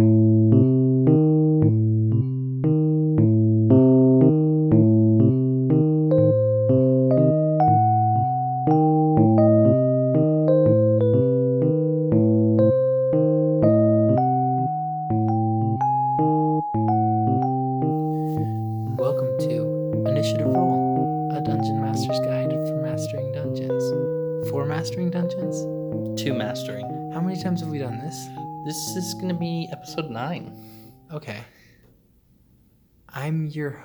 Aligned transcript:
Welcome 0.00 0.27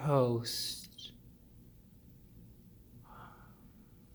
host, 0.02 1.12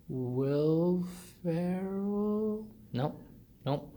Will 0.08 1.06
Ferrell, 1.42 2.66
Nope. 2.92 3.20
Nope. 3.66 3.94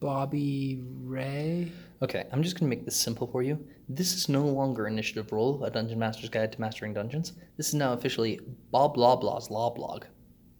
Bobby 0.00 0.80
Ray. 1.02 1.72
Okay, 2.02 2.26
I'm 2.32 2.42
just 2.42 2.58
going 2.58 2.70
to 2.70 2.76
make 2.76 2.84
this 2.84 2.96
simple 2.96 3.26
for 3.26 3.42
you. 3.42 3.64
This 3.88 4.14
is 4.14 4.28
no 4.28 4.44
longer 4.44 4.86
Initiative 4.86 5.32
Role, 5.32 5.62
a 5.64 5.70
Dungeon 5.70 5.98
Master's 5.98 6.28
Guide 6.30 6.52
to 6.52 6.60
Mastering 6.60 6.94
Dungeons. 6.94 7.32
This 7.56 7.68
is 7.68 7.74
now 7.74 7.92
officially 7.92 8.40
Bob 8.70 8.96
Loblaw's 8.96 9.50
Law 9.50 9.70
Blog. 9.70 10.04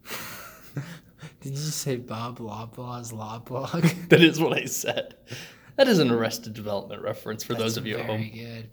Did 1.41 1.51
you 1.51 1.57
say 1.57 1.95
Bob 1.95 2.39
Loblaw's 2.39 3.13
Law 3.13 3.39
Blog? 3.39 3.85
That 4.09 4.21
is 4.21 4.39
what 4.41 4.57
I 4.57 4.65
said. 4.65 5.15
That 5.77 5.87
is 5.87 5.99
an 5.99 6.11
Arrested 6.11 6.53
Development 6.53 7.01
reference 7.01 7.43
for 7.43 7.53
those 7.53 7.77
of 7.77 7.85
you 7.85 7.97
at 7.97 8.05
home. 8.05 8.17
Very 8.17 8.29
good. 8.29 8.69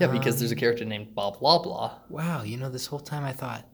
Yeah, 0.00 0.06
because 0.08 0.38
there's 0.38 0.52
a 0.52 0.56
character 0.56 0.84
named 0.84 1.14
Bob 1.14 1.38
Loblaw. 1.40 1.92
Wow, 2.08 2.42
you 2.42 2.56
know, 2.56 2.70
this 2.70 2.86
whole 2.86 3.00
time 3.00 3.24
I 3.24 3.32
thought, 3.32 3.64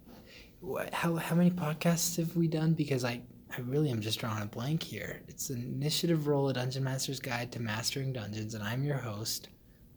what, 0.61 0.93
how 0.93 1.17
how 1.17 1.37
many 1.37 1.51
podcasts 1.51 2.17
have 2.17 2.37
we 2.37 2.49
done? 2.49 2.75
Because 2.75 3.05
I 3.05 3.23
I 3.57 3.61
really 3.61 3.91
am 3.91 4.01
just 4.01 4.19
drawing 4.19 4.43
a 4.43 4.47
blank 4.47 4.83
here. 4.83 5.23
It's 5.29 5.51
an 5.51 5.63
initiative 5.63 6.27
role, 6.27 6.49
a 6.49 6.53
dungeon 6.53 6.85
master's 6.85 7.21
guide 7.21 7.53
to 7.53 7.61
mastering 7.61 8.13
dungeons, 8.13 8.55
and 8.55 8.65
I'm 8.65 8.83
your 8.83 8.99
host, 8.99 9.49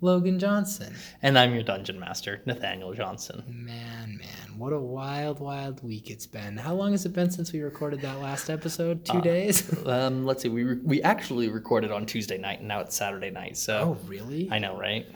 Logan 0.02 0.40
Johnson. 0.40 0.96
And 1.22 1.38
I'm 1.38 1.54
your 1.54 1.64
Dungeon 1.64 2.00
Master, 2.00 2.42
Nathaniel 2.46 2.94
Johnson. 2.94 3.44
Man, 3.48 4.18
man, 4.18 4.58
what 4.58 4.72
a 4.72 4.80
wild, 4.80 5.40
wild 5.42 5.84
week 5.84 6.10
it's 6.10 6.26
been. 6.26 6.56
How 6.56 6.74
long 6.74 6.92
has 6.92 7.06
it 7.06 7.14
been 7.14 7.30
since 7.32 7.52
we 7.52 7.60
recorded 7.60 8.02
that 8.02 8.20
last 8.20 8.50
episode? 8.50 9.04
Two 9.06 9.22
days? 9.22 9.70
Um, 9.90 10.26
let's 10.26 10.44
see, 10.44 10.50
we, 10.50 10.64
re- 10.64 10.80
we 10.84 11.02
actually 11.02 11.50
recorded 11.50 11.92
on 11.92 12.06
Tuesday 12.06 12.38
night, 12.38 12.60
and 12.60 12.68
now 12.68 12.80
it's 12.80 12.96
Saturday 12.96 13.32
night, 13.32 13.58
so 13.58 13.98
oh, 13.98 14.08
really? 14.08 14.48
I 14.52 14.60
know, 14.60 14.78
right? 14.78 15.08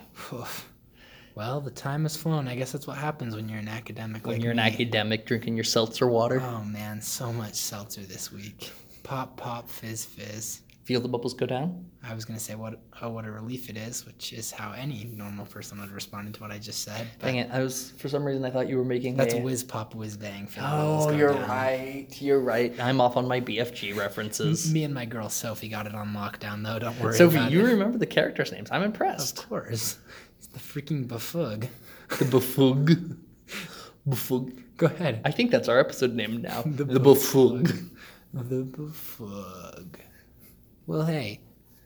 Well, 1.35 1.61
the 1.61 1.71
time 1.71 2.03
has 2.03 2.15
flown. 2.15 2.47
I 2.47 2.55
guess 2.55 2.71
that's 2.71 2.87
what 2.87 2.97
happens 2.97 3.35
when 3.35 3.49
you're 3.49 3.59
an 3.59 3.67
academic. 3.67 4.25
When 4.25 4.35
like 4.35 4.43
you're 4.43 4.51
an 4.51 4.59
academic 4.59 5.25
drinking 5.25 5.55
your 5.55 5.63
seltzer 5.63 6.07
water, 6.07 6.41
Oh 6.41 6.63
man, 6.63 7.01
so 7.01 7.31
much 7.33 7.55
seltzer 7.55 8.01
this 8.01 8.31
week. 8.31 8.71
Pop, 9.03 9.35
pop, 9.37 9.69
fizz, 9.69 10.05
fizz. 10.05 10.61
feel 10.85 11.01
the 11.01 11.07
bubbles 11.09 11.33
go 11.33 11.45
down. 11.45 11.85
I 12.05 12.13
was 12.13 12.25
gonna 12.25 12.39
say 12.39 12.55
what 12.55 12.79
oh 13.01 13.09
what 13.09 13.25
a 13.25 13.31
relief 13.31 13.69
it 13.69 13.77
is, 13.77 14.05
which 14.05 14.33
is 14.33 14.51
how 14.51 14.73
any 14.73 15.05
normal 15.13 15.45
person 15.45 15.79
would 15.79 15.91
respond 15.91 16.33
to 16.35 16.41
what 16.41 16.51
I 16.51 16.57
just 16.59 16.83
said. 16.83 17.07
Dang 17.19 17.37
it! 17.37 17.49
I 17.51 17.59
was 17.61 17.91
for 17.97 18.09
some 18.09 18.23
reason 18.25 18.43
I 18.45 18.49
thought 18.51 18.67
you 18.67 18.77
were 18.77 18.83
making 18.85 19.15
that's 19.15 19.33
a. 19.33 19.39
whiz 19.39 19.63
pop 19.63 19.95
whiz 19.95 20.15
bang. 20.17 20.47
oh, 20.61 21.09
you're 21.11 21.33
down. 21.33 21.49
right. 21.49 22.07
You're 22.19 22.41
right. 22.41 22.77
I'm 22.79 22.99
off 23.01 23.15
on 23.17 23.27
my 23.27 23.39
BFG 23.41 23.95
references. 23.95 24.71
Me 24.73 24.83
and 24.83 24.93
my 24.93 25.05
girl 25.05 25.29
Sophie 25.29 25.69
got 25.69 25.85
it 25.87 25.95
on 25.95 26.09
lockdown 26.13 26.63
though. 26.63 26.79
Don't 26.79 26.99
worry. 26.99 27.15
Sophie, 27.15 27.39
you 27.53 27.61
it. 27.61 27.71
remember 27.71 27.97
the 27.97 28.05
characters' 28.05 28.51
names? 28.51 28.69
I'm 28.71 28.83
impressed. 28.83 29.39
Of 29.39 29.49
course. 29.49 29.97
It's 30.43 30.51
the 30.51 30.59
freaking 30.81 31.07
bufug. 31.07 31.69
The 32.09 32.25
Bufug. 32.25 33.17
Bufug. 34.09 34.61
Go 34.75 34.87
ahead. 34.87 35.21
I 35.23 35.31
think 35.31 35.51
that's 35.51 35.69
our 35.69 35.79
episode 35.79 36.13
name 36.13 36.41
now. 36.41 36.63
The 36.65 36.83
The, 36.83 36.99
Bufug. 36.99 37.89
The 38.33 38.65
bufug. 38.65 39.95
Well, 40.85 41.05
hey, 41.05 41.39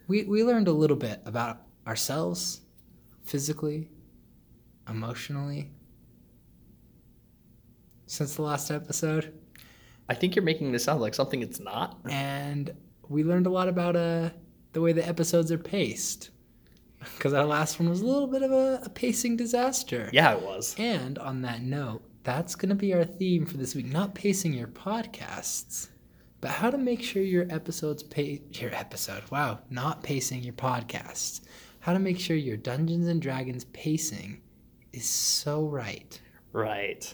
we 0.07 0.23
we 0.23 0.44
learned 0.44 0.67
a 0.67 0.72
little 0.72 0.97
bit 0.97 1.22
about 1.25 1.62
ourselves, 1.85 2.62
physically, 3.23 3.90
emotionally, 4.90 5.69
since 8.07 8.35
the 8.38 8.41
last 8.41 8.72
episode. 8.72 9.34
I 10.09 10.16
think 10.16 10.35
you're 10.35 10.44
making 10.46 10.72
this 10.72 10.85
sound 10.85 11.01
like 11.01 11.13
something 11.13 11.44
it's 11.44 11.59
not. 11.59 12.00
and 12.09 12.72
we 13.07 13.23
learned 13.23 13.46
a 13.46 13.51
lot 13.51 13.67
about 13.67 13.96
uh, 13.96 14.31
the 14.73 14.81
way 14.81 14.94
the 14.94 15.07
episodes 15.07 15.51
are 15.51 15.59
paced. 15.59 16.31
Because 17.18 17.34
our 17.34 17.45
last 17.45 17.79
one 17.79 17.90
was 17.90 18.01
a 18.01 18.06
little 18.06 18.28
bit 18.28 18.44
of 18.44 18.51
a, 18.51 18.81
a 18.84 18.90
pacing 18.90 19.38
disaster. 19.38 20.09
Yeah, 20.13 20.34
it 20.34 20.41
was. 20.41 20.75
And 20.78 21.18
on 21.18 21.41
that 21.41 21.62
note, 21.62 22.03
that's 22.23 22.56
going 22.56 22.69
to 22.69 22.75
be 22.75 22.94
our 22.94 23.06
theme 23.06 23.45
for 23.45 23.57
this 23.57 23.73
week. 23.73 23.88
Not 23.88 24.13
pacing 24.13 24.53
your 24.53 24.68
podcasts, 24.68 25.88
but 26.41 26.51
how 26.51 26.69
to 26.69 26.78
make 26.78 27.01
sure 27.01 27.23
your 27.23 27.47
episodes 27.50 28.03
pace 28.03 28.41
your 28.51 28.73
episode. 28.75 29.23
Wow, 29.31 29.59
not 29.69 30.03
pacing 30.03 30.44
your 30.44 30.53
podcasts. 30.53 31.41
How 31.79 31.94
to 31.94 32.00
make 32.00 32.19
sure 32.19 32.35
your 32.35 32.57
Dungeons 32.57 33.07
and 33.07 33.22
Dragons 33.22 33.66
pacing 33.66 34.41
is 34.94 35.07
so 35.07 35.66
right. 35.67 36.19
Right. 36.51 37.13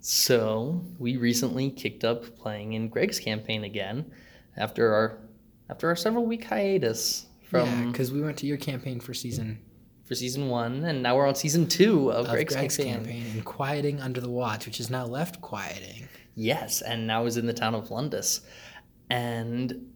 So 0.00 0.84
we 0.98 1.16
recently 1.16 1.70
kicked 1.70 2.04
up 2.04 2.36
playing 2.38 2.74
in 2.74 2.88
Greg's 2.88 3.18
campaign 3.18 3.64
again 3.64 4.10
after 4.56 4.94
our 4.94 5.18
after 5.68 5.88
our 5.88 5.96
several 5.96 6.24
week 6.24 6.44
hiatus 6.44 7.26
from 7.48 7.90
because 7.92 8.12
we 8.12 8.20
went 8.20 8.36
to 8.38 8.46
your 8.46 8.56
campaign 8.56 9.00
for 9.00 9.14
season 9.14 9.58
for 10.04 10.14
season 10.14 10.48
one, 10.48 10.84
and 10.84 11.02
now 11.02 11.16
we're 11.16 11.26
on 11.26 11.34
season 11.34 11.66
two 11.66 12.10
of, 12.12 12.26
of 12.26 12.32
Greg's, 12.32 12.54
Greg's 12.54 12.76
campaign. 12.76 12.94
campaign 13.04 13.26
and 13.34 13.44
quieting 13.44 14.00
under 14.00 14.20
the 14.20 14.30
watch, 14.30 14.64
which 14.66 14.78
is 14.78 14.88
now 14.88 15.04
left 15.04 15.40
quieting. 15.40 16.06
Yes, 16.36 16.80
and 16.82 17.06
now 17.08 17.26
is 17.26 17.36
in 17.36 17.46
the 17.46 17.52
town 17.52 17.74
of 17.74 17.88
Lundus. 17.88 18.42
And 19.10 19.90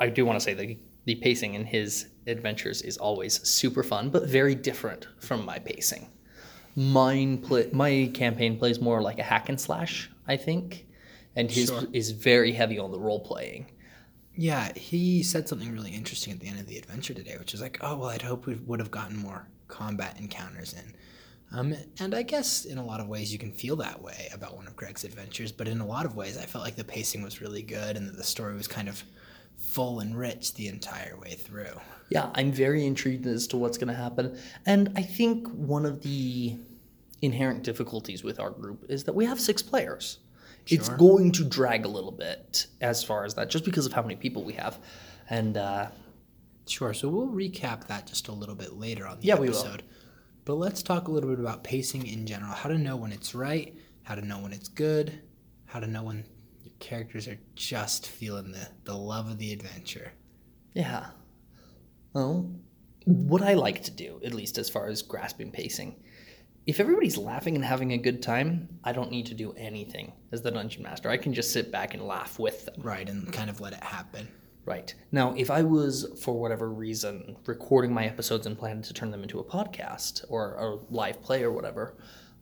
I 0.00 0.08
do 0.08 0.24
want 0.26 0.38
to 0.40 0.44
say 0.44 0.54
that 0.54 0.76
the 1.04 1.14
pacing 1.16 1.54
in 1.54 1.64
his 1.64 2.08
adventures 2.26 2.82
is 2.82 2.96
always 2.96 3.46
super 3.48 3.82
fun, 3.84 4.10
but 4.10 4.28
very 4.28 4.54
different 4.56 5.06
from 5.20 5.44
my 5.44 5.58
pacing. 5.58 6.10
Mine 6.74 7.38
play, 7.38 7.68
my 7.72 8.10
campaign 8.14 8.58
plays 8.58 8.80
more 8.80 9.02
like 9.02 9.18
a 9.18 9.22
hack 9.22 9.48
and 9.48 9.60
slash, 9.60 10.10
I 10.26 10.36
think, 10.36 10.86
and 11.36 11.50
his 11.50 11.68
Sure. 11.68 11.82
is 11.92 12.10
very 12.10 12.52
heavy 12.52 12.78
on 12.78 12.90
the 12.90 12.98
role 12.98 13.20
playing. 13.20 13.66
Yeah, 14.40 14.72
he 14.76 15.24
said 15.24 15.48
something 15.48 15.72
really 15.72 15.90
interesting 15.90 16.32
at 16.32 16.38
the 16.38 16.46
end 16.46 16.60
of 16.60 16.68
the 16.68 16.78
adventure 16.78 17.12
today, 17.12 17.36
which 17.40 17.54
is 17.54 17.60
like, 17.60 17.76
oh, 17.80 17.96
well, 17.96 18.08
I'd 18.08 18.22
hope 18.22 18.46
we 18.46 18.54
would 18.54 18.78
have 18.78 18.92
gotten 18.92 19.16
more 19.16 19.48
combat 19.66 20.16
encounters 20.16 20.74
in. 20.74 20.94
Um, 21.50 21.74
and 21.98 22.14
I 22.14 22.22
guess 22.22 22.64
in 22.64 22.78
a 22.78 22.84
lot 22.84 23.00
of 23.00 23.08
ways 23.08 23.32
you 23.32 23.38
can 23.40 23.50
feel 23.50 23.74
that 23.76 24.00
way 24.00 24.28
about 24.32 24.54
one 24.54 24.68
of 24.68 24.76
Greg's 24.76 25.02
adventures, 25.02 25.50
but 25.50 25.66
in 25.66 25.80
a 25.80 25.86
lot 25.86 26.06
of 26.06 26.14
ways 26.14 26.38
I 26.38 26.46
felt 26.46 26.62
like 26.62 26.76
the 26.76 26.84
pacing 26.84 27.22
was 27.22 27.40
really 27.40 27.62
good 27.62 27.96
and 27.96 28.06
that 28.06 28.16
the 28.16 28.22
story 28.22 28.54
was 28.54 28.68
kind 28.68 28.88
of 28.88 29.02
full 29.56 29.98
and 29.98 30.16
rich 30.16 30.54
the 30.54 30.68
entire 30.68 31.18
way 31.20 31.32
through. 31.32 31.80
Yeah, 32.10 32.30
I'm 32.36 32.52
very 32.52 32.86
intrigued 32.86 33.26
as 33.26 33.48
to 33.48 33.56
what's 33.56 33.76
going 33.76 33.88
to 33.88 33.94
happen. 33.94 34.38
And 34.66 34.92
I 34.94 35.02
think 35.02 35.48
one 35.48 35.84
of 35.84 36.02
the 36.02 36.56
inherent 37.22 37.64
difficulties 37.64 38.22
with 38.22 38.38
our 38.38 38.50
group 38.50 38.84
is 38.88 39.02
that 39.02 39.16
we 39.16 39.24
have 39.24 39.40
six 39.40 39.62
players. 39.62 40.20
It's 40.68 40.88
going 40.88 41.32
to 41.32 41.44
drag 41.44 41.84
a 41.84 41.88
little 41.88 42.12
bit 42.12 42.66
as 42.80 43.02
far 43.02 43.24
as 43.24 43.34
that, 43.34 43.50
just 43.50 43.64
because 43.64 43.86
of 43.86 43.92
how 43.92 44.02
many 44.02 44.16
people 44.16 44.44
we 44.44 44.52
have. 44.54 44.78
And 45.30 45.56
uh, 45.56 45.88
Sure, 46.66 46.92
so 46.92 47.08
we'll 47.08 47.28
recap 47.28 47.86
that 47.86 48.06
just 48.06 48.28
a 48.28 48.32
little 48.32 48.54
bit 48.54 48.74
later 48.74 49.06
on 49.06 49.18
the 49.20 49.26
Yeah, 49.26 49.36
we 49.36 49.48
will. 49.48 49.58
episode. 49.58 49.82
But 50.44 50.54
let's 50.54 50.82
talk 50.82 51.08
a 51.08 51.10
little 51.10 51.30
bit 51.30 51.38
about 51.40 51.64
pacing 51.64 52.06
in 52.06 52.26
general. 52.26 52.52
How 52.52 52.68
to 52.68 52.76
know 52.78 52.96
when 52.96 53.12
it's 53.12 53.34
right, 53.34 53.74
how 54.02 54.14
to 54.14 54.22
know 54.22 54.38
when 54.38 54.52
it's 54.52 54.68
good, 54.68 55.20
how 55.66 55.80
to 55.80 55.86
know 55.86 56.02
when 56.04 56.24
your 56.62 56.74
characters 56.78 57.26
are 57.28 57.38
just 57.54 58.06
feeling 58.08 58.52
the, 58.52 58.68
the 58.84 58.94
love 58.94 59.28
of 59.30 59.38
the 59.38 59.52
adventure. 59.52 60.12
yeah. 60.74 61.06
Well, 62.14 62.50
what 63.04 63.42
I 63.42 63.54
like 63.54 63.82
to 63.84 63.90
do, 63.90 64.20
at 64.24 64.34
least 64.34 64.58
as 64.58 64.68
far 64.68 64.88
as 64.88 65.02
grasping 65.02 65.50
pacing, 65.50 65.96
if 66.68 66.80
everybody's 66.80 67.16
laughing 67.16 67.56
and 67.56 67.64
having 67.64 67.92
a 67.92 67.96
good 67.98 68.20
time, 68.22 68.68
I 68.84 68.92
don't 68.92 69.10
need 69.10 69.24
to 69.26 69.34
do 69.34 69.54
anything 69.56 70.12
as 70.32 70.42
the 70.42 70.50
dungeon 70.50 70.82
master. 70.82 71.08
I 71.08 71.16
can 71.16 71.32
just 71.32 71.50
sit 71.50 71.72
back 71.72 71.94
and 71.94 72.02
laugh 72.06 72.38
with 72.38 72.66
them. 72.66 72.74
Right, 72.82 73.08
and 73.08 73.32
kind 73.32 73.48
of 73.48 73.62
let 73.62 73.72
it 73.72 73.82
happen. 73.82 74.28
Right. 74.66 74.94
Now, 75.10 75.32
if 75.34 75.50
I 75.50 75.62
was, 75.62 76.20
for 76.22 76.38
whatever 76.38 76.68
reason, 76.68 77.36
recording 77.46 77.94
my 77.94 78.04
episodes 78.04 78.46
and 78.46 78.58
planning 78.58 78.82
to 78.82 78.92
turn 78.92 79.10
them 79.10 79.22
into 79.22 79.40
a 79.40 79.44
podcast 79.44 80.26
or 80.28 80.56
a 80.56 80.94
live 80.94 81.22
play 81.22 81.42
or 81.42 81.50
whatever, 81.52 81.96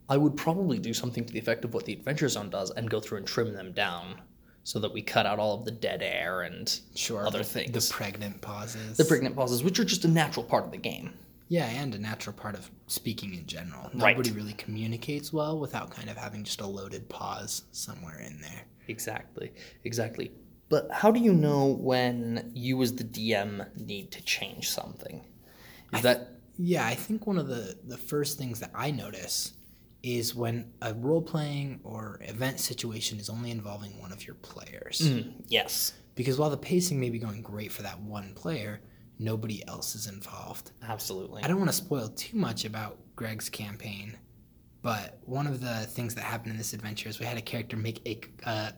I 0.09 0.17
would 0.17 0.37
probably 0.37 0.81
do 0.81 0.93
something 0.93 1.25
to 1.25 1.33
the 1.33 1.39
effect 1.39 1.65
of 1.65 1.73
what 1.73 1.85
the 1.85 1.93
Adventure 1.93 2.29
Zone 2.29 2.51
does 2.51 2.73
and 2.73 2.91
go 2.91 2.99
through 2.99 3.19
and 3.19 3.27
trim 3.29 3.53
them 3.53 3.71
down 3.71 4.21
so 4.65 4.81
that 4.81 4.93
we 4.93 5.03
cut 5.03 5.27
out 5.27 5.39
all 5.39 5.55
of 5.55 5.65
the 5.65 5.71
dead 5.71 6.03
air 6.03 6.43
and 6.43 6.81
Sure. 6.97 7.25
other 7.29 7.39
the, 7.39 7.45
things. 7.45 7.89
The 7.89 7.95
pregnant 7.95 8.41
pauses. 8.41 8.97
The 8.97 9.05
pregnant 9.05 9.37
pauses, 9.37 9.63
which 9.63 9.79
are 9.79 9.85
just 9.85 10.05
a 10.05 10.09
natural 10.09 10.45
part 10.45 10.65
of 10.65 10.73
the 10.73 10.79
game. 10.79 11.13
Yeah, 11.49 11.67
and 11.67 11.95
a 11.95 11.99
natural 11.99 12.35
part 12.35 12.55
of 12.55 12.71
speaking 12.87 13.35
in 13.35 13.47
general. 13.47 13.91
Right. 13.95 14.17
Nobody 14.17 14.33
really 14.33 14.53
communicates 14.55 15.33
well 15.33 15.59
without 15.59 15.91
kind 15.91 16.11
of 16.11 16.17
having 16.17 16.45
just 16.45 16.61
a 16.61 16.67
loaded 16.67 17.09
pause 17.09 17.63
somewhere 17.73 18.19
in 18.19 18.41
there. 18.41 18.63
Exactly. 18.89 19.53
Exactly. 19.85 20.31
But 20.69 20.89
how 20.91 21.11
do 21.13 21.21
you 21.21 21.33
know 21.33 21.67
when 21.81 22.51
you, 22.55 22.83
as 22.83 22.95
the 22.97 23.05
DM, 23.05 23.67
need 23.81 24.11
to 24.13 24.23
change 24.25 24.69
something? 24.71 25.25
Is 25.93 26.03
that 26.03 26.29
Yeah, 26.59 26.85
I 26.87 26.95
think 26.95 27.27
one 27.27 27.39
of 27.39 27.47
the 27.49 27.77
the 27.85 27.97
first 27.99 28.39
things 28.39 28.61
that 28.61 28.71
I 28.75 28.91
notice 28.91 29.53
is 30.03 30.35
when 30.35 30.73
a 30.83 30.95
role 30.95 31.23
playing 31.23 31.81
or 31.85 32.19
event 32.23 32.61
situation 32.61 33.19
is 33.19 33.29
only 33.29 33.51
involving 33.51 33.99
one 34.01 34.13
of 34.13 34.25
your 34.27 34.37
players. 34.37 35.01
Mm, 35.03 35.33
yes, 35.49 35.93
Because 36.15 36.39
while 36.39 36.51
the 36.51 36.57
pacing 36.57 36.99
may 37.01 37.11
be 37.11 37.19
going 37.19 37.43
great 37.43 37.73
for 37.73 37.83
that 37.83 38.01
one 38.01 38.33
player, 38.35 38.81
nobody 39.19 39.67
else 39.67 39.95
is 39.95 40.07
involved. 40.07 40.73
absolutely. 40.83 41.43
I 41.43 41.49
don't 41.49 41.59
want 41.59 41.71
to 41.71 41.77
spoil 41.77 42.09
too 42.09 42.37
much 42.37 42.65
about 42.65 42.99
Greg's 43.17 43.49
campaign, 43.49 44.17
but 44.83 45.19
one 45.25 45.47
of 45.47 45.61
the 45.61 45.87
things 45.87 46.15
that 46.15 46.25
happened 46.25 46.53
in 46.53 46.59
this 46.59 46.73
adventure 46.73 47.09
is 47.09 47.19
we 47.19 47.27
had 47.27 47.39
a 47.39 47.43
character 47.43 47.77
make 47.77 48.07
a, 48.07 48.21
uh, 48.49 48.71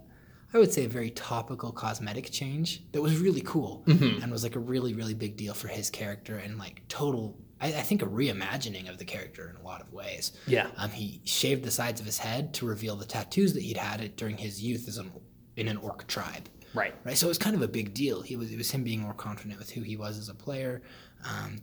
I 0.54 0.58
would 0.58 0.72
say, 0.72 0.84
a 0.84 0.88
very 0.88 1.10
topical 1.10 1.72
cosmetic 1.72 2.30
change 2.30 2.82
that 2.92 3.02
was 3.02 3.18
really 3.18 3.42
cool 3.42 3.82
and 3.86 4.30
was 4.32 4.42
like 4.42 4.56
a 4.56 4.60
really, 4.60 4.94
really 4.94 5.14
big 5.14 5.36
deal 5.36 5.52
for 5.54 5.68
his 5.68 5.90
character 5.90 6.36
and 6.38 6.58
like 6.58 6.86
total, 6.88 7.36
I, 7.60 7.68
I 7.68 7.82
think, 7.82 8.00
a 8.02 8.06
reimagining 8.06 8.88
of 8.88 8.96
the 8.98 9.04
character 9.04 9.50
in 9.50 9.56
a 9.56 9.64
lot 9.64 9.82
of 9.82 9.92
ways. 9.92 10.32
Yeah. 10.46 10.68
Um, 10.78 10.90
he 10.90 11.20
shaved 11.24 11.64
the 11.64 11.70
sides 11.70 12.00
of 12.00 12.06
his 12.06 12.16
head 12.18 12.54
to 12.54 12.66
reveal 12.66 12.96
the 12.96 13.04
tattoos 13.04 13.52
that 13.54 13.62
he'd 13.62 13.76
had 13.76 14.16
during 14.16 14.38
his 14.38 14.62
youth 14.62 14.88
as 14.88 14.96
an, 14.96 15.10
in 15.56 15.68
an 15.68 15.76
orc 15.76 16.06
tribe 16.06 16.48
Right. 16.74 16.94
right? 17.04 17.16
So 17.16 17.26
it 17.26 17.30
was 17.30 17.38
kind 17.38 17.56
of 17.56 17.62
a 17.62 17.68
big 17.68 17.94
deal. 17.94 18.22
He 18.22 18.36
was 18.36 18.52
it 18.52 18.58
was 18.58 18.70
him 18.70 18.84
being 18.84 19.00
more 19.00 19.14
confident 19.14 19.58
with 19.58 19.70
who 19.70 19.82
he 19.82 19.96
was 19.96 20.18
as 20.18 20.28
a 20.28 20.34
player, 20.34 20.82
um, 21.24 21.60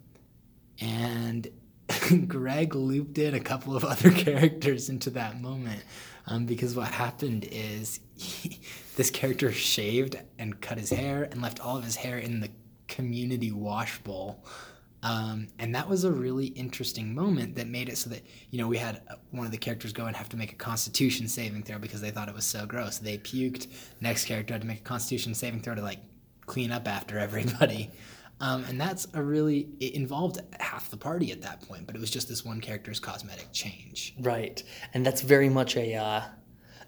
and 0.79 1.47
Greg 2.27 2.75
looped 2.75 3.17
in 3.17 3.33
a 3.33 3.39
couple 3.39 3.75
of 3.75 3.83
other 3.83 4.11
characters 4.25 4.89
into 4.89 5.09
that 5.11 5.41
moment 5.41 5.83
um, 6.27 6.45
because 6.45 6.75
what 6.75 6.87
happened 6.87 7.47
is 7.51 7.99
he, 8.15 8.59
this 8.95 9.09
character 9.09 9.51
shaved 9.51 10.17
and 10.39 10.59
cut 10.61 10.77
his 10.77 10.89
hair 10.89 11.23
and 11.23 11.41
left 11.41 11.59
all 11.59 11.77
of 11.77 11.83
his 11.83 11.95
hair 11.95 12.17
in 12.17 12.39
the 12.39 12.49
community 12.87 13.51
wash 13.51 13.99
bowl. 13.99 14.43
Um, 15.05 15.49
and 15.59 15.75
that 15.75 15.87
was 15.87 16.03
a 16.03 16.11
really 16.11 16.47
interesting 16.47 17.13
moment 17.13 17.53
that 17.57 17.67
made 17.67 17.89
it 17.89 17.97
so 17.99 18.09
that 18.09 18.23
you 18.49 18.57
know 18.57 18.67
we 18.67 18.77
had 18.77 19.03
uh, 19.07 19.17
one 19.29 19.45
of 19.45 19.51
the 19.51 19.57
characters 19.57 19.93
go 19.93 20.07
and 20.07 20.15
have 20.15 20.29
to 20.29 20.37
make 20.37 20.51
a 20.51 20.55
Constitution 20.55 21.27
saving 21.27 21.61
throw 21.61 21.77
because 21.77 22.01
they 22.01 22.09
thought 22.09 22.27
it 22.27 22.33
was 22.33 22.43
so 22.43 22.65
gross. 22.65 22.97
They 22.97 23.19
puked. 23.19 23.67
Next 24.01 24.25
character 24.25 24.55
had 24.55 24.61
to 24.61 24.67
make 24.67 24.79
a 24.79 24.83
Constitution 24.83 25.35
saving 25.35 25.61
throw 25.61 25.75
to 25.75 25.81
like 25.83 25.99
clean 26.47 26.71
up 26.71 26.87
after 26.87 27.19
everybody, 27.27 27.91
um, 28.41 28.63
and 28.63 28.81
that's 28.81 29.05
a 29.13 29.21
really 29.21 29.69
it 29.79 29.93
involved 29.93 30.39
half 30.59 30.89
the 30.89 30.97
party 30.97 31.31
at 31.31 31.43
that 31.43 31.61
point. 31.61 31.85
But 31.85 31.95
it 31.95 31.99
was 31.99 32.09
just 32.09 32.27
this 32.27 32.43
one 32.43 32.59
character's 32.59 32.99
cosmetic 32.99 33.49
change. 33.53 34.15
Right. 34.19 34.63
And 34.95 35.05
that's 35.05 35.21
very 35.21 35.49
much 35.49 35.77
a 35.77 35.93
uh, 35.93 36.21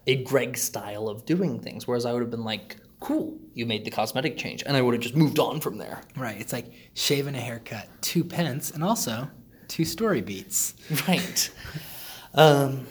a 0.08 0.24
Greg 0.24 0.56
style 0.56 1.08
of 1.08 1.24
doing 1.24 1.60
things. 1.60 1.86
Whereas 1.86 2.04
I 2.04 2.12
would 2.12 2.22
have 2.22 2.32
been 2.32 2.44
like, 2.44 2.78
cool, 3.00 3.38
you 3.54 3.66
made 3.66 3.84
the 3.84 3.90
cosmetic 3.90 4.36
change. 4.36 4.62
And 4.66 4.76
I 4.76 4.82
would 4.82 4.94
have 4.94 5.02
just 5.02 5.16
moved 5.16 5.38
on 5.38 5.60
from 5.60 5.78
there. 5.78 6.02
Right. 6.16 6.40
It's 6.40 6.52
like 6.52 6.72
shaving 6.94 7.34
a 7.34 7.40
haircut, 7.40 7.88
two 8.00 8.24
pence, 8.24 8.70
and 8.70 8.82
also 8.82 9.30
two 9.68 9.84
story 9.84 10.20
beats. 10.20 10.74
Right. 11.08 11.50
um, 12.34 12.86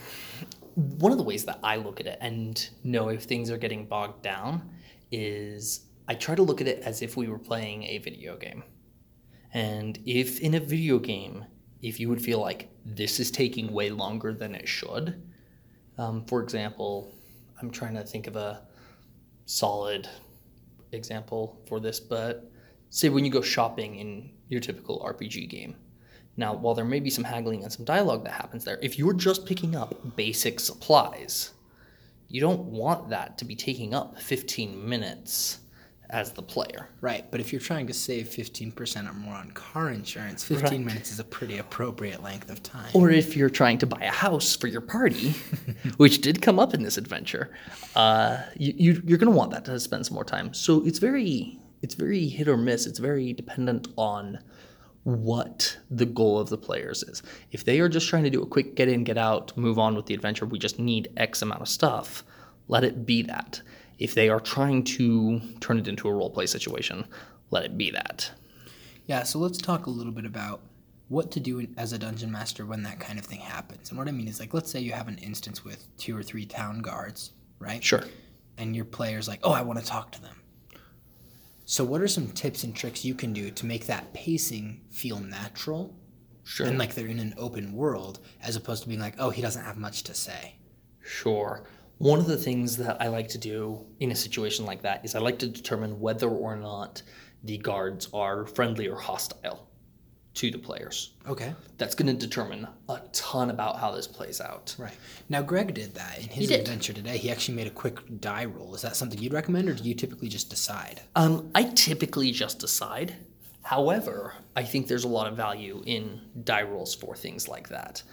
one 0.76 1.12
of 1.12 1.18
the 1.18 1.24
ways 1.24 1.46
that 1.46 1.60
I 1.64 1.78
look 1.78 2.00
at 2.00 2.06
it 2.06 2.20
and 2.22 2.70
know 2.84 3.10
if 3.10 3.24
things 3.24 3.50
are 3.50 3.58
getting 3.58 3.86
bogged 3.86 4.22
down 4.22 4.70
is 5.12 5.86
I 6.08 6.14
try 6.14 6.36
to 6.36 6.44
look 6.44 6.62
at 6.62 6.68
it 6.68 6.84
as 6.84 7.02
if 7.02 7.18
we 7.18 7.28
were 7.28 7.40
playing 7.40 7.84
a 7.84 7.98
video 7.98 8.38
game. 8.38 8.64
And 9.54 9.98
if 10.06 10.40
in 10.40 10.54
a 10.54 10.60
video 10.60 11.00
game, 11.00 11.46
if 11.82 12.00
you 12.00 12.10
would 12.10 12.22
feel 12.22 12.40
like 12.40 12.70
this 12.86 13.20
is 13.20 13.32
taking 13.32 13.74
way 13.74 13.90
longer 13.90 14.34
than 14.34 14.54
it 14.54 14.68
should, 14.68 15.22
um, 15.98 16.26
for 16.26 16.44
example, 16.44 17.16
I'm 17.60 17.72
trying 17.72 17.96
to 17.96 18.04
think 18.04 18.28
of 18.28 18.36
a 18.36 18.67
solid 19.48 20.08
example 20.92 21.60
for 21.68 21.80
this, 21.80 22.00
but 22.00 22.52
say 22.90 23.10
when 23.10 23.26
you 23.26 23.32
go 23.32 23.42
shopping 23.42 23.96
in 23.96 24.30
your 24.50 24.62
typical 24.62 25.00
RPG 25.00 25.50
game. 25.50 25.76
Now, 26.36 26.54
while 26.54 26.76
there 26.76 26.86
may 26.86 27.00
be 27.00 27.10
some 27.10 27.24
haggling 27.24 27.64
and 27.64 27.74
some 27.74 27.84
dialogue 27.84 28.24
that 28.26 28.34
happens 28.34 28.64
there, 28.64 28.78
if 28.82 29.00
you're 29.00 29.14
just 29.14 29.46
picking 29.46 29.76
up 29.76 30.16
basic 30.16 30.60
supplies, 30.60 31.52
you 32.28 32.40
don't 32.42 32.66
want 32.66 33.10
that 33.10 33.38
to 33.40 33.46
be 33.46 33.56
taking 33.56 33.96
up 33.96 34.20
15 34.20 34.88
minutes 34.88 35.60
as 36.10 36.32
the 36.32 36.42
player. 36.42 36.90
Right, 37.02 37.30
but 37.32 37.40
if 37.40 37.52
you're 37.52 37.62
trying 37.62 37.88
to 37.88 37.94
save 37.94 38.28
15% 38.30 39.10
or 39.10 39.14
more 39.14 39.34
on 39.36 39.52
car 39.52 39.90
insurance, 39.90 40.44
15 40.44 40.64
Right. 40.64 40.86
minutes 40.86 41.12
is 41.12 41.20
a 41.20 41.24
pretty 41.24 41.58
appropriate 41.58 42.24
length 42.24 42.50
of 42.50 42.64
time. 42.64 42.90
Or 42.94 43.10
if 43.10 43.36
you're 43.36 43.50
trying 43.50 43.78
to 43.80 43.86
buy 43.86 44.00
a 44.02 44.12
house 44.12 44.56
for 44.56 44.68
your 44.68 44.82
party, 44.82 45.32
which 45.98 46.22
did 46.22 46.42
come 46.42 46.60
up 46.60 46.74
in 46.74 46.84
this 46.84 46.98
adventure, 46.98 47.52
uh, 47.96 48.38
you, 48.56 48.74
you, 48.78 49.02
you're 49.06 49.18
going 49.18 49.32
to 49.32 49.38
want 49.38 49.52
that 49.52 49.66
to 49.66 49.80
spend 49.80 50.06
some 50.06 50.16
more 50.16 50.24
time. 50.26 50.54
So 50.54 50.86
it's 50.86 51.00
very 51.00 51.60
it's 51.82 51.94
very 51.94 52.28
hit 52.28 52.48
or 52.48 52.58
miss. 52.58 52.88
It's 52.88 52.98
very 53.00 53.34
dependent 53.34 53.88
on 53.98 54.40
what 55.04 55.78
the 55.92 56.06
goal 56.08 56.40
of 56.40 56.50
the 56.50 56.58
players 56.58 57.04
is. 57.04 57.22
If 57.52 57.64
they 57.66 57.80
are 57.80 57.88
just 57.88 58.10
trying 58.10 58.24
to 58.24 58.30
do 58.30 58.42
a 58.42 58.46
quick 58.48 58.76
get 58.76 58.90
in, 58.90 59.04
get 59.04 59.18
out, 59.18 59.56
move 59.56 59.78
on 59.78 59.96
with 59.96 60.08
the 60.08 60.14
adventure, 60.14 60.46
we 60.46 60.58
just 60.60 60.80
need 60.80 61.10
X 61.18 61.42
amount 61.42 61.62
of 61.62 61.68
stuff, 61.70 62.24
let 62.68 62.84
it 62.84 63.06
be 63.06 63.22
that. 63.24 63.62
If 64.00 64.14
they 64.14 64.30
are 64.30 64.40
trying 64.40 64.84
to 64.84 65.40
turn 65.60 65.80
it 65.80 65.88
into 65.88 66.08
a 66.08 66.14
role 66.14 66.30
play 66.30 66.46
situation, 66.46 67.06
let 67.52 67.66
it 67.66 67.78
be 67.78 67.92
that. 67.92 68.32
Yeah, 69.06 69.24
so 69.24 69.40
let's 69.40 69.58
talk 69.58 69.86
a 69.86 69.90
little 69.90 70.12
bit 70.12 70.26
about 70.26 70.62
what 71.08 71.32
to 71.32 71.40
do 71.40 71.66
as 71.78 71.94
a 71.94 71.98
dungeon 71.98 72.32
master 72.32 72.66
when 72.66 72.84
that 72.84 73.00
kind 73.00 73.18
of 73.18 73.26
thing 73.26 73.40
happens. 73.40 73.90
And 73.90 73.98
what 73.98 74.08
I 74.08 74.12
mean 74.12 74.28
is, 74.28 74.40
like, 74.40 74.54
let's 74.54 74.70
say 74.70 74.80
you 74.80 74.92
have 74.92 75.08
an 75.08 75.18
instance 75.20 75.64
with 75.64 75.88
two 75.98 76.16
or 76.16 76.22
three 76.22 76.46
town 76.46 76.80
guards, 76.80 77.32
right? 77.60 77.84
Sure. 77.84 78.04
And 78.58 78.76
your 78.76 78.86
player's 78.86 79.28
like, 79.28 79.40
oh, 79.44 79.54
I 79.54 79.62
want 79.62 79.80
to 79.80 79.86
talk 79.86 80.12
to 80.14 80.22
them. 80.22 80.36
So, 81.66 81.84
what 81.84 82.02
are 82.02 82.08
some 82.08 82.28
tips 82.28 82.64
and 82.64 82.76
tricks 82.76 83.06
you 83.06 83.14
can 83.14 83.34
do 83.34 83.52
to 83.52 83.66
make 83.66 83.88
that 83.88 84.14
pacing 84.14 84.82
feel 84.90 85.20
natural 85.20 85.96
Sure. 86.44 86.66
and 86.66 86.78
like 86.80 86.96
they're 86.96 87.08
in 87.08 87.20
an 87.20 87.34
open 87.38 87.74
world 87.74 88.20
as 88.42 88.56
opposed 88.56 88.84
to 88.84 88.88
being 88.88 89.02
like, 89.02 89.16
oh, 89.20 89.30
he 89.30 89.42
doesn't 89.42 89.64
have 89.66 89.78
much 89.78 90.04
to 90.04 90.14
say? 90.14 90.56
Sure. 91.02 91.64
One 91.98 92.20
of 92.20 92.28
the 92.28 92.38
things 92.38 92.78
that 92.78 93.02
I 93.02 93.08
like 93.08 93.28
to 93.30 93.38
do 93.38 93.86
in 94.00 94.12
a 94.12 94.16
situation 94.16 94.66
like 94.66 94.84
that 94.84 95.04
is 95.04 95.16
I 95.16 95.20
like 95.20 95.40
to 95.40 95.48
determine 95.48 96.00
whether 96.00 96.30
or 96.30 96.56
not 96.56 97.02
the 97.44 97.58
guards 97.58 98.08
are 98.14 98.46
friendly 98.46 98.88
or 98.88 98.98
hostile 98.98 99.68
to 100.36 100.52
the 100.52 100.60
players. 100.60 101.14
Okay. 101.28 101.56
That's 101.80 101.96
going 101.96 102.16
to 102.16 102.28
determine 102.28 102.68
a 102.90 103.02
ton 103.12 103.50
about 103.50 103.80
how 103.80 103.92
this 103.92 104.06
plays 104.06 104.40
out. 104.40 104.76
Right. 104.78 104.94
Now, 105.30 105.42
Greg 105.42 105.74
did 105.74 105.96
that 105.96 106.20
in 106.20 106.30
his 106.30 106.52
adventure 106.52 106.94
today. 106.94 107.18
He 107.18 107.32
actually 107.32 107.56
made 107.56 107.66
a 107.66 107.72
quick 107.72 108.22
die 108.22 108.46
roll. 108.46 108.76
Is 108.76 108.84
that 108.84 108.96
something 108.96 109.20
you'd 109.20 109.34
recommend, 109.34 109.68
or 109.68 109.74
do 109.74 109.84
you 109.84 109.96
typically 109.96 110.30
just 110.30 110.52
decide? 110.52 111.02
Um, 111.16 111.50
I 111.56 111.64
typically 111.64 112.32
just 112.32 112.60
decide. 112.60 113.16
However, 113.64 114.36
I 114.56 114.64
think 114.64 114.88
there's 114.88 115.06
a 115.06 115.10
lot 115.10 115.26
of 115.26 115.36
value 115.36 115.82
in 115.88 116.22
die 116.44 116.62
rolls 116.62 116.94
for 116.94 117.16
things 117.16 117.48
like 117.48 117.70
that. 117.70 118.04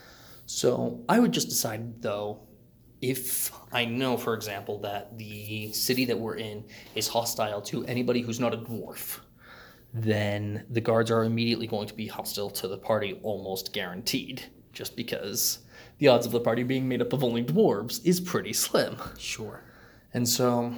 So 0.47 1.05
I 1.11 1.19
would 1.19 1.33
just 1.33 1.50
decide, 1.50 2.00
though, 2.00 2.41
if 3.11 3.53
I 3.73 3.85
know, 3.85 4.17
for 4.17 4.35
example, 4.35 4.79
that 4.81 5.19
the 5.19 5.71
city 5.73 6.05
that 6.07 6.19
we're 6.19 6.37
in 6.37 6.65
is 6.95 7.07
hostile 7.07 7.61
to 7.63 7.85
anybody 7.85 8.23
who's 8.23 8.41
not 8.41 8.55
a 8.55 8.59
dwarf, 8.59 9.21
then 9.93 10.65
the 10.71 10.81
guards 10.81 11.11
are 11.11 11.25
immediately 11.25 11.67
going 11.67 11.87
to 11.87 11.95
be 11.95 12.07
hostile 12.07 12.51
to 12.51 12.67
the 12.67 12.79
party, 12.79 13.21
almost 13.23 13.73
guaranteed, 13.73 14.45
just 14.73 14.97
because 14.97 15.59
the 15.99 16.09
odds 16.09 16.27
of 16.27 16.33
the 16.33 16.41
party 16.41 16.63
being 16.63 16.89
made 16.89 17.03
up 17.03 17.13
of 17.13 17.23
only 17.23 17.45
dwarves 17.45 18.01
is 18.05 18.21
pretty 18.21 18.53
slim. 18.53 18.97
Sure. 19.19 19.63
And 20.15 20.29
so 20.29 20.75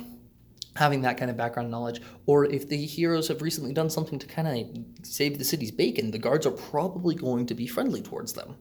having 0.75 1.00
that 1.02 1.16
kind 1.16 1.30
of 1.30 1.37
background 1.37 1.71
knowledge, 1.71 2.02
or 2.26 2.45
if 2.45 2.68
the 2.68 2.76
heroes 2.76 3.28
have 3.28 3.40
recently 3.40 3.73
done 3.73 3.88
something 3.88 4.18
to 4.18 4.26
kind 4.26 4.49
of 4.49 5.06
save 5.06 5.38
the 5.38 5.45
city's 5.45 5.71
bacon, 5.71 6.11
the 6.11 6.18
guards 6.18 6.45
are 6.45 6.50
probably 6.50 7.14
going 7.14 7.47
to 7.47 7.54
be 7.54 7.66
friendly 7.66 8.02
towards 8.02 8.33
them. 8.33 8.56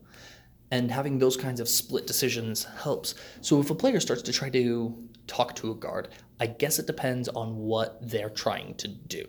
And 0.71 0.91
having 0.91 1.19
those 1.19 1.37
kinds 1.37 1.59
of 1.59 1.69
split 1.69 2.07
decisions 2.07 2.63
helps. 2.63 3.15
So 3.41 3.59
if 3.61 3.69
a 3.69 3.75
player 3.75 3.99
starts 3.99 4.21
to 4.23 4.33
try 4.33 4.49
to 4.49 4.95
talk 5.27 5.55
to 5.57 5.71
a 5.71 5.75
guard, 5.75 6.09
I 6.39 6.47
guess 6.47 6.79
it 6.79 6.87
depends 6.87 7.29
on 7.29 7.55
what 7.57 7.97
they're 8.09 8.29
trying 8.29 8.75
to 8.75 8.87
do. 8.87 9.25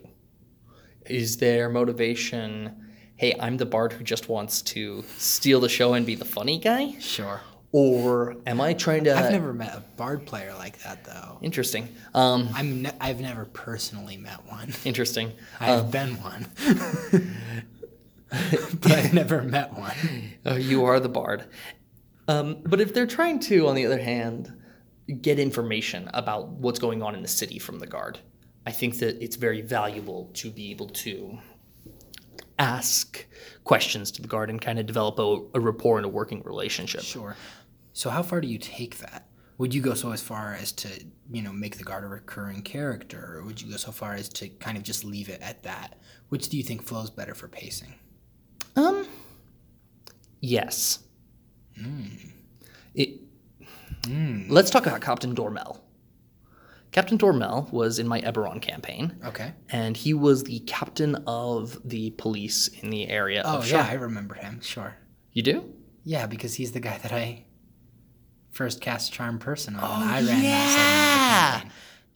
Is 1.05 1.37
their 1.37 1.69
motivation, 1.69 2.75
hey, 3.15 3.33
I'm 3.39 3.57
the 3.57 3.65
bard 3.65 3.93
who 3.93 4.03
just 4.03 4.27
wants 4.29 4.61
to 4.63 5.03
steal 5.17 5.59
the 5.59 5.69
show 5.69 5.93
and 5.93 6.05
be 6.05 6.15
the 6.15 6.25
funny 6.25 6.59
guy? 6.59 6.95
Sure. 6.99 7.39
Or 7.71 8.35
am 8.47 8.59
I 8.61 8.73
trying 8.73 9.03
to. 9.05 9.15
I've 9.15 9.31
never 9.31 9.53
met 9.53 9.73
a 9.75 9.81
bard 9.97 10.25
player 10.25 10.53
like 10.57 10.79
that, 10.83 11.03
though. 11.03 11.37
Interesting. 11.41 11.93
Um, 12.13 12.49
I'm 12.53 12.81
ne- 12.83 12.91
I've 12.99 13.19
never 13.19 13.45
personally 13.45 14.17
met 14.17 14.45
one. 14.47 14.73
interesting. 14.85 15.33
I've 15.59 15.91
been 15.91 16.15
one, 16.21 16.47
but 18.81 18.91
I've 18.91 19.13
never 19.13 19.41
met 19.41 19.73
one. 19.73 19.95
Uh, 20.45 20.53
you 20.59 20.85
are 20.85 20.99
the 20.99 21.09
bard. 21.09 21.45
Um, 22.27 22.61
but 22.63 22.81
if 22.81 22.93
they're 22.93 23.07
trying 23.07 23.39
to, 23.41 23.67
on 23.67 23.75
the 23.75 23.85
other 23.85 23.99
hand, 23.99 24.53
get 25.21 25.39
information 25.39 26.09
about 26.13 26.49
what's 26.49 26.79
going 26.79 27.01
on 27.01 27.15
in 27.15 27.21
the 27.21 27.27
city 27.27 27.57
from 27.59 27.79
the 27.79 27.87
guard, 27.87 28.19
I 28.65 28.71
think 28.71 28.99
that 28.99 29.23
it's 29.23 29.37
very 29.37 29.61
valuable 29.61 30.29
to 30.35 30.49
be 30.49 30.71
able 30.71 30.89
to 30.89 31.37
ask 32.59 33.25
questions 33.63 34.11
to 34.11 34.21
the 34.21 34.27
guard 34.27 34.49
and 34.49 34.61
kind 34.61 34.79
of 34.79 34.85
develop 34.85 35.19
a, 35.19 35.57
a 35.57 35.59
rapport 35.59 35.97
and 35.97 36.05
a 36.05 36.09
working 36.09 36.41
relationship. 36.43 37.01
Sure. 37.01 37.37
So 37.93 38.09
how 38.09 38.23
far 38.23 38.41
do 38.41 38.47
you 38.47 38.57
take 38.57 38.97
that? 38.97 39.27
would 39.57 39.73
you 39.73 39.81
go 39.81 39.93
so 39.93 40.11
as 40.11 40.21
far 40.21 40.53
as 40.53 40.71
to 40.71 40.87
you 41.31 41.41
know 41.41 41.51
make 41.51 41.77
the 41.77 41.83
guard 41.83 42.03
a 42.03 42.07
recurring 42.07 42.61
character, 42.61 43.37
or 43.37 43.43
would 43.43 43.61
you 43.61 43.71
go 43.71 43.77
so 43.77 43.91
far 43.91 44.13
as 44.13 44.29
to 44.29 44.49
kind 44.49 44.77
of 44.77 44.83
just 44.83 45.03
leave 45.03 45.29
it 45.29 45.41
at 45.41 45.63
that? 45.63 45.99
Which 46.29 46.49
do 46.49 46.57
you 46.57 46.63
think 46.63 46.83
flows 46.83 47.09
better 47.09 47.33
for 47.33 47.47
pacing? 47.47 47.95
Um, 48.77 49.07
yes. 50.39 50.99
It, 52.95 53.21
Let's 54.49 54.69
talk 54.69 54.85
about 54.85 55.01
Captain 55.01 55.35
Dormel. 55.35 55.79
Captain 56.93 57.17
Dormel 57.17 57.69
was 57.73 57.99
in 57.99 58.07
my 58.07 58.21
Eberron 58.21 58.61
campaign, 58.61 59.17
Okay. 59.25 59.53
and 59.69 59.97
he 59.97 60.13
was 60.13 60.43
the 60.43 60.59
captain 60.61 61.15
of 61.27 61.77
the 61.83 62.11
police 62.11 62.69
in 62.69 62.89
the 62.89 63.07
area 63.09 63.41
Oh 63.45 63.57
of 63.57 63.69
yeah, 63.69 63.85
I 63.89 63.93
remember 63.95 64.35
him. 64.35 64.61
Sure. 64.61 64.95
You 65.33 65.43
do? 65.43 65.73
Yeah, 66.05 66.25
because 66.27 66.53
he's 66.55 66.71
the 66.71 66.79
guy 66.79 66.97
that 66.99 67.11
I 67.11 67.43
first 68.51 68.79
cast 68.79 69.11
Charm 69.11 69.37
Person 69.39 69.75
on. 69.75 69.83
Oh, 69.83 70.05
I 70.07 70.21
ran 70.21 70.43
yeah. 70.43 71.61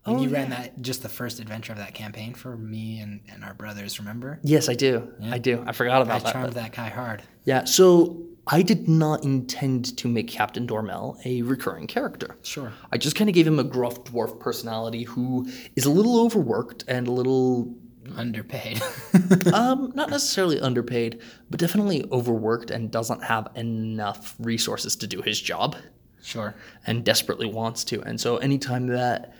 That 0.06 0.12
segment 0.12 0.16
of 0.16 0.16
the 0.16 0.16
campaign. 0.16 0.16
And 0.16 0.16
Oh, 0.18 0.22
you 0.22 0.30
ran 0.30 0.50
that 0.50 0.82
just 0.82 1.04
the 1.04 1.10
first 1.10 1.40
adventure 1.40 1.72
of 1.74 1.80
that 1.80 1.94
campaign 1.94 2.34
for 2.34 2.58
me 2.58 3.00
and, 3.00 3.22
and 3.30 3.44
our 3.44 3.54
brothers, 3.54 4.00
remember? 4.00 4.40
Yes, 4.44 4.70
I 4.70 4.74
do. 4.74 5.12
I 5.24 5.38
do. 5.38 5.64
I 5.66 5.72
forgot 5.74 6.00
I 6.00 6.02
about 6.02 6.24
that. 6.24 6.34
charmed 6.34 6.54
but- 6.54 6.56
that 6.56 6.74
guy 6.74 6.90
hard. 6.90 7.24
Yeah, 7.44 7.66
so 7.66 8.24
I 8.48 8.62
did 8.62 8.88
not 8.88 9.24
intend 9.24 9.98
to 9.98 10.08
make 10.08 10.28
Captain 10.28 10.68
Dormel 10.68 11.24
a 11.26 11.42
recurring 11.44 11.88
character. 11.88 12.36
Sure. 12.44 12.72
I 12.92 12.98
just 12.98 13.16
kind 13.16 13.30
of 13.30 13.34
gave 13.34 13.48
him 13.48 13.60
a 13.60 13.64
gruff 13.64 14.04
dwarf 14.04 14.40
personality 14.40 15.04
who 15.04 15.48
is 15.76 15.86
a 15.86 15.92
little 15.92 16.24
overworked 16.24 16.84
and 16.88 17.08
a 17.08 17.12
little 17.12 17.76
Underpaid. 18.18 18.82
um, 19.54 19.92
not 19.96 20.10
necessarily 20.10 20.60
underpaid, 20.60 21.22
but 21.50 21.60
definitely 21.60 22.04
overworked 22.12 22.72
and 22.72 22.90
doesn't 22.92 23.24
have 23.24 23.48
enough 23.56 24.36
resources 24.40 24.96
to 24.98 25.08
do 25.08 25.22
his 25.22 25.40
job 25.40 25.76
sure. 26.22 26.56
and 26.88 27.04
desperately 27.06 27.46
wants 27.46 27.84
to. 27.86 28.02
And 28.02 28.20
so 28.20 28.38
anytime 28.38 28.88
that 28.88 29.36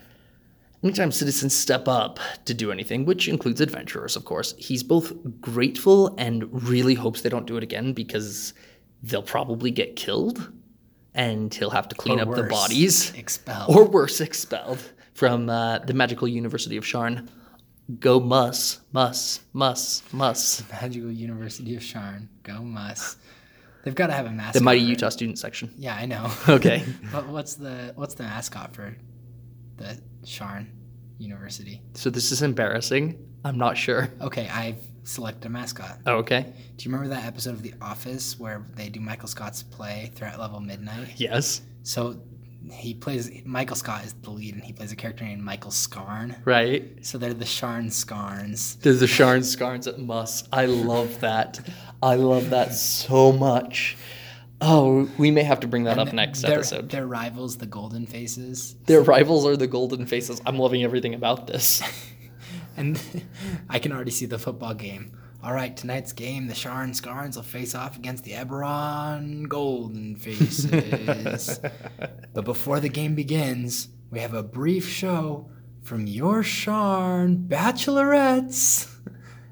anytime 0.82 1.12
citizens 1.12 1.54
step 1.54 1.86
up 1.88 2.18
to 2.44 2.54
do 2.54 2.72
anything, 2.72 3.04
which 3.04 3.28
includes 3.28 3.60
adventurers, 3.60 4.16
of 4.16 4.24
course, 4.24 4.54
he's 4.58 4.82
both 4.82 5.12
grateful 5.40 6.14
and 6.18 6.44
really 6.68 6.94
hopes 6.94 7.22
they 7.22 7.28
don't 7.28 7.46
do 7.46 7.56
it 7.56 7.62
again 7.62 7.92
because 7.92 8.54
they'll 9.02 9.22
probably 9.22 9.70
get 9.70 9.96
killed 9.96 10.52
and 11.14 11.52
he'll 11.54 11.70
have 11.70 11.88
to 11.88 11.94
clean 11.94 12.18
Or 12.20 12.22
up 12.30 12.34
the 12.34 12.44
bodies 12.44 13.12
Expelled. 13.14 13.74
or 13.74 13.84
worse, 13.84 14.20
expelled 14.20 14.78
from 15.14 15.48
uh, 15.50 15.78
the 15.80 15.94
magical 15.94 16.26
University 16.26 16.76
of 16.76 16.84
Sharn. 16.84 17.28
Go 17.98 18.18
Mus, 18.20 18.80
Mus, 18.92 19.40
Mus, 19.52 20.02
Mus. 20.12 20.62
Magical 20.70 21.10
University 21.10 21.74
of 21.76 21.82
Sharn. 21.82 22.28
Go 22.44 22.62
Mus. 22.62 23.16
They've 23.84 23.94
got 23.94 24.06
to 24.06 24.12
have 24.12 24.26
a 24.26 24.30
mascot. 24.30 24.54
The 24.54 24.60
mighty? 24.60 24.80
Utah 24.80 25.08
student 25.08 25.38
section. 25.38 25.74
Yeah, 25.76 25.96
I 25.96 26.06
know. 26.06 26.30
Okay. 26.48 26.78
What, 27.10 27.28
what's 27.28 27.56
the 27.56 27.92
what's 27.96 28.14
the 28.14 28.22
mascot 28.22 28.72
for 28.74 28.96
the 29.76 30.00
Sharn 30.24 30.66
University? 31.18 31.80
So 31.94 32.10
this 32.10 32.32
is 32.32 32.42
embarrassing. 32.42 33.18
I'm 33.44 33.58
not 33.58 33.76
sure. 33.76 34.10
Okay, 34.20 34.48
I've 34.48 34.78
selected 35.04 35.46
a 35.46 35.50
mascot. 35.50 35.98
Oh, 36.06 36.16
okay. 36.18 36.52
Do 36.76 36.84
you 36.88 36.92
remember 36.94 37.14
that 37.14 37.24
episode 37.26 37.54
of 37.54 37.62
The 37.62 37.74
Office 37.82 38.38
where 38.38 38.64
they 38.76 38.88
do 38.88 39.00
Michael 39.00 39.28
Scott's 39.28 39.62
play 39.62 40.12
Threat 40.14 40.38
Level 40.38 40.60
Midnight? 40.60 41.14
Yes. 41.16 41.62
So 41.82 42.20
he 42.70 42.94
plays 42.94 43.28
Michael 43.44 43.74
Scott 43.74 44.04
is 44.04 44.12
the 44.22 44.30
lead, 44.30 44.54
and 44.54 44.62
he 44.62 44.72
plays 44.72 44.92
a 44.92 44.96
character 44.96 45.24
named 45.24 45.42
Michael 45.42 45.72
Scarn. 45.72 46.36
Right. 46.44 47.04
So 47.04 47.18
they're 47.18 47.34
the 47.34 47.44
Sharn 47.44 47.90
Scarns. 47.90 48.76
There's 48.76 49.00
the 49.00 49.06
Sharn 49.06 49.42
Scarns 49.44 49.88
at 49.88 49.98
Mus. 49.98 50.44
I 50.52 50.66
love 50.66 51.18
that. 51.20 51.58
I 52.00 52.14
love 52.14 52.50
that 52.50 52.72
so 52.74 53.32
much. 53.32 53.96
Oh, 54.64 55.10
we 55.18 55.32
may 55.32 55.42
have 55.42 55.58
to 55.60 55.66
bring 55.66 55.84
that 55.84 55.98
up 55.98 56.12
next 56.12 56.42
their, 56.42 56.58
episode. 56.60 56.88
Their 56.88 57.06
rivals, 57.06 57.58
the 57.58 57.66
Golden 57.66 58.06
Faces, 58.06 58.76
Their 58.86 59.02
rivals 59.02 59.44
are 59.44 59.56
the 59.56 59.66
Golden 59.66 60.06
Faces. 60.06 60.40
I'm 60.46 60.56
loving 60.56 60.84
everything 60.84 61.14
about 61.14 61.48
this. 61.48 61.82
and 62.76 63.02
I 63.68 63.80
can 63.80 63.90
already 63.90 64.12
see 64.12 64.26
the 64.26 64.38
football 64.38 64.74
game. 64.74 65.18
All 65.42 65.52
right, 65.52 65.76
tonight's 65.76 66.12
game, 66.12 66.46
the 66.46 66.54
Sharn 66.54 66.94
Scarns 66.94 67.34
will 67.34 67.42
face 67.42 67.74
off 67.74 67.96
against 67.96 68.22
the 68.22 68.30
Eberron 68.30 69.48
Golden 69.48 70.14
Faces. 70.14 71.58
but 72.32 72.44
before 72.44 72.78
the 72.78 72.88
game 72.88 73.16
begins, 73.16 73.88
we 74.12 74.20
have 74.20 74.34
a 74.34 74.44
brief 74.44 74.88
show 74.88 75.50
from 75.82 76.06
your 76.06 76.44
Sharn 76.44 77.48
Bachelorettes. 77.48 78.91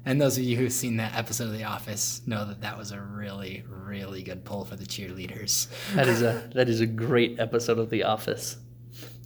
And 0.05 0.19
those 0.19 0.37
of 0.37 0.43
you 0.43 0.57
who've 0.57 0.73
seen 0.73 0.97
that 0.97 1.15
episode 1.15 1.45
of 1.45 1.57
The 1.57 1.63
Office 1.65 2.21
know 2.25 2.45
that 2.45 2.61
that 2.61 2.77
was 2.77 2.91
a 2.91 2.99
really, 2.99 3.63
really 3.67 4.23
good 4.23 4.43
pull 4.43 4.65
for 4.65 4.75
the 4.75 4.85
cheerleaders. 4.85 5.67
That 5.93 6.07
is 6.07 6.21
a 6.23 6.49
that 6.55 6.69
is 6.69 6.81
a 6.81 6.87
great 6.87 7.39
episode 7.39 7.77
of 7.77 7.89
The 7.89 8.03
Office. 8.03 8.57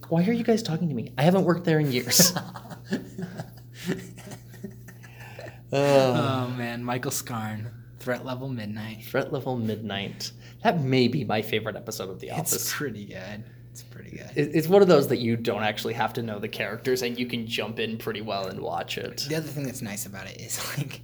Why 0.08 0.24
are 0.26 0.32
you 0.32 0.44
guys 0.44 0.62
talking 0.62 0.88
to 0.88 0.94
me? 0.94 1.12
I 1.16 1.22
haven't 1.22 1.44
worked 1.44 1.64
there 1.64 1.80
in 1.80 1.90
years. 1.92 2.32
Uh. 5.72 6.46
Oh 6.48 6.54
man, 6.56 6.84
Michael 6.84 7.10
Scarn, 7.10 7.70
Threat 7.98 8.24
Level 8.24 8.48
Midnight. 8.48 9.04
Threat 9.04 9.32
level 9.32 9.56
midnight. 9.56 10.30
That 10.62 10.80
may 10.80 11.08
be 11.08 11.24
my 11.24 11.42
favorite 11.42 11.74
episode 11.74 12.08
of 12.08 12.20
The 12.20 12.30
Office. 12.30 12.52
It's 12.54 12.72
pretty 12.72 13.04
good. 13.04 13.44
It's 13.76 13.82
pretty 13.82 14.10
good. 14.12 14.30
It- 14.34 14.54
It's 14.54 14.68
one 14.68 14.80
of 14.80 14.88
those 14.88 15.08
that 15.08 15.18
you 15.18 15.36
don't 15.36 15.62
actually 15.62 15.92
have 15.94 16.14
to 16.14 16.22
know 16.22 16.38
the 16.38 16.48
characters 16.48 17.02
and 17.02 17.18
you 17.18 17.26
can 17.26 17.46
jump 17.46 17.78
in 17.78 17.98
pretty 17.98 18.22
well 18.22 18.46
and 18.46 18.60
watch 18.60 18.96
it. 18.96 19.26
The 19.28 19.34
other 19.36 19.46
thing 19.48 19.64
that's 19.64 19.82
nice 19.82 20.06
about 20.06 20.26
it 20.26 20.40
is 20.40 20.58
like 20.78 21.02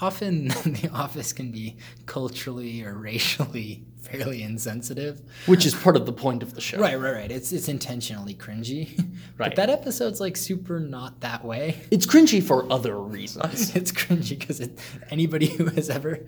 often 0.00 0.48
the 0.64 0.88
office 0.92 1.32
can 1.32 1.50
be 1.50 1.78
culturally 2.06 2.82
or 2.84 2.94
racially 2.94 3.84
fairly 4.02 4.42
insensitive. 4.42 5.20
Which 5.46 5.66
is 5.66 5.74
part 5.74 5.96
of 5.96 6.06
the 6.06 6.12
point 6.12 6.42
of 6.42 6.54
the 6.54 6.60
show. 6.60 6.78
Right, 6.78 6.98
right, 6.98 7.12
right. 7.14 7.30
It's 7.30 7.52
it's 7.52 7.68
intentionally 7.68 8.34
cringy. 8.34 9.04
Right. 9.38 9.54
But 9.54 9.56
that 9.56 9.70
episode's 9.70 10.20
like 10.20 10.36
super 10.36 10.78
not 10.80 11.20
that 11.20 11.42
way. 11.42 11.80
It's 11.90 12.04
cringy 12.04 12.42
for 12.42 12.70
other 12.70 12.98
reasons. 12.98 13.74
It's 13.80 13.90
cringy 13.90 14.38
because 14.38 14.60
it, 14.60 14.78
anybody 15.10 15.46
who 15.46 15.64
has 15.66 15.88
ever 15.88 16.26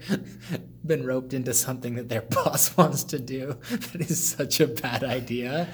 been 0.87 1.05
roped 1.05 1.35
into 1.35 1.53
something 1.53 1.97
that 1.97 2.09
their 2.09 2.23
boss 2.31 2.75
wants 2.75 3.05
to 3.05 3.19
do 3.19 3.59
that 3.69 4.01
is 4.01 4.27
such 4.27 4.61
a 4.61 4.67
bad 4.67 5.05
idea. 5.05 5.69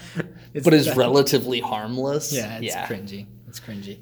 It's 0.52 0.64
but 0.64 0.74
is 0.74 0.96
relatively 0.96 1.60
harmless. 1.60 2.32
Yeah, 2.32 2.56
it's 2.58 2.74
yeah. 2.74 2.88
cringy. 2.88 3.26
It's 3.46 3.60
cringy. 3.60 3.98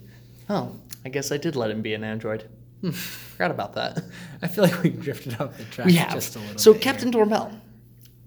Oh, 0.49 0.77
I 1.05 1.11
guess 1.11 1.31
I 1.31 1.37
did 1.37 1.57
let 1.57 1.71
him 1.71 1.83
be 1.83 1.93
an 1.93 2.05
android. 2.05 2.49
Hmm, 2.81 2.91
forgot 2.91 3.51
about 3.51 3.75
that. 3.75 4.03
I 4.43 4.49
feel 4.49 4.65
like 4.65 4.83
we've 4.83 5.01
drifted 5.01 5.39
off 5.41 5.57
the 5.59 5.65
track 5.65 5.87
We 5.87 5.95
have. 5.95 6.13
just 6.13 6.37
a 6.37 6.39
little 6.39 6.59
so 6.59 6.73
bit. 6.73 6.83
Captain 6.83 7.13
here. 7.13 7.25
Dormel, 7.25 7.53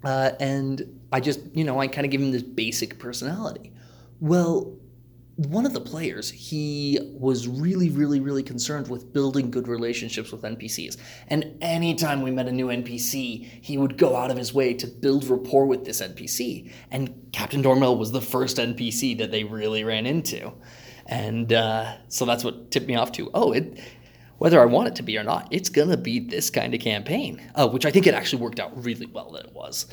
uh, 0.03 0.31
and 0.39 0.99
I 1.11 1.19
just 1.19 1.39
you 1.53 1.63
know 1.63 1.79
I 1.79 1.87
kind 1.87 2.05
of 2.05 2.11
give 2.11 2.21
him 2.21 2.31
this 2.31 2.43
basic 2.43 2.99
personality. 2.99 3.73
Well, 4.19 4.77
one 5.35 5.65
of 5.65 5.71
the 5.71 5.79
players 5.79 6.29
he 6.29 6.99
was 7.13 7.47
really 7.47 7.89
really 7.89 8.19
really 8.19 8.43
concerned 8.43 8.89
with 8.89 9.13
building 9.13 9.49
good 9.49 9.67
relationships 9.67 10.31
with 10.31 10.41
NPCs, 10.41 10.97
and 11.27 11.57
anytime 11.61 12.21
we 12.21 12.31
met 12.31 12.47
a 12.47 12.51
new 12.51 12.67
NPC, 12.67 13.45
he 13.61 13.77
would 13.77 13.97
go 13.97 14.15
out 14.15 14.31
of 14.31 14.37
his 14.37 14.53
way 14.53 14.73
to 14.73 14.87
build 14.87 15.25
rapport 15.25 15.65
with 15.65 15.85
this 15.85 16.01
NPC. 16.01 16.71
And 16.91 17.29
Captain 17.31 17.63
Dormel 17.63 17.97
was 17.97 18.11
the 18.11 18.21
first 18.21 18.57
NPC 18.57 19.17
that 19.17 19.31
they 19.31 19.43
really 19.43 19.83
ran 19.83 20.05
into, 20.05 20.51
and 21.05 21.51
uh, 21.53 21.95
so 22.07 22.25
that's 22.25 22.43
what 22.43 22.71
tipped 22.71 22.87
me 22.87 22.95
off 22.95 23.11
to 23.13 23.31
oh 23.33 23.51
it 23.53 23.79
whether 24.39 24.59
I 24.59 24.65
want 24.65 24.87
it 24.87 24.95
to 24.95 25.03
be 25.03 25.17
or 25.17 25.23
not, 25.23 25.47
it's 25.51 25.69
gonna 25.69 25.97
be 25.97 26.19
this 26.19 26.49
kind 26.49 26.73
of 26.73 26.81
campaign, 26.81 27.41
uh, 27.55 27.67
which 27.69 27.85
I 27.85 27.91
think 27.91 28.07
it 28.07 28.13
actually 28.13 28.41
worked 28.41 28.59
out 28.59 28.83
really 28.83 29.05
well 29.05 29.31
that 29.31 29.45
it 29.45 29.53
was. 29.53 29.85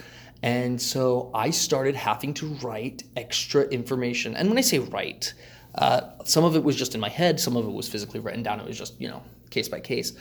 And 0.43 0.81
so 0.81 1.31
I 1.35 1.51
started 1.51 1.95
having 1.95 2.35
to 2.35 2.47
write 2.63 3.03
extra 3.17 3.63
information. 3.65 4.37
And 4.37 4.49
when 4.49 4.59
I 4.59 4.63
say 4.63 4.79
write, 4.79 5.35
uh, 5.75 6.03
some 6.25 6.45
of 6.45 6.57
it 6.57 6.63
was 6.63 6.77
just 6.77 6.95
in 6.95 7.01
my 7.01 7.09
head, 7.09 7.41
some 7.41 7.57
of 7.57 7.67
it 7.67 7.73
was 7.73 7.89
physically 7.89 8.21
written 8.21 8.43
down. 8.43 8.61
It 8.61 8.67
was 8.67 8.79
just, 8.79 9.01
you 9.01 9.09
know, 9.09 9.23
case 9.51 9.69
by 9.69 9.81
case, 9.81 10.13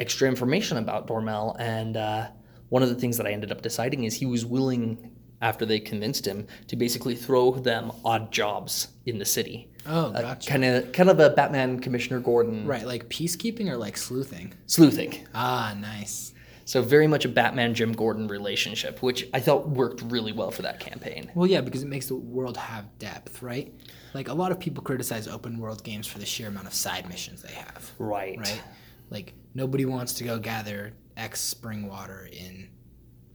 extra 0.00 0.28
information 0.28 0.78
about 0.78 1.06
Dormel. 1.06 1.56
And 1.58 1.96
uh, 1.96 2.28
one 2.70 2.82
of 2.82 2.88
the 2.88 2.94
things 2.94 3.16
that 3.16 3.26
I 3.26 3.30
ended 3.30 3.52
up 3.52 3.62
deciding 3.62 4.04
is 4.04 4.14
he 4.14 4.26
was 4.26 4.44
willing, 4.44 5.12
after 5.40 5.64
they 5.64 5.80
convinced 5.80 6.26
him, 6.26 6.46
to 6.66 6.76
basically 6.76 7.14
throw 7.14 7.52
them 7.52 7.92
odd 8.04 8.32
jobs 8.32 8.88
in 9.06 9.18
the 9.18 9.24
city. 9.24 9.67
Oh, 9.86 10.10
gotcha. 10.12 10.48
Kind 10.50 10.64
of, 10.64 10.92
kind 10.92 11.08
of 11.10 11.20
a 11.20 11.30
Batman 11.30 11.80
Commissioner 11.80 12.20
Gordon 12.20 12.66
right, 12.66 12.86
like 12.86 13.08
peacekeeping 13.08 13.68
or 13.68 13.76
like 13.76 13.96
sleuthing? 13.96 14.52
sleuthing. 14.66 15.26
Ah, 15.34 15.74
nice. 15.78 16.32
So 16.64 16.82
very 16.82 17.06
much 17.06 17.24
a 17.24 17.28
Batman 17.30 17.72
Jim 17.74 17.92
Gordon 17.92 18.28
relationship, 18.28 19.02
which 19.02 19.26
I 19.32 19.40
thought 19.40 19.68
worked 19.70 20.02
really 20.02 20.32
well 20.32 20.50
for 20.50 20.60
that 20.62 20.80
campaign. 20.80 21.30
Well, 21.34 21.46
yeah, 21.46 21.62
because 21.62 21.82
it 21.82 21.88
makes 21.88 22.06
the 22.08 22.16
world 22.16 22.58
have 22.58 22.98
depth, 22.98 23.40
right? 23.40 23.72
Like 24.12 24.28
a 24.28 24.34
lot 24.34 24.52
of 24.52 24.60
people 24.60 24.82
criticize 24.82 25.26
open 25.28 25.58
world 25.58 25.82
games 25.82 26.06
for 26.06 26.18
the 26.18 26.26
sheer 26.26 26.48
amount 26.48 26.66
of 26.66 26.74
side 26.74 27.08
missions 27.08 27.40
they 27.42 27.52
have, 27.54 27.90
Right. 27.98 28.38
right? 28.38 28.62
Like 29.08 29.32
nobody 29.54 29.86
wants 29.86 30.12
to 30.14 30.24
go 30.24 30.38
gather 30.38 30.92
X 31.16 31.40
spring 31.40 31.88
water 31.88 32.28
in 32.30 32.68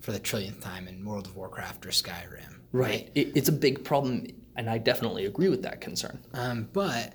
for 0.02 0.12
the 0.12 0.20
trillionth 0.20 0.62
time 0.62 0.88
in 0.88 1.04
World 1.04 1.26
of 1.26 1.36
Warcraft 1.36 1.86
or 1.88 1.90
Skyrim, 1.90 2.60
Right. 2.72 3.10
It, 3.16 3.32
it's 3.36 3.50
a 3.50 3.54
big 3.54 3.84
problem, 3.84 4.28
and 4.55 4.69
I 4.69 4.77
definitely 4.77 5.25
agree 5.25 5.50
with 5.50 5.63
that 5.63 5.81
concern. 5.81 6.19
Um, 6.33 6.69
but 6.74 7.13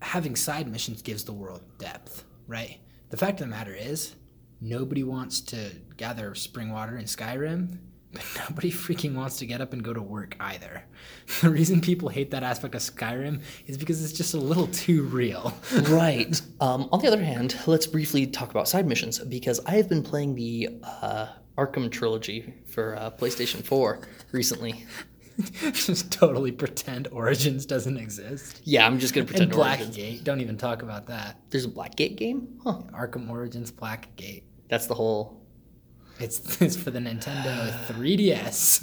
having 0.00 0.36
side 0.36 0.70
missions 0.70 1.02
gives 1.02 1.24
the 1.24 1.32
world 1.32 1.62
depth, 1.78 2.24
right? 2.46 2.78
The 3.10 3.16
fact 3.16 3.40
of 3.40 3.46
the 3.46 3.50
matter 3.50 3.74
is, 3.74 4.14
nobody 4.60 5.02
wants 5.02 5.40
to 5.40 5.70
gather 5.96 6.34
spring 6.34 6.72
water 6.72 6.98
in 6.98 7.04
Skyrim, 7.04 7.78
but 8.12 8.24
nobody 8.48 8.70
freaking 8.70 9.14
wants 9.14 9.36
to 9.38 9.46
get 9.46 9.60
up 9.60 9.72
and 9.72 9.82
go 9.82 9.92
to 9.92 10.02
work 10.02 10.36
either. 10.40 10.84
The 11.42 11.50
reason 11.50 11.80
people 11.80 12.08
hate 12.08 12.30
that 12.30 12.42
aspect 12.42 12.74
of 12.74 12.80
Skyrim 12.80 13.42
is 13.66 13.76
because 13.76 14.02
it's 14.02 14.14
just 14.14 14.34
a 14.34 14.38
little 14.38 14.66
too 14.68 15.02
real. 15.04 15.54
right. 15.88 16.40
Um, 16.60 16.88
on 16.90 17.00
the 17.00 17.06
other 17.06 17.22
hand, 17.22 17.56
let's 17.66 17.86
briefly 17.86 18.26
talk 18.26 18.50
about 18.50 18.66
side 18.66 18.86
missions 18.86 19.18
because 19.18 19.60
I 19.66 19.72
have 19.72 19.88
been 19.88 20.02
playing 20.02 20.34
the 20.34 20.70
uh, 20.82 21.26
Arkham 21.58 21.90
trilogy 21.90 22.54
for 22.66 22.96
uh, 22.96 23.10
PlayStation 23.10 23.62
4 23.62 24.00
recently. 24.32 24.86
just 25.72 26.10
totally 26.10 26.50
pretend 26.50 27.08
Origins 27.12 27.64
doesn't 27.64 27.96
exist. 27.96 28.60
Yeah, 28.64 28.86
I'm 28.86 28.98
just 28.98 29.14
gonna 29.14 29.26
pretend 29.26 29.52
and 29.52 29.60
Origins. 29.60 29.96
Blackgate. 29.96 30.24
Don't 30.24 30.40
even 30.40 30.56
talk 30.56 30.82
about 30.82 31.06
that. 31.06 31.38
There's 31.50 31.64
a 31.64 31.68
Blackgate 31.68 32.16
game? 32.16 32.58
Huh. 32.64 32.78
Arkham 32.92 33.30
Origins 33.30 33.70
Blackgate. 33.70 34.42
That's 34.68 34.86
the 34.86 34.94
whole. 34.94 35.46
It's 36.18 36.60
it's 36.62 36.76
for 36.76 36.90
the 36.90 36.98
Nintendo 36.98 37.70
3DS. 37.86 38.82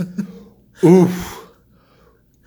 Oof. 0.83 1.51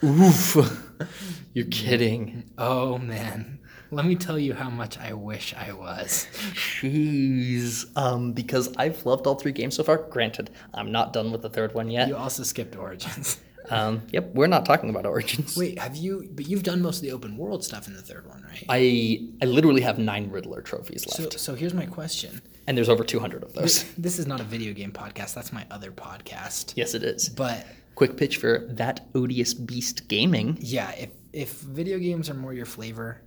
Oof. 0.02 0.82
You're 1.54 1.66
kidding. 1.66 2.50
oh 2.56 2.98
man. 2.98 3.58
Let 3.90 4.04
me 4.04 4.16
tell 4.16 4.38
you 4.38 4.52
how 4.52 4.68
much 4.68 4.98
I 4.98 5.14
wish 5.14 5.54
I 5.54 5.72
was. 5.72 6.26
Jeez. 6.52 7.86
Um, 7.96 8.32
because 8.32 8.74
I've 8.76 9.06
loved 9.06 9.26
all 9.26 9.34
three 9.36 9.52
games 9.52 9.76
so 9.76 9.82
far. 9.82 9.96
Granted, 9.96 10.50
I'm 10.74 10.92
not 10.92 11.14
done 11.14 11.32
with 11.32 11.40
the 11.40 11.48
third 11.48 11.72
one 11.74 11.90
yet. 11.90 12.06
You 12.06 12.16
also 12.16 12.42
skipped 12.42 12.76
Origins. 12.76 13.38
Um, 13.70 14.02
yep, 14.12 14.30
we're 14.34 14.46
not 14.46 14.64
talking 14.64 14.90
about 14.90 15.04
Origins. 15.14 15.56
Wait, 15.56 15.78
have 15.78 15.96
you? 15.96 16.28
But 16.32 16.48
you've 16.48 16.62
done 16.62 16.80
most 16.82 16.96
of 16.96 17.02
the 17.02 17.12
open 17.12 17.36
world 17.36 17.64
stuff 17.64 17.86
in 17.86 17.94
the 17.94 18.02
third 18.02 18.26
one, 18.26 18.42
right? 18.42 18.64
I 18.68 19.28
I 19.42 19.46
literally 19.46 19.82
have 19.82 19.98
nine 19.98 20.30
Riddler 20.30 20.62
trophies 20.62 21.04
So, 21.08 21.22
left, 21.24 21.38
so 21.40 21.54
here's 21.54 21.74
my 21.74 21.86
question. 21.86 22.40
and 22.66 22.76
there's 22.76 22.88
over 22.88 23.04
200 23.04 23.42
of 23.42 23.52
those. 23.54 23.84
This 23.98 24.18
is 24.18 24.26
not 24.26 24.40
a 24.40 24.44
video 24.44 24.72
game 24.72 24.92
podcast. 24.92 25.34
That's 25.34 25.52
my 25.52 25.66
other 25.70 25.90
podcast. 25.92 26.72
yes, 26.76 26.94
it 26.94 27.02
is. 27.02 27.28
But 27.28 27.66
Quick 27.94 28.16
pitch 28.16 28.36
for 28.36 28.66
that 28.70 29.08
odious 29.14 29.52
beast 29.54 30.06
gaming. 30.08 30.56
yeah, 30.60 30.90
if 30.92 31.10
if 31.32 31.60
video 31.60 31.98
games 31.98 32.30
are 32.30 32.34
more 32.34 32.54
your 32.54 32.64
flavor, 32.66 33.20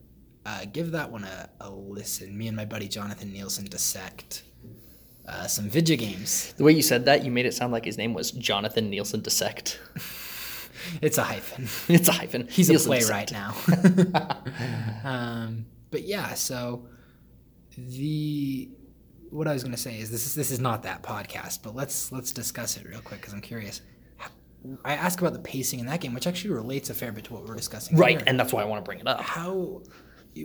uh, 0.46 0.66
give 0.72 0.92
that 0.92 1.12
one 1.12 1.24
a, 1.26 1.50
a 1.60 1.70
listen. 1.70 2.38
Me 2.38 2.48
and 2.48 2.56
my 2.58 2.66
buddy 2.66 2.88
Jonathan 2.88 3.32
Nielsen 3.34 3.66
dissect 3.66 4.44
uh, 5.28 5.46
some 5.46 5.70
video 5.70 5.96
games. 5.98 6.54
The 6.58 6.64
way 6.64 6.72
you 6.72 6.82
said 6.82 7.06
that, 7.06 7.24
you 7.24 7.32
made 7.32 7.46
it 7.46 7.54
sound 7.54 7.72
like 7.74 7.86
his 7.86 7.98
name 7.98 8.14
was 8.14 8.32
Jonathan 8.32 8.90
Nielsen 8.90 9.22
Dissect. 9.22 9.80
It's 11.02 11.18
a 11.18 11.24
hyphen. 11.24 11.68
it's 11.94 12.08
a 12.08 12.14
hyphen. 12.14 12.48
He's 12.50 12.70
a 12.70 12.74
Nielsen 12.74 12.90
playwright 12.90 13.32
now. 13.32 13.56
um, 15.04 15.66
but 15.90 16.04
yeah, 16.04 16.34
so 16.34 16.88
the 17.78 18.70
what 19.30 19.48
I 19.48 19.54
was 19.54 19.64
going 19.64 19.74
to 19.74 19.82
say 19.82 20.00
is 20.00 20.12
this 20.12 20.26
is 20.26 20.36
this 20.36 20.52
is 20.52 20.60
not 20.60 20.84
that 20.84 21.04
podcast, 21.04 21.60
but 21.64 21.76
let's 21.76 22.12
let's 22.12 22.32
discuss 22.32 22.78
it 22.78 22.88
real 22.88 23.02
quick 23.02 23.22
because 23.22 23.34
I'm 23.34 23.42
curious. 23.42 23.82
I 24.86 24.94
asked 24.94 25.20
about 25.20 25.34
the 25.34 25.40
pacing 25.40 25.80
in 25.80 25.88
that 25.88 26.02
game, 26.02 26.14
which 26.14 26.28
actually 26.28 26.54
relates 26.54 26.92
a 26.92 26.94
fair 26.94 27.12
bit 27.12 27.24
to 27.26 27.34
what 27.34 27.48
we're 27.48 27.56
discussing. 27.56 27.98
Right, 27.98 28.18
here. 28.18 28.24
and 28.28 28.40
that's 28.40 28.54
why 28.54 28.62
I 28.62 28.66
want 28.66 28.84
to 28.84 28.88
bring 28.88 29.00
it 29.00 29.08
up. 29.08 29.20
how, 29.22 29.82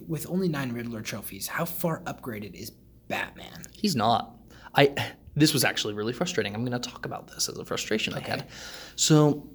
with 0.07 0.27
only 0.31 0.49
nine 0.49 0.73
Riddler 0.73 1.03
trophies, 1.03 1.47
how 1.47 1.67
far 1.67 2.01
upgraded 2.03 2.55
is 2.55 2.73
Batman? 3.09 3.63
He's 3.73 3.95
not. 3.95 4.37
I. 4.75 4.95
This 5.39 5.53
was 5.53 5.65
actually 5.65 5.93
really 5.93 6.15
frustrating. 6.15 6.55
I'm 6.55 6.65
going 6.65 6.81
to 6.81 6.91
talk 6.91 7.05
about 7.05 7.29
this 7.29 7.51
as 7.51 7.59
a 7.59 7.65
frustration 7.67 8.15
I 8.15 8.21
had. 8.21 8.49
So, 8.95 9.51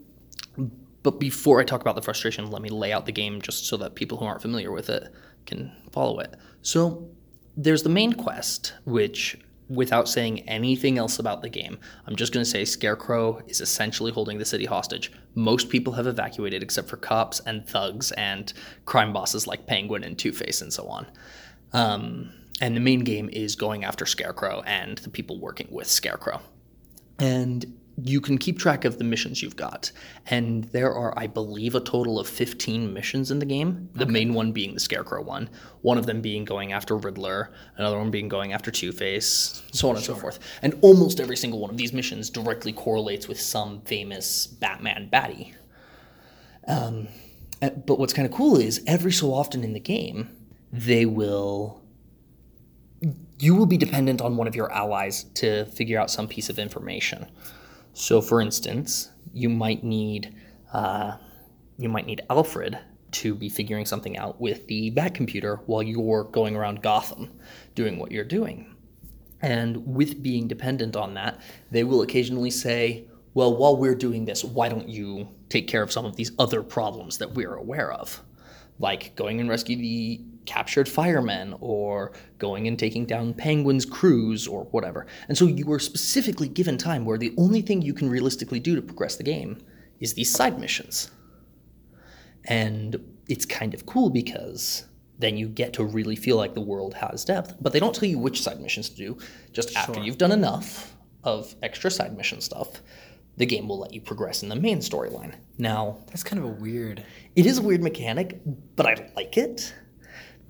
but 1.03 1.19
before 1.19 1.59
I 1.59 1.63
talk 1.63 1.81
about 1.81 1.95
the 1.95 2.01
frustration, 2.01 2.51
let 2.51 2.61
me 2.61 2.69
lay 2.69 2.91
out 2.91 3.05
the 3.05 3.11
game 3.11 3.41
just 3.41 3.65
so 3.65 3.77
that 3.77 3.95
people 3.95 4.17
who 4.17 4.25
aren't 4.25 4.41
familiar 4.41 4.71
with 4.71 4.89
it 4.89 5.11
can 5.45 5.71
follow 5.91 6.19
it. 6.19 6.35
So, 6.61 7.09
there's 7.57 7.83
the 7.83 7.89
main 7.89 8.13
quest, 8.13 8.73
which, 8.85 9.37
without 9.67 10.07
saying 10.07 10.47
anything 10.47 10.97
else 10.97 11.19
about 11.19 11.41
the 11.41 11.49
game, 11.49 11.79
I'm 12.07 12.15
just 12.15 12.33
going 12.33 12.43
to 12.43 12.49
say 12.49 12.63
Scarecrow 12.63 13.41
is 13.47 13.61
essentially 13.61 14.11
holding 14.11 14.37
the 14.37 14.45
city 14.45 14.65
hostage. 14.65 15.11
Most 15.35 15.69
people 15.69 15.93
have 15.93 16.07
evacuated 16.07 16.63
except 16.63 16.87
for 16.87 16.97
cops 16.97 17.39
and 17.41 17.67
thugs 17.67 18.11
and 18.13 18.53
crime 18.85 19.11
bosses 19.11 19.47
like 19.47 19.65
Penguin 19.65 20.03
and 20.03 20.17
Two 20.17 20.31
Face 20.31 20.61
and 20.61 20.71
so 20.71 20.87
on. 20.87 21.07
Um, 21.73 22.31
and 22.61 22.75
the 22.75 22.81
main 22.81 22.99
game 22.99 23.29
is 23.33 23.55
going 23.55 23.83
after 23.83 24.05
Scarecrow 24.05 24.61
and 24.65 24.99
the 24.99 25.09
people 25.09 25.39
working 25.39 25.67
with 25.71 25.87
Scarecrow. 25.87 26.41
And 27.19 27.77
you 28.03 28.21
can 28.21 28.37
keep 28.37 28.57
track 28.57 28.85
of 28.85 28.97
the 28.97 29.03
missions 29.03 29.41
you've 29.41 29.55
got. 29.55 29.91
And 30.27 30.63
there 30.65 30.93
are, 30.93 31.17
I 31.17 31.27
believe, 31.27 31.75
a 31.75 31.79
total 31.79 32.19
of 32.19 32.27
15 32.27 32.93
missions 32.93 33.31
in 33.31 33.39
the 33.39 33.45
game. 33.45 33.89
The 33.93 34.05
main 34.05 34.33
one 34.33 34.51
being 34.51 34.73
the 34.73 34.79
Scarecrow 34.79 35.21
one, 35.21 35.49
one 35.81 35.97
of 35.97 36.05
them 36.05 36.21
being 36.21 36.45
going 36.45 36.73
after 36.73 36.95
Riddler, 36.97 37.51
another 37.77 37.97
one 37.97 38.11
being 38.11 38.27
going 38.27 38.53
after 38.53 38.71
Two 38.71 38.91
Face, 38.91 39.61
so 39.71 39.89
on 39.89 39.95
and 39.95 40.05
so 40.05 40.15
forth. 40.15 40.39
And 40.61 40.77
almost 40.81 41.19
every 41.19 41.37
single 41.37 41.59
one 41.59 41.69
of 41.69 41.77
these 41.77 41.93
missions 41.93 42.29
directly 42.29 42.73
correlates 42.73 43.27
with 43.27 43.39
some 43.39 43.81
famous 43.81 44.47
Batman 44.47 45.09
baddie. 45.11 45.53
Um, 46.67 47.07
uh, 47.61 47.69
but 47.69 47.99
what's 47.99 48.13
kind 48.13 48.25
of 48.25 48.33
cool 48.33 48.57
is 48.57 48.83
every 48.87 49.11
so 49.11 49.33
often 49.33 49.63
in 49.63 49.73
the 49.73 49.79
game, 49.79 50.29
they 50.71 51.05
will 51.05 51.81
you 53.39 53.55
will 53.55 53.65
be 53.65 53.77
dependent 53.77 54.21
on 54.21 54.37
one 54.37 54.47
of 54.47 54.55
your 54.55 54.71
allies 54.71 55.23
to 55.33 55.65
figure 55.65 55.99
out 55.99 56.11
some 56.11 56.27
piece 56.27 56.49
of 56.49 56.59
information. 56.59 57.25
So, 57.93 58.21
for 58.21 58.41
instance, 58.41 59.11
you 59.33 59.49
might 59.49 59.83
need 59.83 60.35
uh, 60.73 61.17
you 61.77 61.89
might 61.89 62.05
need 62.05 62.21
Alfred 62.29 62.77
to 63.11 63.35
be 63.35 63.49
figuring 63.49 63.85
something 63.85 64.17
out 64.17 64.39
with 64.39 64.67
the 64.67 64.89
Bat 64.91 65.13
computer 65.15 65.59
while 65.65 65.83
you're 65.83 66.23
going 66.25 66.55
around 66.55 66.81
Gotham 66.81 67.29
doing 67.75 67.99
what 67.99 68.11
you're 68.11 68.23
doing. 68.23 68.73
And 69.41 69.85
with 69.85 70.23
being 70.23 70.47
dependent 70.47 70.95
on 70.95 71.15
that, 71.15 71.41
they 71.71 71.83
will 71.83 72.03
occasionally 72.03 72.51
say, 72.51 73.07
"Well, 73.33 73.57
while 73.57 73.75
we're 73.75 73.95
doing 73.95 74.25
this, 74.25 74.43
why 74.43 74.69
don't 74.69 74.87
you 74.87 75.27
take 75.49 75.67
care 75.67 75.81
of 75.81 75.91
some 75.91 76.05
of 76.05 76.15
these 76.15 76.31
other 76.39 76.63
problems 76.63 77.17
that 77.17 77.33
we're 77.33 77.55
aware 77.55 77.91
of?" 77.91 78.23
Like 78.79 79.15
going 79.15 79.39
and 79.39 79.49
rescue 79.49 79.75
the 79.75 80.21
captured 80.51 80.89
firemen 80.89 81.55
or 81.61 82.11
going 82.37 82.67
and 82.67 82.77
taking 82.77 83.05
down 83.05 83.33
Penguin's 83.33 83.85
crews 83.85 84.47
or 84.49 84.65
whatever. 84.65 85.07
And 85.29 85.37
so 85.37 85.45
you 85.45 85.71
are 85.71 85.79
specifically 85.79 86.49
given 86.49 86.77
time 86.77 87.05
where 87.05 87.17
the 87.17 87.33
only 87.37 87.61
thing 87.61 87.81
you 87.81 87.93
can 87.93 88.09
realistically 88.09 88.59
do 88.59 88.75
to 88.75 88.81
progress 88.81 89.15
the 89.15 89.23
game 89.23 89.59
is 90.01 90.13
these 90.13 90.29
side 90.29 90.59
missions. 90.59 91.09
And 92.43 92.97
it's 93.29 93.45
kind 93.45 93.73
of 93.73 93.85
cool 93.85 94.09
because 94.09 94.85
then 95.19 95.37
you 95.37 95.47
get 95.47 95.71
to 95.73 95.85
really 95.85 96.17
feel 96.17 96.35
like 96.35 96.53
the 96.53 96.59
world 96.59 96.95
has 96.95 97.23
depth. 97.23 97.55
But 97.61 97.71
they 97.71 97.79
don't 97.79 97.95
tell 97.95 98.09
you 98.09 98.19
which 98.19 98.41
side 98.41 98.59
missions 98.59 98.89
to 98.89 98.95
do. 98.97 99.17
Just 99.53 99.77
after 99.77 100.01
you've 100.01 100.17
done 100.17 100.33
enough 100.33 100.97
of 101.23 101.55
extra 101.63 101.89
side 101.89 102.17
mission 102.17 102.41
stuff, 102.41 102.81
the 103.37 103.45
game 103.45 103.69
will 103.69 103.79
let 103.79 103.93
you 103.93 104.01
progress 104.01 104.43
in 104.43 104.49
the 104.49 104.55
main 104.57 104.79
storyline. 104.79 105.35
Now, 105.57 105.99
That's 106.07 106.23
kind 106.23 106.43
of 106.43 106.49
a 106.49 106.53
weird. 106.53 107.05
it 107.37 107.45
is 107.45 107.59
a 107.59 107.61
weird 107.61 107.81
mechanic, 107.81 108.41
but 108.75 108.85
I 108.85 109.09
like 109.15 109.37
it 109.37 109.73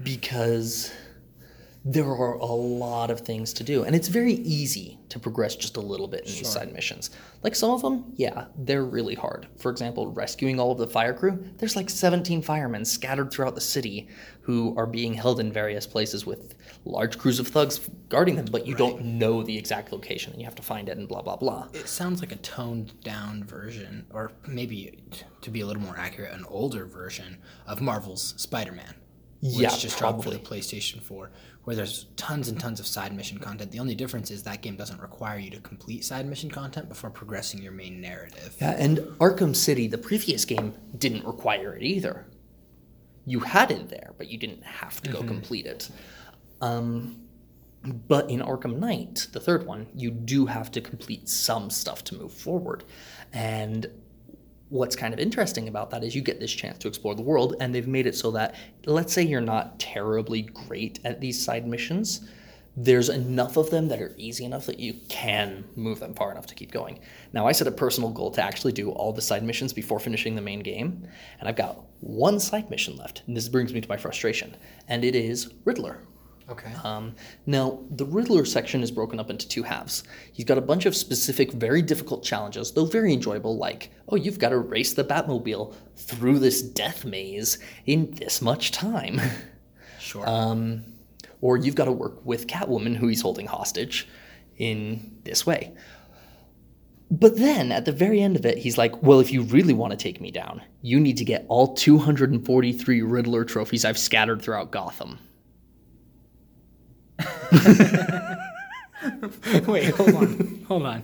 because 0.04 0.92
there 1.84 2.06
are 2.06 2.34
a 2.36 2.46
lot 2.46 3.10
of 3.10 3.22
things 3.22 3.54
to 3.54 3.64
do. 3.64 3.84
And 3.84 3.96
it's 3.96 4.08
very 4.08 4.34
easy 4.34 5.00
to 5.10 5.18
progress 5.18 5.56
just 5.56 5.78
a 5.78 5.82
little 5.82 6.08
bit 6.08 6.28
in 6.28 6.32
these 6.32 6.48
side 6.48 6.72
missions. 6.72 7.10
Like 7.42 7.56
some 7.56 7.72
of 7.72 7.82
them, 7.82 8.14
yeah, 8.16 8.46
they're 8.56 8.86
really 8.86 9.16
hard. 9.16 9.48
For 9.58 9.72
example, 9.72 10.12
rescuing 10.12 10.60
all 10.60 10.72
of 10.72 10.78
the 10.78 10.86
fire 10.86 11.14
crew, 11.14 11.44
there's 11.58 11.76
like 11.76 11.90
17 11.90 12.44
firemen 12.44 12.86
scattered 12.86 13.32
throughout 13.32 13.56
the 13.56 13.62
city 13.62 14.10
who 14.42 14.78
are 14.78 14.86
being 14.86 15.14
held 15.14 15.40
in 15.40 15.52
various 15.52 15.88
places 15.88 16.24
with 16.24 16.54
large 16.86 17.18
crews 17.18 17.40
of 17.40 17.48
thugs 17.48 17.90
guarding 18.10 18.36
them, 18.36 18.46
but 18.52 18.68
you 18.68 18.76
don't 18.76 19.04
know 19.04 19.42
the 19.42 19.58
exact 19.58 19.92
location 19.92 20.32
and 20.34 20.40
you 20.40 20.46
have 20.46 20.56
to 20.56 20.64
find 20.64 20.88
it 20.88 21.00
and 21.00 21.08
blah, 21.08 21.24
blah, 21.24 21.36
blah. 21.36 21.68
It 21.74 21.88
sounds 21.88 22.22
like 22.22 22.32
a 22.32 22.38
toned 22.38 23.02
down 23.02 23.44
version, 23.44 24.06
or 24.12 24.32
maybe 24.48 25.00
to 25.42 25.50
be 25.50 25.62
a 25.62 25.66
little 25.66 25.82
more 25.82 25.98
accurate, 25.98 26.34
an 26.34 26.46
older 26.48 26.86
version 26.86 27.40
of 27.66 27.82
Marvel's 27.82 28.36
Spider 28.38 28.72
Man. 28.72 28.94
Yeah, 29.44 29.70
which 29.70 29.82
just 29.82 29.98
dropped 29.98 30.24
for 30.24 30.30
the 30.30 30.38
PlayStation 30.38 31.02
4, 31.02 31.32
where 31.64 31.76
there's 31.76 32.06
tons 32.16 32.48
and 32.48 32.60
tons 32.60 32.80
of 32.80 32.86
side 32.86 33.16
mission 33.16 33.40
content. 33.40 33.72
The 33.72 33.80
only 33.80 33.96
difference 33.96 34.30
is 34.30 34.44
that 34.44 34.62
game 34.62 34.76
doesn't 34.76 35.02
require 35.02 35.40
you 35.40 35.50
to 35.50 35.60
complete 35.60 36.06
side 36.06 36.28
mission 36.28 36.52
content 36.52 36.88
before 36.88 37.10
progressing 37.10 37.62
your 37.62 37.72
main 37.72 38.00
narrative. 38.00 38.56
Yeah, 38.62 38.76
and 38.78 39.00
Arkham 39.20 39.56
City, 39.56 39.88
the 39.88 39.98
previous 39.98 40.46
game, 40.46 40.76
didn't 40.96 41.26
require 41.26 41.76
it 41.76 41.82
either. 41.82 42.28
You 43.26 43.40
had 43.40 43.72
it 43.72 43.90
there, 43.90 44.14
but 44.18 44.30
you 44.30 44.38
didn't 44.38 44.64
have 44.64 45.02
to 45.02 45.12
go 45.12 45.24
complete 45.24 45.66
it. 45.66 45.90
Um, 46.62 47.22
but 47.84 48.30
in 48.30 48.42
Arkham 48.42 48.78
Knight, 48.78 49.28
the 49.32 49.40
third 49.40 49.66
one, 49.66 49.88
you 49.96 50.12
do 50.12 50.46
have 50.46 50.72
to 50.72 50.82
complete 50.82 51.28
some 51.28 51.70
stuff 51.72 52.04
to 52.06 52.16
move 52.16 52.32
forward. 52.32 52.84
And 53.34 53.88
what's 54.72 54.96
kind 54.96 55.14
of 55.14 55.20
interesting 55.20 55.68
about 55.68 55.90
that 55.92 56.02
is 56.04 56.16
you 56.16 56.22
get 56.22 56.40
this 56.40 56.52
chance 56.52 56.78
to 56.80 56.88
explore 56.88 57.14
the 57.14 57.22
world, 57.22 57.56
and 57.60 57.76
they've 57.76 57.88
made 57.88 58.08
it 58.08 58.16
so 58.16 58.32
that, 58.32 58.56
let's 58.86 59.12
say 59.14 59.22
you're 59.22 59.42
not 59.42 59.78
terribly 59.80 60.44
great 60.44 61.00
at 61.04 61.20
these 61.20 61.44
side 61.44 61.68
missions, 61.68 62.28
there's 62.78 63.10
enough 63.10 63.58
of 63.58 63.70
them 63.70 63.90
that 63.90 64.02
are 64.02 64.16
easy 64.18 64.46
enough 64.46 64.66
that 64.66 64.80
you 64.80 64.94
can 65.10 65.66
move 65.76 66.00
them 66.00 66.14
far 66.14 66.32
enough 66.32 66.46
to 66.48 66.56
keep 66.56 66.72
going. 66.72 67.00
Now, 67.34 67.46
I 67.46 67.52
set 67.52 67.68
a 67.68 67.72
personal 67.72 68.12
goal 68.12 68.32
to 68.32 68.42
actually 68.42 68.72
do 68.72 68.92
all 68.92 69.12
the 69.12 69.22
side 69.22 69.44
missions 69.44 69.74
before 69.74 70.00
finishing 70.00 70.36
the 70.36 70.42
main 70.42 70.62
game, 70.62 71.06
and 71.42 71.50
I've 71.50 71.58
got 71.58 71.84
one 72.00 72.40
side 72.40 72.70
mission 72.70 72.96
left, 72.96 73.24
and 73.28 73.36
this 73.36 73.50
brings 73.50 73.74
me 73.74 73.82
to 73.82 73.90
my 73.90 73.98
frustration, 73.98 74.56
and 74.88 75.04
it 75.04 75.16
is 75.16 75.54
Riddler. 75.66 76.00
Okay. 76.50 76.74
Um, 76.84 77.16
now, 77.46 77.80
the 77.92 78.06
Riddler 78.06 78.46
section 78.46 78.84
is 78.84 78.92
broken 78.92 79.20
up 79.20 79.30
into 79.30 79.48
two 79.48 79.64
halves. 79.64 80.04
He's 80.34 80.46
got 80.46 80.58
a 80.58 80.62
bunch 80.62 80.86
of 80.86 80.96
specific, 80.96 81.52
very 81.52 81.82
difficult 81.82 82.24
challenges, 82.24 82.72
though 82.72 82.86
very 82.86 83.14
enjoyable, 83.14 83.58
like, 83.58 83.92
oh, 84.10 84.16
you've 84.16 84.40
got 84.40 84.50
to 84.50 84.58
race 84.58 84.94
the 84.94 85.04
Batmobile 85.04 85.74
through 85.96 86.40
this 86.40 86.62
death 86.62 87.06
maze 87.06 87.60
in 87.86 88.12
this 88.12 88.42
much 88.42 88.72
time. 88.72 89.20
Sure. 90.00 90.28
Um, 90.28 90.84
or 91.42 91.58
you've 91.58 91.76
got 91.76 91.86
to 91.86 91.92
work 91.92 92.26
with 92.26 92.48
Catwoman, 92.48 92.96
who 92.96 93.08
he's 93.08 93.22
holding 93.22 93.46
hostage, 93.46 94.10
in 94.58 95.20
this 95.24 95.46
way. 95.46 95.74
But 97.10 97.38
then 97.38 97.72
at 97.72 97.86
the 97.86 97.92
very 97.92 98.22
end 98.22 98.36
of 98.36 98.46
it, 98.46 98.58
he's 98.58 98.78
like, 98.78 99.02
Well, 99.04 99.20
if 99.20 99.32
you 99.32 99.44
really 99.44 99.74
want 99.74 99.92
to 99.92 99.98
take 99.98 100.22
me 100.22 100.32
down, 100.32 100.62
you 100.82 101.00
need 101.00 101.18
to 101.18 101.26
get 101.26 101.46
all 101.50 101.76
243 101.76 103.02
Riddler 103.02 103.44
trophies 103.46 103.86
I've 103.86 103.98
scattered 103.98 104.42
throughout 104.42 104.72
Gotham. 104.72 105.20
Wait, 109.68 109.94
hold 109.96 110.16
on. 110.16 110.66
hold 110.68 110.86
on. 110.86 111.04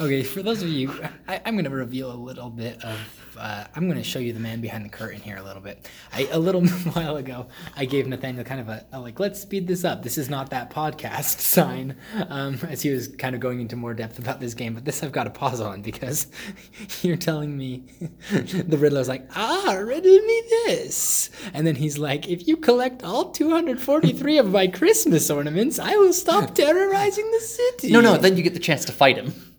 Okay, 0.00 0.24
for 0.24 0.42
those 0.42 0.60
of 0.60 0.68
you, 0.68 0.92
I, 1.28 1.40
I'm 1.44 1.54
going 1.54 1.64
to 1.66 1.70
reveal 1.70 2.10
a 2.10 2.16
little 2.16 2.50
bit 2.50 2.82
of. 2.82 2.98
Uh, 3.38 3.64
I'm 3.74 3.86
going 3.86 3.98
to 3.98 4.04
show 4.04 4.18
you 4.18 4.32
the 4.32 4.40
man 4.40 4.60
behind 4.60 4.84
the 4.84 4.88
curtain 4.88 5.20
here 5.20 5.36
a 5.36 5.42
little 5.42 5.62
bit. 5.62 5.88
I, 6.12 6.28
a 6.32 6.38
little 6.38 6.66
while 6.92 7.16
ago, 7.16 7.46
I 7.76 7.84
gave 7.84 8.08
Nathaniel 8.08 8.44
kind 8.44 8.60
of 8.60 8.68
a, 8.68 8.84
a 8.92 8.98
like, 8.98 9.20
let's 9.20 9.40
speed 9.40 9.68
this 9.68 9.84
up. 9.84 10.02
This 10.02 10.18
is 10.18 10.28
not 10.28 10.50
that 10.50 10.70
podcast 10.70 11.38
sign, 11.40 11.96
um, 12.28 12.58
as 12.68 12.82
he 12.82 12.90
was 12.90 13.06
kind 13.06 13.36
of 13.36 13.40
going 13.40 13.60
into 13.60 13.76
more 13.76 13.94
depth 13.94 14.18
about 14.18 14.40
this 14.40 14.54
game. 14.54 14.74
But 14.74 14.84
this 14.84 15.04
I've 15.04 15.12
got 15.12 15.24
to 15.24 15.30
pause 15.30 15.60
on 15.60 15.80
because 15.80 16.26
you're 17.02 17.16
telling 17.16 17.56
me 17.56 17.84
the 18.30 18.76
Riddler's 18.76 19.08
like, 19.08 19.28
ah, 19.36 19.76
riddle 19.78 20.18
me 20.18 20.42
this. 20.66 21.30
And 21.52 21.64
then 21.64 21.76
he's 21.76 21.98
like, 21.98 22.28
if 22.28 22.48
you 22.48 22.56
collect 22.56 23.04
all 23.04 23.30
243 23.30 24.38
of 24.38 24.50
my 24.50 24.66
Christmas 24.66 25.30
ornaments, 25.30 25.78
I 25.78 25.96
will 25.96 26.12
stop 26.12 26.52
terrorizing 26.56 27.30
the 27.30 27.40
city. 27.40 27.92
No, 27.92 28.00
no, 28.00 28.16
then 28.16 28.36
you 28.36 28.42
get 28.42 28.54
the 28.54 28.60
chance 28.60 28.84
to 28.86 28.92
fight 28.92 29.16
him. 29.16 29.53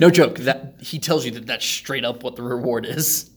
No 0.00 0.10
joke. 0.10 0.38
That 0.38 0.74
he 0.80 0.98
tells 0.98 1.24
you 1.24 1.30
that 1.32 1.46
that's 1.46 1.64
straight 1.64 2.04
up 2.04 2.22
what 2.22 2.36
the 2.36 2.42
reward 2.42 2.86
is. 2.86 3.30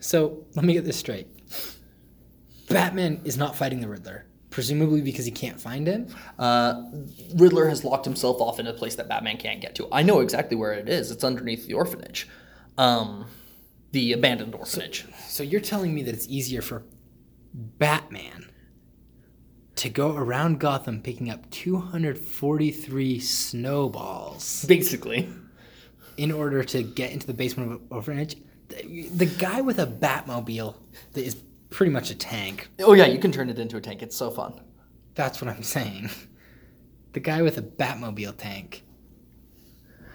So 0.00 0.44
let 0.54 0.64
me 0.64 0.72
get 0.72 0.84
this 0.84 0.96
straight. 0.96 1.26
Batman 2.68 3.20
is 3.24 3.36
not 3.36 3.56
fighting 3.56 3.80
the 3.80 3.88
Riddler, 3.88 4.26
presumably 4.50 5.00
because 5.00 5.24
he 5.24 5.30
can't 5.30 5.60
find 5.60 5.86
him. 5.86 6.14
Uh, 6.38 6.82
Riddler 7.34 7.68
has 7.68 7.84
locked 7.84 8.04
himself 8.04 8.40
off 8.40 8.60
in 8.60 8.66
a 8.66 8.72
place 8.72 8.94
that 8.96 9.08
Batman 9.08 9.38
can't 9.38 9.60
get 9.60 9.74
to. 9.76 9.88
I 9.90 10.02
know 10.02 10.20
exactly 10.20 10.56
where 10.56 10.72
it 10.72 10.88
is. 10.88 11.10
It's 11.10 11.24
underneath 11.24 11.66
the 11.66 11.74
orphanage, 11.74 12.28
um, 12.76 13.26
the 13.92 14.12
abandoned 14.12 14.54
orphanage. 14.54 15.06
So 15.28 15.42
you're 15.42 15.60
telling 15.60 15.94
me 15.94 16.02
that 16.02 16.14
it's 16.14 16.28
easier 16.28 16.60
for 16.60 16.82
Batman 17.54 18.47
to 19.78 19.88
go 19.88 20.14
around 20.16 20.60
Gotham 20.60 21.00
picking 21.02 21.30
up 21.30 21.48
243 21.50 23.20
snowballs 23.20 24.64
Basically, 24.66 25.28
in 26.16 26.32
order 26.32 26.62
to 26.64 26.82
get 26.82 27.12
into 27.12 27.26
the 27.26 27.34
basement 27.34 27.72
of 27.72 27.80
an 27.80 27.86
orphanage? 27.90 28.36
The, 28.68 29.08
the 29.08 29.26
guy 29.26 29.60
with 29.60 29.78
a 29.78 29.86
Batmobile 29.86 30.74
that 31.12 31.24
is 31.24 31.36
pretty 31.70 31.92
much 31.92 32.10
a 32.10 32.14
tank. 32.14 32.68
oh 32.80 32.92
yeah, 32.92 33.06
you 33.06 33.18
can 33.18 33.32
turn 33.32 33.48
it 33.50 33.58
into 33.58 33.76
a 33.76 33.80
tank. 33.80 34.02
It's 34.02 34.16
so 34.16 34.30
fun. 34.30 34.60
That's 35.14 35.40
what 35.40 35.48
I'm 35.50 35.62
saying. 35.62 36.10
The 37.14 37.20
guy 37.20 37.40
with 37.42 37.56
a 37.56 37.62
Batmobile 37.62 38.36
tank 38.36 38.84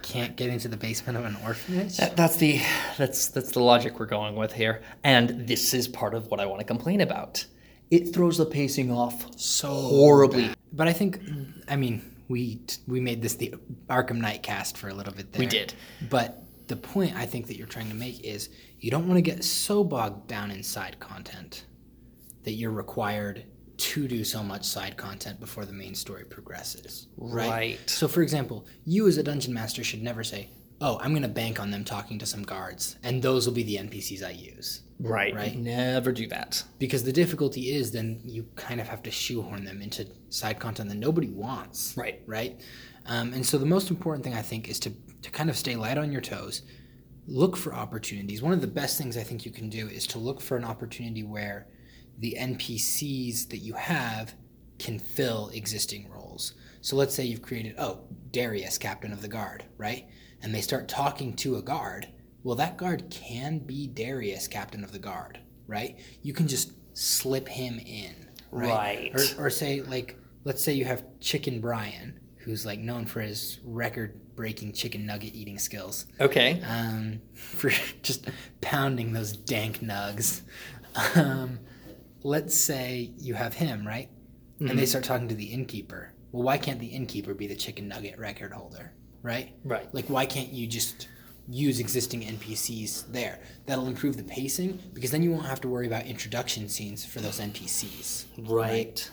can't 0.03 0.35
get 0.35 0.49
into 0.49 0.67
the 0.67 0.77
basement 0.77 1.17
of 1.17 1.25
an 1.25 1.35
orphanage? 1.43 1.97
That- 1.97 2.15
That's 2.15 2.35
the 2.35 2.61
that's 2.97 3.29
that's 3.29 3.51
the 3.51 3.61
logic 3.61 3.99
we're 3.99 4.05
going 4.05 4.35
with 4.35 4.53
here, 4.53 4.83
and 5.03 5.47
this 5.47 5.73
is 5.73 5.87
part 5.87 6.13
of 6.13 6.27
what 6.27 6.39
I 6.39 6.45
want 6.45 6.59
to 6.59 6.65
complain 6.65 7.01
about. 7.01 7.45
It 7.93 8.13
throws 8.13 8.37
the 8.37 8.45
pacing 8.45 8.91
off 8.91 9.17
so 9.39 9.67
horribly. 9.69 10.47
bad. 10.47 10.57
But 10.71 10.87
I 10.87 10.93
think, 10.93 11.19
I 11.67 11.75
mean, 11.75 12.01
we 12.27 12.61
we 12.87 12.99
made 12.99 13.21
this 13.21 13.35
the 13.35 13.53
Arkham 13.87 14.17
Knight 14.17 14.41
cast 14.41 14.77
for 14.77 14.87
a 14.89 14.93
little 14.93 15.13
bit 15.13 15.31
there. 15.31 15.39
We 15.39 15.45
did. 15.45 15.75
But 16.09 16.43
the 16.67 16.75
point 16.75 17.15
I 17.15 17.25
think 17.27 17.45
that 17.47 17.57
you're 17.57 17.67
trying 17.67 17.89
to 17.89 17.95
make 17.95 18.23
is 18.23 18.49
you 18.79 18.89
don't 18.89 19.07
want 19.07 19.17
to 19.17 19.21
get 19.21 19.43
so 19.43 19.83
bogged 19.83 20.27
down 20.27 20.49
in 20.49 20.63
side 20.63 20.99
content 20.99 21.65
that 22.43 22.53
you're 22.53 22.71
required 22.71 23.45
to 23.77 24.07
do 24.07 24.23
so 24.23 24.41
much 24.41 24.63
side 24.65 24.97
content 24.97 25.39
before 25.39 25.65
the 25.65 25.73
main 25.73 25.93
story 25.93 26.25
progresses. 26.25 27.07
Right. 27.17 27.49
Right. 27.49 27.89
So, 27.89 28.07
for 28.07 28.21
example, 28.21 28.65
you 28.85 29.07
as 29.07 29.17
a 29.17 29.23
dungeon 29.23 29.53
master 29.53 29.83
should 29.83 30.01
never 30.01 30.23
say, 30.23 30.49
"Oh, 30.81 30.99
I'm 31.01 31.11
going 31.11 31.21
to 31.23 31.27
bank 31.27 31.59
on 31.59 31.71
them 31.71 31.83
talking 31.83 32.19
to 32.19 32.25
some 32.25 32.43
guards, 32.43 32.97
and 33.03 33.21
those 33.21 33.45
will 33.47 33.53
be 33.53 33.63
the 33.63 33.77
NPCs 33.77 34.23
I 34.23 34.31
use." 34.31 34.81
Right. 34.99 35.33
Right. 35.35 35.57
Never 35.57 36.11
do 36.11 36.27
that. 36.27 36.63
because 36.79 37.03
the 37.03 37.11
difficulty 37.11 37.73
is 37.73 37.91
then 37.91 38.21
you 38.23 38.45
kind 38.55 38.79
of 38.79 38.87
have 38.87 39.03
to 39.03 39.11
shoehorn 39.11 39.65
them 39.65 39.81
into 39.81 40.07
side 40.29 40.59
content 40.59 40.87
that 40.89 40.95
nobody 40.97 41.27
wants 41.29 41.95
Right. 41.97 42.21
right 42.25 42.61
um, 43.07 43.33
and 43.33 43.45
so 43.45 43.57
the 43.57 43.65
most 43.65 43.89
important 43.89 44.23
thing 44.23 44.33
i 44.33 44.41
think 44.41 44.69
is 44.69 44.79
to, 44.79 44.91
to 45.21 45.29
kind 45.31 45.49
of 45.49 45.57
stay 45.57 45.75
light 45.75 45.97
on 45.97 46.11
your 46.11 46.21
toes 46.21 46.61
look 47.27 47.57
for 47.57 47.73
opportunities 47.73 48.41
one 48.41 48.53
of 48.53 48.61
the 48.61 48.67
best 48.67 48.97
things 48.97 49.17
i 49.17 49.23
think 49.23 49.45
you 49.45 49.51
can 49.51 49.67
do 49.69 49.87
is 49.89 50.07
to 50.07 50.19
look 50.19 50.39
for 50.39 50.55
an 50.55 50.63
opportunity 50.63 51.23
where 51.23 51.67
the 52.19 52.37
npcs 52.39 53.49
that 53.49 53.57
you 53.57 53.73
have 53.73 54.33
can 54.79 54.97
fill 54.99 55.49
existing 55.53 56.09
roles 56.09 56.53
so 56.81 56.95
let's 56.95 57.13
say 57.15 57.23
you've 57.25 57.41
created 57.41 57.75
oh 57.77 57.99
darius 58.31 58.77
captain 58.77 59.11
of 59.11 59.21
the 59.21 59.27
guard 59.27 59.63
right 59.77 60.07
and 60.43 60.53
they 60.53 60.61
start 60.61 60.87
talking 60.87 61.33
to 61.35 61.55
a 61.55 61.61
guard 61.61 62.07
well 62.43 62.55
that 62.55 62.77
guard 62.77 63.09
can 63.09 63.57
be 63.59 63.87
darius 63.87 64.47
captain 64.47 64.83
of 64.83 64.91
the 64.91 64.99
guard 64.99 65.39
right 65.67 65.97
you 66.21 66.33
can 66.33 66.47
just 66.47 66.73
slip 66.95 67.47
him 67.47 67.79
in 67.79 68.13
right, 68.51 69.11
Right. 69.13 69.33
Or, 69.39 69.45
or 69.45 69.49
say 69.49 69.81
like 69.81 70.17
let's 70.43 70.63
say 70.63 70.73
you 70.73 70.85
have 70.85 71.03
chicken 71.19 71.59
brian 71.61 72.19
who's 72.37 72.65
like 72.65 72.79
known 72.79 73.05
for 73.05 73.21
his 73.21 73.59
record 73.63 74.19
breaking 74.35 74.73
chicken 74.73 75.05
nugget 75.05 75.33
eating 75.33 75.57
skills 75.57 76.05
Okay. 76.19 76.61
um, 76.67 77.21
for 77.33 77.71
just 78.01 78.27
pounding 78.61 79.13
those 79.13 79.31
dank 79.31 79.79
nugs. 79.79 80.41
Um, 81.15 81.59
let's 82.23 82.55
say 82.57 83.11
you 83.17 83.33
have 83.35 83.53
him, 83.53 83.85
right? 83.87 84.09
And 84.59 84.77
they 84.79 84.85
start 84.85 85.03
talking 85.03 85.27
to 85.27 85.35
the 85.35 85.45
innkeeper. 85.45 86.13
Well, 86.31 86.43
why 86.43 86.57
can't 86.57 86.79
the 86.79 86.87
innkeeper 86.87 87.33
be 87.33 87.47
the 87.47 87.55
chicken 87.55 87.87
nugget 87.87 88.17
record 88.17 88.51
holder, 88.53 88.93
right? 89.23 89.53
Right. 89.63 89.91
Like, 89.93 90.05
why 90.09 90.27
can't 90.27 90.49
you 90.49 90.67
just 90.67 91.07
use 91.49 91.79
existing 91.79 92.21
NPCs 92.21 93.11
there? 93.11 93.39
That'll 93.65 93.87
improve 93.87 94.17
the 94.17 94.23
pacing 94.23 94.79
because 94.93 95.09
then 95.09 95.23
you 95.23 95.31
won't 95.31 95.45
have 95.45 95.61
to 95.61 95.67
worry 95.67 95.87
about 95.87 96.05
introduction 96.05 96.69
scenes 96.69 97.03
for 97.03 97.19
those 97.19 97.39
NPCs. 97.39 98.25
Right. 98.37 99.09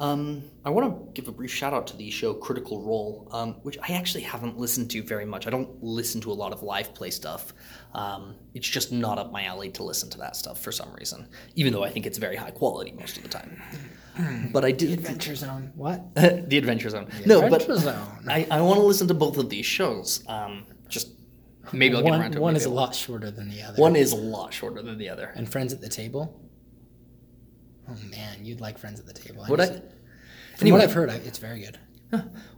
Um, 0.00 0.44
I 0.64 0.70
want 0.70 0.88
to 0.88 1.12
give 1.12 1.28
a 1.28 1.32
brief 1.32 1.52
shout 1.52 1.74
out 1.74 1.86
to 1.88 1.96
the 1.96 2.10
show 2.10 2.32
Critical 2.32 2.80
Role, 2.80 3.28
um, 3.32 3.52
which 3.62 3.76
I 3.86 3.92
actually 3.92 4.22
haven't 4.22 4.58
listened 4.58 4.90
to 4.92 5.02
very 5.02 5.26
much. 5.26 5.46
I 5.46 5.50
don't 5.50 5.68
listen 5.82 6.22
to 6.22 6.32
a 6.32 6.32
lot 6.32 6.54
of 6.54 6.62
live 6.62 6.94
play 6.94 7.10
stuff. 7.10 7.52
Um, 7.92 8.34
it's 8.54 8.66
just 8.66 8.92
not 8.92 9.18
up 9.18 9.30
my 9.30 9.44
alley 9.44 9.68
to 9.72 9.82
listen 9.82 10.08
to 10.10 10.18
that 10.18 10.36
stuff 10.36 10.58
for 10.58 10.72
some 10.72 10.90
reason, 10.94 11.28
even 11.54 11.74
though 11.74 11.84
I 11.84 11.90
think 11.90 12.06
it's 12.06 12.16
very 12.16 12.36
high 12.36 12.50
quality 12.50 12.92
most 12.92 13.18
of 13.18 13.24
the 13.24 13.28
time. 13.28 13.62
But 14.52 14.64
I 14.64 14.72
did 14.72 14.88
The 14.90 14.94
Adventure 14.94 15.34
Zone. 15.34 15.72
What? 15.74 16.14
the 16.14 16.58
Adventure 16.58 16.90
Zone. 16.90 17.08
no, 17.26 17.40
but 17.48 17.62
Adventure 17.62 17.80
Zone. 17.82 18.06
I, 18.28 18.46
I 18.50 18.60
want 18.60 18.78
to 18.78 18.84
listen 18.84 19.08
to 19.08 19.14
both 19.14 19.36
of 19.38 19.48
these 19.48 19.66
shows. 19.66 20.24
Um, 20.28 20.64
just 20.88 21.08
maybe 21.72 21.94
I'll 21.96 22.02
get 22.02 22.10
around 22.12 22.20
One, 22.22 22.30
to 22.32 22.38
it. 22.38 22.40
one 22.42 22.56
is 22.56 22.64
a 22.66 22.70
lot 22.70 22.94
shorter 22.94 23.30
than 23.30 23.48
the 23.48 23.62
other. 23.62 23.80
One 23.80 23.96
is 23.96 24.12
a 24.12 24.16
lot 24.16 24.52
shorter 24.52 24.82
than 24.82 24.98
the 24.98 25.08
other. 25.08 25.32
And 25.36 25.50
Friends 25.50 25.72
at 25.72 25.80
the 25.80 25.88
Table? 25.88 26.40
Oh 27.88 27.96
man, 28.10 28.44
you'd 28.44 28.60
like 28.60 28.78
Friends 28.78 29.00
at 29.00 29.06
the 29.06 29.12
Table. 29.12 29.44
Would 29.48 29.60
I? 29.60 29.66
From 29.66 29.82
anyway. 30.62 30.78
what 30.78 30.84
I've 30.84 30.92
heard, 30.92 31.10
I, 31.10 31.14
it's 31.16 31.38
very 31.38 31.60
good. 31.60 31.78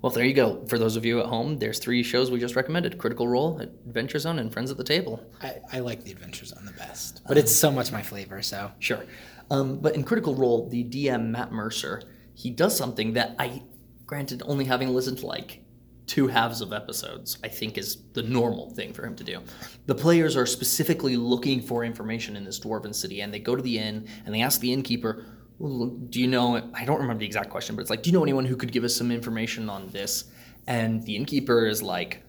Well, 0.01 0.11
there 0.11 0.25
you 0.25 0.33
go. 0.33 0.65
For 0.67 0.79
those 0.79 0.97
of 0.97 1.05
you 1.05 1.21
at 1.21 1.27
home, 1.27 1.59
there's 1.59 1.79
three 1.79 2.03
shows 2.03 2.31
we 2.31 2.41
just 2.41 2.57
recommended: 2.57 2.97
Critical 2.97 3.29
Role, 3.29 3.59
Adventure 3.61 4.19
Zone, 4.19 4.39
and 4.39 4.51
Friends 4.51 4.71
at 4.71 4.79
the 4.79 4.85
Table. 4.85 5.23
I, 5.43 5.57
I 5.75 5.79
like 5.81 6.05
the 6.05 6.11
Adventure 6.11 6.47
Zone 6.47 6.65
the 6.65 6.73
best, 6.73 7.21
but 7.29 7.37
it's 7.37 7.55
so 7.55 7.71
much 7.71 7.93
my 7.93 8.01
flavor. 8.03 8.41
So 8.41 8.71
Sure. 8.79 9.05
Um, 9.53 9.81
but 9.81 9.95
in 9.95 10.03
Critical 10.03 10.35
Role, 10.35 10.67
the 10.71 10.83
DM 10.83 11.29
Matt 11.29 11.53
Mercer, 11.53 12.03
he 12.35 12.49
does 12.49 12.75
something 12.75 13.13
that 13.13 13.37
I, 13.39 13.63
granted, 14.07 14.43
only 14.47 14.65
having 14.65 14.89
listened 14.89 15.19
to 15.19 15.27
like 15.27 15.63
two 16.07 16.27
halves 16.27 16.63
of 16.63 16.73
episodes, 16.73 17.37
I 17.45 17.49
think 17.49 17.77
is 17.77 17.99
the 18.15 18.23
normal 18.23 18.71
thing 18.71 18.95
for 18.95 19.05
him 19.05 19.15
to 19.17 19.25
do. 19.25 19.43
The 19.85 19.95
players 19.95 20.39
are 20.39 20.47
specifically 20.47 21.19
looking 21.19 21.61
for 21.61 21.85
information 21.85 22.35
in 22.35 22.45
this 22.45 22.59
dwarven 22.59 22.95
city, 22.95 23.21
and 23.21 23.33
they 23.33 23.41
go 23.41 23.55
to 23.55 23.63
the 23.63 23.79
inn 23.79 24.09
and 24.25 24.35
they 24.35 24.41
ask 24.41 24.59
the 24.59 24.73
innkeeper, 24.73 25.27
"Do 25.61 26.19
you 26.19 26.29
know?" 26.29 26.71
I 26.73 26.87
don't 26.87 27.01
remember 27.01 27.21
the 27.21 27.27
exact 27.27 27.51
question, 27.51 27.77
but 27.77 27.83
it's 27.83 27.91
like, 27.91 28.03
"Do 28.03 28.09
you 28.09 28.15
know 28.15 28.23
anyone 28.23 28.47
who 28.47 28.57
could 28.57 28.73
give 28.73 28.85
us 28.85 28.97
some 28.97 29.13
information 29.13 29.69
on 29.69 29.89
this?" 29.89 30.25
And 30.67 31.03
the 31.03 31.15
innkeeper 31.15 31.67
is 31.67 31.83
like, 31.83 32.25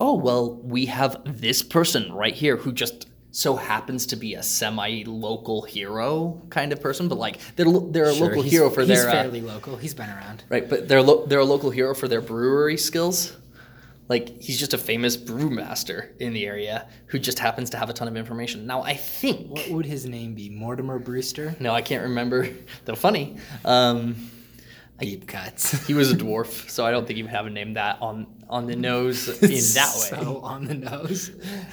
oh 0.00 0.14
well 0.14 0.60
we 0.62 0.86
have 0.86 1.20
this 1.24 1.62
person 1.62 2.12
right 2.12 2.34
here 2.34 2.56
who 2.56 2.72
just 2.72 3.06
so 3.30 3.56
happens 3.56 4.06
to 4.06 4.16
be 4.16 4.34
a 4.34 4.42
semi-local 4.42 5.62
hero 5.62 6.40
kind 6.50 6.72
of 6.72 6.80
person 6.80 7.08
but 7.08 7.18
like 7.18 7.38
they're 7.56 7.66
lo- 7.66 7.88
they're 7.90 8.08
a 8.08 8.12
local 8.12 8.42
hero 8.42 8.70
for 8.70 8.80
he's 8.80 8.88
their 8.88 9.08
uh, 9.08 9.12
fairly 9.12 9.40
local. 9.40 9.76
He's 9.76 9.94
been 9.94 10.08
around. 10.10 10.44
right 10.48 10.68
but 10.68 10.88
they're 10.88 11.02
lo- 11.02 11.26
they're 11.26 11.38
a 11.40 11.44
local 11.44 11.70
hero 11.70 11.94
for 11.94 12.08
their 12.08 12.20
brewery 12.22 12.76
skills 12.78 13.36
Like 14.08 14.40
he's 14.40 14.58
just 14.58 14.72
a 14.72 14.78
famous 14.78 15.16
brewmaster 15.18 16.18
in 16.18 16.32
the 16.32 16.46
area 16.46 16.88
who 17.08 17.18
just 17.18 17.38
happens 17.38 17.68
to 17.70 17.76
have 17.76 17.90
a 17.90 17.92
ton 17.92 18.08
of 18.08 18.16
information. 18.16 18.66
Now 18.66 18.80
I 18.82 18.94
think 18.94 19.50
What 19.50 19.68
would 19.70 19.86
his 19.86 20.06
name 20.06 20.34
be? 20.34 20.48
Mortimer 20.48 20.98
Brewster? 20.98 21.54
no, 21.60 21.74
I 21.74 21.82
can't 21.82 22.04
remember. 22.04 22.48
Though 22.86 22.94
funny, 22.94 23.36
um, 23.66 24.30
Deep 24.98 25.26
cuts. 25.28 25.86
he 25.86 25.92
was 25.94 26.10
a 26.10 26.16
dwarf, 26.24 26.68
so 26.70 26.86
I 26.86 26.90
don't 26.90 27.06
think 27.06 27.18
he 27.18 27.22
would 27.22 27.30
have 27.30 27.44
a 27.46 27.50
name 27.50 27.74
that 27.74 28.00
on 28.00 28.26
on 28.50 28.66
the 28.66 28.76
nose 28.76 29.28
in 29.42 29.50
that 29.50 29.94
way. 29.96 30.22
So 30.22 30.38
on 30.40 30.64
the 30.66 30.74
nose. 30.74 31.30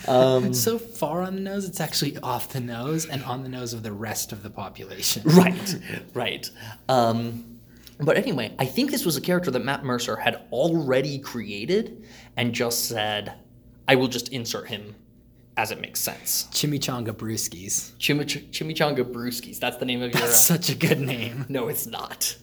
Um, 0.07 0.53
so 0.67 0.77
far 0.77 1.21
on 1.21 1.35
the 1.35 1.41
nose, 1.41 1.65
it's 1.67 1.79
actually 1.79 2.17
off 2.19 2.49
the 2.49 2.59
nose 2.59 3.05
and 3.05 3.23
on 3.23 3.43
the 3.43 3.49
nose 3.49 3.73
of 3.73 3.83
the 3.83 3.91
rest 3.91 4.31
of 4.31 4.43
the 4.43 4.49
population. 4.49 5.23
Right, 5.35 5.75
right. 6.13 6.49
Um, 6.89 7.59
but 7.99 8.17
anyway, 8.17 8.53
I 8.59 8.65
think 8.65 8.91
this 8.91 9.05
was 9.05 9.15
a 9.15 9.21
character 9.21 9.51
that 9.51 9.63
Matt 9.63 9.83
Mercer 9.85 10.15
had 10.17 10.41
already 10.51 11.17
created 11.19 12.05
and 12.35 12.53
just 12.53 12.85
said, 12.89 13.33
I 13.87 13.95
will 13.95 14.07
just 14.09 14.29
insert 14.29 14.67
him 14.67 14.95
as 15.57 15.71
it 15.71 15.79
makes 15.79 16.01
sense. 16.01 16.49
Chimichanga 16.51 17.13
Brewskis. 17.13 17.93
Chimich- 17.97 18.49
Chimichanga 18.51 19.03
Brewskis, 19.09 19.59
that's 19.59 19.77
the 19.77 19.85
name 19.85 20.01
of 20.01 20.11
your. 20.11 20.19
That's 20.21 20.49
Uh, 20.51 20.55
such 20.55 20.69
a 20.69 20.75
good 20.75 20.99
name. 20.99 21.45
no, 21.47 21.69
it's 21.69 21.87
not. 21.87 22.35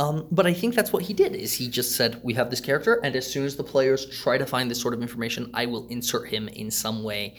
Um, 0.00 0.26
but 0.30 0.46
I 0.46 0.54
think 0.54 0.74
that's 0.74 0.94
what 0.94 1.02
he 1.02 1.12
did. 1.12 1.36
Is 1.36 1.52
he 1.52 1.68
just 1.68 1.94
said 1.94 2.18
we 2.22 2.32
have 2.32 2.48
this 2.48 2.60
character, 2.60 3.00
and 3.04 3.14
as 3.14 3.30
soon 3.30 3.44
as 3.44 3.54
the 3.54 3.62
players 3.62 4.06
try 4.06 4.38
to 4.38 4.46
find 4.46 4.70
this 4.70 4.80
sort 4.80 4.94
of 4.94 5.02
information, 5.02 5.50
I 5.52 5.66
will 5.66 5.86
insert 5.88 6.26
him 6.26 6.48
in 6.48 6.70
some 6.70 7.02
way. 7.02 7.36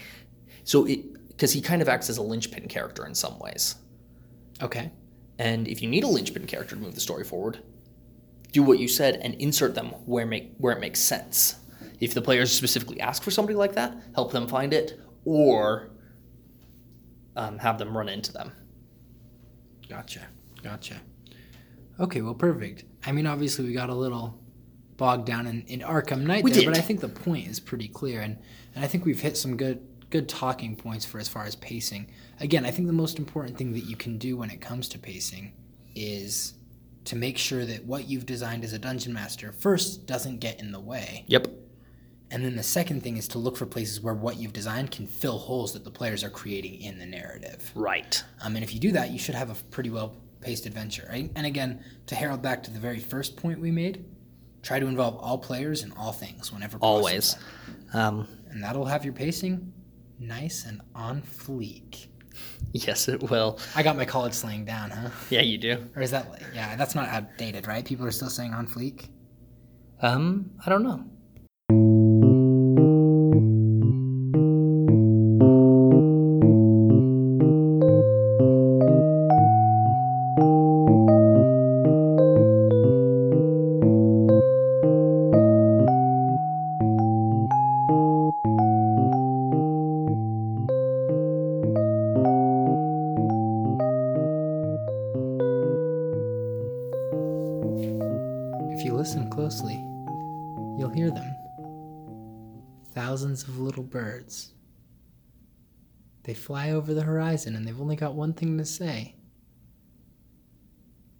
So 0.63 0.85
it 0.85 1.27
because 1.29 1.51
he 1.51 1.59
kind 1.59 1.81
of 1.81 1.89
acts 1.89 2.07
as 2.07 2.17
a 2.17 2.21
linchpin 2.21 2.67
character 2.67 3.07
in 3.07 3.15
some 3.15 3.39
ways. 3.39 3.77
Okay. 4.61 4.91
And 5.39 5.67
if 5.67 5.81
you 5.81 5.89
need 5.89 6.03
a 6.03 6.07
linchpin 6.07 6.45
character 6.45 6.75
to 6.75 6.81
move 6.81 6.93
the 6.93 7.01
story 7.01 7.23
forward, 7.23 7.63
do 8.51 8.61
what 8.61 8.77
you 8.77 8.87
said 8.87 9.15
and 9.23 9.33
insert 9.35 9.73
them 9.73 9.87
where 10.05 10.27
make 10.27 10.53
where 10.59 10.73
it 10.77 10.79
makes 10.79 10.99
sense. 10.99 11.55
If 11.99 12.13
the 12.13 12.21
players 12.21 12.51
specifically 12.51 12.99
ask 12.99 13.23
for 13.23 13.31
somebody 13.31 13.55
like 13.55 13.73
that, 13.73 13.97
help 14.13 14.31
them 14.31 14.47
find 14.47 14.71
it, 14.71 14.99
or 15.25 15.89
um, 17.35 17.57
have 17.57 17.79
them 17.79 17.97
run 17.97 18.07
into 18.07 18.31
them. 18.31 18.51
Gotcha. 19.89 20.27
Gotcha. 20.61 21.01
Okay, 21.99 22.21
well, 22.21 22.33
perfect. 22.33 22.85
I 23.05 23.11
mean, 23.11 23.27
obviously, 23.27 23.65
we 23.65 23.73
got 23.73 23.89
a 23.89 23.95
little 23.95 24.39
bogged 24.97 25.25
down 25.25 25.47
in, 25.47 25.63
in 25.67 25.79
Arkham 25.81 26.21
Knight 26.21 26.43
We 26.43 26.51
there, 26.51 26.61
did. 26.61 26.67
but 26.69 26.77
I 26.77 26.81
think 26.81 26.99
the 26.99 27.09
point 27.09 27.47
is 27.47 27.59
pretty 27.59 27.87
clear, 27.87 28.21
and, 28.21 28.37
and 28.75 28.83
I 28.83 28.87
think 28.87 29.05
we've 29.05 29.19
hit 29.19 29.37
some 29.37 29.57
good 29.57 29.87
good 30.11 30.27
talking 30.27 30.75
points 30.75 31.05
for 31.05 31.19
as 31.19 31.27
far 31.29 31.45
as 31.45 31.55
pacing. 31.55 32.05
Again, 32.41 32.65
I 32.65 32.71
think 32.71 32.87
the 32.87 32.93
most 32.93 33.17
important 33.17 33.57
thing 33.57 33.71
that 33.71 33.85
you 33.85 33.95
can 33.95 34.17
do 34.17 34.35
when 34.35 34.49
it 34.49 34.59
comes 34.59 34.89
to 34.89 34.99
pacing 34.99 35.53
is 35.95 36.53
to 37.05 37.15
make 37.15 37.37
sure 37.37 37.65
that 37.65 37.85
what 37.85 38.09
you've 38.09 38.25
designed 38.25 38.63
as 38.65 38.73
a 38.73 38.77
dungeon 38.79 39.13
master 39.13 39.53
first 39.53 40.05
doesn't 40.05 40.39
get 40.39 40.59
in 40.59 40.73
the 40.73 40.79
way. 40.81 41.23
Yep. 41.27 41.47
And 42.29 42.45
then 42.45 42.55
the 42.57 42.63
second 42.63 43.03
thing 43.03 43.17
is 43.17 43.27
to 43.29 43.39
look 43.39 43.57
for 43.57 43.65
places 43.65 44.01
where 44.01 44.13
what 44.13 44.37
you've 44.37 44.53
designed 44.53 44.91
can 44.91 45.07
fill 45.07 45.39
holes 45.39 45.73
that 45.73 45.83
the 45.83 45.91
players 45.91 46.23
are 46.23 46.29
creating 46.29 46.81
in 46.81 46.99
the 46.99 47.05
narrative. 47.05 47.71
Right. 47.73 48.21
Um, 48.41 48.55
and 48.55 48.63
if 48.63 48.73
you 48.73 48.79
do 48.79 48.91
that, 48.91 49.11
you 49.11 49.19
should 49.19 49.35
have 49.35 49.49
a 49.49 49.55
pretty 49.71 49.89
well 49.89 50.15
paced 50.41 50.65
adventure, 50.65 51.07
right? 51.09 51.31
And 51.35 51.45
again, 51.45 51.83
to 52.07 52.15
herald 52.15 52.41
back 52.41 52.63
to 52.63 52.71
the 52.71 52.79
very 52.79 52.99
first 52.99 53.37
point 53.37 53.59
we 53.59 53.71
made, 53.71 54.05
try 54.63 54.79
to 54.79 54.87
involve 54.87 55.15
all 55.17 55.37
players 55.37 55.83
in 55.83 55.91
all 55.93 56.11
things 56.11 56.51
whenever 56.51 56.77
possible. 56.77 56.87
Always. 56.97 57.35
Um, 57.93 58.27
And 58.49 58.63
that'll 58.63 58.85
have 58.85 59.03
your 59.05 59.13
pacing 59.13 59.71
nice 60.19 60.65
and 60.65 60.81
on 60.93 61.21
fleek. 61.21 62.07
yes, 62.73 63.07
it 63.07 63.29
will. 63.29 63.59
I 63.75 63.83
got 63.83 63.95
my 63.97 64.05
college 64.05 64.33
slang 64.33 64.65
down, 64.65 64.89
huh? 64.91 65.09
Yeah, 65.29 65.41
you 65.41 65.57
do. 65.57 65.87
Or 65.95 66.01
is 66.01 66.11
that, 66.11 66.41
yeah, 66.53 66.75
that's 66.75 66.95
not 66.95 67.07
outdated, 67.09 67.67
right? 67.67 67.83
People 67.85 68.05
are 68.05 68.11
still 68.11 68.29
saying 68.29 68.53
on 68.53 68.67
fleek? 68.67 69.09
Um, 70.01 70.51
I 70.65 70.69
don't 70.69 70.83
know. 70.83 71.03
Over 106.71 106.93
the 106.93 107.03
horizon 107.03 107.55
and 107.55 107.67
they've 107.67 107.79
only 107.79 107.95
got 107.95 108.15
one 108.15 108.33
thing 108.33 108.57
to 108.57 108.65
say 108.65 109.15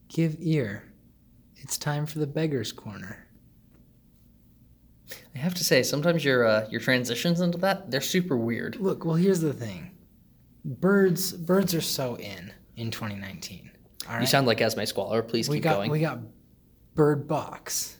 Give 0.10 0.36
ear. 0.40 0.92
It's 1.56 1.78
time 1.78 2.06
for 2.06 2.20
the 2.20 2.28
beggar's 2.28 2.72
corner. 2.72 3.28
I 5.34 5.38
have 5.38 5.54
to 5.56 5.64
say, 5.64 5.84
sometimes 5.84 6.26
your 6.26 6.46
uh, 6.46 6.68
your 6.70 6.82
transitions 6.82 7.40
into 7.40 7.58
that 7.60 7.90
they're 7.90 8.02
super 8.02 8.36
weird. 8.36 8.76
Look, 8.78 9.06
well, 9.06 9.16
here's 9.16 9.40
the 9.40 9.54
thing 9.54 9.92
birds 10.66 11.32
birds 11.32 11.74
are 11.74 11.82
so 11.82 12.16
in 12.18 12.52
in 12.76 12.92
2019. 12.92 13.72
All 14.08 14.14
right? 14.14 14.22
You 14.22 14.28
sound 14.28 14.48
like 14.48 14.60
Esme 14.62 14.84
Squalor. 14.86 15.22
Please 15.24 15.48
we 15.48 15.58
keep 15.58 15.64
got, 15.64 15.76
going. 15.76 15.92
We 15.92 16.00
got 16.00 16.20
Bird 16.96 17.28
Box. 17.28 17.98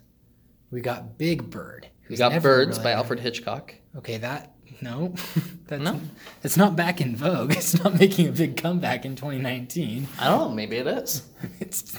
We 0.70 0.82
got 0.82 1.18
Big 1.18 1.50
Bird. 1.50 1.88
We 2.10 2.18
got 2.18 2.42
Birds 2.42 2.78
really 2.78 2.84
by 2.84 2.92
been- 2.92 2.98
Alfred 2.98 3.20
Hitchcock. 3.22 3.76
Okay, 3.96 4.18
that 4.18 4.51
no, 4.82 5.14
that's 5.68 5.82
No? 5.84 6.00
It's 6.44 6.58
not 6.58 6.76
back 6.76 7.02
in 7.02 7.16
vogue. 7.16 7.52
It's 7.58 7.82
not 7.84 8.00
making 8.00 8.28
a 8.28 8.32
big 8.32 8.58
comeback 8.58 9.06
in 9.06 9.16
2019. 9.16 10.08
I 10.20 10.28
don't 10.30 10.40
know. 10.50 10.50
Maybe 10.56 10.78
it 10.78 10.88
is. 10.88 11.24
It's 11.60 11.98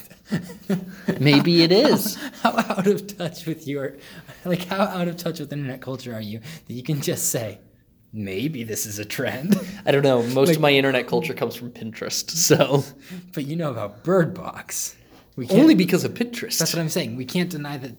Maybe 1.21 1.63
it 1.63 1.73
is. 1.73 2.17
How 2.43 2.57
out 2.59 2.87
of 2.87 3.07
touch 3.19 3.45
with 3.47 3.67
your, 3.67 3.97
like, 4.45 4.65
how 4.65 4.81
out 4.83 5.09
of 5.09 5.17
touch 5.17 5.41
with 5.41 5.53
internet 5.53 5.83
culture 5.83 6.15
are 6.15 6.21
you 6.23 6.41
that 6.67 6.73
you 6.73 6.83
can 6.83 7.01
just 7.03 7.29
say, 7.29 7.59
maybe 8.15 8.65
this 8.65 8.87
is 8.87 8.99
a 8.99 9.05
trend, 9.05 9.59
I 9.85 9.91
don't 9.93 10.03
know. 10.03 10.23
Most 10.23 10.49
Like- 10.49 10.57
of 10.57 10.63
my 10.63 10.71
internet 10.71 11.07
culture 11.07 11.35
comes 11.35 11.55
from 11.55 11.71
Pinterest, 11.71 12.31
so 12.31 12.85
but 13.35 13.47
you 13.47 13.57
know 13.57 13.71
about 13.71 14.05
Bird 14.05 14.33
Box. 14.35 14.97
We 15.37 15.49
only 15.49 15.75
because 15.75 16.05
of 16.05 16.13
Pinterest. 16.15 16.59
That's 16.59 16.75
what 16.75 16.81
I'm 16.81 16.89
saying. 16.91 17.17
We 17.17 17.25
can't 17.25 17.49
deny 17.51 17.79
that 17.79 17.93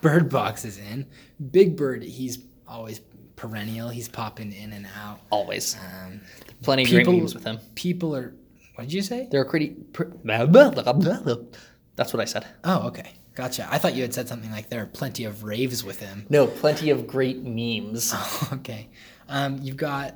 Bird 0.00 0.28
Box 0.30 0.64
is 0.64 0.78
in. 0.78 1.06
Big 1.50 1.76
Bird, 1.76 2.02
he's 2.02 2.38
always 2.66 3.00
perennial. 3.42 3.88
He's 3.88 4.08
popping 4.08 4.52
in 4.52 4.72
and 4.72 4.86
out. 4.96 5.20
Always. 5.30 5.76
Um, 5.76 6.20
Plenty 6.62 6.84
of 6.84 6.90
great 6.90 7.06
memes 7.08 7.34
with 7.34 7.44
him. 7.44 7.58
people 7.74 8.14
are. 8.14 8.32
What 8.76 8.84
did 8.84 8.92
you 8.92 9.02
say? 9.02 9.26
There 9.30 9.40
are 9.40 9.44
pretty. 9.44 9.70
Pr- 9.92 10.04
That's 11.96 12.12
what 12.14 12.20
I 12.20 12.24
said. 12.24 12.46
Oh, 12.64 12.86
okay. 12.86 13.12
Gotcha. 13.34 13.66
I 13.70 13.78
thought 13.78 13.94
you 13.94 14.02
had 14.02 14.14
said 14.14 14.28
something 14.28 14.50
like 14.50 14.68
there 14.68 14.82
are 14.82 14.86
plenty 14.86 15.24
of 15.24 15.42
raves 15.42 15.82
with 15.82 15.98
him. 15.98 16.26
No, 16.30 16.46
plenty 16.46 16.90
of 16.90 17.06
great 17.06 17.42
memes. 17.42 18.14
okay. 18.52 18.88
Um, 19.28 19.58
you've 19.60 19.76
got 19.76 20.14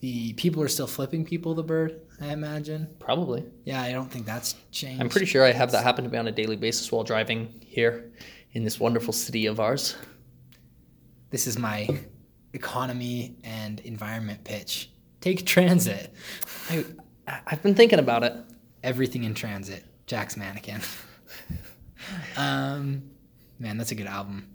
the 0.00 0.32
people 0.34 0.62
are 0.62 0.68
still 0.68 0.86
flipping 0.86 1.24
people 1.24 1.54
the 1.54 1.62
bird, 1.62 2.00
I 2.20 2.28
imagine. 2.28 2.88
Probably. 2.98 3.44
Yeah, 3.64 3.82
I 3.82 3.92
don't 3.92 4.10
think 4.10 4.24
that's 4.24 4.54
changed. 4.70 5.02
I'm 5.02 5.08
pretty 5.08 5.26
sure 5.26 5.44
I 5.44 5.52
have 5.52 5.72
that 5.72 5.82
happen 5.84 6.04
to 6.04 6.10
me 6.10 6.16
on 6.18 6.28
a 6.28 6.32
daily 6.32 6.56
basis 6.56 6.90
while 6.90 7.04
driving 7.04 7.60
here 7.66 8.10
in 8.52 8.64
this 8.64 8.80
wonderful 8.80 9.12
city 9.12 9.46
of 9.46 9.60
ours. 9.60 9.96
This 11.30 11.46
is 11.46 11.58
my 11.58 11.88
economy 12.54 13.36
and 13.44 13.80
environment 13.80 14.44
pitch. 14.44 14.90
Take 15.20 15.44
transit. 15.44 16.12
I, 16.70 16.84
I've 17.26 17.62
been 17.62 17.74
thinking 17.74 17.98
about 17.98 18.22
it. 18.24 18.34
Everything 18.82 19.24
in 19.24 19.34
transit. 19.34 19.84
Jack's 20.06 20.36
mannequin. 20.36 20.80
um, 22.36 23.02
man, 23.58 23.78
that's 23.78 23.90
a 23.92 23.94
good 23.94 24.06
album. 24.06 24.48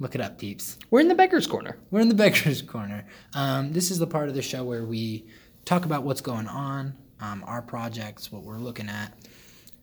Look 0.00 0.14
it 0.14 0.20
up, 0.20 0.38
peeps. 0.38 0.78
We're 0.90 1.00
in 1.00 1.08
the 1.08 1.14
beggar's 1.14 1.46
corner. 1.46 1.76
We're 1.90 2.00
in 2.00 2.08
the 2.08 2.14
Beggar's 2.14 2.62
Corner. 2.62 3.04
Um, 3.34 3.72
this 3.72 3.90
is 3.90 3.98
the 3.98 4.06
part 4.06 4.28
of 4.28 4.34
the 4.36 4.42
show 4.42 4.62
where 4.64 4.84
we 4.84 5.26
talk 5.64 5.84
about 5.84 6.04
what's 6.04 6.20
going 6.20 6.46
on, 6.46 6.94
um, 7.20 7.42
our 7.46 7.62
projects, 7.62 8.30
what 8.30 8.42
we're 8.44 8.58
looking 8.58 8.88
at. 8.88 9.12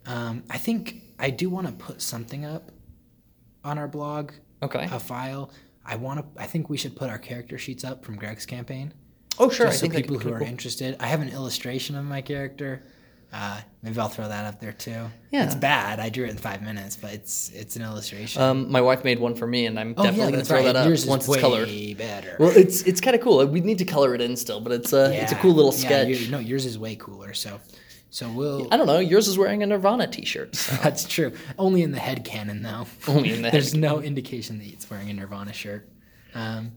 Um, 0.05 0.43
I 0.49 0.57
think 0.57 1.01
I 1.19 1.31
do 1.31 1.49
want 1.49 1.67
to 1.67 1.73
put 1.73 2.01
something 2.01 2.45
up 2.45 2.71
on 3.63 3.77
our 3.77 3.87
blog, 3.89 4.31
Okay. 4.63 4.87
a 4.91 4.99
file. 4.99 5.51
I 5.85 5.95
want 5.95 6.19
to. 6.35 6.41
I 6.41 6.45
think 6.47 6.69
we 6.69 6.77
should 6.77 6.95
put 6.95 7.09
our 7.09 7.17
character 7.19 7.57
sheets 7.57 7.83
up 7.83 8.03
from 8.03 8.15
Greg's 8.15 8.45
campaign, 8.45 8.93
Oh, 9.37 9.49
sure. 9.49 9.67
just 9.67 9.83
I 9.83 9.87
so 9.87 9.91
think 9.91 9.95
people 10.05 10.17
who 10.19 10.29
be 10.29 10.35
are 10.35 10.41
interested. 10.43 10.95
I 10.99 11.07
have 11.07 11.21
an 11.21 11.29
illustration 11.29 11.95
of 11.95 12.05
my 12.05 12.21
character. 12.21 12.83
Uh, 13.33 13.59
maybe 13.81 13.99
I'll 13.99 14.07
throw 14.07 14.27
that 14.29 14.45
up 14.45 14.61
there 14.61 14.71
too. 14.71 15.07
Yeah. 15.31 15.43
it's 15.45 15.55
bad. 15.55 15.99
I 15.99 16.07
drew 16.09 16.23
it 16.25 16.29
in 16.29 16.37
five 16.37 16.61
minutes, 16.61 16.95
but 16.95 17.11
it's 17.13 17.49
it's 17.53 17.75
an 17.75 17.81
illustration. 17.81 18.41
Um, 18.41 18.71
my 18.71 18.79
wife 18.81 19.03
made 19.03 19.19
one 19.19 19.35
for 19.35 19.45
me, 19.45 19.65
and 19.65 19.77
I'm 19.79 19.93
oh 19.97 20.03
definitely 20.03 20.25
yeah, 20.25 20.31
gonna 20.31 20.45
throw 20.45 20.57
right. 20.57 20.63
that 20.65 20.75
up 20.77 20.87
Yours 20.87 21.05
once 21.05 21.23
is 21.23 21.29
it's 21.29 21.35
way 21.35 21.41
colored. 21.41 21.97
better. 21.97 22.37
Well, 22.39 22.55
it's 22.55 22.83
it's 22.83 23.01
kind 23.01 23.15
of 23.15 23.21
cool. 23.21 23.45
We 23.45 23.59
need 23.61 23.79
to 23.79 23.85
color 23.85 24.15
it 24.15 24.21
in 24.21 24.37
still, 24.37 24.61
but 24.61 24.71
it's 24.71 24.93
a 24.93 25.11
it's 25.21 25.33
a 25.33 25.35
cool 25.35 25.53
little 25.53 25.73
Yeah, 25.73 25.77
sketch. 25.85 26.07
you- 26.07 26.31
no, 26.31 26.39
yours 26.39 26.65
is 26.65 26.79
way 26.79 26.95
cooler. 26.95 27.33
So 27.33 27.59
So 28.09 28.29
we'll. 28.29 28.67
I 28.71 28.77
don't 28.77 28.87
know. 28.87 28.99
Yours 28.99 29.27
is 29.27 29.37
wearing 29.37 29.61
a 29.63 29.65
Nirvana 29.65 30.07
T-shirt. 30.07 30.55
So. 30.55 30.75
That's 30.83 31.05
true. 31.05 31.33
Only 31.57 31.81
in 31.81 31.91
the 31.91 31.99
head 31.99 32.23
canon, 32.23 32.61
though. 32.61 32.87
Only 33.07 33.33
in 33.33 33.41
the 33.41 33.49
There's 33.51 33.73
head 33.73 33.81
no 33.81 34.01
indication 34.01 34.57
that 34.59 34.63
he's 34.63 34.89
wearing 34.89 35.09
a 35.09 35.13
Nirvana 35.13 35.53
shirt. 35.53 35.89
Um, 36.33 36.71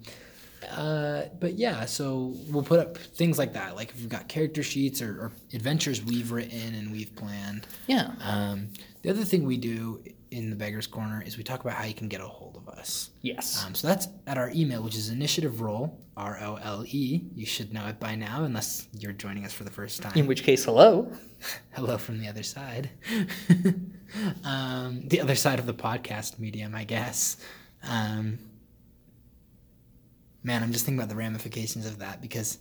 uh, 0.70 1.22
but 1.38 1.54
yeah, 1.54 1.84
so 1.84 2.34
we'll 2.48 2.64
put 2.64 2.80
up 2.80 2.96
things 2.98 3.38
like 3.38 3.52
that. 3.52 3.76
Like 3.76 3.90
if 3.90 3.96
we've 3.96 4.08
got 4.08 4.28
character 4.28 4.62
sheets 4.62 5.00
or, 5.00 5.10
or 5.20 5.32
adventures 5.54 6.04
we've 6.04 6.32
written 6.32 6.74
and 6.74 6.90
we've 6.90 7.14
planned. 7.14 7.66
yeah. 7.86 8.12
Um, 8.22 8.68
the 9.02 9.10
other 9.10 9.24
thing 9.24 9.46
we 9.46 9.56
do 9.56 10.02
in 10.30 10.50
the 10.50 10.56
Beggar's 10.56 10.86
Corner 10.86 11.22
is 11.24 11.36
we 11.36 11.44
talk 11.44 11.60
about 11.60 11.74
how 11.74 11.84
you 11.84 11.94
can 11.94 12.08
get 12.08 12.20
a 12.20 12.26
hold 12.26 12.56
of 12.56 12.68
us. 12.68 13.10
Yes. 13.22 13.64
Um, 13.64 13.74
so 13.74 13.86
that's 13.86 14.08
at 14.26 14.38
our 14.38 14.50
email, 14.54 14.82
which 14.82 14.96
is 14.96 15.08
initiative 15.08 15.60
role, 15.60 16.00
R 16.16 16.38
O 16.40 16.56
L 16.56 16.84
E. 16.86 17.22
You 17.34 17.46
should 17.46 17.72
know 17.72 17.86
it 17.86 17.98
by 17.98 18.14
now, 18.14 18.44
unless 18.44 18.88
you're 18.98 19.12
joining 19.12 19.44
us 19.44 19.52
for 19.52 19.64
the 19.64 19.70
first 19.70 20.02
time. 20.02 20.12
in 20.16 20.26
which 20.26 20.42
case, 20.42 20.64
hello. 20.64 21.12
Hello 21.70 21.96
from 21.98 22.18
the 22.18 22.26
other 22.26 22.42
side. 22.42 22.90
um, 24.44 25.06
the 25.06 25.20
other 25.20 25.36
side 25.36 25.60
of 25.60 25.66
the 25.66 25.74
podcast 25.74 26.40
medium, 26.40 26.74
I 26.74 26.82
guess. 26.82 27.36
Um, 27.84 28.40
man, 30.42 30.64
I'm 30.64 30.72
just 30.72 30.84
thinking 30.84 30.98
about 30.98 31.10
the 31.10 31.14
ramifications 31.14 31.86
of 31.86 32.00
that 32.00 32.20
because 32.20 32.58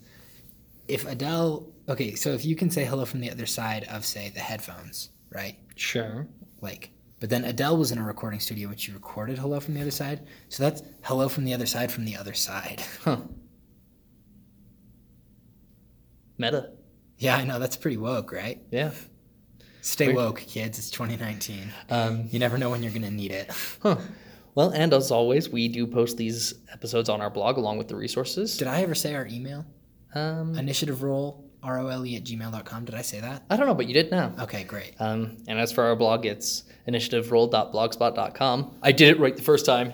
if 0.88 1.08
Adele, 1.08 1.67
okay, 1.89 2.13
so 2.13 2.30
if 2.34 2.45
you 2.45 2.56
can 2.56 2.69
say 2.69 2.86
hello 2.86 3.06
from 3.06 3.19
the 3.19 3.32
other 3.32 3.45
side 3.47 3.86
of, 3.89 4.06
say, 4.06 4.30
the 4.30 4.39
headphones, 4.39 5.10
right? 5.32 5.58
Sure. 5.75 6.27
Like, 6.62 6.91
but 7.19 7.30
then 7.30 7.43
Adele 7.45 7.77
was 7.77 7.91
in 7.91 7.97
a 7.97 8.03
recording 8.03 8.39
studio 8.39 8.69
which 8.69 8.88
you 8.88 8.93
recorded 8.93 9.38
hello 9.39 9.60
from 9.60 9.73
the 9.73 9.82
other 9.82 9.91
side. 9.91 10.27
So 10.49 10.63
that's 10.63 10.84
hello 11.01 11.27
from 11.30 11.45
the 11.45 11.53
other 11.53 11.65
side 11.65 11.91
from 11.91 12.06
the 12.06 12.15
other 12.17 12.34
side. 12.34 12.84
Huh. 13.03 13.17
Meta. 16.38 16.71
yeah, 17.17 17.36
I 17.36 17.43
know. 17.43 17.58
That's 17.60 17.75
pretty 17.77 17.97
woke, 17.97 18.32
right? 18.32 18.62
Yeah. 18.71 18.91
Stay 19.82 20.08
Weird. 20.08 20.17
woke, 20.17 20.39
kids. 20.41 20.77
It's 20.77 20.91
2019. 20.91 21.71
Um, 21.89 22.27
You 22.30 22.39
never 22.39 22.58
know 22.58 22.69
when 22.69 22.84
you're 22.84 22.91
going 22.91 23.01
to 23.03 23.10
need 23.12 23.32
it. 23.32 23.49
huh. 23.82 23.97
Well, 24.53 24.69
and 24.69 24.93
as 24.93 25.12
always, 25.12 25.49
we 25.49 25.67
do 25.67 25.86
post 25.88 26.17
these 26.17 26.53
episodes 26.71 27.10
on 27.10 27.21
our 27.21 27.30
blog 27.30 27.58
along 27.58 27.77
with 27.77 27.88
the 27.88 27.95
resources. 27.95 28.58
Did 28.58 28.67
I 28.67 28.82
ever 28.82 28.95
say 28.95 29.15
our 29.15 29.25
email? 29.27 29.65
Um, 30.15 30.58
Initiative 30.58 31.03
role 31.03 31.49
R 31.63 31.80
O 31.80 31.88
L 31.88 32.06
E 32.06 32.15
at 32.15 32.23
gmail.com. 32.23 32.86
Did 32.86 32.95
I 32.95 33.01
say 33.01 33.19
that? 33.19 33.43
I 33.49 33.58
don't 33.58 33.67
know, 33.67 33.73
but 33.75 33.88
you 33.88 33.93
did 33.93 34.10
now. 34.12 34.34
Okay, 34.41 34.63
great. 34.63 34.93
Um, 34.99 35.38
and 35.47 35.60
as 35.60 35.71
for 35.71 35.84
our 35.84 35.95
blog, 35.95 36.25
it's 36.25 36.63
initiativeroll.blogspot.com. 36.88 38.78
I 38.82 38.91
did 38.91 39.10
it 39.10 39.19
right 39.19 39.36
the 39.36 39.41
first 39.41 39.65
time. 39.65 39.93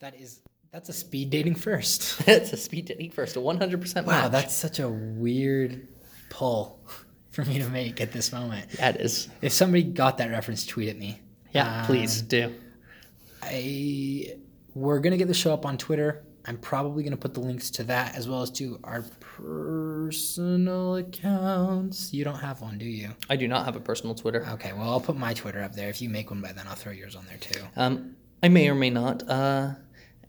That 0.00 0.14
is, 0.20 0.40
that's 0.72 0.88
a 0.88 0.92
speed 0.92 1.30
dating 1.30 1.54
first. 1.56 2.18
that's 2.26 2.52
a 2.52 2.56
speed 2.56 2.86
dating 2.86 3.10
first, 3.12 3.36
a 3.36 3.40
100% 3.40 4.04
Wow, 4.04 4.22
match. 4.22 4.32
that's 4.32 4.54
such 4.54 4.78
a 4.78 4.88
weird 4.88 5.88
pull 6.30 6.80
for 7.30 7.44
me 7.44 7.58
to 7.58 7.68
make 7.68 8.00
at 8.00 8.12
this 8.12 8.32
moment. 8.32 8.66
Yeah, 8.78 8.90
it 8.90 9.00
is. 9.00 9.28
If 9.42 9.52
somebody 9.52 9.82
got 9.84 10.18
that 10.18 10.30
reference, 10.30 10.66
tweet 10.66 10.88
at 10.88 10.98
me. 10.98 11.20
Yeah, 11.52 11.80
Um, 11.80 11.86
please 11.86 12.20
do. 12.22 12.52
I 13.42 14.34
we're 14.74 14.98
gonna 15.00 15.16
get 15.16 15.28
the 15.28 15.34
show 15.34 15.52
up 15.54 15.64
on 15.64 15.78
Twitter. 15.78 16.24
I'm 16.44 16.58
probably 16.58 17.02
gonna 17.02 17.16
put 17.16 17.32
the 17.34 17.40
links 17.40 17.70
to 17.72 17.84
that 17.84 18.14
as 18.14 18.28
well 18.28 18.42
as 18.42 18.50
to 18.52 18.78
our 18.84 19.04
personal 19.36 20.96
accounts. 20.96 22.12
You 22.12 22.24
don't 22.24 22.38
have 22.38 22.60
one, 22.60 22.78
do 22.78 22.84
you? 22.84 23.10
I 23.28 23.36
do 23.36 23.48
not 23.48 23.64
have 23.64 23.76
a 23.76 23.80
personal 23.80 24.14
Twitter. 24.14 24.46
Okay, 24.52 24.72
well 24.72 24.90
I'll 24.90 25.00
put 25.00 25.16
my 25.16 25.34
Twitter 25.34 25.62
up 25.62 25.74
there. 25.74 25.88
If 25.88 26.00
you 26.00 26.08
make 26.08 26.30
one 26.30 26.40
by 26.40 26.52
then, 26.52 26.66
I'll 26.68 26.74
throw 26.74 26.92
yours 26.92 27.16
on 27.16 27.26
there 27.26 27.38
too. 27.38 27.60
Um, 27.76 28.16
I 28.42 28.48
may 28.48 28.68
or 28.68 28.74
may 28.74 28.90
not. 28.90 29.28
Uh, 29.28 29.70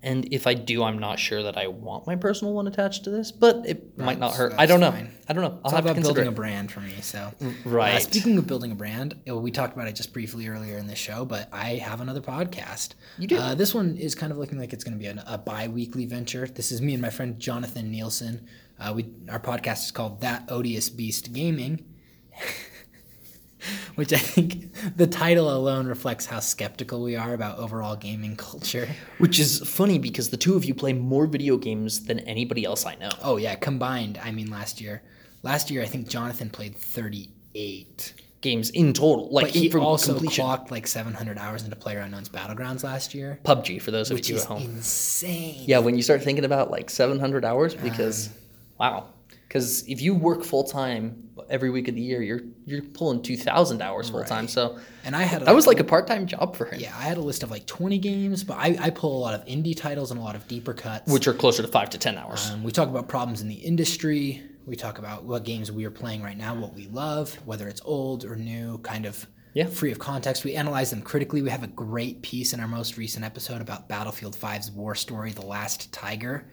and 0.03 0.31
if 0.31 0.45
I 0.45 0.53
do, 0.53 0.83
I'm 0.83 0.99
not 0.99 1.19
sure 1.19 1.41
that 1.43 1.57
I 1.57 1.67
want 1.67 2.05
my 2.05 2.15
personal 2.15 2.53
one 2.53 2.67
attached 2.67 3.03
to 3.05 3.09
this, 3.09 3.31
but 3.31 3.63
it 3.65 3.97
might 3.97 4.19
not 4.19 4.33
hurt. 4.35 4.53
I 4.57 4.65
don't 4.67 4.79
know. 4.79 4.91
fine. 4.91 5.11
I 5.27 5.33
don't 5.33 5.43
know. 5.43 5.59
I'll 5.63 5.71
It's 5.71 5.71
have 5.73 5.85
about 5.85 6.01
building 6.01 6.27
a 6.27 6.31
brand 6.31 6.71
for 6.71 6.81
me. 6.81 6.93
So, 7.01 7.31
Right. 7.65 7.95
Uh, 7.95 7.99
speaking 7.99 8.37
of 8.37 8.45
building 8.45 8.71
a 8.71 8.75
brand, 8.75 9.15
we 9.25 9.49
talked 9.51 9.73
about 9.73 9.87
it 9.87 9.95
just 9.95 10.13
briefly 10.13 10.47
earlier 10.47 10.77
in 10.77 10.85
the 10.87 10.95
show, 10.95 11.25
but 11.25 11.49
I 11.51 11.75
have 11.75 11.99
another 11.99 12.21
podcast. 12.21 12.89
You 13.17 13.27
do? 13.27 13.37
Uh, 13.37 13.55
this 13.55 13.73
one 13.73 13.97
is 13.97 14.13
kind 14.15 14.31
of 14.31 14.37
looking 14.37 14.59
like 14.59 14.71
it's 14.71 14.83
going 14.83 14.93
to 14.95 14.99
be 14.99 15.07
an, 15.07 15.19
a 15.25 15.37
bi-weekly 15.37 16.05
venture. 16.05 16.47
This 16.47 16.71
is 16.71 16.81
me 16.81 16.93
and 16.93 17.01
my 17.01 17.09
friend 17.09 17.39
Jonathan 17.39 17.89
Nielsen. 17.91 18.47
Uh, 18.79 18.93
we 18.95 19.05
our 19.29 19.39
podcast 19.39 19.85
is 19.85 19.91
called 19.91 20.21
That 20.21 20.45
Odious 20.49 20.89
Beast 20.89 21.33
Gaming, 21.33 21.83
which 23.95 24.13
I 24.13 24.17
think 24.17 24.71
the 24.95 25.07
title 25.07 25.49
alone 25.51 25.87
reflects 25.87 26.25
how 26.27 26.39
skeptical 26.39 27.01
we 27.01 27.15
are 27.15 27.33
about 27.33 27.57
overall 27.57 27.95
gaming 27.95 28.35
culture. 28.35 28.87
Which 29.17 29.39
is 29.39 29.67
funny 29.67 29.97
because 29.97 30.29
the 30.29 30.37
two 30.37 30.55
of 30.55 30.63
you 30.63 30.73
play 30.75 30.93
more 30.93 31.25
video 31.25 31.57
games 31.57 32.05
than 32.05 32.19
anybody 32.21 32.65
else 32.65 32.85
I 32.85 32.95
know. 32.95 33.09
Oh 33.23 33.37
yeah, 33.37 33.55
combined. 33.55 34.19
I 34.23 34.31
mean, 34.31 34.51
last 34.51 34.79
year, 34.79 35.01
last 35.41 35.71
year 35.71 35.81
I 35.81 35.87
think 35.87 36.07
Jonathan 36.07 36.49
played 36.49 36.75
thirty-eight. 36.75 38.13
Games 38.41 38.69
in 38.69 38.93
total, 38.93 39.29
like 39.31 39.45
But 39.47 39.55
he 39.55 39.67
from 39.67 39.81
also 39.81 40.13
completion. 40.13 40.43
clocked 40.43 40.69
like 40.69 40.85
700 40.85 41.39
hours 41.39 41.63
into 41.63 41.75
PlayerUnknown's 41.75 42.29
Battlegrounds 42.29 42.83
last 42.83 43.15
year, 43.15 43.39
PUBG 43.43 43.81
for 43.81 43.89
those 43.89 44.11
of 44.11 44.29
you 44.29 44.37
at 44.37 44.43
home. 44.43 44.61
insane. 44.61 45.63
Yeah, 45.67 45.79
when 45.79 45.95
you 45.95 46.03
start 46.03 46.21
thinking 46.21 46.45
about 46.45 46.69
like 46.69 46.91
700 46.91 47.43
hours, 47.43 47.73
because 47.73 48.27
Um, 48.27 48.33
wow, 48.79 49.07
because 49.47 49.87
if 49.87 50.01
you 50.01 50.13
work 50.13 50.43
full 50.43 50.63
time 50.63 51.23
every 51.49 51.69
week 51.69 51.87
of 51.87 51.95
the 51.95 52.01
year, 52.01 52.21
you're 52.21 52.41
you're 52.65 52.81
pulling 52.81 53.21
2,000 53.21 53.81
hours 53.81 54.09
full 54.09 54.23
time. 54.23 54.41
Right. 54.45 54.49
So 54.49 54.77
And 55.05 55.15
I 55.15 55.23
had 55.23 55.43
that 55.43 55.55
was 55.55 55.67
like 55.67 55.79
a 55.79 55.83
part 55.83 56.07
time 56.07 56.25
job 56.27 56.55
for 56.55 56.65
him, 56.65 56.79
yeah, 56.79 56.95
I 56.97 57.03
had 57.03 57.17
a 57.17 57.21
list 57.21 57.43
of 57.43 57.51
like 57.51 57.65
20 57.65 57.97
games, 57.99 58.43
but 58.43 58.57
I, 58.57 58.77
I 58.79 58.89
pull 58.89 59.17
a 59.17 59.21
lot 59.21 59.33
of 59.33 59.45
indie 59.45 59.75
titles 59.75 60.11
and 60.11 60.19
a 60.19 60.23
lot 60.23 60.35
of 60.35 60.47
deeper 60.47 60.73
cuts. 60.73 61.11
which 61.11 61.27
are 61.27 61.33
closer 61.33 61.61
to 61.61 61.67
five 61.67 61.89
to 61.91 61.97
10 61.97 62.17
hours. 62.17 62.49
um, 62.51 62.63
we 62.63 62.71
talk 62.71 62.89
about 62.89 63.07
problems 63.07 63.41
in 63.41 63.47
the 63.47 63.55
industry. 63.55 64.43
We 64.65 64.75
talk 64.75 64.97
about 64.99 65.23
what 65.23 65.45
games 65.45 65.71
we 65.71 65.85
are 65.85 65.91
playing 65.91 66.21
right 66.21 66.37
now, 66.37 66.53
what 66.53 66.73
we 66.73 66.87
love, 66.87 67.33
whether 67.45 67.69
it's 67.69 67.81
old 67.85 68.25
or 68.25 68.35
new, 68.35 68.79
kind 68.79 69.05
of 69.05 69.25
Yeah. 69.53 69.67
free 69.67 69.93
of 69.93 69.99
context. 69.99 70.43
We 70.43 70.55
analyze 70.55 70.89
them 70.89 71.01
critically. 71.01 71.41
We 71.41 71.49
have 71.51 71.63
a 71.63 71.67
great 71.67 72.21
piece 72.21 72.51
in 72.51 72.59
our 72.59 72.67
most 72.67 72.97
recent 72.97 73.23
episode 73.23 73.61
about 73.61 73.87
Battlefield 73.87 74.35
5's 74.35 74.69
war 74.71 74.93
story, 74.93 75.31
The 75.31 75.45
Last 75.45 75.93
Tiger, 75.93 76.49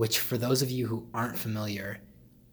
which, 0.00 0.18
for 0.18 0.38
those 0.38 0.62
of 0.62 0.70
you 0.70 0.86
who 0.86 1.06
aren't 1.12 1.36
familiar, 1.36 1.98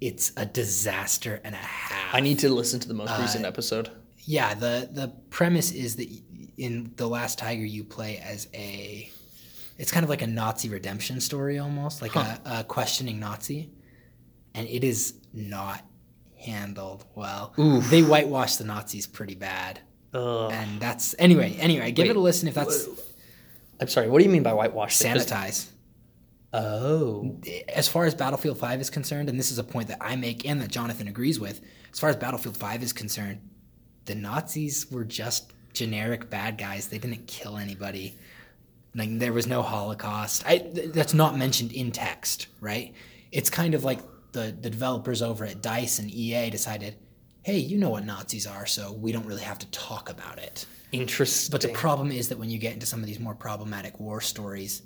it's 0.01 0.33
a 0.35 0.45
disaster 0.45 1.39
and 1.45 1.55
a 1.55 1.57
half. 1.57 2.13
I 2.13 2.19
need 2.19 2.39
to 2.39 2.49
listen 2.49 2.77
to 2.81 2.89
the 2.89 2.93
most 2.93 3.17
recent 3.17 3.45
Uh, 3.45 3.47
episode. 3.47 3.89
Yeah, 4.25 4.53
the 4.53 4.89
the 4.91 5.07
premise 5.29 5.71
is 5.71 5.95
that 5.95 6.09
in 6.57 6.91
The 6.97 7.07
Last 7.07 7.39
Tiger 7.39 7.63
you 7.63 7.85
play 7.85 8.17
as 8.17 8.49
a 8.53 9.09
it's 9.77 9.91
kind 9.93 10.03
of 10.03 10.09
like 10.09 10.21
a 10.21 10.27
Nazi 10.27 10.67
redemption 10.67 11.21
story 11.21 11.57
almost, 11.57 12.01
like 12.01 12.17
a, 12.17 12.41
a 12.45 12.63
questioning 12.65 13.17
Nazi. 13.17 13.71
And 14.53 14.67
it 14.67 14.83
is 14.83 15.13
not 15.31 15.85
handled 16.35 17.05
well. 17.15 17.53
Oof. 17.57 17.89
They 17.89 18.01
whitewash 18.01 18.57
the 18.57 18.65
Nazis 18.65 19.07
pretty 19.07 19.35
bad. 19.35 19.79
Ugh. 20.13 20.51
And 20.51 20.81
that's 20.81 21.15
anyway, 21.17 21.55
anyway, 21.59 21.93
give 21.93 22.03
Wait, 22.03 22.09
it 22.11 22.17
a 22.17 22.19
listen 22.19 22.49
if 22.49 22.55
that's 22.55 22.89
I'm 23.79 23.87
sorry. 23.87 24.09
What 24.09 24.17
do 24.19 24.25
you 24.25 24.31
mean 24.31 24.43
by 24.43 24.53
whitewash? 24.53 24.97
Sanitize. 24.97 25.69
Oh, 26.57 27.39
As 27.69 27.87
far 27.87 28.05
as 28.05 28.15
Battlefield 28.15 28.57
5 28.57 28.81
is 28.81 28.89
concerned, 28.89 29.29
and 29.29 29.37
this 29.37 29.51
is 29.51 29.59
a 29.59 29.63
point 29.63 29.89
that 29.89 29.99
I 30.01 30.15
make 30.15 30.43
and 30.43 30.59
that 30.61 30.69
Jonathan 30.71 31.07
agrees 31.07 31.39
with, 31.39 31.61
as 31.93 31.99
far 31.99 32.09
as 32.09 32.15
Battlefield 32.15 32.57
5 32.57 32.81
is 32.81 32.93
concerned, 32.93 33.39
the 34.05 34.15
Nazis 34.15 34.89
were 34.89 35.03
just 35.03 35.53
generic 35.73 36.31
bad 36.31 36.57
guys. 36.57 36.87
They 36.87 36.97
didn't 36.97 37.27
kill 37.27 37.57
anybody. 37.57 38.17
Like 38.95 39.19
there 39.19 39.33
was 39.33 39.45
no 39.45 39.61
Holocaust. 39.61 40.47
I, 40.47 40.57
th- 40.57 40.93
that's 40.93 41.13
not 41.13 41.37
mentioned 41.37 41.73
in 41.73 41.91
text, 41.91 42.47
right? 42.59 42.91
It's 43.31 43.51
kind 43.51 43.75
of 43.75 43.83
like 43.83 43.99
the, 44.31 44.55
the 44.59 44.69
developers 44.71 45.21
over 45.21 45.45
at 45.45 45.61
DICE 45.61 45.99
and 45.99 46.09
EA 46.09 46.49
decided, 46.49 46.95
hey, 47.43 47.57
you 47.59 47.77
know 47.77 47.91
what 47.91 48.03
Nazis 48.03 48.47
are, 48.47 48.65
so 48.65 48.93
we 48.93 49.11
don't 49.11 49.27
really 49.27 49.43
have 49.43 49.59
to 49.59 49.67
talk 49.67 50.09
about 50.09 50.39
it. 50.39 50.65
interesting. 50.91 51.51
But 51.51 51.61
the 51.61 51.69
problem 51.69 52.11
is 52.11 52.29
that 52.29 52.39
when 52.39 52.49
you 52.49 52.57
get 52.57 52.73
into 52.73 52.87
some 52.87 53.01
of 53.01 53.05
these 53.05 53.19
more 53.19 53.35
problematic 53.35 53.99
war 53.99 54.21
stories, 54.21 54.81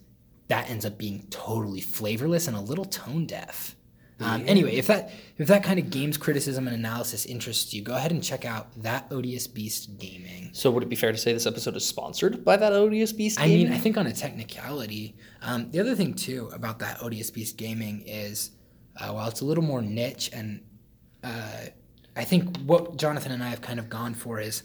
that 0.52 0.70
ends 0.70 0.86
up 0.86 0.98
being 0.98 1.26
totally 1.30 1.80
flavorless 1.80 2.46
and 2.46 2.58
a 2.58 2.60
little 2.60 2.84
tone 2.84 3.26
deaf. 3.26 3.74
Um, 4.20 4.44
Anyway, 4.46 4.76
if 4.76 4.88
that 4.88 5.10
if 5.38 5.48
that 5.48 5.64
kind 5.64 5.80
of 5.80 5.90
games 5.90 6.18
criticism 6.18 6.68
and 6.68 6.76
analysis 6.76 7.26
interests 7.26 7.74
you, 7.74 7.82
go 7.82 7.96
ahead 7.96 8.12
and 8.12 8.22
check 8.22 8.44
out 8.44 8.68
that 8.84 9.08
odious 9.12 9.48
beast 9.48 9.98
gaming. 9.98 10.50
so 10.52 10.70
would 10.70 10.84
it 10.84 10.90
be 10.90 10.96
fair 10.98 11.14
to 11.14 11.18
say 11.18 11.32
this 11.32 11.46
episode 11.46 11.78
is 11.78 11.86
sponsored 11.86 12.44
by 12.44 12.58
that 12.58 12.74
odious 12.74 13.14
beast? 13.14 13.38
Gaming? 13.40 13.68
I 13.68 13.70
mean, 13.70 13.72
I 13.72 13.78
think 13.78 13.98
on 13.98 14.08
a 14.08 14.12
technicality, 14.12 15.16
um, 15.42 15.72
the 15.72 15.80
other 15.80 15.96
thing 15.96 16.14
too 16.16 16.50
about 16.54 16.80
that 16.80 17.02
odious 17.02 17.32
beast 17.32 17.56
gaming 17.56 18.04
is, 18.06 18.52
uh, 19.00 19.08
while 19.14 19.30
it's 19.30 19.40
a 19.40 19.46
little 19.46 19.64
more 19.64 19.82
niche, 19.82 20.32
and 20.34 20.60
uh, 21.24 21.62
I 22.18 22.26
think 22.26 22.58
what 22.66 22.98
Jonathan 22.98 23.32
and 23.32 23.42
I 23.42 23.48
have 23.48 23.62
kind 23.62 23.80
of 23.80 23.88
gone 23.90 24.16
for 24.16 24.42
is, 24.42 24.64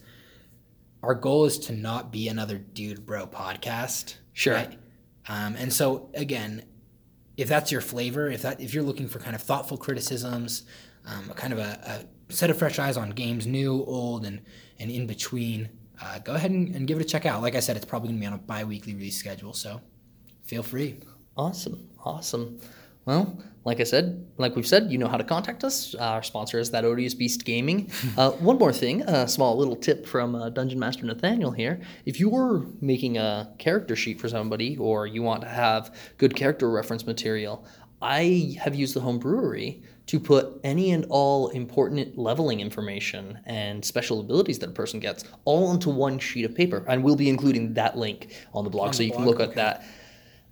our 1.05 1.15
goal 1.15 1.45
is 1.45 1.61
to 1.61 1.73
not 1.73 2.11
be 2.11 2.27
another 2.27 2.59
dude 2.59 3.07
bro 3.07 3.29
podcast. 3.29 4.17
Sure. 4.33 4.67
Um, 5.29 5.57
and 5.57 5.73
so 5.73 6.11
again, 6.15 6.65
if 7.37 7.49
that's 7.49 7.71
your 7.71 7.81
flavor, 7.81 8.31
if 8.31 8.43
that 8.43 8.61
if 8.61 8.73
you're 8.73 8.85
looking 8.85 9.09
for 9.09 9.19
kind 9.19 9.35
of 9.35 9.43
thoughtful 9.43 9.77
criticisms, 9.77 10.65
um, 11.07 11.31
a 11.31 11.35
kind 11.35 11.53
of 11.53 11.59
a, 11.59 12.07
a 12.29 12.33
set 12.33 12.51
of 12.51 12.59
fresh 12.59 12.79
eyes 12.79 12.97
on 12.97 13.11
games, 13.11 13.47
new, 13.47 13.85
old, 13.85 14.25
and 14.25 14.41
and 14.79 14.91
in 14.91 15.07
between, 15.07 15.69
uh, 16.03 16.19
go 16.21 16.35
ahead 16.35 16.51
and, 16.51 16.75
and 16.75 16.87
give 16.87 16.99
it 16.99 17.03
a 17.03 17.07
check 17.07 17.27
out. 17.27 17.43
Like 17.43 17.55
I 17.55 17.61
said, 17.61 17.77
it's 17.77 17.85
probably 17.85 18.09
gonna 18.09 18.21
be 18.21 18.27
on 18.27 18.33
a 18.33 18.39
bi-weekly 18.39 18.95
release 18.95 19.17
schedule, 19.17 19.53
so 19.53 19.81
feel 20.45 20.63
free. 20.63 20.99
Awesome, 21.37 21.89
awesome. 22.05 22.59
Well, 23.07 23.41
like 23.65 23.81
I 23.81 23.85
said, 23.85 24.27
like 24.37 24.55
we've 24.55 24.67
said, 24.67 24.91
you 24.91 24.99
know 24.99 25.07
how 25.07 25.17
to 25.17 25.25
contact 25.25 25.65
us. 25.65 25.95
Our 25.95 26.23
sponsor 26.23 26.59
is 26.59 26.71
that 26.73 26.85
Odious 26.85 27.15
Beast 27.15 27.45
Gaming. 27.45 27.91
uh, 28.17 28.33
one 28.33 28.59
more 28.59 28.73
thing, 28.73 29.03
a 29.03 29.27
small 29.27 29.57
little 29.57 29.77
tip 29.77 30.07
from 30.07 30.35
uh, 30.35 30.51
Dungeon 30.51 30.79
Master 30.79 31.07
Nathaniel 31.07 31.53
here. 31.53 31.81
If 32.05 32.21
you're 32.21 32.67
making 32.81 33.17
a 33.17 33.53
character 33.59 33.97
sheet 33.97 34.21
for 34.21 34.29
somebody, 34.29 34.77
or 34.77 35.07
you 35.07 35.23
want 35.23 35.43
to 35.43 35.49
have 35.49 35.95
good 36.19 36.35
character 36.37 36.69
reference 36.69 37.07
material, 37.07 37.65
I 38.03 38.57
have 38.61 38.75
used 38.75 38.95
the 38.95 39.01
home 39.01 39.19
brewery 39.19 39.83
to 40.07 40.21
put 40.21 40.61
any 40.63 40.93
and 40.93 41.07
all 41.09 41.49
important 41.49 42.19
leveling 42.19 42.61
information 42.61 43.41
and 43.47 43.85
special 43.85 44.21
abilities 44.21 44.59
that 44.61 44.71
a 44.71 44.73
person 44.73 45.01
gets 45.01 45.25
all 45.45 45.67
onto 45.69 45.91
one 45.91 46.19
sheet 46.19 46.45
of 46.45 46.55
paper. 46.55 46.85
And 46.89 47.03
we'll 47.03 47.17
be 47.17 47.29
including 47.29 47.75
that 47.75 47.97
link 47.97 48.33
on 48.53 48.65
the 48.65 48.71
blog 48.71 48.89
On 48.89 48.93
so 48.95 48.99
the 48.99 49.07
you 49.07 49.13
can 49.13 49.25
blog, 49.25 49.39
look 49.39 49.41
at 49.41 49.51
okay. 49.51 49.57
that 49.57 49.85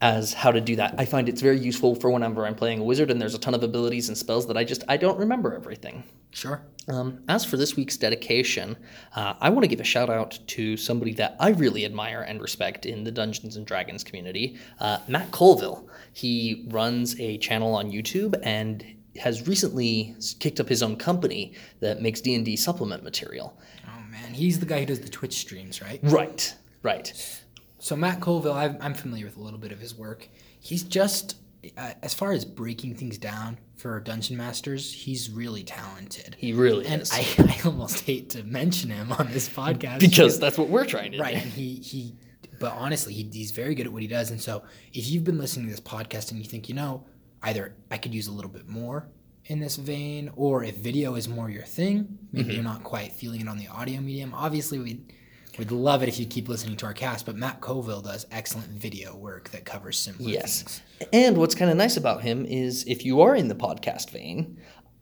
as 0.01 0.35
how 0.35 0.51
to 0.51 0.61
do 0.61 0.77
that. 0.77 0.95
I 0.99 1.05
find 1.05 1.29
it's 1.29 1.41
very 1.41 1.59
useful 1.59 1.95
for 1.95 2.11
whenever 2.11 2.47
I'm 2.47 2.55
playing 2.55 2.81
a 2.81 2.85
wizard 2.85 3.11
and 3.11 3.21
there's 3.21 3.35
a 3.35 3.39
ton 3.39 3.55
of 3.55 3.63
abilities 3.63 4.09
and 4.09 4.19
spells 4.19 4.47
that 4.49 4.57
I 4.57 4.65
just 4.65 4.85
I 4.89 4.97
don't 4.97 5.19
remember 5.19 5.55
everything. 5.55 6.05
Sure. 6.31 6.63
Um, 6.89 7.23
as 7.29 7.45
for 7.45 7.57
this 7.57 7.77
week's 7.77 7.97
dedication, 7.97 8.77
uh, 9.15 9.35
I 9.41 9.49
want 9.51 9.63
to 9.63 9.69
give 9.69 9.81
a 9.81 9.85
shout 9.85 10.11
out 10.11 10.39
to 10.49 10.77
somebody 10.77 11.15
that 11.15 11.37
I 11.41 11.51
really 11.51 11.85
admire 11.85 12.23
and 12.23 12.43
respect 12.43 12.87
in 12.87 13.05
the 13.05 13.11
Dungeons 13.11 13.57
and 13.57 13.65
Dragons 13.65 14.05
community, 14.05 14.59
uh, 14.81 14.99
Matt 15.09 15.31
Colville. 15.31 15.89
He 16.13 16.67
runs 16.69 17.19
a 17.21 17.39
channel 17.39 17.75
on 17.75 17.91
YouTube 17.91 18.35
and 18.43 18.85
has 19.17 19.47
recently 19.47 20.15
kicked 20.41 20.59
up 20.61 20.69
his 20.69 20.83
own 20.83 20.97
company 20.97 21.55
that 21.81 22.03
makes 22.03 22.21
D 22.21 22.35
and 22.35 22.45
D 22.45 22.57
supplement 22.57 23.05
material. 23.05 23.57
Oh 23.87 24.03
man, 24.11 24.35
he's 24.35 24.59
the 24.59 24.67
guy 24.67 24.81
who 24.81 24.87
does 24.87 25.01
the 25.01 25.09
Twitch 25.09 25.35
streams, 25.35 25.81
right? 25.81 26.01
Right, 26.03 26.55
right. 26.83 27.43
So 27.85 27.95
Matt 27.95 28.21
Colville, 28.21 28.55
I've, 28.55 28.83
I'm 28.83 28.95
familiar 28.95 29.27
with 29.27 29.37
a 29.37 29.41
little 29.43 29.59
bit 29.59 29.71
of 29.71 29.79
his 29.79 29.95
work. 29.95 30.27
He's 30.59 30.83
just, 30.83 31.37
uh, 31.77 31.93
as 32.03 32.15
far 32.15 32.33
as 32.33 32.43
breaking 32.43 32.95
things 32.95 33.19
down 33.19 33.59
for 33.77 34.01
dungeon 34.01 34.39
masters, 34.39 34.91
he's 34.91 35.31
really 35.31 35.65
talented. 35.65 36.35
He 36.39 36.55
really 36.55 36.87
and 36.87 37.03
is. 37.03 37.13
I, 37.13 37.27
I 37.41 37.61
almost 37.67 38.01
hate 38.01 38.31
to 38.31 38.43
mention 38.43 38.89
him 38.89 39.13
on 39.13 39.31
this 39.33 39.51
podcast 39.51 40.01
because 40.01 40.41
that's 40.41 40.57
what 40.57 40.71
we're 40.71 40.87
trying 40.87 41.13
to 41.13 41.19
right, 41.19 41.35
do. 41.35 41.41
and 41.43 41.53
he 41.53 41.75
he, 41.75 42.15
but 42.59 42.73
honestly, 42.73 43.13
he, 43.13 43.29
he's 43.31 43.51
very 43.51 43.75
good 43.75 43.85
at 43.85 43.93
what 43.93 44.01
he 44.01 44.09
does. 44.09 44.31
And 44.31 44.41
so, 44.41 44.63
if 44.95 45.07
you've 45.11 45.25
been 45.25 45.37
listening 45.37 45.67
to 45.67 45.71
this 45.71 45.81
podcast 45.81 46.31
and 46.31 46.41
you 46.41 46.47
think, 46.47 46.71
you 46.71 46.75
know, 46.75 47.05
either 47.43 47.75
I 47.91 47.99
could 47.99 48.15
use 48.15 48.29
a 48.29 48.33
little 48.33 48.51
bit 48.51 48.67
more 48.67 49.11
in 49.45 49.61
this 49.61 49.77
vein, 49.77 50.31
or 50.37 50.65
if 50.65 50.77
video 50.77 51.17
is 51.17 51.29
more 51.29 51.51
your 51.51 51.65
thing, 51.65 52.19
maybe 52.33 52.45
Mm-hmm. 52.47 52.55
you're 52.55 52.65
not 52.65 52.83
quite 52.83 53.13
feeling 53.13 53.43
it 53.43 53.49
on 53.49 53.59
the 53.59 53.69
audio 53.69 54.01
medium. 54.01 54.33
Obviously, 54.33 54.79
we'd 54.79 55.13
we'd 55.59 55.71
love 55.71 56.03
it 56.03 56.09
if 56.09 56.19
you 56.19 56.27
keep 56.27 56.49
listening 56.49 56.77
to 56.79 56.87
our 56.87 56.95
cast. 56.95 57.27
But 57.27 57.37
Matt 57.37 57.61
Colville 57.61 58.03
does 58.03 58.27
excellent 58.31 58.69
video 58.69 59.15
work 59.17 59.51
that 59.51 59.65
covers 59.65 59.99
similar 59.99 60.31
Yes. 60.31 60.63
things. 60.63 60.83
And 61.13 61.37
what's 61.37 61.55
kind 61.55 61.71
of 61.71 61.77
nice 61.77 61.97
about 61.97 62.23
him 62.23 62.45
is 62.47 62.85
if 62.87 63.05
you 63.05 63.21
are 63.21 63.35
in 63.37 63.49
the 63.49 63.55
podcast 63.55 64.11
vein, 64.11 64.59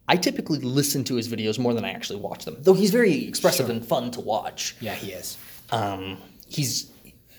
I 0.09 0.17
typically 0.17 0.59
listen 0.59 1.05
to 1.05 1.15
his 1.15 1.29
videos 1.29 1.59
more 1.59 1.75
than 1.75 1.85
I 1.85 1.91
actually 1.91 2.19
watch 2.21 2.45
them. 2.45 2.57
Though 2.61 2.75
he's 2.75 2.91
very 2.91 3.27
expressive 3.27 3.71
and 3.71 3.85
fun 3.85 4.11
to 4.13 4.21
watch. 4.21 4.77
Yeah, 4.81 4.95
he 4.95 5.13
is. 5.13 5.39
Um, 5.71 6.19
he's 6.49 6.91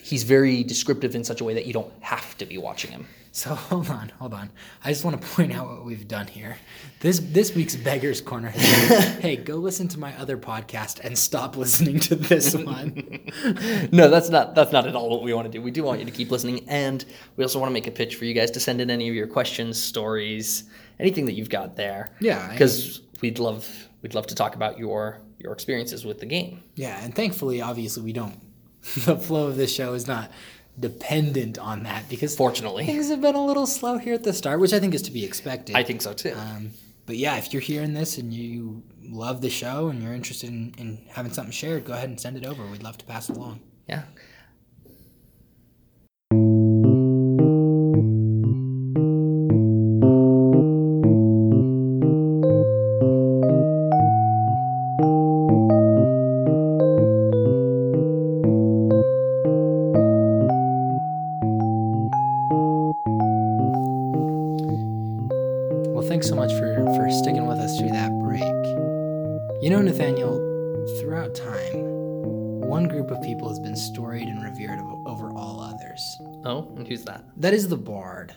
he's 0.01 0.23
very 0.23 0.63
descriptive 0.63 1.15
in 1.15 1.23
such 1.23 1.39
a 1.41 1.43
way 1.43 1.53
that 1.53 1.65
you 1.65 1.73
don't 1.73 1.91
have 2.01 2.37
to 2.37 2.45
be 2.45 2.57
watching 2.57 2.91
him. 2.91 3.05
So 3.35 3.55
hold 3.55 3.89
on, 3.89 4.09
hold 4.19 4.33
on. 4.33 4.51
I 4.85 4.89
just 4.89 5.03
want 5.03 5.19
to 5.19 5.27
point 5.29 5.51
out 5.53 5.67
what 5.67 5.83
we've 5.83 6.07
done 6.07 6.27
here. 6.27 6.55
This 6.99 7.19
this 7.19 7.53
week's 7.55 7.75
beggars 7.75 8.21
corner. 8.21 8.49
Has 8.49 8.89
been, 8.89 9.21
hey, 9.21 9.35
go 9.35 9.55
listen 9.55 9.87
to 9.89 9.99
my 9.99 10.15
other 10.19 10.37
podcast 10.37 10.99
and 11.03 11.17
stop 11.17 11.57
listening 11.57 11.99
to 12.01 12.15
this 12.15 12.53
one. 12.55 13.31
no, 13.91 14.07
that's 14.07 14.29
not 14.29 14.53
that's 14.53 14.71
not 14.71 14.87
at 14.87 14.95
all 14.95 15.09
what 15.09 15.23
we 15.23 15.33
want 15.33 15.51
to 15.51 15.51
do. 15.51 15.63
We 15.63 15.71
do 15.71 15.83
want 15.83 15.99
you 15.99 16.05
to 16.05 16.11
keep 16.11 16.29
listening, 16.29 16.63
and 16.69 17.03
we 17.35 17.43
also 17.43 17.59
want 17.59 17.71
to 17.71 17.73
make 17.73 17.87
a 17.87 17.91
pitch 17.91 18.15
for 18.15 18.25
you 18.25 18.35
guys 18.35 18.51
to 18.51 18.59
send 18.59 18.79
in 18.79 18.91
any 18.91 19.09
of 19.09 19.15
your 19.15 19.27
questions, 19.27 19.81
stories, 19.81 20.65
anything 20.99 21.25
that 21.25 21.33
you've 21.33 21.49
got 21.49 21.75
there. 21.75 22.11
Yeah, 22.19 22.51
because 22.51 23.01
we'd 23.21 23.39
love 23.39 23.67
we'd 24.03 24.13
love 24.13 24.27
to 24.27 24.35
talk 24.35 24.53
about 24.55 24.77
your 24.77 25.21
your 25.39 25.53
experiences 25.53 26.05
with 26.05 26.19
the 26.19 26.27
game. 26.27 26.61
Yeah, 26.75 27.03
and 27.03 27.15
thankfully, 27.15 27.61
obviously, 27.63 28.03
we 28.03 28.13
don't. 28.13 28.39
The 29.05 29.17
flow 29.17 29.47
of 29.47 29.55
this 29.55 29.73
show 29.73 29.93
is 29.93 30.07
not 30.07 30.29
dependent 30.79 31.57
on 31.57 31.83
that 31.83 32.07
because 32.09 32.35
Fortunately, 32.35 32.85
things 32.85 33.09
have 33.09 33.21
been 33.21 33.35
a 33.35 33.45
little 33.45 33.67
slow 33.67 33.97
here 33.97 34.13
at 34.13 34.23
the 34.23 34.33
start, 34.33 34.59
which 34.59 34.73
I 34.73 34.79
think 34.79 34.93
is 34.93 35.01
to 35.03 35.11
be 35.11 35.23
expected. 35.23 35.75
I 35.75 35.83
think 35.83 36.01
so 36.01 36.13
too. 36.13 36.33
Um, 36.35 36.71
but 37.05 37.17
yeah, 37.17 37.35
if 37.37 37.53
you're 37.53 37.61
hearing 37.61 37.93
this 37.93 38.17
and 38.17 38.33
you 38.33 38.81
love 39.01 39.41
the 39.41 39.49
show 39.49 39.89
and 39.89 40.01
you're 40.01 40.13
interested 40.13 40.49
in, 40.49 40.73
in 40.77 41.05
having 41.09 41.31
something 41.33 41.51
shared, 41.51 41.85
go 41.85 41.93
ahead 41.93 42.09
and 42.09 42.19
send 42.19 42.37
it 42.37 42.45
over. 42.45 42.65
We'd 42.65 42.83
love 42.83 42.97
to 42.97 43.05
pass 43.05 43.29
it 43.29 43.37
along. 43.37 43.59
yeah. 43.87 44.03
Bard. 77.83 78.33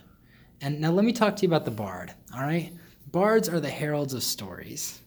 And 0.61 0.81
now 0.81 0.91
let 0.91 1.05
me 1.05 1.13
talk 1.13 1.37
to 1.37 1.43
you 1.43 1.49
about 1.49 1.65
the 1.65 1.71
bard, 1.71 2.13
all 2.35 2.41
right? 2.43 2.73
Bards 3.13 3.49
are 3.49 3.61
the 3.61 3.71
heralds 3.71 4.15
of 4.15 4.23
stories. 4.23 5.01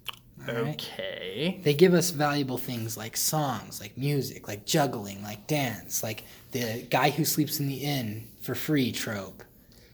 right? 0.48 0.58
Okay. 0.76 1.60
They 1.64 1.74
give 1.74 1.94
us 1.94 2.12
valuable 2.12 2.58
things 2.58 2.96
like 2.98 3.18
songs, 3.18 3.82
like 3.82 3.98
music, 3.98 4.48
like 4.48 4.66
juggling, 4.66 5.22
like 5.24 5.48
dance, 5.48 6.02
like 6.04 6.24
the 6.52 6.86
guy 6.90 7.10
who 7.10 7.26
sleeps 7.26 7.60
in 7.60 7.68
the 7.68 7.78
inn 7.78 8.28
for 8.42 8.56
free 8.56 8.92
trope. 8.92 9.44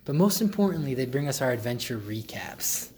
But 0.05 0.15
most 0.15 0.41
importantly, 0.41 0.93
they 0.93 1.05
bring 1.05 1.27
us 1.27 1.41
our 1.41 1.51
adventure 1.51 1.97
recaps. 1.97 2.89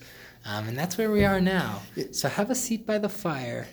Um, 0.46 0.68
and 0.68 0.78
that's 0.78 0.98
where 0.98 1.12
we 1.12 1.24
are 1.26 1.42
now. 1.42 1.82
So 2.12 2.30
have 2.30 2.50
a 2.50 2.56
seat 2.56 2.86
by 2.86 2.98
the 2.98 3.10
fire 3.10 3.68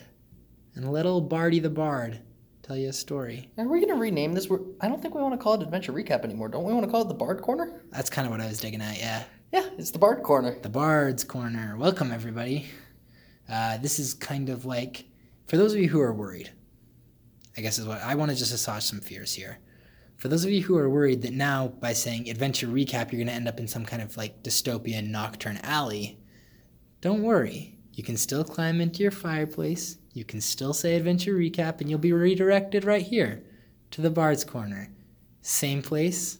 and 0.75 0.91
let 0.91 1.05
old 1.05 1.29
Bardy 1.29 1.59
the 1.59 1.69
Bard 1.69 2.19
tell 2.65 2.75
you 2.75 2.89
a 2.89 2.93
story. 2.93 3.47
Are 3.59 3.67
we 3.67 3.79
gonna 3.79 3.99
rename 3.99 4.33
this? 4.33 4.49
We're, 4.49 4.59
I 4.81 4.87
don't 4.87 4.99
think 4.99 5.13
we 5.13 5.21
want 5.21 5.35
to 5.35 5.37
call 5.37 5.53
it 5.53 5.61
Adventure 5.61 5.93
Recap 5.93 6.23
anymore. 6.23 6.49
Don't 6.49 6.63
we 6.63 6.73
want 6.73 6.83
to 6.83 6.91
call 6.91 7.03
it 7.03 7.07
the 7.07 7.13
Bard 7.13 7.41
Corner? 7.43 7.83
That's 7.91 8.09
kind 8.09 8.25
of 8.25 8.31
what 8.31 8.41
I 8.41 8.47
was 8.47 8.59
digging 8.59 8.81
at, 8.81 8.97
yeah. 8.97 9.23
Yeah, 9.53 9.69
it's 9.77 9.91
the 9.91 9.99
Bard 9.99 10.23
Corner. 10.23 10.57
The 10.59 10.69
Bard's 10.69 11.23
Corner. 11.23 11.77
Welcome, 11.77 12.11
everybody. 12.11 12.65
Uh, 13.47 13.77
this 13.77 13.99
is 13.99 14.15
kind 14.15 14.49
of 14.49 14.65
like, 14.65 15.05
for 15.45 15.57
those 15.57 15.73
of 15.73 15.79
you 15.79 15.89
who 15.89 16.01
are 16.01 16.11
worried, 16.11 16.51
I 17.55 17.61
guess 17.61 17.77
is 17.77 17.85
what 17.85 18.01
I 18.01 18.15
want 18.15 18.31
to 18.31 18.37
just 18.37 18.51
assuage 18.51 18.81
some 18.81 18.99
fears 18.99 19.33
here. 19.33 19.59
For 20.17 20.27
those 20.27 20.43
of 20.43 20.49
you 20.49 20.63
who 20.63 20.75
are 20.77 20.89
worried 20.89 21.21
that 21.21 21.33
now, 21.33 21.67
by 21.67 21.93
saying 21.93 22.29
adventure 22.29 22.67
recap, 22.67 23.11
you're 23.11 23.19
going 23.19 23.27
to 23.27 23.33
end 23.33 23.47
up 23.47 23.59
in 23.59 23.67
some 23.67 23.85
kind 23.85 24.01
of 24.01 24.17
like 24.17 24.41
dystopian 24.41 25.11
Knockturn 25.11 25.59
Alley, 25.61 26.17
don't 27.01 27.21
worry. 27.21 27.77
You 27.93 28.03
can 28.03 28.17
still 28.17 28.43
climb 28.43 28.81
into 28.81 29.03
your 29.03 29.11
fireplace. 29.11 29.97
You 30.15 30.23
can 30.23 30.39
still 30.39 30.73
say 30.73 30.95
adventure 30.95 31.33
recap, 31.35 31.81
and 31.81 31.89
you'll 31.89 31.99
be 31.99 32.13
redirected 32.13 32.85
right 32.85 33.01
here 33.05 33.43
to 33.91 34.01
the 34.01 34.09
Bard's 34.09 34.45
Corner. 34.45 34.89
Same 35.41 35.81
place, 35.81 36.39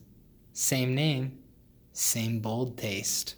same 0.54 0.96
name, 0.96 1.40
same 1.92 2.40
bold 2.40 2.78
taste. 2.78 3.36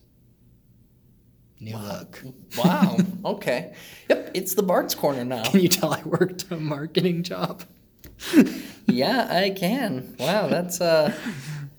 New 1.60 1.76
look. 1.76 2.22
Wow. 2.56 2.98
okay. 3.26 3.74
Yep, 4.10 4.30
it's 4.36 4.54
the 4.54 4.62
Bard's 4.62 4.94
Corner 4.94 5.26
now. 5.26 5.44
Can 5.46 5.60
you 5.62 5.70
tell 5.70 5.92
I 5.92 6.04
worked 6.04 6.46
a 6.52 6.58
marketing 6.58 7.24
job? 7.24 7.64
yeah, 8.86 9.28
I 9.32 9.50
can. 9.50 10.16
Wow, 10.20 10.50
that's 10.50 10.80
uh. 10.80 11.12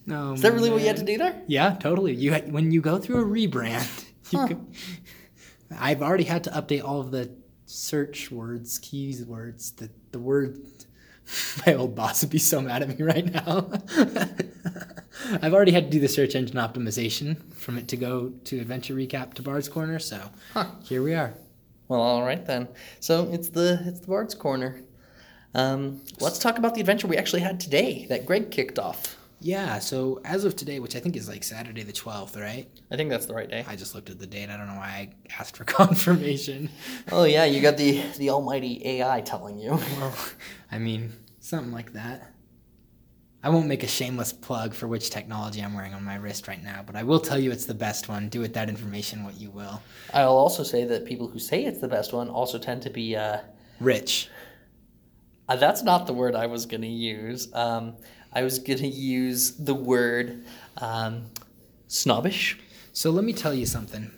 No. 0.04 0.32
Is 0.34 0.42
that 0.42 0.52
really 0.52 0.70
what 0.70 0.80
you 0.80 0.88
had 0.88 0.96
to 0.96 1.04
do 1.04 1.16
there? 1.16 1.40
Yeah, 1.46 1.76
totally. 1.78 2.12
You 2.12 2.32
had, 2.32 2.50
when 2.52 2.72
you 2.72 2.80
go 2.80 2.98
through 2.98 3.20
a 3.20 3.24
rebrand, 3.24 4.04
you 4.32 4.38
Huh. 4.40 4.46
go- 4.48 4.66
I've 5.78 6.02
already 6.02 6.24
had 6.24 6.42
to 6.44 6.50
update 6.50 6.82
all 6.82 7.00
of 7.00 7.12
the 7.12 7.30
search 7.68 8.30
words, 8.30 8.78
keys 8.78 9.24
words, 9.24 9.72
the 9.72 9.90
the 10.12 10.18
word. 10.18 10.58
My 11.66 11.74
old 11.74 11.94
boss 11.94 12.22
would 12.22 12.30
be 12.30 12.38
so 12.38 12.62
mad 12.62 12.80
at 12.82 12.88
me 12.88 13.04
right 13.04 13.30
now. 13.30 13.70
I've 15.42 15.52
already 15.52 15.72
had 15.72 15.84
to 15.84 15.90
do 15.90 16.00
the 16.00 16.08
search 16.08 16.34
engine 16.34 16.56
optimization 16.56 17.52
from 17.52 17.76
it 17.76 17.86
to 17.88 17.96
go 17.98 18.32
to 18.44 18.58
Adventure 18.60 18.94
Recap 18.94 19.34
to 19.34 19.42
Bard's 19.42 19.68
Corner, 19.68 19.98
so 19.98 20.30
Huh. 20.54 20.66
here 20.84 21.02
we 21.02 21.14
are. 21.14 21.34
Well, 21.88 22.00
all 22.00 22.22
right 22.22 22.44
then. 22.46 22.68
So 23.00 23.28
it's 23.30 23.50
the 23.50 23.82
it's 23.84 24.00
the 24.00 24.06
Bard's 24.06 24.34
Corner. 24.34 24.80
Um, 25.54 26.00
let's 26.20 26.38
talk 26.38 26.56
about 26.56 26.74
the 26.74 26.80
adventure 26.80 27.06
we 27.06 27.16
actually 27.18 27.40
had 27.42 27.60
today 27.60 28.06
that 28.08 28.24
Greg 28.24 28.50
kicked 28.50 28.78
off. 28.78 29.17
Yeah, 29.40 29.78
so 29.78 30.20
as 30.24 30.44
of 30.44 30.56
today, 30.56 30.80
which 30.80 30.96
I 30.96 31.00
think 31.00 31.14
is 31.14 31.28
like 31.28 31.44
Saturday 31.44 31.84
the 31.84 31.92
12th, 31.92 32.40
right? 32.40 32.68
I 32.90 32.96
think 32.96 33.08
that's 33.08 33.26
the 33.26 33.34
right 33.34 33.48
day. 33.48 33.64
I 33.68 33.76
just 33.76 33.94
looked 33.94 34.10
at 34.10 34.18
the 34.18 34.26
date. 34.26 34.50
I 34.50 34.56
don't 34.56 34.66
know 34.66 34.74
why 34.74 34.86
I 34.88 35.10
asked 35.38 35.56
for 35.56 35.64
confirmation. 35.78 36.68
Oh 37.12 37.22
yeah, 37.24 37.44
you 37.44 37.60
got 37.62 37.76
the 37.76 38.02
the 38.18 38.30
almighty 38.30 38.82
AI 38.84 39.20
telling 39.20 39.58
you. 39.58 39.70
Well, 39.98 40.14
I 40.72 40.78
mean, 40.78 41.12
something 41.40 41.72
like 41.72 41.92
that. 41.92 42.32
I 43.44 43.50
won't 43.50 43.68
make 43.68 43.84
a 43.84 43.86
shameless 43.86 44.32
plug 44.32 44.74
for 44.74 44.88
which 44.88 45.10
technology 45.10 45.60
I'm 45.62 45.72
wearing 45.72 45.94
on 45.94 46.02
my 46.04 46.16
wrist 46.16 46.48
right 46.48 46.62
now, 46.62 46.82
but 46.84 46.96
I 46.96 47.04
will 47.04 47.20
tell 47.20 47.38
you 47.38 47.52
it's 47.52 47.66
the 47.66 47.74
best 47.74 48.08
one. 48.08 48.28
Do 48.28 48.40
with 48.40 48.54
that 48.54 48.68
information 48.68 49.22
what 49.22 49.40
you 49.40 49.50
will. 49.50 49.80
I'll 50.12 50.36
also 50.36 50.64
say 50.64 50.84
that 50.86 51.04
people 51.04 51.28
who 51.28 51.38
say 51.38 51.64
it's 51.64 51.78
the 51.80 51.86
best 51.86 52.12
one 52.12 52.28
also 52.28 52.58
tend 52.58 52.82
to 52.82 52.90
be. 52.90 53.14
Uh, 53.14 53.38
Rich. 53.78 54.28
uh, 55.48 55.54
that's 55.54 55.82
not 55.84 56.08
the 56.08 56.12
word 56.12 56.34
I 56.34 56.46
was 56.46 56.66
going 56.66 56.80
to 56.82 56.88
use. 56.88 57.48
Um, 57.54 57.94
I 58.32 58.42
was 58.42 58.58
going 58.58 58.78
to 58.78 58.88
use 58.88 59.52
the 59.52 59.74
word 59.74 60.44
um, 60.78 61.26
snobbish. 61.86 62.58
So 62.92 63.10
let 63.10 63.24
me 63.24 63.32
tell 63.32 63.54
you 63.54 63.66
something. 63.66 64.10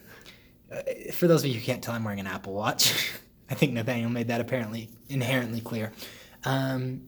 Uh, 0.70 0.82
for 1.12 1.26
those 1.26 1.42
of 1.42 1.48
you 1.48 1.54
who 1.54 1.60
can't 1.60 1.82
tell, 1.82 1.94
I'm 1.94 2.04
wearing 2.04 2.20
an 2.20 2.26
Apple 2.26 2.54
Watch. 2.54 3.12
I 3.50 3.54
think 3.54 3.72
Nathaniel 3.72 4.10
made 4.10 4.28
that 4.28 4.40
apparently 4.40 4.90
inherently 5.08 5.60
clear. 5.60 5.92
Um, 6.44 7.02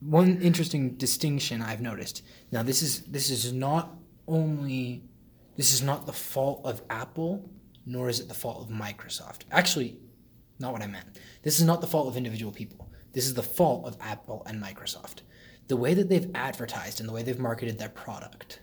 one 0.00 0.40
interesting 0.42 0.96
distinction 0.96 1.62
I've 1.62 1.80
noticed. 1.80 2.22
Now 2.50 2.62
this 2.62 2.82
is 2.82 3.02
this 3.02 3.30
is 3.30 3.52
not 3.52 3.94
only 4.26 5.04
this 5.56 5.72
is 5.72 5.82
not 5.82 6.06
the 6.06 6.12
fault 6.12 6.62
of 6.64 6.82
Apple, 6.90 7.48
nor 7.86 8.08
is 8.08 8.20
it 8.20 8.28
the 8.28 8.34
fault 8.34 8.62
of 8.62 8.74
Microsoft. 8.74 9.42
Actually, 9.50 9.98
not 10.58 10.72
what 10.72 10.82
I 10.82 10.86
meant. 10.86 11.06
This 11.42 11.58
is 11.58 11.64
not 11.64 11.80
the 11.80 11.86
fault 11.86 12.08
of 12.08 12.16
individual 12.16 12.52
people. 12.52 12.90
This 13.12 13.26
is 13.26 13.34
the 13.34 13.42
fault 13.42 13.86
of 13.86 13.96
Apple 14.00 14.42
and 14.46 14.62
Microsoft. 14.62 15.20
The 15.72 15.78
way 15.78 15.94
that 15.94 16.10
they've 16.10 16.30
advertised 16.34 17.00
and 17.00 17.08
the 17.08 17.14
way 17.14 17.22
they've 17.22 17.38
marketed 17.38 17.78
their 17.78 17.88
product. 17.88 18.60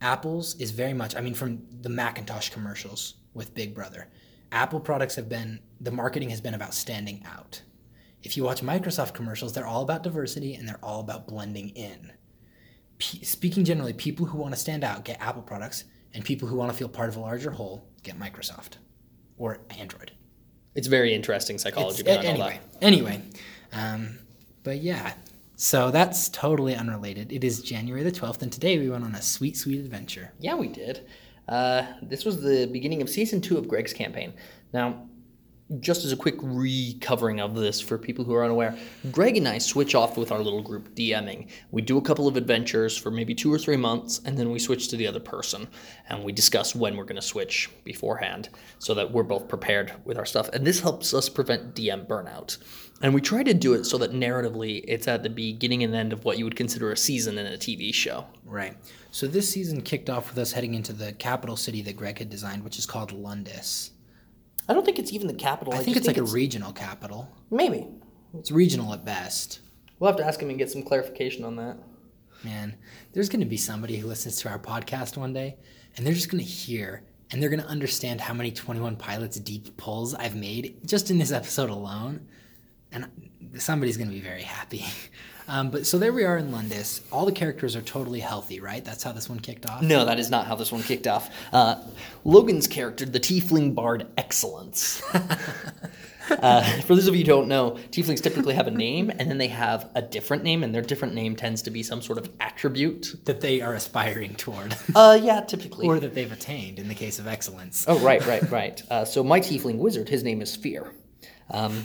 Apple's 0.00 0.54
is 0.58 0.70
very 0.70 0.94
much, 0.94 1.14
I 1.14 1.20
mean, 1.20 1.34
from 1.34 1.60
the 1.82 1.90
Macintosh 1.90 2.48
commercials 2.48 3.16
with 3.34 3.52
Big 3.52 3.74
Brother, 3.74 4.08
Apple 4.50 4.80
products 4.80 5.14
have 5.16 5.28
been, 5.28 5.60
the 5.78 5.90
marketing 5.90 6.30
has 6.30 6.40
been 6.40 6.54
about 6.54 6.72
standing 6.72 7.22
out. 7.26 7.60
If 8.22 8.34
you 8.34 8.44
watch 8.44 8.62
Microsoft 8.62 9.12
commercials, 9.12 9.52
they're 9.52 9.66
all 9.66 9.82
about 9.82 10.02
diversity 10.02 10.54
and 10.54 10.66
they're 10.66 10.82
all 10.82 11.00
about 11.00 11.28
blending 11.28 11.68
in. 11.76 12.12
P- 12.96 13.22
speaking 13.22 13.66
generally, 13.66 13.92
people 13.92 14.24
who 14.24 14.38
want 14.38 14.54
to 14.54 14.58
stand 14.58 14.84
out 14.84 15.04
get 15.04 15.20
Apple 15.20 15.42
products, 15.42 15.84
and 16.14 16.24
people 16.24 16.48
who 16.48 16.56
want 16.56 16.72
to 16.72 16.78
feel 16.78 16.88
part 16.88 17.10
of 17.10 17.16
a 17.16 17.20
larger 17.20 17.50
whole 17.50 17.86
get 18.02 18.18
Microsoft 18.18 18.78
or 19.36 19.58
Android. 19.78 20.12
It's 20.74 20.86
very 20.86 21.12
interesting 21.12 21.58
psychology 21.58 22.00
It's- 22.00 22.22
behind 22.22 22.40
all 22.40 22.48
anyway, 22.48 22.60
anyway, 22.80 23.22
um, 23.74 24.18
but 24.62 24.78
yeah, 24.80 25.12
so 25.60 25.90
that's 25.90 26.28
totally 26.28 26.76
unrelated. 26.76 27.32
It 27.32 27.42
is 27.42 27.60
January 27.62 28.04
the 28.04 28.12
12th, 28.12 28.42
and 28.42 28.52
today 28.52 28.78
we 28.78 28.88
went 28.88 29.02
on 29.02 29.16
a 29.16 29.20
sweet, 29.20 29.56
sweet 29.56 29.80
adventure. 29.80 30.32
Yeah, 30.38 30.54
we 30.54 30.68
did. 30.68 31.04
Uh, 31.48 31.82
this 32.00 32.24
was 32.24 32.40
the 32.40 32.66
beginning 32.66 33.02
of 33.02 33.10
season 33.10 33.40
two 33.40 33.58
of 33.58 33.66
Greg's 33.66 33.92
campaign. 33.92 34.34
Now, 34.72 35.08
just 35.80 36.04
as 36.04 36.12
a 36.12 36.16
quick 36.16 36.36
recovering 36.40 37.40
of 37.40 37.54
this 37.54 37.80
for 37.80 37.98
people 37.98 38.24
who 38.24 38.34
are 38.34 38.44
unaware, 38.44 38.76
Greg 39.12 39.36
and 39.36 39.46
I 39.46 39.58
switch 39.58 39.94
off 39.94 40.16
with 40.16 40.32
our 40.32 40.38
little 40.38 40.62
group 40.62 40.94
DMing. 40.94 41.48
We 41.70 41.82
do 41.82 41.98
a 41.98 42.02
couple 42.02 42.26
of 42.26 42.36
adventures 42.36 42.96
for 42.96 43.10
maybe 43.10 43.34
two 43.34 43.52
or 43.52 43.58
three 43.58 43.76
months, 43.76 44.20
and 44.24 44.38
then 44.38 44.50
we 44.50 44.58
switch 44.58 44.88
to 44.88 44.96
the 44.96 45.06
other 45.06 45.20
person, 45.20 45.68
and 46.08 46.24
we 46.24 46.32
discuss 46.32 46.74
when 46.74 46.96
we're 46.96 47.04
going 47.04 47.16
to 47.16 47.22
switch 47.22 47.68
beforehand 47.84 48.48
so 48.78 48.94
that 48.94 49.12
we're 49.12 49.22
both 49.22 49.48
prepared 49.48 49.92
with 50.04 50.16
our 50.16 50.26
stuff. 50.26 50.48
And 50.50 50.66
this 50.66 50.80
helps 50.80 51.12
us 51.12 51.28
prevent 51.28 51.74
DM 51.74 52.06
burnout. 52.06 52.56
And 53.00 53.14
we 53.14 53.20
try 53.20 53.42
to 53.44 53.54
do 53.54 53.74
it 53.74 53.84
so 53.84 53.96
that 53.98 54.12
narratively 54.12 54.84
it's 54.88 55.06
at 55.06 55.22
the 55.22 55.30
beginning 55.30 55.84
and 55.84 55.94
end 55.94 56.12
of 56.12 56.24
what 56.24 56.36
you 56.36 56.44
would 56.44 56.56
consider 56.56 56.90
a 56.90 56.96
season 56.96 57.38
in 57.38 57.46
a 57.46 57.56
TV 57.56 57.94
show. 57.94 58.26
Right. 58.44 58.76
So 59.12 59.26
this 59.26 59.48
season 59.48 59.82
kicked 59.82 60.10
off 60.10 60.30
with 60.30 60.38
us 60.38 60.52
heading 60.52 60.74
into 60.74 60.92
the 60.92 61.12
capital 61.12 61.56
city 61.56 61.80
that 61.82 61.96
Greg 61.96 62.18
had 62.18 62.28
designed, 62.28 62.64
which 62.64 62.78
is 62.78 62.86
called 62.86 63.12
Lundis. 63.12 63.90
I 64.68 64.74
don't 64.74 64.84
think 64.84 64.98
it's 64.98 65.12
even 65.12 65.26
the 65.26 65.34
capital. 65.34 65.74
I 65.74 65.78
think 65.78 65.96
it's 65.96 66.06
like 66.06 66.18
a 66.18 66.22
regional 66.22 66.72
capital. 66.72 67.28
maybe. 67.50 67.86
It's 68.34 68.50
regional 68.50 68.92
at 68.92 69.06
best. 69.06 69.60
We'll 69.98 70.08
have 70.08 70.18
to 70.18 70.24
ask 70.24 70.40
him 70.40 70.50
and 70.50 70.58
get 70.58 70.70
some 70.70 70.82
clarification 70.82 71.44
on 71.44 71.56
that. 71.56 71.78
Man, 72.44 72.76
there's 73.14 73.30
going 73.30 73.40
to 73.40 73.46
be 73.46 73.56
somebody 73.56 73.96
who 73.96 74.06
listens 74.06 74.36
to 74.42 74.50
our 74.50 74.58
podcast 74.58 75.16
one 75.16 75.32
day, 75.32 75.56
and 75.96 76.06
they're 76.06 76.12
just 76.12 76.30
going 76.30 76.44
to 76.44 76.48
hear 76.48 77.02
and 77.30 77.42
they're 77.42 77.50
going 77.50 77.60
to 77.60 77.66
understand 77.66 78.20
how 78.20 78.32
many 78.34 78.50
21 78.50 78.96
Pilots 78.96 79.38
deep 79.38 79.76
pulls 79.76 80.14
I've 80.14 80.34
made 80.36 80.78
just 80.86 81.10
in 81.10 81.18
this 81.18 81.32
episode 81.32 81.70
alone. 81.70 82.26
And 82.90 83.06
somebody's 83.58 83.96
going 83.96 84.08
to 84.08 84.14
be 84.14 84.20
very 84.20 84.42
happy. 84.42 84.84
Um, 85.48 85.70
but 85.70 85.86
so 85.86 85.98
there 85.98 86.12
we 86.12 86.24
are 86.24 86.36
in 86.36 86.50
Lundis. 86.52 87.00
All 87.10 87.24
the 87.24 87.32
characters 87.32 87.74
are 87.74 87.80
totally 87.82 88.20
healthy, 88.20 88.60
right? 88.60 88.84
That's 88.84 89.02
how 89.02 89.12
this 89.12 89.28
one 89.30 89.40
kicked 89.40 89.68
off. 89.68 89.82
No, 89.82 90.04
that 90.04 90.18
is 90.20 90.28
not 90.30 90.46
how 90.46 90.54
this 90.54 90.70
one 90.70 90.82
kicked 90.82 91.06
off. 91.06 91.30
Uh, 91.52 91.82
Logan's 92.24 92.66
character, 92.66 93.06
the 93.06 93.18
Tiefling 93.18 93.74
Bard 93.74 94.06
Excellence. 94.18 95.02
uh, 96.30 96.62
for 96.82 96.94
those 96.94 97.06
of 97.06 97.14
you 97.14 97.20
who 97.22 97.26
don't 97.26 97.48
know, 97.48 97.72
Tieflings 97.90 98.22
typically 98.22 98.54
have 98.54 98.66
a 98.66 98.70
name, 98.70 99.10
and 99.10 99.30
then 99.30 99.38
they 99.38 99.48
have 99.48 99.90
a 99.94 100.02
different 100.02 100.42
name, 100.44 100.62
and 100.62 100.74
their 100.74 100.82
different 100.82 101.14
name 101.14 101.34
tends 101.34 101.62
to 101.62 101.70
be 101.70 101.82
some 101.82 102.02
sort 102.02 102.18
of 102.18 102.28
attribute. 102.40 103.14
That 103.24 103.40
they 103.40 103.60
are 103.62 103.72
aspiring 103.74 104.34
toward, 104.34 104.76
Uh, 104.94 105.18
yeah, 105.22 105.40
typically. 105.40 105.86
or 105.86 105.98
that 106.00 106.14
they've 106.14 106.30
attained 106.30 106.78
in 106.78 106.88
the 106.88 106.94
case 106.94 107.18
of 107.18 107.26
excellence. 107.26 107.86
Oh, 107.88 107.98
right, 108.00 108.24
right, 108.26 108.48
right. 108.50 108.82
Uh, 108.90 109.04
so 109.06 109.24
my 109.24 109.40
Tiefling 109.40 109.78
wizard, 109.78 110.08
his 110.10 110.22
name 110.22 110.42
is 110.42 110.54
Fear. 110.54 110.92
Um, 111.50 111.82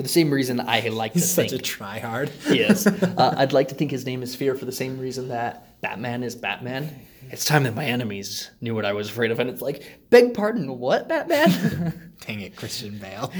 for 0.00 0.04
the 0.04 0.08
same 0.08 0.30
reason 0.30 0.60
I 0.60 0.88
like 0.88 1.12
to 1.12 1.20
think. 1.20 1.50
He's 1.50 1.52
such 1.52 1.52
a 1.52 1.62
tryhard. 1.62 2.30
he 2.50 2.60
is. 2.60 2.86
Uh, 3.20 3.34
I'd 3.36 3.52
like 3.52 3.68
to 3.68 3.74
think 3.74 3.90
his 3.90 4.06
name 4.06 4.22
is 4.22 4.34
Fear 4.34 4.54
for 4.54 4.64
the 4.64 4.72
same 4.72 4.98
reason 4.98 5.28
that 5.28 5.78
Batman 5.82 6.22
is 6.22 6.34
Batman. 6.34 6.88
It's 7.30 7.44
time 7.44 7.64
that 7.64 7.74
my 7.74 7.84
enemies 7.84 8.50
knew 8.62 8.74
what 8.74 8.86
I 8.86 8.94
was 8.94 9.10
afraid 9.10 9.30
of, 9.30 9.38
and 9.40 9.50
it's 9.50 9.60
like, 9.60 9.82
beg 10.08 10.32
pardon, 10.32 10.78
what, 10.78 11.06
Batman? 11.06 12.12
Dang 12.26 12.40
it, 12.40 12.56
Christian 12.56 12.98
Bale. 12.98 13.30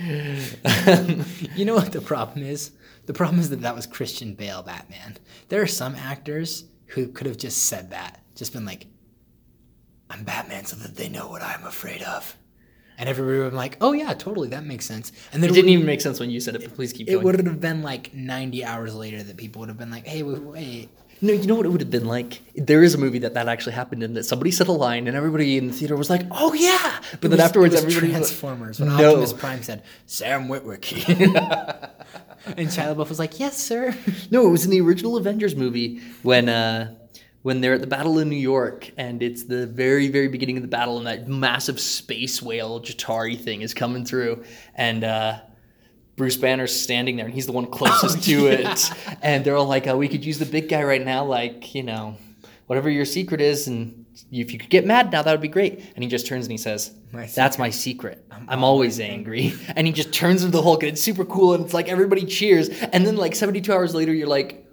you 1.54 1.64
know 1.64 1.74
what 1.74 1.92
the 1.92 2.00
problem 2.00 2.44
is? 2.44 2.72
The 3.06 3.14
problem 3.14 3.38
is 3.38 3.50
that 3.50 3.60
that 3.60 3.76
was 3.76 3.86
Christian 3.86 4.34
Bale 4.34 4.64
Batman. 4.64 5.16
There 5.48 5.62
are 5.62 5.68
some 5.68 5.94
actors 5.94 6.64
who 6.86 7.06
could 7.06 7.28
have 7.28 7.36
just 7.36 7.66
said 7.66 7.90
that, 7.90 8.20
just 8.34 8.52
been 8.52 8.64
like, 8.64 8.86
I'm 10.10 10.24
Batman 10.24 10.64
so 10.64 10.74
that 10.76 10.96
they 10.96 11.08
know 11.08 11.28
what 11.28 11.42
I'm 11.42 11.64
afraid 11.64 12.02
of. 12.02 12.36
And 12.98 13.08
everybody 13.08 13.38
would 13.38 13.44
have 13.44 13.52
been 13.52 13.56
like, 13.58 13.76
oh 13.80 13.92
yeah, 13.92 14.12
totally, 14.14 14.48
that 14.48 14.64
makes 14.64 14.84
sense. 14.84 15.12
And 15.32 15.40
then 15.42 15.50
it 15.50 15.52
it, 15.52 15.54
didn't 15.56 15.70
even 15.70 15.86
make 15.86 16.00
sense 16.00 16.18
when 16.18 16.30
you 16.30 16.40
said 16.40 16.56
it, 16.56 16.62
but 16.62 16.74
please 16.74 16.92
keep 16.92 17.08
it 17.08 17.12
going. 17.12 17.24
would 17.24 17.46
have 17.46 17.60
been 17.60 17.82
like 17.82 18.12
90 18.12 18.64
hours 18.64 18.94
later 18.94 19.22
that 19.22 19.36
people 19.36 19.60
would 19.60 19.68
have 19.68 19.78
been 19.78 19.90
like, 19.90 20.06
hey, 20.06 20.22
wait, 20.24 20.42
wait. 20.42 20.88
No, 21.20 21.32
you 21.32 21.46
know 21.48 21.56
what 21.56 21.66
it 21.66 21.70
would 21.70 21.80
have 21.80 21.90
been 21.90 22.06
like? 22.06 22.42
There 22.54 22.82
is 22.82 22.94
a 22.94 22.98
movie 22.98 23.18
that 23.20 23.34
that 23.34 23.48
actually 23.48 23.72
happened 23.72 24.02
in 24.04 24.14
that 24.14 24.22
somebody 24.24 24.52
said 24.52 24.68
a 24.68 24.72
line 24.72 25.08
and 25.08 25.16
everybody 25.16 25.56
in 25.58 25.66
the 25.66 25.72
theater 25.72 25.96
was 25.96 26.08
like, 26.08 26.22
"Oh 26.30 26.52
yeah!" 26.54 27.00
But 27.12 27.14
It 27.14 27.20
then 27.22 27.30
was- 27.32 27.40
afterwards, 27.40 27.74
it 27.74 27.84
was 27.84 27.96
everybody 27.96 28.12
was 28.18 28.30
like, 28.30 28.38
Transformers 28.38 28.78
when 28.80 28.88
No. 28.90 29.08
Optimus 29.10 29.32
Prime 29.32 29.62
said, 29.64 29.82
Sam 30.06 30.46
Witwicky. 30.46 31.08
and 32.46 32.68
Shia 32.68 32.94
LaBeouf 32.94 33.08
was 33.08 33.18
like, 33.18 33.40
yes, 33.40 33.56
sir. 33.58 33.96
No, 34.30 34.46
it 34.46 34.50
was 34.50 34.64
in 34.64 34.70
the 34.70 34.80
original 34.80 35.16
Avengers 35.16 35.56
movie 35.56 36.00
when 36.22 36.48
uh, 36.48 36.94
when 37.42 37.60
they're 37.60 37.74
at 37.74 37.80
the 37.80 37.86
battle 37.86 38.18
in 38.18 38.28
New 38.28 38.36
York, 38.36 38.90
and 38.96 39.22
it's 39.22 39.44
the 39.44 39.66
very 39.66 40.08
very 40.08 40.28
beginning 40.28 40.56
of 40.56 40.62
the 40.62 40.68
battle, 40.68 40.98
and 40.98 41.06
that 41.06 41.28
massive 41.28 41.80
space 41.80 42.42
whale 42.42 42.80
Chitauri 42.80 43.38
thing 43.38 43.62
is 43.62 43.74
coming 43.74 44.04
through, 44.04 44.44
and 44.74 45.04
uh, 45.04 45.40
Bruce 46.16 46.36
Banner's 46.36 46.78
standing 46.78 47.16
there, 47.16 47.26
and 47.26 47.34
he's 47.34 47.46
the 47.46 47.52
one 47.52 47.66
closest 47.66 48.24
to 48.28 48.48
it, 48.48 48.90
and 49.22 49.44
they're 49.44 49.56
all 49.56 49.66
like, 49.66 49.86
uh, 49.86 49.96
"We 49.96 50.08
could 50.08 50.24
use 50.24 50.38
the 50.38 50.46
big 50.46 50.68
guy 50.68 50.82
right 50.82 51.04
now, 51.04 51.24
like 51.24 51.74
you 51.74 51.82
know, 51.82 52.16
whatever 52.66 52.90
your 52.90 53.04
secret 53.04 53.40
is, 53.40 53.66
and." 53.66 54.04
If 54.32 54.52
you 54.52 54.58
could 54.58 54.68
get 54.68 54.84
mad 54.84 55.12
now, 55.12 55.22
that 55.22 55.30
would 55.30 55.40
be 55.40 55.46
great. 55.46 55.92
And 55.94 56.02
he 56.02 56.10
just 56.10 56.26
turns 56.26 56.44
and 56.44 56.50
he 56.50 56.58
says, 56.58 56.92
My 57.12 57.26
"That's 57.26 57.56
my 57.56 57.70
secret. 57.70 58.26
I'm, 58.48 58.64
always 58.64 58.98
angry." 58.98 59.54
and 59.76 59.86
he 59.86 59.92
just 59.92 60.12
turns 60.12 60.42
into 60.42 60.56
the 60.56 60.62
Hulk, 60.62 60.82
and 60.82 60.90
it's 60.90 61.00
super 61.00 61.24
cool. 61.24 61.54
And 61.54 61.64
it's 61.64 61.72
like 61.72 61.88
everybody 61.88 62.26
cheers. 62.26 62.68
And 62.68 63.06
then, 63.06 63.14
like 63.14 63.36
72 63.36 63.72
hours 63.72 63.94
later, 63.94 64.12
you're 64.12 64.26
like, 64.26 64.66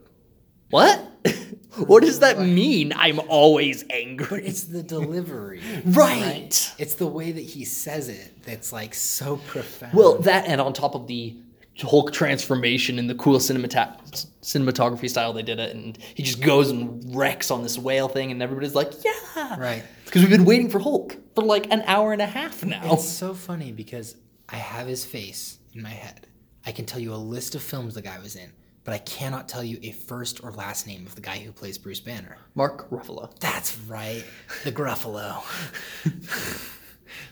what? 0.72 1.00
what 1.78 2.04
does 2.04 2.20
that 2.20 2.40
mean? 2.40 2.94
I'm 2.96 3.20
always 3.28 3.84
angry. 3.90 4.46
It's 4.46 4.64
the 4.64 4.84
delivery. 4.84 5.62
Right. 5.86 6.74
It's 6.78 6.96
the 6.96 7.08
way 7.08 7.32
that 7.32 7.42
he 7.42 7.66
says 7.66 8.10
it 8.10 8.44
that's 8.44 8.72
like 8.74 8.94
so 8.94 9.38
profound. 9.48 9.94
Well, 9.94 10.18
that 10.20 10.46
and 10.48 10.60
on 10.62 10.74
top 10.74 10.96
of 10.96 11.08
the 11.08 11.36
Hulk 11.82 12.14
transformation 12.14 12.98
and 13.00 13.10
the 13.10 13.16
cool 13.16 13.38
cinemata- 13.38 14.26
cinematography 14.42 15.10
style 15.10 15.34
they 15.34 15.42
did 15.44 15.60
it, 15.60 15.76
and 15.76 15.98
he 16.16 16.24
just 16.24 16.42
goes 16.42 16.70
and 16.72 17.14
wrecks 17.16 17.52
on 17.52 17.64
this 17.64 17.78
whale 17.78 18.08
thing, 18.08 18.32
and 18.32 18.42
everybody's 18.42 18.76
like, 18.76 18.94
yeah. 19.04 19.60
Right. 19.60 19.84
Because 20.06 20.22
we've 20.22 20.32
been 20.32 20.46
waiting 20.46 20.70
for 20.70 20.80
Hulk 20.80 21.18
for 21.36 21.44
like 21.44 21.70
an 21.72 21.82
hour 21.86 22.14
and 22.14 22.22
a 22.22 22.26
half 22.26 22.64
now. 22.64 22.94
it's 22.94 23.08
so 23.10 23.34
funny 23.34 23.72
because 23.74 24.16
I 24.48 24.56
have 24.56 24.88
his 24.88 25.04
face 25.04 25.60
in 25.74 25.82
my 25.82 25.90
head. 25.90 26.28
I 26.66 26.72
can 26.72 26.86
tell 26.86 27.00
you 27.02 27.14
a 27.14 27.18
list 27.18 27.56
of 27.56 27.62
films 27.62 27.94
the 27.94 28.02
guy 28.02 28.18
was 28.20 28.36
in, 28.38 28.52
but 28.86 28.94
I 28.94 29.00
cannot 29.00 29.50
tell 29.50 29.64
you 29.64 29.80
a 29.82 29.92
first 29.92 30.44
or 30.44 30.52
last 30.52 30.88
name 30.88 31.06
of 31.06 31.16
the 31.16 31.22
guy 31.22 31.40
who 31.40 31.52
plays 31.52 31.78
Bruce 31.78 32.00
Banner. 32.00 32.38
Mark 32.54 32.90
Ruffalo. 32.92 33.38
That's 33.40 33.78
right, 33.80 34.24
the 34.64 34.72
Gruffalo. 34.72 35.44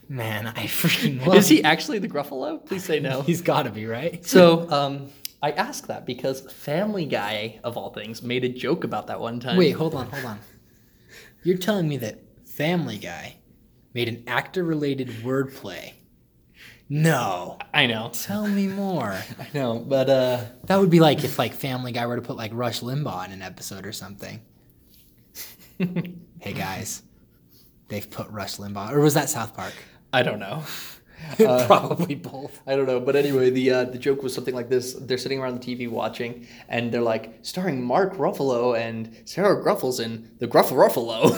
Man, 0.09 0.47
I 0.47 0.65
freaking 0.65 1.25
love 1.25 1.37
Is 1.37 1.47
he 1.47 1.63
actually 1.63 1.99
the 1.99 2.09
Gruffalo? 2.09 2.65
Please 2.65 2.83
say 2.83 2.99
no. 2.99 3.21
He's 3.25 3.41
got 3.41 3.63
to 3.63 3.69
be 3.69 3.85
right. 3.85 4.25
So, 4.25 4.69
um, 4.69 5.09
I 5.41 5.51
ask 5.51 5.87
that 5.87 6.05
because 6.05 6.41
Family 6.51 7.05
Guy, 7.05 7.59
of 7.63 7.77
all 7.77 7.91
things, 7.91 8.23
made 8.23 8.43
a 8.43 8.49
joke 8.49 8.83
about 8.83 9.07
that 9.07 9.19
one 9.19 9.39
time. 9.39 9.57
Wait, 9.57 9.71
hold 9.71 9.93
on, 9.93 10.09
hold 10.09 10.25
on. 10.25 10.39
You're 11.43 11.57
telling 11.57 11.87
me 11.87 11.97
that 11.97 12.19
Family 12.45 12.97
Guy 12.97 13.35
made 13.93 14.07
an 14.07 14.23
actor-related 14.25 15.09
wordplay 15.23 15.93
No. 16.89 17.57
I 17.73 17.87
know. 17.87 18.09
Tell 18.13 18.47
me 18.47 18.67
more. 18.67 19.11
I 19.39 19.47
know, 19.53 19.79
but 19.79 20.09
uh 20.09 20.43
That 20.65 20.79
would 20.79 20.89
be 20.89 20.99
like 20.99 21.23
if 21.23 21.39
like 21.39 21.53
Family 21.53 21.91
Guy 21.91 22.05
were 22.05 22.15
to 22.15 22.21
put 22.21 22.37
like 22.37 22.51
Rush 22.53 22.81
Limbaugh 22.81 23.25
in 23.25 23.31
an 23.31 23.41
episode 23.41 23.85
or 23.85 23.91
something. 23.91 24.41
hey 26.39 26.53
guys, 26.53 27.03
they've 27.87 28.09
put 28.09 28.29
Rush 28.29 28.57
Limbaugh, 28.57 28.91
or 28.91 28.99
was 28.99 29.15
that 29.15 29.29
South 29.29 29.53
Park? 29.55 29.73
I 30.11 30.21
don't 30.23 30.39
know. 30.39 30.63
Probably 31.37 32.15
both. 32.15 32.61
I 32.67 32.75
don't 32.75 32.85
know, 32.85 32.99
but 32.99 33.15
anyway, 33.15 33.49
the 33.49 33.71
uh, 33.71 33.83
the 33.85 33.97
joke 33.97 34.21
was 34.21 34.33
something 34.33 34.53
like 34.53 34.69
this: 34.69 34.93
they're 34.93 35.17
sitting 35.17 35.39
around 35.39 35.61
the 35.61 35.75
TV 35.75 35.89
watching, 35.89 36.47
and 36.69 36.91
they're 36.91 37.01
like, 37.01 37.39
starring 37.41 37.83
Mark 37.83 38.15
Ruffalo 38.17 38.77
and 38.77 39.15
Sarah 39.25 39.61
Gruffles 39.63 39.99
in 39.99 40.29
the 40.39 40.47
Gruff 40.47 40.69
Ruffalo, 40.69 41.33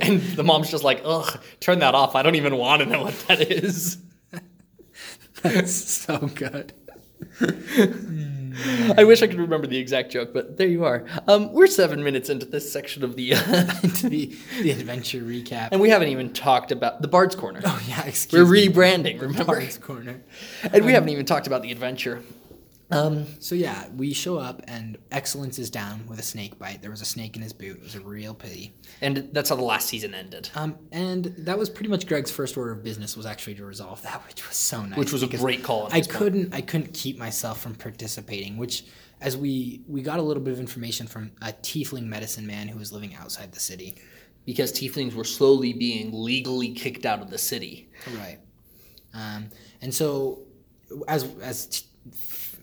and 0.00 0.22
the 0.36 0.44
mom's 0.44 0.70
just 0.70 0.84
like, 0.84 1.02
ugh, 1.04 1.40
turn 1.60 1.80
that 1.80 1.94
off. 1.94 2.14
I 2.14 2.22
don't 2.22 2.36
even 2.36 2.56
want 2.56 2.82
to 2.82 2.86
know 2.88 3.02
what 3.02 3.18
that 3.28 3.40
is. 3.40 3.98
That's 5.42 5.72
so 5.72 6.18
good. 6.34 6.72
I 8.96 9.04
wish 9.04 9.22
I 9.22 9.28
could 9.28 9.38
remember 9.38 9.66
the 9.66 9.78
exact 9.78 10.10
joke, 10.10 10.32
but 10.32 10.56
there 10.56 10.66
you 10.66 10.84
are. 10.84 11.04
Um, 11.28 11.52
we're 11.52 11.68
seven 11.68 12.02
minutes 12.02 12.28
into 12.28 12.44
this 12.44 12.70
section 12.72 13.04
of 13.04 13.14
the, 13.14 13.30
to 13.96 14.08
the 14.08 14.36
the 14.60 14.70
adventure 14.72 15.20
recap. 15.20 15.68
and 15.70 15.80
we 15.80 15.90
haven't 15.90 16.08
even 16.08 16.32
talked 16.32 16.72
about 16.72 17.00
the 17.00 17.08
Bard's 17.08 17.36
Corner. 17.36 17.60
oh 17.64 17.80
yeah, 17.88 18.04
excuse 18.04 18.32
me. 18.32 18.42
We're 18.42 18.52
me. 18.52 18.68
rebranding, 18.68 19.20
remember? 19.20 19.44
Bard's 19.44 19.78
Corner. 19.78 20.22
And 20.72 20.84
we 20.84 20.92
haven't 20.92 21.10
even 21.10 21.24
talked 21.24 21.46
about 21.46 21.62
the 21.62 21.70
adventure. 21.70 22.22
Um, 22.90 23.26
So 23.38 23.54
yeah, 23.54 23.88
we 23.94 24.14
show 24.14 24.38
up 24.38 24.62
and 24.66 24.96
Excellence 25.10 25.58
is 25.58 25.68
down 25.70 26.06
with 26.06 26.18
a 26.18 26.22
snake 26.22 26.58
bite. 26.58 26.80
There 26.80 26.90
was 26.90 27.02
a 27.02 27.04
snake 27.04 27.36
in 27.36 27.42
his 27.42 27.52
boot. 27.52 27.76
It 27.76 27.82
was 27.82 27.94
a 27.94 28.00
real 28.00 28.34
pity. 28.34 28.74
and 29.02 29.28
that's 29.32 29.50
how 29.50 29.56
the 29.56 29.62
last 29.62 29.88
season 29.88 30.14
ended. 30.14 30.48
Um, 30.54 30.76
and 30.90 31.26
that 31.38 31.58
was 31.58 31.68
pretty 31.68 31.90
much 31.90 32.06
Greg's 32.06 32.30
first 32.30 32.56
order 32.56 32.72
of 32.72 32.82
business 32.82 33.16
was 33.16 33.26
actually 33.26 33.56
to 33.56 33.64
resolve 33.66 34.00
that, 34.02 34.26
which 34.26 34.46
was 34.48 34.56
so 34.56 34.82
nice. 34.84 34.98
Which 34.98 35.12
was 35.12 35.22
a 35.22 35.26
great 35.26 35.62
call 35.62 35.88
I 35.92 36.00
couldn't, 36.00 36.54
I 36.54 36.62
couldn't 36.62 36.94
keep 36.94 37.18
myself 37.18 37.60
from 37.60 37.74
participating. 37.74 38.56
Which, 38.56 38.84
as 39.20 39.36
we 39.36 39.82
we 39.86 40.00
got 40.00 40.18
a 40.18 40.22
little 40.22 40.42
bit 40.42 40.52
of 40.54 40.60
information 40.60 41.06
from 41.06 41.32
a 41.42 41.52
tiefling 41.52 42.04
medicine 42.06 42.46
man 42.46 42.68
who 42.68 42.78
was 42.78 42.90
living 42.92 43.14
outside 43.16 43.52
the 43.52 43.60
city. 43.60 43.96
because 44.46 44.72
tieflings 44.72 45.12
were 45.12 45.24
slowly 45.24 45.74
being 45.74 46.10
legally 46.12 46.72
kicked 46.72 47.04
out 47.04 47.20
of 47.20 47.28
the 47.28 47.36
city. 47.36 47.90
Right. 48.16 48.38
Um, 49.12 49.50
and 49.82 49.92
so, 49.92 50.44
as 51.06 51.24
as 51.42 51.66
t- 51.66 51.84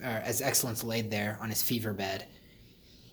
as 0.02 0.40
Excellence 0.42 0.84
laid 0.84 1.10
there 1.10 1.38
on 1.40 1.48
his 1.50 1.62
fever 1.62 1.92
bed, 1.92 2.26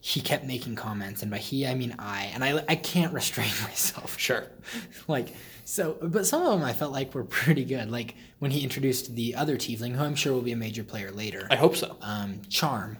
he 0.01 0.19
kept 0.19 0.43
making 0.43 0.75
comments, 0.75 1.21
and 1.21 1.31
by 1.31 1.37
he 1.37 1.65
I 1.65 1.75
mean 1.75 1.95
I, 1.97 2.31
and 2.33 2.43
I 2.43 2.63
I 2.67 2.75
can't 2.75 3.13
restrain 3.19 3.51
myself. 3.63 4.19
Sure. 4.19 4.47
like 5.07 5.29
so, 5.65 5.97
but 6.01 6.25
some 6.25 6.41
of 6.41 6.51
them 6.59 6.63
I 6.63 6.73
felt 6.73 6.91
like 6.91 7.13
were 7.15 7.23
pretty 7.23 7.63
good. 7.63 7.89
Like 7.89 8.15
when 8.39 8.51
he 8.51 8.61
introduced 8.63 9.15
the 9.15 9.35
other 9.35 9.55
tiefling, 9.55 9.95
who 9.95 10.03
I'm 10.03 10.15
sure 10.15 10.33
will 10.33 10.41
be 10.41 10.51
a 10.51 10.57
major 10.57 10.83
player 10.83 11.11
later, 11.11 11.47
I 11.49 11.55
hope 11.55 11.75
so. 11.77 11.95
um, 12.01 12.41
Charm, 12.49 12.97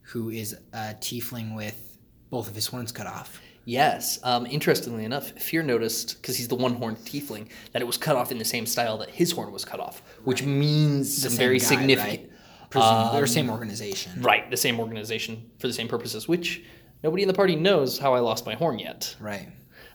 who 0.00 0.30
is 0.30 0.56
a 0.72 0.94
tiefling 1.00 1.54
with 1.54 1.98
both 2.30 2.48
of 2.48 2.54
his 2.54 2.66
horns 2.66 2.90
cut 2.90 3.06
off. 3.06 3.40
Yes. 3.66 4.20
Um, 4.22 4.46
interestingly 4.46 5.04
enough, 5.04 5.30
Fear 5.32 5.64
noticed, 5.64 6.22
because 6.22 6.36
he's 6.36 6.46
the 6.46 6.54
one 6.54 6.74
horned 6.74 6.98
tiefling, 6.98 7.48
that 7.72 7.82
it 7.82 7.84
was 7.84 7.96
cut 7.96 8.14
off 8.14 8.30
in 8.30 8.38
the 8.38 8.44
same 8.44 8.64
style 8.64 8.96
that 8.98 9.10
his 9.10 9.32
horn 9.32 9.52
was 9.52 9.64
cut 9.64 9.80
off, 9.80 10.02
which 10.22 10.44
means 10.44 11.20
The 11.22 11.30
some 11.30 11.36
very 11.38 11.58
guy, 11.58 11.64
significant. 11.64 12.25
Presume, 12.70 13.12
they're 13.12 13.22
Um, 13.22 13.26
same 13.26 13.50
organization. 13.50 14.22
Right, 14.22 14.50
the 14.50 14.56
same 14.56 14.80
organization 14.80 15.50
for 15.58 15.66
the 15.66 15.72
same 15.72 15.88
purposes, 15.88 16.26
which 16.26 16.62
nobody 17.04 17.22
in 17.22 17.28
the 17.28 17.34
party 17.34 17.56
knows 17.56 17.98
how 17.98 18.14
I 18.14 18.20
lost 18.20 18.46
my 18.46 18.54
horn 18.54 18.78
yet. 18.78 19.14
Right. 19.20 19.48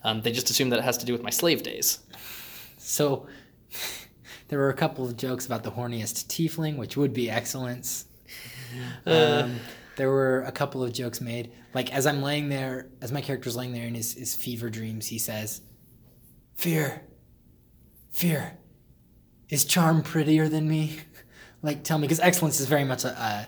Um, 0.03 0.22
they 0.22 0.32
just 0.32 0.49
assume 0.49 0.69
that 0.69 0.80
it 0.80 0.84
has 0.84 0.97
to 0.99 1.05
do 1.05 1.13
with 1.13 1.22
my 1.22 1.30
slave 1.30 1.63
days. 1.63 1.99
So 2.78 3.28
there 4.47 4.59
were 4.59 4.69
a 4.69 4.74
couple 4.76 5.05
of 5.05 5.17
jokes 5.17 5.45
about 5.45 5.63
the 5.63 5.72
horniest 5.72 6.28
tiefling, 6.28 6.78
which 6.78 6.97
would 6.97 7.13
be 7.13 7.30
excellence. 7.30 8.05
Um, 9.05 9.59
there 9.97 10.09
were 10.09 10.41
a 10.43 10.51
couple 10.51 10.82
of 10.84 10.93
jokes 10.93 11.22
made. 11.22 11.51
Like 11.74 11.93
as 11.93 12.07
I'm 12.07 12.22
laying 12.22 12.49
there, 12.49 12.89
as 13.01 13.11
my 13.11 13.22
character's 13.22 13.55
laying 13.55 13.74
there 13.74 13.86
in 13.86 13.95
his, 13.95 14.13
his 14.13 14.36
fever 14.36 14.69
dreams, 14.69 15.07
he 15.07 15.19
says, 15.19 15.61
Fear, 16.55 17.01
fear, 18.09 18.57
is 19.49 19.65
charm 19.65 20.01
prettier 20.01 20.47
than 20.47 20.67
me? 20.69 20.99
Like 21.62 21.84
tell 21.84 21.97
me, 21.97 22.07
because 22.07 22.20
excellence 22.20 22.59
is 22.59 22.68
very 22.68 22.84
much 22.84 23.03
a, 23.03 23.09
a 23.09 23.47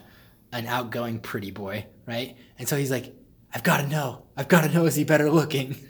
an 0.54 0.68
outgoing 0.68 1.20
pretty 1.20 1.52
boy, 1.52 1.86
right? 2.06 2.38
And 2.60 2.68
so 2.68 2.78
he's 2.78 2.92
like, 2.92 3.14
I've 3.54 3.64
got 3.64 3.78
to 3.78 3.88
know. 3.88 4.24
I've 4.38 4.48
got 4.48 4.62
to 4.62 4.70
know. 4.70 4.86
Is 4.86 4.96
he 4.96 5.04
better 5.04 5.30
looking? 5.30 5.76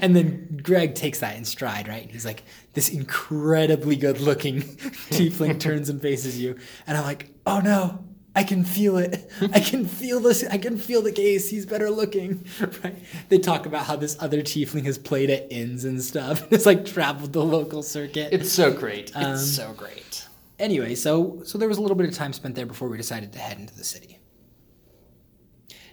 And 0.00 0.16
then 0.16 0.60
Greg 0.62 0.94
takes 0.94 1.20
that 1.20 1.36
in 1.36 1.44
stride, 1.44 1.88
right? 1.88 2.02
And 2.02 2.10
he's 2.10 2.24
like, 2.24 2.44
this 2.72 2.88
incredibly 2.88 3.96
good 3.96 4.20
looking 4.20 4.62
tiefling 5.10 5.58
turns 5.60 5.88
and 5.88 6.00
faces 6.00 6.38
you. 6.38 6.56
And 6.86 6.96
I'm 6.96 7.04
like, 7.04 7.30
oh 7.46 7.60
no, 7.60 8.04
I 8.34 8.44
can 8.44 8.64
feel 8.64 8.96
it. 8.96 9.30
I 9.52 9.60
can 9.60 9.86
feel 9.86 10.20
this. 10.20 10.44
I 10.44 10.56
can 10.58 10.78
feel 10.78 11.02
the 11.02 11.12
gaze. 11.12 11.50
He's 11.50 11.66
better 11.66 11.90
looking, 11.90 12.46
right? 12.82 12.96
They 13.28 13.38
talk 13.38 13.66
about 13.66 13.86
how 13.86 13.96
this 13.96 14.16
other 14.20 14.42
tiefling 14.42 14.84
has 14.84 14.98
played 14.98 15.30
at 15.30 15.50
inns 15.50 15.84
and 15.84 16.00
stuff. 16.02 16.50
It's 16.52 16.66
like 16.66 16.84
traveled 16.84 17.32
the 17.32 17.44
local 17.44 17.82
circuit. 17.82 18.32
It's 18.32 18.52
so 18.52 18.72
great. 18.72 19.12
Um, 19.14 19.32
it's 19.32 19.50
so 19.50 19.72
great. 19.72 20.26
Anyway, 20.60 20.94
so 20.94 21.42
so 21.44 21.58
there 21.58 21.68
was 21.68 21.78
a 21.78 21.82
little 21.82 21.96
bit 21.96 22.08
of 22.08 22.14
time 22.14 22.32
spent 22.32 22.54
there 22.54 22.66
before 22.66 22.88
we 22.88 22.96
decided 22.96 23.32
to 23.32 23.38
head 23.38 23.58
into 23.58 23.74
the 23.74 23.84
city. 23.84 24.20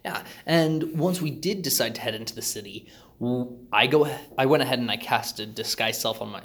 Yeah, 0.06 0.24
and 0.46 0.98
once 0.98 1.22
we 1.22 1.32
did 1.32 1.64
decide 1.64 1.96
to 1.96 2.02
head 2.02 2.16
into 2.16 2.36
the 2.36 2.42
city, 2.42 2.88
I 3.72 3.88
go. 3.88 4.08
I 4.38 4.46
went 4.46 4.64
ahead 4.64 4.80
and 4.80 4.92
I 4.92 4.98
casted 4.98 5.50
a 5.50 5.52
disguise 5.52 6.00
self 6.00 6.22
on 6.22 6.30
my 6.30 6.44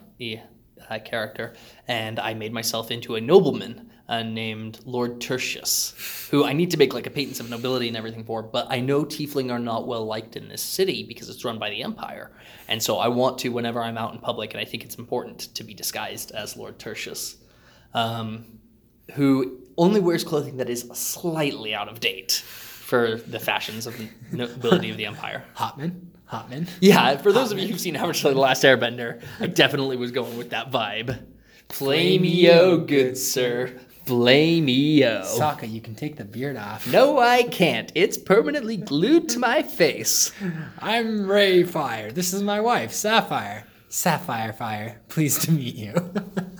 uh, 0.88 0.98
character, 1.00 1.54
and 1.86 2.18
I 2.18 2.34
made 2.34 2.52
myself 2.52 2.90
into 2.90 3.16
a 3.16 3.20
nobleman 3.20 3.90
uh, 4.08 4.22
named 4.22 4.80
Lord 4.84 5.20
Tertius, 5.20 6.28
who 6.30 6.44
I 6.44 6.52
need 6.52 6.70
to 6.72 6.76
make 6.76 6.92
like 6.92 7.06
a 7.06 7.10
patents 7.10 7.40
of 7.40 7.50
nobility 7.50 7.88
and 7.88 7.96
everything 7.96 8.24
for. 8.24 8.42
But 8.42 8.66
I 8.70 8.80
know 8.80 9.04
Tiefling 9.04 9.50
are 9.52 9.58
not 9.58 9.86
well 9.86 10.04
liked 10.04 10.36
in 10.36 10.48
this 10.48 10.62
city 10.62 11.04
because 11.04 11.28
it's 11.28 11.44
run 11.44 11.58
by 11.58 11.70
the 11.70 11.82
Empire, 11.82 12.32
and 12.68 12.82
so 12.82 12.98
I 12.98 13.08
want 13.08 13.38
to 13.38 13.50
whenever 13.50 13.82
I'm 13.82 13.98
out 13.98 14.14
in 14.14 14.18
public, 14.18 14.54
and 14.54 14.60
I 14.60 14.64
think 14.64 14.84
it's 14.84 14.96
important 14.96 15.54
to 15.54 15.64
be 15.64 15.74
disguised 15.74 16.32
as 16.32 16.56
Lord 16.56 16.78
Tertius. 16.78 17.36
Um, 17.94 18.46
who 19.14 19.60
only 19.76 20.00
wears 20.00 20.24
clothing 20.24 20.58
that 20.58 20.70
is 20.70 20.88
slightly 20.92 21.74
out 21.74 21.88
of 21.88 22.00
date 22.00 22.32
for 22.32 23.16
the 23.16 23.38
fashions 23.38 23.86
of 23.86 23.96
the 23.98 24.08
nobility 24.30 24.90
of 24.90 24.96
the 24.96 25.06
empire. 25.06 25.44
Hotman, 25.56 26.00
Hotman. 26.30 26.68
Yeah, 26.80 27.16
for 27.16 27.32
those 27.32 27.52
of 27.52 27.58
you 27.58 27.68
who've 27.68 27.80
seen 27.80 27.96
Avatar: 27.96 28.32
The 28.32 28.38
Last 28.38 28.64
Airbender, 28.64 29.22
I 29.40 29.46
definitely 29.46 29.96
was 29.96 30.10
going 30.10 30.36
with 30.36 30.50
that 30.50 30.70
vibe. 30.70 31.24
Play 31.68 32.18
me 32.18 32.50
oh, 32.50 32.78
good 32.78 33.16
sir. 33.16 33.72
Play 34.04 34.60
me 34.60 35.04
oh. 35.04 35.22
Sokka, 35.22 35.70
you 35.70 35.80
can 35.80 35.94
take 35.94 36.16
the 36.16 36.24
beard 36.24 36.56
off. 36.56 36.86
No, 36.90 37.18
I 37.18 37.44
can't. 37.44 37.90
It's 37.94 38.18
permanently 38.18 38.76
glued 38.76 39.28
to 39.30 39.38
my 39.38 39.62
face. 39.62 40.32
I'm 40.80 41.30
Ray 41.30 41.62
Fire. 41.62 42.10
This 42.10 42.34
is 42.34 42.42
my 42.42 42.60
wife, 42.60 42.92
Sapphire. 42.92 43.64
Sapphire 43.88 44.52
Fire. 44.52 45.00
Pleased 45.08 45.42
to 45.42 45.52
meet 45.52 45.76
you. 45.76 45.94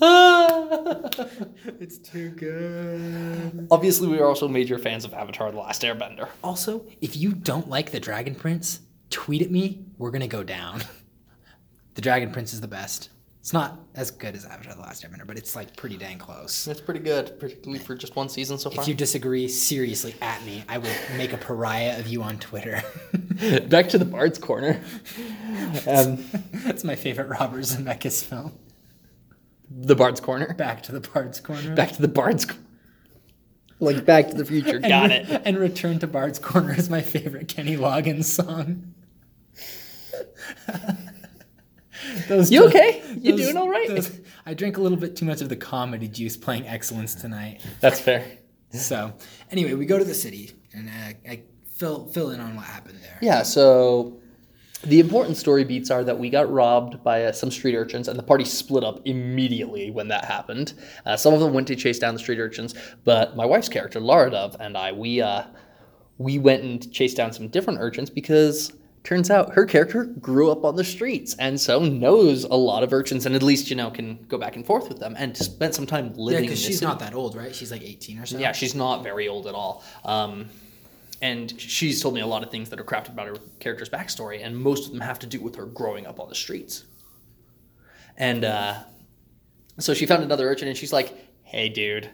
it's 1.78 1.98
too 1.98 2.30
good. 2.30 3.66
Obviously, 3.70 4.08
we 4.08 4.18
are 4.18 4.26
also 4.26 4.48
major 4.48 4.78
fans 4.78 5.04
of 5.04 5.12
Avatar: 5.12 5.50
The 5.50 5.58
Last 5.58 5.82
Airbender. 5.82 6.28
Also, 6.42 6.86
if 7.00 7.16
you 7.16 7.32
don't 7.32 7.68
like 7.68 7.90
the 7.90 8.00
Dragon 8.00 8.34
Prince, 8.34 8.80
tweet 9.10 9.42
at 9.42 9.50
me. 9.50 9.84
We're 9.98 10.10
gonna 10.10 10.28
go 10.28 10.42
down. 10.42 10.82
The 11.94 12.02
Dragon 12.02 12.30
Prince 12.30 12.52
is 12.54 12.60
the 12.60 12.68
best. 12.68 13.10
It's 13.40 13.52
not 13.52 13.78
as 13.96 14.12
good 14.12 14.34
as 14.36 14.46
Avatar: 14.46 14.74
The 14.74 14.80
Last 14.80 15.02
Airbender, 15.04 15.26
but 15.26 15.36
it's 15.36 15.56
like 15.56 15.76
pretty 15.76 15.96
dang 15.96 16.18
close. 16.18 16.64
That's 16.64 16.80
pretty 16.80 17.00
good, 17.00 17.38
particularly 17.38 17.80
for 17.82 17.96
just 17.96 18.14
one 18.14 18.28
season 18.28 18.58
so 18.58 18.70
far. 18.70 18.82
If 18.82 18.88
you 18.88 18.94
disagree, 18.94 19.48
seriously, 19.48 20.14
at 20.22 20.42
me. 20.44 20.62
I 20.68 20.78
will 20.78 20.92
make 21.16 21.32
a 21.32 21.36
pariah 21.36 21.98
of 21.98 22.06
you 22.06 22.22
on 22.22 22.38
Twitter. 22.38 22.80
Back 23.68 23.88
to 23.88 23.98
the 23.98 24.04
Bard's 24.04 24.38
Corner. 24.38 24.80
Um, 25.86 26.24
That's 26.52 26.84
my 26.84 26.94
favorite 26.94 27.28
Robert 27.28 27.62
Zemeckis 27.62 28.22
film. 28.24 28.52
The 29.70 29.94
Bard's 29.94 30.20
Corner. 30.20 30.52
Back 30.54 30.82
to 30.84 30.92
the 30.92 31.00
Bard's 31.00 31.40
Corner. 31.40 31.74
Back 31.74 31.92
to 31.92 32.02
the 32.02 32.08
Bard's 32.08 32.44
Corner. 32.44 32.62
Like 33.78 34.04
Back 34.04 34.28
to 34.28 34.34
the 34.34 34.44
Future. 34.44 34.78
Got 34.78 35.10
Re- 35.10 35.16
it. 35.16 35.42
And 35.44 35.56
Return 35.58 35.98
to 36.00 36.06
Bard's 36.06 36.38
Corner 36.38 36.74
is 36.74 36.90
my 36.90 37.00
favorite 37.00 37.48
Kenny 37.48 37.76
Loggins 37.76 38.24
song. 38.24 38.94
those 42.28 42.50
You 42.50 42.60
jo- 42.62 42.66
okay? 42.68 43.02
You 43.18 43.32
those- 43.32 43.40
doing 43.40 43.56
all 43.56 43.68
right? 43.68 43.88
those- 43.88 44.20
I 44.46 44.54
drank 44.54 44.76
a 44.76 44.80
little 44.80 44.98
bit 44.98 45.16
too 45.16 45.24
much 45.24 45.40
of 45.42 45.48
the 45.48 45.56
comedy 45.56 46.08
juice 46.08 46.36
playing 46.36 46.66
Excellence 46.66 47.14
tonight. 47.14 47.60
That's 47.80 48.00
fair. 48.00 48.24
So, 48.72 49.12
anyway, 49.50 49.74
we 49.74 49.84
go 49.84 49.98
to 49.98 50.04
the 50.04 50.14
city 50.14 50.52
and 50.72 50.88
uh, 50.88 51.30
I 51.30 51.42
fill 51.76 52.06
fill 52.08 52.30
in 52.30 52.40
on 52.40 52.54
what 52.56 52.64
happened 52.64 52.98
there. 53.02 53.18
Yeah, 53.20 53.42
so 53.42 54.19
the 54.82 54.98
important 55.00 55.36
story 55.36 55.64
beats 55.64 55.90
are 55.90 56.02
that 56.04 56.18
we 56.18 56.30
got 56.30 56.50
robbed 56.50 57.02
by 57.04 57.24
uh, 57.24 57.32
some 57.32 57.50
street 57.50 57.74
urchins, 57.76 58.08
and 58.08 58.18
the 58.18 58.22
party 58.22 58.44
split 58.44 58.82
up 58.84 59.00
immediately 59.04 59.90
when 59.90 60.08
that 60.08 60.24
happened. 60.24 60.72
Uh, 61.04 61.16
some 61.16 61.34
of 61.34 61.40
them 61.40 61.52
went 61.52 61.66
to 61.68 61.76
chase 61.76 61.98
down 61.98 62.14
the 62.14 62.20
street 62.20 62.38
urchins, 62.38 62.74
but 63.04 63.36
my 63.36 63.44
wife's 63.44 63.68
character, 63.68 64.00
Lara 64.00 64.30
Dove, 64.30 64.56
and 64.58 64.76
I, 64.76 64.92
we 64.92 65.20
uh, 65.20 65.44
we 66.18 66.38
went 66.38 66.62
and 66.62 66.92
chased 66.92 67.16
down 67.16 67.32
some 67.32 67.48
different 67.48 67.78
urchins 67.80 68.10
because 68.10 68.72
turns 69.02 69.30
out 69.30 69.54
her 69.54 69.64
character 69.64 70.04
grew 70.04 70.50
up 70.52 70.62
on 70.62 70.76
the 70.76 70.84
streets 70.84 71.34
and 71.38 71.58
so 71.58 71.82
knows 71.82 72.44
a 72.44 72.54
lot 72.54 72.82
of 72.82 72.92
urchins 72.92 73.24
and 73.24 73.34
at 73.34 73.42
least 73.42 73.70
you 73.70 73.74
know 73.76 73.90
can 73.90 74.22
go 74.28 74.36
back 74.36 74.56
and 74.56 74.66
forth 74.66 74.90
with 74.90 74.98
them 74.98 75.14
and 75.18 75.34
spent 75.34 75.74
some 75.74 75.86
time 75.86 76.08
Yeah, 76.08 76.12
living 76.16 76.44
in 76.44 76.50
because 76.50 76.60
she's 76.62 76.74
city. 76.80 76.84
not 76.86 76.98
that 76.98 77.14
old, 77.14 77.34
right? 77.34 77.54
She's 77.54 77.70
like 77.72 77.80
18 77.80 78.18
or 78.18 78.26
so. 78.26 78.36
Yeah, 78.38 78.52
she's 78.52 78.74
not 78.74 79.02
very 79.02 79.26
old 79.26 79.46
at 79.46 79.54
all. 79.54 79.82
Um, 80.04 80.50
and 81.22 81.60
she's 81.60 82.00
told 82.02 82.14
me 82.14 82.20
a 82.20 82.26
lot 82.26 82.42
of 82.42 82.50
things 82.50 82.70
that 82.70 82.80
are 82.80 82.84
crafted 82.84 83.10
about 83.10 83.26
her 83.26 83.36
character's 83.58 83.88
backstory, 83.88 84.44
and 84.44 84.56
most 84.56 84.86
of 84.86 84.92
them 84.92 85.00
have 85.00 85.18
to 85.20 85.26
do 85.26 85.40
with 85.40 85.56
her 85.56 85.66
growing 85.66 86.06
up 86.06 86.18
on 86.18 86.28
the 86.28 86.34
streets. 86.34 86.84
And 88.16 88.44
uh, 88.44 88.74
so 89.78 89.94
she 89.94 90.06
found 90.06 90.22
another 90.22 90.48
urchin, 90.48 90.68
and 90.68 90.76
she's 90.76 90.92
like, 90.92 91.14
"Hey, 91.42 91.68
dude, 91.68 92.08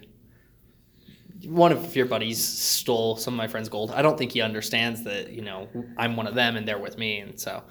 one 1.45 1.73
of 1.73 1.95
your 1.95 2.07
buddies 2.07 2.45
stole 2.45 3.17
some 3.17 3.35
of 3.35 3.39
my 3.39 3.49
friend's 3.49 3.69
gold. 3.69 3.91
I 3.93 4.03
don't 4.03 4.19
think 4.19 4.33
he 4.33 4.41
understands 4.41 5.05
that 5.05 5.31
you 5.31 5.43
know 5.43 5.69
I'm 5.97 6.17
one 6.17 6.27
of 6.27 6.35
them, 6.35 6.57
and 6.57 6.67
they're 6.67 6.79
with 6.79 6.99
me, 6.99 7.21
and 7.21 7.39
so." 7.39 7.63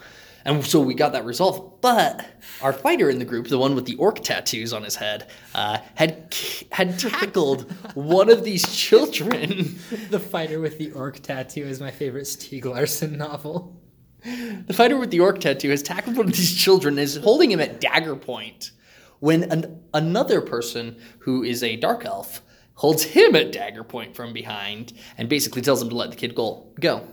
And 0.45 0.63
so 0.63 0.79
we 0.79 0.93
got 0.93 1.13
that 1.13 1.25
resolved, 1.25 1.81
but 1.81 2.23
our 2.61 2.71
fighter 2.71 3.09
in 3.09 3.17
the 3.17 3.25
group, 3.25 3.47
the 3.47 3.57
one 3.57 3.73
with 3.73 3.85
the 3.85 3.95
orc 3.95 4.23
tattoos 4.23 4.73
on 4.73 4.83
his 4.83 4.95
head, 4.95 5.27
uh, 5.55 5.79
had 5.95 6.35
had 6.71 6.99
tackled 6.99 7.71
one 7.95 8.29
of 8.29 8.43
these 8.43 8.63
children. 8.75 9.79
The 10.11 10.19
fighter 10.19 10.59
with 10.59 10.77
the 10.77 10.91
orc 10.91 11.19
tattoo 11.21 11.63
is 11.63 11.79
my 11.79 11.89
favorite 11.89 12.25
Stieg 12.25 12.63
Larsson 12.65 13.17
novel. 13.17 13.81
The 14.23 14.73
fighter 14.73 14.97
with 14.97 15.09
the 15.09 15.19
orc 15.19 15.39
tattoo 15.39 15.71
has 15.71 15.81
tackled 15.81 16.15
one 16.15 16.27
of 16.27 16.33
these 16.33 16.55
children 16.55 16.93
and 16.93 17.03
is 17.03 17.15
holding 17.17 17.51
him 17.51 17.59
at 17.59 17.81
dagger 17.81 18.15
point. 18.15 18.71
When 19.19 19.43
an, 19.51 19.83
another 19.93 20.41
person 20.41 20.97
who 21.19 21.43
is 21.43 21.63
a 21.63 21.75
dark 21.75 22.05
elf 22.05 22.41
holds 22.75 23.03
him 23.03 23.35
at 23.35 23.51
dagger 23.51 23.83
point 23.83 24.15
from 24.15 24.33
behind 24.33 24.93
and 25.17 25.27
basically 25.27 25.61
tells 25.61 25.81
him 25.81 25.89
to 25.89 25.95
let 25.95 26.11
the 26.11 26.15
kid 26.15 26.35
go. 26.35 26.67
go. 26.79 27.07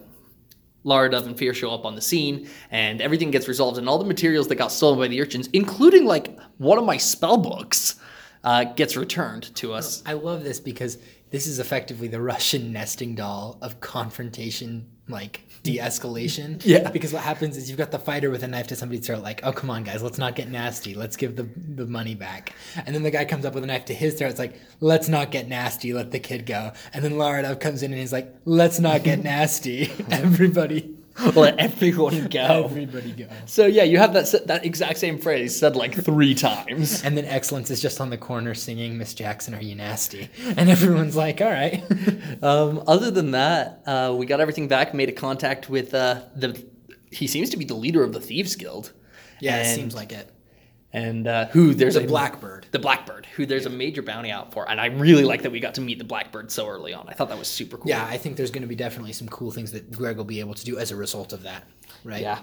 Lara 0.84 1.10
Dove 1.10 1.26
and 1.26 1.38
Fear 1.38 1.54
show 1.54 1.70
up 1.70 1.84
on 1.84 1.94
the 1.94 2.00
scene, 2.00 2.48
and 2.70 3.00
everything 3.00 3.30
gets 3.30 3.48
resolved, 3.48 3.78
and 3.78 3.88
all 3.88 3.98
the 3.98 4.04
materials 4.04 4.48
that 4.48 4.56
got 4.56 4.72
stolen 4.72 4.98
by 4.98 5.08
the 5.08 5.20
urchins, 5.20 5.48
including 5.52 6.04
like 6.04 6.38
one 6.58 6.78
of 6.78 6.84
my 6.84 6.96
spell 6.96 7.36
books, 7.36 7.96
uh, 8.44 8.64
gets 8.64 8.96
returned 8.96 9.54
to 9.56 9.72
us. 9.72 10.02
I 10.04 10.14
love 10.14 10.42
this 10.42 10.58
because 10.60 10.98
this 11.32 11.46
is 11.46 11.58
effectively 11.58 12.08
the 12.08 12.20
Russian 12.20 12.72
nesting 12.72 13.14
doll 13.14 13.58
of 13.62 13.80
confrontation, 13.80 14.88
like 15.08 15.40
de-escalation. 15.62 16.62
Yeah. 16.64 16.90
Because 16.90 17.12
what 17.12 17.22
happens 17.22 17.56
is 17.56 17.68
you've 17.68 17.78
got 17.78 17.90
the 17.90 17.98
fighter 17.98 18.30
with 18.30 18.42
a 18.42 18.48
knife 18.48 18.68
to 18.68 18.76
somebody's 18.76 19.06
throat, 19.06 19.22
like, 19.22 19.40
"Oh, 19.42 19.52
come 19.52 19.70
on, 19.70 19.82
guys, 19.82 20.02
let's 20.02 20.18
not 20.18 20.34
get 20.36 20.48
nasty. 20.50 20.94
Let's 20.94 21.16
give 21.16 21.36
the 21.36 21.48
the 21.74 21.86
money 21.86 22.14
back." 22.14 22.52
And 22.86 22.94
then 22.94 23.02
the 23.02 23.10
guy 23.10 23.24
comes 23.24 23.44
up 23.44 23.54
with 23.54 23.64
a 23.64 23.66
knife 23.66 23.86
to 23.86 23.94
his 23.94 24.14
throat. 24.14 24.30
It's 24.30 24.38
like, 24.38 24.60
"Let's 24.80 25.08
not 25.08 25.30
get 25.30 25.48
nasty. 25.48 25.92
Let 25.92 26.10
the 26.10 26.20
kid 26.20 26.46
go." 26.46 26.72
And 26.92 27.04
then 27.04 27.16
Lara 27.18 27.42
Dove 27.42 27.58
comes 27.60 27.82
in 27.82 27.92
and 27.92 28.00
he's 28.00 28.12
like, 28.12 28.32
"Let's 28.44 28.78
not 28.78 29.02
get 29.02 29.22
nasty. 29.24 29.90
Everybody, 30.10 30.94
Let 31.34 31.58
everyone 31.58 32.26
go. 32.28 32.64
everybody 32.64 33.12
go." 33.12 33.26
So 33.46 33.66
yeah, 33.66 33.82
you 33.82 33.98
have 33.98 34.12
that 34.14 34.46
that 34.46 34.64
exact 34.64 34.98
same 34.98 35.18
phrase 35.18 35.58
said 35.58 35.76
like 35.76 35.94
three 35.94 36.34
times. 36.34 37.02
And 37.04 37.16
then 37.16 37.24
Excellence 37.26 37.70
is 37.70 37.80
just 37.82 38.00
on 38.00 38.10
the 38.10 38.18
corner 38.18 38.54
singing 38.54 38.96
"Miss 38.98 39.14
Jackson, 39.14 39.54
Are 39.54 39.62
You 39.62 39.74
Nasty?" 39.74 40.30
And 40.56 40.70
everyone's 40.70 41.16
like, 41.16 41.40
"All 41.40 41.50
right." 41.50 41.82
Um, 42.42 42.82
other 42.88 43.10
than 43.10 43.32
that, 43.32 43.82
uh, 43.86 44.14
we 44.16 44.26
got 44.26 44.40
everything 44.40 44.66
back. 44.66 44.94
Made 44.94 45.08
a 45.08 45.12
contact 45.12 45.68
with 45.70 45.94
uh, 45.94 46.22
the. 46.34 46.60
He 47.10 47.26
seems 47.26 47.50
to 47.50 47.56
be 47.56 47.64
the 47.64 47.74
leader 47.74 48.02
of 48.02 48.12
the 48.12 48.20
thieves 48.20 48.56
guild. 48.56 48.92
yeah, 49.40 49.58
it 49.62 49.74
seems 49.76 49.94
like 49.94 50.12
it. 50.12 50.28
And 50.94 51.26
uh, 51.26 51.46
who 51.46 51.72
there's 51.72 51.94
The 51.94 52.04
a 52.04 52.06
Blackbird. 52.06 52.66
The 52.70 52.78
Blackbird, 52.78 53.26
who 53.34 53.46
there's 53.46 53.64
a 53.64 53.70
major 53.70 54.02
bounty 54.02 54.30
out 54.30 54.52
for, 54.52 54.68
and 54.70 54.78
I 54.78 54.86
really 54.86 55.24
like 55.24 55.42
that 55.42 55.50
we 55.50 55.58
got 55.58 55.74
to 55.74 55.80
meet 55.80 55.98
the 55.98 56.04
Blackbird 56.04 56.50
so 56.50 56.68
early 56.68 56.92
on. 56.92 57.08
I 57.08 57.14
thought 57.14 57.30
that 57.30 57.38
was 57.38 57.48
super 57.48 57.78
cool. 57.78 57.88
Yeah, 57.88 58.04
I 58.04 58.18
think 58.18 58.36
there's 58.36 58.50
going 58.50 58.62
to 58.62 58.68
be 58.68 58.74
definitely 58.74 59.14
some 59.14 59.26
cool 59.28 59.50
things 59.50 59.72
that 59.72 59.90
Greg 59.90 60.18
will 60.18 60.24
be 60.24 60.40
able 60.40 60.52
to 60.52 60.64
do 60.64 60.78
as 60.78 60.90
a 60.90 60.96
result 60.96 61.32
of 61.32 61.44
that, 61.44 61.64
right? 62.04 62.20
Yeah, 62.20 62.40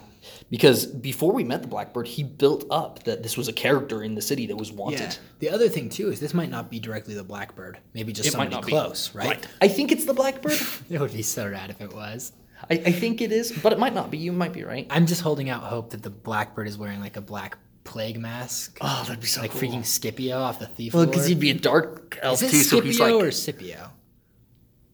because 0.50 0.88
before 0.88 1.32
we 1.32 1.44
met 1.44 1.62
the 1.62 1.68
Blackbird, 1.68 2.08
he 2.08 2.24
built 2.24 2.66
up 2.72 3.04
that 3.04 3.22
this 3.22 3.38
was 3.38 3.48
a 3.48 3.54
character 3.54 4.02
in 4.02 4.16
the 4.16 4.22
city 4.22 4.48
that 4.48 4.56
was 4.56 4.72
wanted. 4.72 5.00
Yeah. 5.00 5.14
The 5.40 5.50
other 5.52 5.70
thing 5.70 5.90
too 5.90 6.10
is 6.10 6.20
this 6.20 6.34
might 6.34 6.50
not 6.50 6.72
be 6.72 6.80
directly 6.80 7.14
the 7.14 7.24
Blackbird. 7.24 7.78
Maybe 7.94 8.14
just 8.14 8.30
It 8.30 8.32
somebody 8.32 8.62
close, 8.68 9.14
right? 9.14 9.46
I 9.62 9.68
think 9.68 9.92
it's 9.92 10.06
the 10.06 10.14
Blackbird. 10.14 10.60
It 10.90 11.00
would 11.00 11.14
be 11.14 11.22
so 11.22 11.48
rad 11.48 11.70
if 11.70 11.82
it 11.82 11.94
was. 11.94 12.32
I, 12.70 12.74
I 12.74 12.92
think 12.92 13.22
it 13.22 13.32
is, 13.32 13.52
but 13.52 13.72
it 13.74 13.80
might 13.80 13.94
not 13.94 14.10
be. 14.10 14.18
You 14.18 14.32
might 14.32 14.54
be 14.54 14.64
right. 14.64 14.88
I'm 14.90 15.06
just 15.06 15.22
holding 15.22 15.50
out 15.50 15.62
hope 15.64 15.92
that 15.92 16.02
the 16.02 16.10
Blackbird 16.10 16.68
is 16.68 16.78
wearing 16.78 17.00
like 17.00 17.16
a 17.16 17.22
black 17.22 17.58
plague 17.84 18.20
mask, 18.20 18.78
Oh, 18.82 19.04
that'd 19.08 19.20
be 19.22 19.28
so 19.28 19.42
like 19.42 19.52
cool. 19.52 19.62
freaking 19.62 19.86
Scipio 19.86 20.38
off 20.38 20.60
the 20.60 20.68
Thief 20.68 20.94
Well, 20.94 21.06
because 21.06 21.26
he'd 21.26 21.40
be 21.40 21.50
a 21.50 21.54
dark 21.56 22.18
elf 22.22 22.42
is 22.42 22.50
it 22.50 22.52
too, 22.52 22.64
so 22.64 22.76
Scipio 22.78 22.86
he's 22.86 23.00
like, 23.00 23.14
or 23.14 23.32
Scipio? 23.32 23.92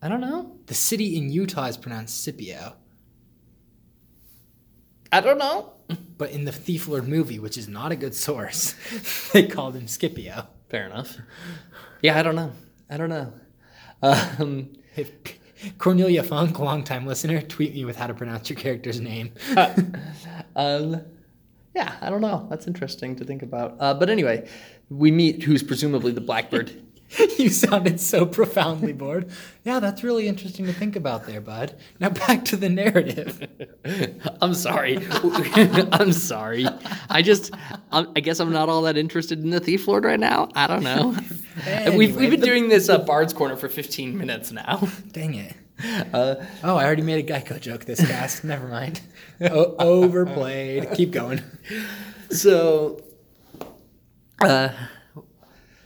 I 0.01 0.07
don't 0.09 0.21
know. 0.21 0.55
The 0.67 0.73
city 0.75 1.17
in 1.17 1.29
Utah 1.31 1.65
is 1.65 1.77
pronounced 1.77 2.23
Scipio, 2.23 2.75
I 5.11 5.21
don't 5.21 5.37
know. 5.37 5.73
but 6.17 6.31
in 6.31 6.45
the 6.45 6.51
Thief 6.51 6.87
Lord 6.87 7.07
movie, 7.07 7.39
which 7.39 7.57
is 7.57 7.67
not 7.67 7.91
a 7.91 7.95
good 7.95 8.13
source, 8.15 8.75
they 9.33 9.47
called 9.47 9.75
him 9.75 9.87
Scipio. 9.87 10.47
Fair 10.69 10.85
enough. 10.87 11.17
Yeah, 12.01 12.17
I 12.19 12.23
don't 12.23 12.35
know. 12.35 12.51
I 12.89 12.97
don't 12.97 13.09
know. 13.09 13.33
Um, 14.01 14.73
If 14.95 15.11
Cornelia 15.77 16.23
Funke, 16.23 16.59
longtime 16.59 17.05
listener, 17.05 17.41
tweet 17.41 17.73
me 17.73 17.85
with 17.85 17.95
how 17.97 18.07
to 18.07 18.13
pronounce 18.13 18.49
your 18.49 18.57
character's 18.57 18.99
name. 18.99 19.31
um, 20.55 21.01
yeah, 21.75 21.95
I 22.01 22.09
don't 22.09 22.21
know. 22.21 22.47
That's 22.49 22.67
interesting 22.67 23.15
to 23.17 23.25
think 23.25 23.43
about. 23.43 23.75
Uh, 23.79 23.93
but 23.93 24.09
anyway, 24.09 24.47
we 24.89 25.11
meet 25.11 25.43
who's 25.43 25.61
presumably 25.61 26.11
the 26.11 26.21
Blackbird. 26.21 26.81
you 27.37 27.49
sounded 27.49 27.99
so 27.99 28.25
profoundly 28.25 28.93
bored. 29.03 29.29
Yeah, 29.63 29.79
that's 29.79 30.03
really 30.03 30.27
interesting 30.27 30.65
to 30.65 30.73
think 30.73 30.95
about 30.95 31.25
there, 31.25 31.41
bud. 31.41 31.75
Now 31.99 32.09
back 32.09 32.45
to 32.45 32.57
the 32.57 32.69
narrative. 32.69 33.47
I'm 34.41 34.53
sorry. 34.53 35.05
I'm 35.91 36.13
sorry. 36.13 36.65
I 37.09 37.21
just, 37.21 37.53
i 37.91 38.19
guess 38.19 38.39
I'm 38.39 38.51
not 38.51 38.69
all 38.69 38.83
that 38.83 38.97
interested 38.97 39.43
in 39.43 39.49
the 39.49 39.59
Thief 39.59 39.87
Lord 39.87 40.05
right 40.05 40.19
now. 40.19 40.49
I 40.55 40.67
don't 40.67 40.83
know. 40.83 41.15
we've, 41.95 42.15
we've 42.15 42.31
been 42.31 42.39
the- 42.39 42.45
doing 42.47 42.69
this 42.69 42.89
uh, 42.89 42.99
Bard's 42.99 43.33
Corner 43.33 43.55
for 43.55 43.69
15 43.69 44.17
minutes 44.17 44.51
now. 44.51 44.87
Dang 45.11 45.35
it. 45.35 45.53
Uh, 46.13 46.35
Oh, 46.63 46.77
I 46.77 46.85
already 46.85 47.01
made 47.01 47.29
a 47.29 47.33
Geico 47.33 47.59
joke 47.59 47.85
this 47.85 47.99
cast. 48.05 48.43
Never 48.45 48.67
mind. 48.67 49.01
O- 49.41 49.75
overplayed. 49.77 50.89
Keep 50.93 51.11
going. 51.11 51.41
so 52.31 53.01
uh 54.41 54.69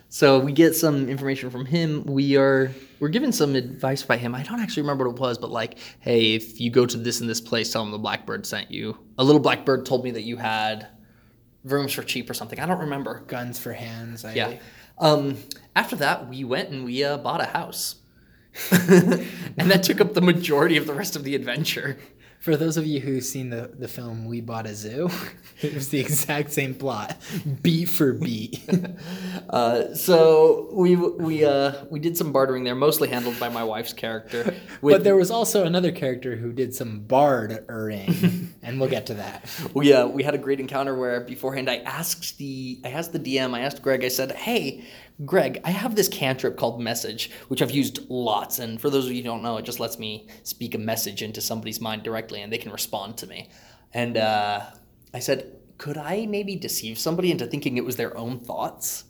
so 0.10 0.40
we 0.40 0.52
get 0.52 0.76
some 0.76 1.08
information 1.08 1.50
from 1.52 1.66
him 1.66 2.04
we 2.06 2.36
are 2.36 2.72
we're 3.00 3.10
given 3.10 3.32
some 3.32 3.56
advice 3.56 4.02
by 4.02 4.18
him 4.18 4.34
i 4.34 4.42
don't 4.42 4.60
actually 4.60 4.82
remember 4.82 5.08
what 5.08 5.16
it 5.16 5.20
was 5.20 5.38
but 5.38 5.52
like 5.52 5.78
hey 6.00 6.34
if 6.34 6.60
you 6.60 6.72
go 6.72 6.86
to 6.86 6.98
this 6.98 7.20
and 7.22 7.30
this 7.30 7.40
place 7.42 7.72
tell 7.72 7.84
them 7.84 7.92
the 7.92 7.98
blackbird 8.00 8.44
sent 8.46 8.72
you 8.72 8.98
a 9.20 9.24
little 9.24 9.40
blackbird 9.40 9.86
told 9.86 10.04
me 10.04 10.10
that 10.12 10.24
you 10.24 10.36
had 10.38 10.88
rooms 11.64 11.92
for 11.94 12.02
cheap 12.02 12.28
or 12.30 12.34
something 12.34 12.60
i 12.60 12.66
don't 12.66 12.80
remember 12.80 13.20
Guns 13.28 13.60
for 13.60 13.72
hands. 13.74 14.26
I, 14.26 14.34
yeah 14.34 14.58
um 14.98 15.38
after 15.76 15.96
that 15.98 16.28
we 16.28 16.44
went 16.44 16.70
and 16.70 16.86
we 16.86 17.04
uh, 17.04 17.18
bought 17.18 17.42
a 17.42 17.46
house 17.46 17.96
and 18.72 19.72
that 19.72 19.84
took 19.84 20.02
up 20.02 20.14
the 20.14 20.22
majority 20.22 20.78
of 20.78 20.88
the 20.88 20.94
rest 20.94 21.16
of 21.16 21.24
the 21.24 21.36
adventure 21.36 21.98
For 22.40 22.56
those 22.56 22.78
of 22.78 22.88
you 22.88 23.02
who've 23.02 23.24
seen 23.24 23.50
the, 23.50 23.70
the 23.78 23.90
film 23.90 24.26
We 24.26 24.40
Bought 24.40 24.66
a 24.66 24.74
Zoo, 24.74 25.10
it 25.62 25.74
was 25.74 25.90
the 25.90 26.00
exact 26.00 26.54
same 26.54 26.74
plot, 26.74 27.18
beat 27.62 27.86
for 27.90 28.14
beat. 28.14 28.62
Uh, 29.50 29.96
so 29.96 30.70
we 30.72 30.96
we 30.96 31.44
uh, 31.44 31.74
we 31.90 32.00
did 32.00 32.16
some 32.16 32.32
bartering 32.32 32.64
there, 32.64 32.76
mostly 32.76 33.10
handled 33.10 33.40
by 33.40 33.50
my 33.50 33.64
wife's 33.64 33.94
character. 33.94 34.54
With, 34.80 34.98
but 34.98 35.04
there 35.04 35.16
was 35.16 35.32
also 35.32 35.66
another 35.66 35.92
character 35.92 36.36
who 36.36 36.54
did 36.54 36.76
some 36.76 37.00
bard-ering, 37.00 38.54
and 38.62 38.80
we'll 38.80 38.90
get 38.90 39.06
to 39.08 39.16
that. 39.16 39.50
we 39.74 39.94
uh, 39.94 40.08
we 40.08 40.24
had 40.24 40.36
a 40.36 40.38
great 40.38 40.60
encounter 40.60 40.96
where 40.96 41.22
beforehand 41.22 41.70
I 41.70 41.78
asked 41.78 42.38
the 42.38 42.80
I 42.84 42.90
asked 42.90 43.14
the 43.14 43.20
DM, 43.20 43.54
I 43.54 43.62
asked 43.62 43.82
Greg, 43.82 44.04
I 44.04 44.10
said, 44.10 44.32
"Hey, 44.32 44.86
Greg, 45.26 45.62
I 45.64 45.72
have 45.72 45.96
this 45.96 46.08
cantrip 46.08 46.58
called 46.58 46.82
Message, 46.82 47.32
which 47.48 47.62
I've 47.62 47.72
used 47.72 48.10
lots, 48.10 48.60
and 48.60 48.80
for 48.80 48.90
those 48.90 49.06
of 49.06 49.12
you 49.12 49.18
who 49.18 49.30
don't 49.30 49.44
know, 49.44 49.58
it 49.58 49.66
just 49.66 49.80
lets 49.80 50.00
me 50.00 50.28
speak 50.44 50.76
a 50.76 50.80
message 50.80 51.22
into 51.22 51.42
somebody's 51.42 51.82
mind 51.82 52.04
directly, 52.04 52.42
and 52.42 52.52
they 52.52 52.58
can 52.58 52.72
respond 52.72 53.18
to 53.18 53.28
me." 53.28 53.50
And 53.94 54.18
uh, 54.18 54.62
I 55.14 55.20
said, 55.20 55.58
"Could 55.78 55.98
I 55.98 56.26
maybe 56.26 56.56
deceive 56.56 57.00
somebody 57.00 57.32
into 57.32 57.48
thinking 57.48 57.78
it 57.78 57.86
was 57.86 57.96
their 57.96 58.16
own 58.18 58.40
thoughts?" 58.40 59.06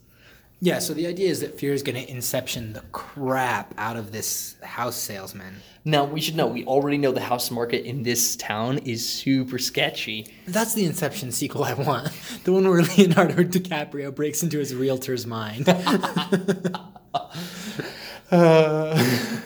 Yeah, 0.61 0.79
so 0.79 0.93
the 0.93 1.07
idea 1.07 1.29
is 1.29 1.39
that 1.39 1.57
Fear 1.57 1.73
is 1.73 1.83
going 1.83 1.95
to 1.95 2.11
inception 2.11 2.73
the 2.73 2.81
crap 2.91 3.73
out 3.77 3.95
of 3.95 4.11
this 4.11 4.55
house 4.61 4.97
salesman. 4.97 5.61
Now 5.85 6.03
we 6.03 6.19
should 6.19 6.35
know 6.35 6.47
we 6.47 6.65
already 6.65 6.97
know 6.97 7.13
the 7.13 7.21
house 7.21 7.49
market 7.49 7.85
in 7.85 8.03
this 8.03 8.35
town 8.35 8.79
is 8.79 9.07
super 9.07 9.57
sketchy. 9.57 10.27
That's 10.47 10.73
the 10.73 10.85
Inception 10.85 11.31
sequel 11.31 11.63
I 11.63 11.73
want. 11.73 12.09
The 12.43 12.53
one 12.53 12.67
where 12.67 12.81
Leonardo 12.81 13.43
DiCaprio 13.43 14.13
breaks 14.13 14.43
into 14.43 14.59
his 14.59 14.75
realtor's 14.75 15.25
mind. 15.25 15.67
Uh, 18.31 19.38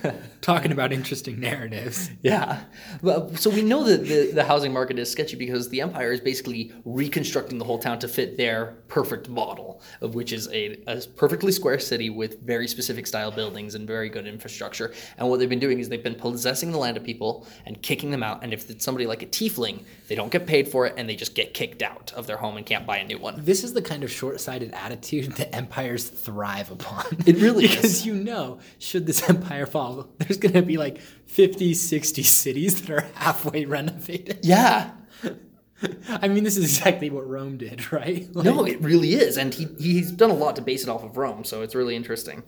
Talking 0.44 0.74
about 0.74 0.92
interesting 0.92 1.40
narratives. 1.40 2.12
Yeah. 2.22 2.64
Well, 3.02 3.34
so 3.38 3.50
we 3.50 3.62
know 3.62 3.86
that 3.86 4.06
the, 4.06 4.32
the 4.34 4.44
housing 4.44 4.74
market 4.74 5.00
is 5.00 5.10
sketchy 5.10 5.38
because 5.38 5.70
the 5.70 5.80
empire 5.80 6.12
is 6.12 6.20
basically 6.20 6.74
reconstructing 6.84 7.60
the 7.60 7.64
whole 7.64 7.80
town 7.80 7.98
to 8.00 8.10
fit 8.10 8.36
their 8.36 8.76
perfect 8.90 9.30
model, 9.30 9.82
of 10.02 10.16
which 10.16 10.34
is 10.34 10.50
a, 10.50 10.84
a 10.86 11.00
perfectly 11.16 11.54
square 11.54 11.80
city 11.80 12.10
with 12.10 12.42
very 12.42 12.68
specific 12.68 13.08
style 13.08 13.32
buildings 13.32 13.74
and 13.74 13.88
very 13.88 14.10
good 14.10 14.28
infrastructure. 14.28 14.94
And 15.18 15.30
what 15.30 15.40
they've 15.40 15.48
been 15.48 15.60
doing 15.60 15.80
is 15.80 15.88
they've 15.88 16.04
been 16.04 16.14
possessing 16.14 16.74
the 16.74 16.78
land 16.78 16.98
of 16.98 17.06
people 17.06 17.48
and 17.66 17.82
kicking 17.82 18.12
them 18.12 18.22
out. 18.22 18.44
And 18.44 18.52
if 18.52 18.70
it's 18.70 18.84
somebody 18.84 19.08
like 19.08 19.24
a 19.24 19.28
tiefling, 19.28 19.86
they 20.10 20.16
don't 20.16 20.30
get 20.30 20.46
paid 20.46 20.68
for 20.68 20.86
it 20.86 20.96
and 20.98 21.08
they 21.08 21.16
just 21.16 21.36
get 21.36 21.54
kicked 21.54 21.82
out 21.82 22.12
of 22.18 22.28
their 22.28 22.38
home 22.38 22.58
and 22.58 22.66
can't 22.66 22.86
buy 22.86 22.98
a 22.98 23.08
new 23.08 23.18
one. 23.18 23.36
This 23.38 23.64
is 23.64 23.72
the 23.72 23.82
kind 23.82 24.04
of 24.04 24.12
short-sighted 24.12 24.74
attitude 24.74 25.32
that 25.38 25.56
empires 25.56 26.10
thrive 26.10 26.70
upon. 26.70 27.06
It 27.26 27.38
really 27.38 27.68
because 27.70 27.86
is. 27.86 28.06
you 28.06 28.16
know, 28.16 28.60
should 28.78 29.06
this 29.06 29.30
empire 29.30 29.66
fall, 29.66 30.10
there's 30.34 30.52
going 30.52 30.62
to 30.62 30.68
be 30.68 30.78
like 30.78 31.00
50, 31.00 31.74
60 31.74 32.24
cities 32.24 32.82
that 32.82 32.90
are 32.90 33.06
halfway 33.16 33.66
renovated. 33.66 34.40
Yeah. 34.44 34.92
I 36.10 36.28
mean, 36.28 36.44
this 36.44 36.58
is 36.58 36.64
exactly 36.64 37.10
what 37.10 37.28
Rome 37.28 37.58
did, 37.58 37.92
right? 37.92 38.28
Like, 38.34 38.46
No, 38.46 38.66
it 38.66 38.82
really 38.82 39.14
is, 39.14 39.38
and 39.38 39.54
he 39.54 39.68
he's 39.78 40.12
done 40.12 40.30
a 40.30 40.36
lot 40.36 40.56
to 40.56 40.62
base 40.62 40.84
it 40.84 40.90
off 40.90 41.04
of 41.04 41.18
Rome, 41.18 41.44
so 41.44 41.62
it's 41.62 41.76
really 41.76 41.96
interesting. 41.96 42.44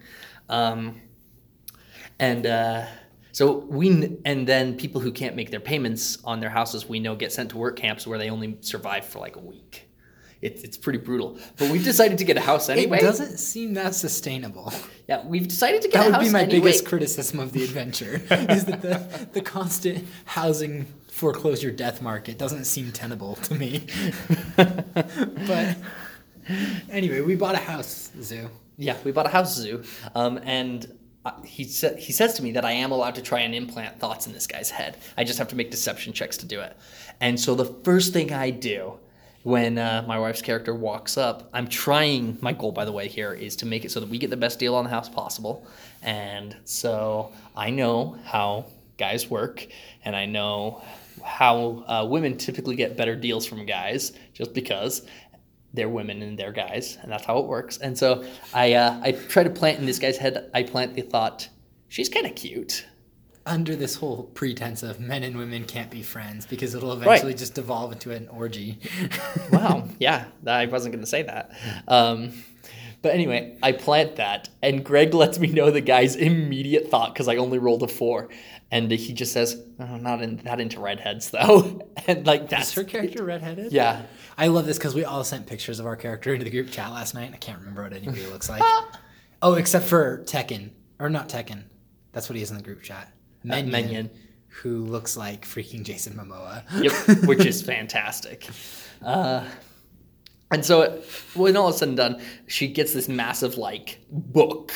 Um, 0.48 1.02
and 2.18 2.46
uh, 2.46 2.86
so 3.34 3.58
we 3.58 4.18
and 4.24 4.48
then 4.48 4.78
people 4.78 5.02
who 5.02 5.12
can't 5.12 5.36
make 5.36 5.52
their 5.52 5.60
payments 5.60 6.18
on 6.24 6.40
their 6.40 6.50
houses, 6.50 6.88
we 6.88 7.02
know, 7.02 7.16
get 7.16 7.34
sent 7.34 7.50
to 7.50 7.58
work 7.58 7.76
camps 7.76 8.08
where 8.08 8.18
they 8.18 8.30
only 8.30 8.58
survive 8.62 9.06
for 9.06 9.20
like 9.20 9.36
a 9.36 9.42
week. 9.42 9.85
It's 10.42 10.64
it's 10.64 10.78
pretty 10.78 11.00
brutal. 11.00 11.38
But 11.58 11.72
we've 11.72 11.84
decided 11.84 12.18
to 12.20 12.24
get 12.26 12.38
a 12.38 12.42
house 12.42 12.70
anyway. 12.70 12.98
It 12.98 13.02
doesn't 13.02 13.38
seem 13.38 13.74
that 13.76 13.96
sustainable. 13.96 14.72
Yeah, 15.08 15.26
we've 15.26 15.48
decided 15.48 15.82
to 15.84 15.88
get 15.88 16.00
That 16.00 16.00
a 16.00 16.04
house 16.04 16.12
That 16.12 16.18
would 16.20 16.28
be 16.28 16.34
my 16.34 16.42
anyway. 16.44 16.60
biggest 16.60 16.86
criticism 16.86 17.40
of 17.40 17.52
the 17.54 17.64
adventure 17.64 18.22
is 18.50 18.66
that 18.66 18.82
the, 18.82 19.30
the 19.34 19.42
constant 19.42 20.06
housing 20.26 20.86
foreclosure 21.12 21.72
death 21.72 22.02
market 22.02 22.38
doesn't 22.38 22.66
seem 22.66 22.92
tenable 22.92 23.36
to 23.36 23.56
me. 23.56 23.86
but 24.56 25.78
anyway, 26.90 27.22
we 27.22 27.36
bought 27.36 27.56
a 27.56 27.60
house, 27.60 28.12
Zoo. 28.22 28.50
Yeah, 28.78 28.98
we 29.04 29.12
bought 29.12 29.26
a 29.26 29.30
house 29.30 29.56
zoo, 29.56 29.84
um, 30.16 30.38
and 30.44 30.92
uh, 31.24 31.42
he 31.44 31.64
sa- 31.64 31.96
he 31.96 32.12
says 32.12 32.34
to 32.34 32.44
me 32.44 32.52
that 32.52 32.66
I 32.66 32.72
am 32.74 32.92
allowed 32.92 33.16
to 33.16 33.22
try 33.22 33.40
and 33.40 33.56
implant 33.56 34.00
thoughts 34.00 34.28
in 34.28 34.34
this 34.34 34.48
guy's 34.48 34.70
head. 34.70 34.98
I 35.18 35.24
just 35.24 35.40
have 35.40 35.48
to 35.50 35.56
make 35.56 35.72
deception 35.72 36.12
checks 36.14 36.36
to 36.38 36.46
do 36.46 36.60
it. 36.60 36.76
And 37.22 37.40
so 37.40 37.56
the 37.56 37.66
first 37.84 38.12
thing 38.12 38.34
I 38.34 38.50
do 38.50 39.00
when 39.46 39.78
uh, 39.78 40.04
my 40.08 40.18
wife's 40.18 40.41
character 40.41 40.74
walks 40.74 41.20
up, 41.20 41.48
I'm 41.54 41.68
trying. 41.68 42.36
My 42.41 42.52
goal, 42.52 42.72
by 42.72 42.84
the 42.84 42.91
way, 42.91 43.08
here 43.08 43.32
is 43.32 43.56
to 43.58 43.68
make 43.68 43.86
it 43.86 43.91
so 43.91 44.00
that 44.00 44.10
we 44.10 44.18
get 44.18 44.32
the 44.32 44.38
best 44.38 44.58
deal 44.58 44.74
on 44.74 44.86
the 44.86 44.89
house 44.89 45.08
possible. 45.08 45.68
And 46.02 46.58
so 46.66 47.32
I 47.56 47.70
know 47.70 48.18
how 48.26 48.66
guys 48.98 49.30
work, 49.30 49.68
and 50.04 50.16
I 50.16 50.26
know 50.26 50.82
how 51.24 51.86
uh, 51.88 52.08
women 52.10 52.38
typically 52.38 52.76
get 52.76 52.98
better 52.98 53.16
deals 53.16 53.46
from 53.46 53.68
guys, 53.68 54.14
just 54.34 54.52
because 54.56 55.06
they're 55.76 55.89
women 55.89 56.24
and 56.24 56.39
they're 56.39 56.52
guys, 56.52 56.98
and 57.04 57.12
that's 57.12 57.26
how 57.26 57.38
it 57.38 57.46
works. 57.46 57.78
And 57.78 57.96
so 57.96 58.26
I 58.52 58.74
uh, 58.74 59.00
I 59.04 59.12
try 59.12 59.43
to 59.43 59.52
plant 59.52 59.78
in 59.78 59.86
this 59.86 60.00
guy's 60.00 60.18
head. 60.18 60.50
I 60.56 60.64
plant 60.64 60.96
the 60.96 61.04
thought, 61.04 61.48
she's 61.88 62.10
kind 62.10 62.26
of 62.26 62.34
cute. 62.34 62.88
Under 63.48 63.76
this 63.76 63.96
whole 63.96 64.24
pretense 64.34 64.82
of 64.82 65.00
men 65.00 65.22
and 65.22 65.38
women 65.38 65.66
can't 65.66 65.91
be 65.91 66.02
friends 66.02 66.48
because 66.48 66.74
it'll 66.74 66.93
eventually 66.93 67.36
just 67.36 67.54
devolve 67.54 67.91
into 67.91 68.12
an 68.12 68.28
orgy. 68.30 68.80
Wow, 69.52 69.88
yeah, 70.00 70.26
I 70.48 70.66
wasn't 70.66 70.93
going 70.93 71.04
to 71.04 71.10
say 71.10 71.22
that. 71.24 71.52
Um, 71.88 72.34
but 73.04 73.14
anyway, 73.14 73.56
I 73.62 73.72
plant 73.72 74.16
that, 74.16 74.50
and 74.64 74.84
Greg 74.84 75.14
lets 75.14 75.38
me 75.38 75.48
know 75.48 75.70
the 75.70 75.80
guy's 75.82 76.16
immediate 76.16 76.89
thought 76.89 77.14
because 77.14 77.28
I 77.28 77.36
only 77.36 77.60
rolled 77.60 77.84
a 77.84 77.88
four, 77.88 78.30
and 78.72 78.89
he 78.89 79.14
just 79.14 79.32
says, 79.32 79.62
oh, 79.80 79.98
"Not 79.98 80.24
in, 80.24 80.41
not 80.43 80.60
into 80.60 80.80
redheads 80.80 81.30
though," 81.30 81.88
and 82.08 82.26
like 82.26 82.50
that's 82.50 82.70
Is 82.70 82.74
her 82.74 82.84
character 82.84 83.24
redheaded? 83.24 83.72
Yeah, 83.72 84.02
I 84.39 84.48
love 84.48 84.66
this 84.66 84.80
because 84.80 84.96
we 84.96 85.06
all 85.06 85.24
sent 85.24 85.46
pictures 85.46 85.80
of 85.80 85.86
our 85.86 85.96
character 85.96 86.34
into 86.34 86.46
the 86.46 86.50
group 86.52 86.72
chat 86.72 86.91
last 86.91 87.14
night. 87.14 87.30
I 87.32 87.38
can't 87.38 87.60
remember 87.60 87.84
what 87.84 87.93
anybody 87.93 88.26
looks 88.26 88.50
like. 88.50 88.64
oh, 89.43 89.54
except 89.54 89.86
for 89.86 90.24
Tekken. 90.26 90.72
Or 90.98 91.10
not 91.10 91.30
Tekken. 91.30 91.64
That's 92.12 92.28
what 92.28 92.38
he 92.38 92.41
is 92.41 92.50
in 92.50 92.58
the 92.58 92.64
group 92.64 92.82
chat. 92.82 93.12
Menyon, 93.46 93.72
Menyon. 93.72 94.10
Who 94.62 94.86
looks 94.86 95.18
like 95.18 95.46
freaking 95.46 95.84
Jason 95.84 96.14
Momoa. 96.14 96.64
yep, 96.82 97.24
which 97.28 97.46
is 97.46 97.62
fantastic. 97.62 98.48
Uh, 99.04 99.43
and 100.52 100.64
so 100.64 101.02
when 101.34 101.58
all 101.58 101.70
is 101.70 101.78
said 101.78 101.89
and 101.89 101.98
done, 101.98 102.22
she 102.48 102.68
gets 102.68 102.93
this 102.93 103.10
massive 103.10 103.58
like 103.58 104.00
book 104.10 104.72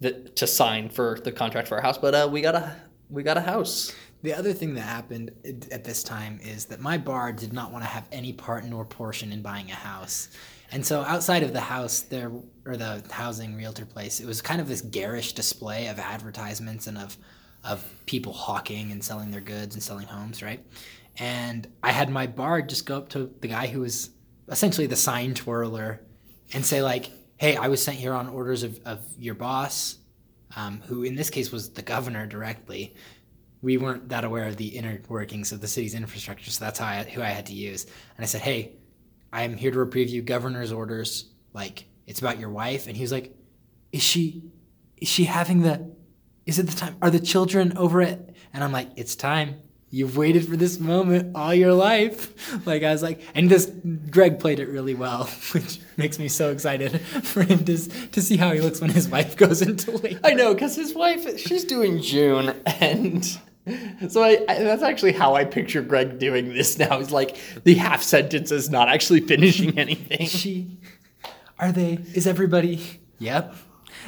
that 0.00 0.36
to 0.36 0.46
sign 0.46 0.88
for 0.88 1.18
the 1.24 1.32
contract 1.32 1.68
for 1.68 1.76
our 1.76 1.82
house. 1.82 1.98
But 1.98 2.14
uh, 2.14 2.28
we 2.30 2.40
got 2.40 2.54
a 2.54 2.76
we 3.10 3.22
got 3.22 3.36
a 3.36 3.40
house. 3.40 3.94
The 4.22 4.32
other 4.34 4.52
thing 4.52 4.74
that 4.74 4.80
happened 4.82 5.30
at- 5.44 5.70
at 5.72 5.84
this 5.84 6.02
time 6.02 6.40
is 6.42 6.66
that 6.66 6.80
my 6.80 6.98
bar 6.98 7.32
did 7.32 7.52
not 7.52 7.70
want 7.72 7.84
to 7.84 7.88
have 7.88 8.06
any 8.12 8.32
part 8.32 8.64
nor 8.64 8.84
portion 8.84 9.32
in 9.32 9.42
buying 9.42 9.70
a 9.70 9.74
house. 9.74 10.28
And 10.72 10.84
so 10.84 11.02
outside 11.02 11.42
of 11.44 11.52
the 11.52 11.60
house 11.60 12.00
there 12.00 12.32
or 12.64 12.76
the 12.76 13.02
housing 13.10 13.54
realtor 13.56 13.86
place, 13.86 14.18
it 14.20 14.26
was 14.26 14.42
kind 14.42 14.60
of 14.60 14.66
this 14.68 14.80
garish 14.80 15.32
display 15.34 15.86
of 15.86 15.98
advertisements 15.98 16.86
and 16.88 16.98
of 16.98 17.16
of 17.66 17.84
people 18.06 18.32
hawking 18.32 18.92
and 18.92 19.02
selling 19.02 19.30
their 19.30 19.40
goods 19.40 19.74
and 19.74 19.82
selling 19.82 20.06
homes, 20.06 20.42
right? 20.42 20.64
And 21.18 21.66
I 21.82 21.92
had 21.92 22.10
my 22.10 22.26
bard 22.26 22.68
just 22.68 22.86
go 22.86 22.98
up 22.98 23.08
to 23.10 23.30
the 23.40 23.48
guy 23.48 23.66
who 23.66 23.80
was 23.80 24.10
essentially 24.48 24.86
the 24.86 24.96
sign 24.96 25.34
twirler 25.34 26.00
and 26.52 26.64
say 26.64 26.82
like, 26.82 27.10
"Hey, 27.36 27.56
I 27.56 27.68
was 27.68 27.82
sent 27.82 27.98
here 27.98 28.12
on 28.12 28.28
orders 28.28 28.62
of, 28.62 28.78
of 28.84 29.00
your 29.18 29.34
boss, 29.34 29.98
um, 30.54 30.82
who 30.86 31.02
in 31.02 31.16
this 31.16 31.30
case 31.30 31.50
was 31.50 31.70
the 31.70 31.82
governor 31.82 32.26
directly. 32.26 32.94
We 33.62 33.78
weren't 33.78 34.10
that 34.10 34.24
aware 34.24 34.46
of 34.46 34.56
the 34.56 34.68
inner 34.68 35.00
workings 35.08 35.50
of 35.50 35.60
the 35.60 35.66
city's 35.66 35.94
infrastructure, 35.94 36.50
so 36.50 36.64
that's 36.64 36.78
how 36.78 36.86
I, 36.86 37.02
who 37.02 37.22
I 37.22 37.28
had 37.28 37.46
to 37.46 37.54
use. 37.54 37.84
And 37.84 38.22
I 38.22 38.26
said, 38.26 38.42
"Hey, 38.42 38.76
I 39.32 39.42
am 39.42 39.56
here 39.56 39.70
to 39.70 39.78
reprieve 39.78 40.10
you 40.10 40.22
governor's 40.22 40.70
orders. 40.70 41.30
Like 41.52 41.86
it's 42.06 42.20
about 42.20 42.38
your 42.38 42.50
wife." 42.50 42.86
And 42.86 42.96
he 42.96 43.02
was 43.02 43.12
like, 43.12 43.34
"Is 43.90 44.02
she, 44.02 44.44
is 44.98 45.08
she 45.08 45.24
having 45.24 45.62
the? 45.62 45.95
Is 46.46 46.58
it 46.58 46.66
the 46.68 46.76
time? 46.76 46.96
Are 47.02 47.10
the 47.10 47.20
children 47.20 47.76
over 47.76 48.00
it?" 48.00 48.34
And 48.52 48.64
I'm 48.64 48.72
like, 48.72 48.88
"It's 48.96 49.14
time." 49.14 49.56
You've 49.90 50.16
waited 50.16 50.48
for 50.48 50.56
this 50.56 50.80
moment 50.80 51.36
all 51.36 51.54
your 51.54 51.72
life. 51.72 52.32
Like 52.66 52.82
I 52.82 52.90
was 52.90 53.02
like, 53.02 53.20
and 53.34 53.48
this 53.48 53.70
Greg 54.10 54.40
played 54.40 54.60
it 54.60 54.68
really 54.68 54.94
well, 54.94 55.24
which 55.52 55.78
makes 55.96 56.18
me 56.18 56.28
so 56.28 56.50
excited 56.50 57.00
for 57.22 57.42
him 57.42 57.64
to 57.64 57.76
to 57.76 58.22
see 58.22 58.36
how 58.36 58.52
he 58.52 58.60
looks 58.60 58.80
when 58.80 58.90
his 58.90 59.08
wife 59.08 59.36
goes 59.36 59.62
into 59.62 59.92
labor. 59.92 60.20
I 60.24 60.32
know 60.34 60.52
because 60.54 60.74
his 60.74 60.94
wife 60.94 61.38
she's 61.38 61.64
doing 61.64 62.00
June 62.00 62.54
and. 62.66 63.24
So 64.08 64.22
I, 64.22 64.44
I, 64.48 64.62
that's 64.62 64.84
actually 64.84 65.12
how 65.12 65.34
I 65.34 65.44
picture 65.44 65.82
Greg 65.82 66.20
doing 66.20 66.54
this 66.54 66.78
now. 66.78 66.98
He's 66.98 67.10
like 67.10 67.36
the 67.64 67.74
half 67.74 68.02
sentence 68.02 68.52
is 68.52 68.70
not 68.70 68.88
actually 68.88 69.20
finishing 69.20 69.76
anything. 69.78 70.26
she 70.26 70.78
are 71.58 71.72
they 71.72 71.98
is 72.14 72.26
everybody 72.28 73.00
yep 73.18 73.56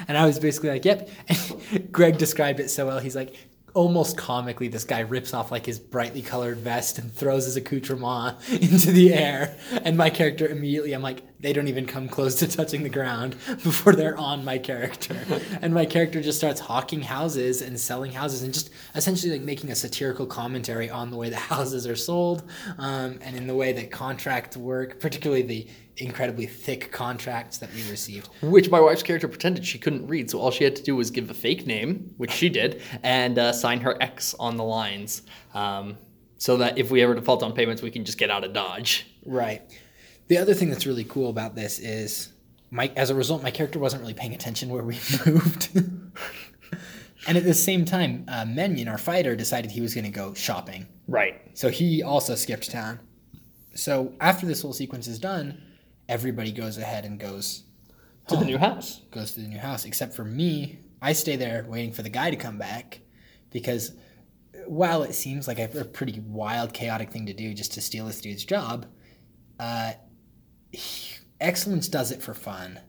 and 0.07 0.17
i 0.17 0.25
was 0.25 0.39
basically 0.39 0.71
like 0.71 0.85
yep. 0.85 1.09
And 1.29 1.93
greg 1.93 2.19
described 2.19 2.61
it 2.61 2.69
so 2.71 2.87
well. 2.87 2.99
He's 2.99 3.17
like 3.17 3.35
almost 3.75 4.17
comically 4.17 4.67
this 4.67 4.83
guy 4.83 5.01
rips 5.01 5.35
off 5.35 5.53
like 5.53 5.67
his 5.67 5.79
brightly 5.79 6.23
colored 6.23 6.57
vest 6.57 6.99
and 6.99 7.13
throws 7.13 7.45
his 7.45 7.55
accoutrement 7.57 8.37
into 8.53 8.91
the 8.91 9.13
air. 9.13 9.57
And 9.85 9.97
my 9.97 10.11
character 10.11 10.49
immediately 10.49 10.93
i'm 10.95 11.03
like 11.03 11.23
they 11.41 11.53
don't 11.53 11.69
even 11.69 11.87
come 11.87 12.09
close 12.09 12.35
to 12.37 12.49
touching 12.49 12.83
the 12.83 12.89
ground 12.89 13.33
before 13.47 13.95
they're 13.95 14.17
on 14.17 14.45
my 14.45 14.59
character. 14.59 15.17
And 15.63 15.73
my 15.73 15.87
character 15.87 16.21
just 16.21 16.39
starts 16.39 16.61
hawking 16.61 17.03
houses 17.03 17.63
and 17.63 17.79
selling 17.79 18.11
houses 18.11 18.43
and 18.43 18.53
just 18.53 18.71
essentially 18.97 19.33
like 19.33 19.43
making 19.43 19.71
a 19.71 19.77
satirical 19.77 20.27
commentary 20.27 20.91
on 20.91 21.11
the 21.11 21.17
way 21.17 21.31
that 21.31 21.37
houses 21.37 21.87
are 21.87 21.95
sold 21.95 22.43
um, 22.79 23.19
and 23.23 23.37
in 23.37 23.47
the 23.47 23.55
way 23.55 23.73
that 23.75 23.93
contracts 23.93 24.57
work 24.57 24.99
particularly 24.99 25.43
the 25.43 25.69
incredibly 25.99 26.47
thick 26.47 26.91
contracts 26.93 27.59
that 27.59 27.73
we 27.75 27.89
received. 27.91 28.29
Which 28.43 28.71
my 28.71 28.81
wife's 28.81 29.03
character 29.03 29.29
pretended 29.29 29.65
she 29.65 29.79
couldn't 29.79 30.07
read, 30.07 30.31
so 30.31 30.39
all 30.39 30.51
she 30.51 30.65
had 30.65 30.77
to 30.77 30.83
do 30.83 30.97
was 30.97 31.11
give 31.11 31.31
a 31.31 31.35
fake 31.35 31.67
name, 31.67 32.13
which 32.17 32.31
she 32.31 32.49
did, 32.49 32.83
and 33.03 33.39
uh, 33.39 33.53
sign 33.53 33.81
her 33.81 34.01
X 34.01 34.35
on 34.39 34.57
the 34.57 34.65
lines, 34.65 35.23
um, 35.55 35.97
so 36.39 36.57
that 36.59 36.79
if 36.79 36.91
we 36.91 37.03
ever 37.03 37.15
default 37.15 37.43
on 37.43 37.53
payments, 37.53 37.83
we 37.83 37.91
can 37.91 38.05
just 38.05 38.19
get 38.19 38.31
out 38.31 38.45
of 38.45 38.53
Dodge. 38.53 39.07
Right. 39.25 39.63
The 40.29 40.39
other 40.39 40.55
thing 40.55 40.71
that's 40.71 40.87
really 40.87 41.05
cool 41.05 41.31
about 41.31 41.55
this 41.55 41.79
is, 41.79 42.33
my 42.71 42.93
as 42.97 43.11
a 43.11 43.15
result, 43.15 43.43
my 43.43 43.51
character 43.51 43.79
wasn't 43.79 44.03
really 44.03 44.15
paying 44.15 44.35
attention 44.35 44.69
where 44.69 44.83
we 44.83 44.99
moved. 45.27 45.75
and 47.27 47.37
at 47.37 47.45
the 47.45 47.55
same 47.55 47.85
time, 47.85 48.25
uh, 48.29 48.45
Menyon, 48.45 48.89
our 48.89 48.99
fighter, 48.99 49.35
decided 49.35 49.71
he 49.71 49.81
was 49.81 49.95
going 49.95 50.05
to 50.05 50.11
go 50.11 50.35
shopping. 50.35 50.87
Right. 51.07 51.41
So 51.55 51.71
he 51.71 52.03
also 52.03 52.35
skipped 52.35 52.71
town. 52.71 53.01
So 53.75 54.13
after 54.21 54.45
this 54.45 54.61
whole 54.61 54.73
sequence 54.73 55.07
is 55.07 55.19
done, 55.19 55.63
everybody 56.09 56.53
goes 56.53 56.79
ahead 56.79 57.05
and 57.05 57.19
goes 57.21 57.65
To 58.29 58.37
the 58.37 58.45
new 58.45 58.59
house. 58.59 59.03
goes 59.11 59.33
to 59.33 59.41
the 59.41 59.49
new 59.49 59.59
house, 59.59 59.85
except 59.85 60.15
for 60.15 60.25
me. 60.25 60.81
I 61.01 61.13
stay 61.13 61.37
there 61.37 61.65
waiting 61.69 61.93
for 61.93 62.03
the 62.03 62.09
guy 62.11 62.31
to 62.31 62.37
come 62.37 62.59
back 62.59 63.01
because 63.51 63.93
while 64.67 65.03
it 65.05 65.15
seems 65.15 65.47
like 65.47 65.59
a, 65.59 65.81
a 65.81 65.85
pretty 65.85 66.21
wild, 66.21 66.73
chaotic 66.73 67.11
thing 67.11 67.27
to 67.27 67.33
do 67.33 67.55
just 67.55 67.73
to 67.75 67.81
steal 67.81 68.07
this 68.07 68.21
dude's 68.21 68.45
job, 68.45 68.87
uh, 69.61 69.93
he- 70.73 71.15
Excellence 71.41 71.87
does 71.89 72.11
it 72.11 72.21
for 72.21 72.35
fun. 72.35 72.81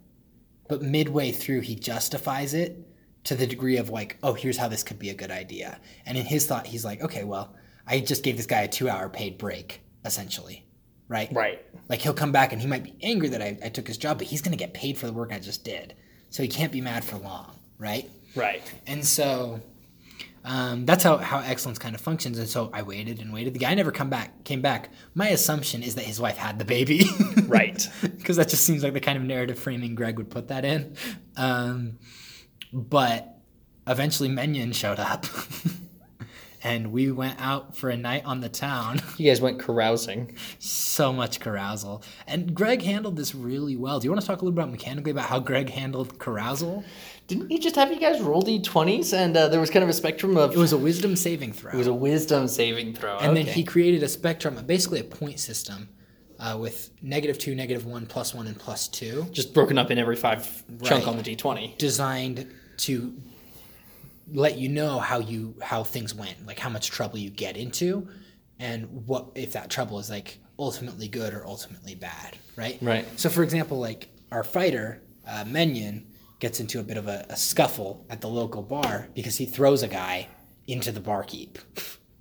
But 0.67 0.81
midway 0.81 1.31
through, 1.31 1.61
he 1.61 1.75
justifies 1.75 2.55
it 2.55 2.77
to 3.25 3.35
the 3.35 3.45
degree 3.45 3.77
of 3.77 3.89
like, 3.91 4.17
oh, 4.23 4.33
here's 4.33 4.57
how 4.57 4.67
this 4.67 4.81
could 4.83 4.97
be 4.97 5.11
a 5.11 5.13
good 5.13 5.29
idea. 5.29 5.79
And 6.07 6.17
in 6.17 6.25
his 6.25 6.47
thought, 6.47 6.65
he's 6.65 6.83
like, 6.83 7.01
okay, 7.01 7.23
well, 7.23 7.55
I 7.85 7.99
just 7.99 8.23
gave 8.23 8.37
this 8.37 8.47
guy 8.47 8.61
a 8.61 8.67
two 8.67 8.89
hour 8.89 9.07
paid 9.07 9.37
break, 9.37 9.81
essentially. 10.03 10.65
Right? 11.09 11.27
Right. 11.33 11.65
Like 11.89 11.99
he'll 11.99 12.13
come 12.13 12.31
back 12.31 12.53
and 12.53 12.61
he 12.61 12.67
might 12.67 12.83
be 12.83 12.95
angry 13.01 13.27
that 13.29 13.41
I, 13.41 13.57
I 13.65 13.69
took 13.69 13.87
his 13.87 13.97
job, 13.97 14.19
but 14.19 14.27
he's 14.27 14.41
going 14.41 14.51
to 14.51 14.57
get 14.57 14.73
paid 14.73 14.97
for 14.97 15.07
the 15.07 15.13
work 15.13 15.33
I 15.33 15.39
just 15.39 15.65
did. 15.65 15.95
So 16.29 16.43
he 16.43 16.47
can't 16.47 16.71
be 16.71 16.79
mad 16.79 17.03
for 17.03 17.17
long. 17.17 17.59
Right? 17.79 18.09
Right. 18.35 18.61
And 18.85 19.05
so 19.05 19.59
um, 20.45 20.85
that's 20.85 21.03
how, 21.03 21.17
how 21.17 21.39
excellence 21.39 21.79
kind 21.79 21.95
of 21.95 22.01
functions. 22.01 22.37
And 22.37 22.47
so 22.47 22.69
I 22.73 22.83
waited 22.83 23.19
and 23.19 23.33
waited. 23.33 23.53
The 23.53 23.59
guy 23.59 23.73
never 23.73 23.91
come 23.91 24.09
back 24.09 24.43
came 24.43 24.61
back. 24.61 24.91
My 25.15 25.29
assumption 25.29 25.83
is 25.83 25.95
that 25.95 26.05
his 26.05 26.19
wife 26.19 26.37
had 26.37 26.59
the 26.59 26.65
baby. 26.65 27.05
Right. 27.49 27.89
Because 28.03 28.37
that 28.37 28.47
just 28.47 28.63
seems 28.63 28.83
like 28.83 28.93
the 28.93 28.99
kind 28.99 29.17
of 29.17 29.23
narrative 29.23 29.57
framing 29.57 29.95
Greg 29.95 30.17
would 30.17 30.29
put 30.29 30.49
that 30.49 30.63
in. 30.65 30.95
Um, 31.35 31.97
but 32.71 33.39
eventually 33.87 34.29
Menyon 34.29 34.75
showed 34.75 34.99
up. 34.99 35.25
and 36.63 36.91
we 36.91 37.11
went 37.11 37.39
out 37.39 37.75
for 37.75 37.89
a 37.89 37.97
night 37.97 38.25
on 38.25 38.41
the 38.41 38.49
town. 38.49 39.01
You 39.17 39.29
guys 39.29 39.41
went 39.41 39.59
carousing. 39.59 40.35
so 40.59 41.11
much 41.11 41.39
carousal. 41.39 42.03
And 42.25 42.53
Greg 42.55 42.81
handled 42.81 43.17
this 43.17 43.35
really 43.35 43.75
well. 43.75 43.99
Do 43.99 44.05
you 44.05 44.11
want 44.11 44.21
to 44.21 44.27
talk 44.27 44.41
a 44.41 44.45
little 44.45 44.55
bit 44.55 44.61
about 44.63 44.71
mechanically 44.71 45.11
about 45.11 45.25
how 45.25 45.39
Greg 45.39 45.69
handled 45.69 46.19
carousal? 46.19 46.83
Didn't 47.27 47.49
he 47.49 47.59
just 47.59 47.75
have 47.75 47.91
you 47.91 47.99
guys 47.99 48.21
roll 48.21 48.41
d20s 48.41 49.13
and 49.13 49.35
uh, 49.35 49.47
there 49.49 49.59
was 49.59 49.69
kind 49.69 49.83
of 49.83 49.89
a 49.89 49.93
spectrum 49.93 50.37
of. 50.37 50.53
It 50.53 50.57
was 50.57 50.71
a 50.71 50.77
wisdom 50.77 51.15
saving 51.15 51.53
throw. 51.53 51.71
It 51.71 51.77
was 51.77 51.87
a 51.87 51.93
wisdom 51.93 52.47
saving 52.47 52.95
throw. 52.95 53.17
and 53.19 53.35
then 53.35 53.45
he 53.45 53.63
created 53.63 54.01
a 54.03 54.07
spectrum, 54.07 54.55
basically 54.65 54.99
a 55.01 55.03
point 55.03 55.39
system, 55.39 55.89
uh, 56.39 56.57
with 56.59 56.89
negative 57.01 57.37
two, 57.37 57.53
negative 57.55 57.85
one, 57.85 58.05
plus 58.05 58.33
one, 58.33 58.47
and 58.47 58.57
plus 58.57 58.87
two, 58.87 59.27
just 59.31 59.53
broken 59.53 59.77
up 59.77 59.91
in 59.91 59.97
every 59.99 60.15
five 60.15 60.63
chunk 60.83 61.07
on 61.07 61.17
the 61.17 61.23
d20. 61.23 61.77
designed 61.77 62.47
to 62.77 63.13
let 64.33 64.57
you 64.57 64.69
know 64.69 64.99
how 64.99 65.19
you 65.19 65.55
how 65.61 65.83
things 65.83 66.13
went, 66.13 66.45
like 66.45 66.59
how 66.59 66.69
much 66.69 66.89
trouble 66.89 67.17
you 67.17 67.29
get 67.29 67.57
into, 67.57 68.07
and 68.59 69.07
what 69.07 69.27
if 69.35 69.53
that 69.53 69.69
trouble 69.69 69.99
is 69.99 70.09
like 70.09 70.39
ultimately 70.57 71.07
good 71.07 71.33
or 71.33 71.45
ultimately 71.45 71.95
bad, 71.95 72.37
right? 72.55 72.77
Right. 72.81 73.07
So, 73.19 73.29
for 73.29 73.43
example, 73.43 73.79
like 73.79 74.09
our 74.31 74.43
fighter 74.43 75.01
uh, 75.27 75.45
Menyon 75.45 76.03
gets 76.39 76.59
into 76.59 76.79
a 76.79 76.83
bit 76.83 76.97
of 76.97 77.07
a, 77.07 77.25
a 77.29 77.35
scuffle 77.35 78.05
at 78.09 78.21
the 78.21 78.27
local 78.27 78.61
bar 78.61 79.07
because 79.13 79.37
he 79.37 79.45
throws 79.45 79.83
a 79.83 79.87
guy 79.87 80.27
into 80.67 80.91
the 80.91 80.99
barkeep. 80.99 81.57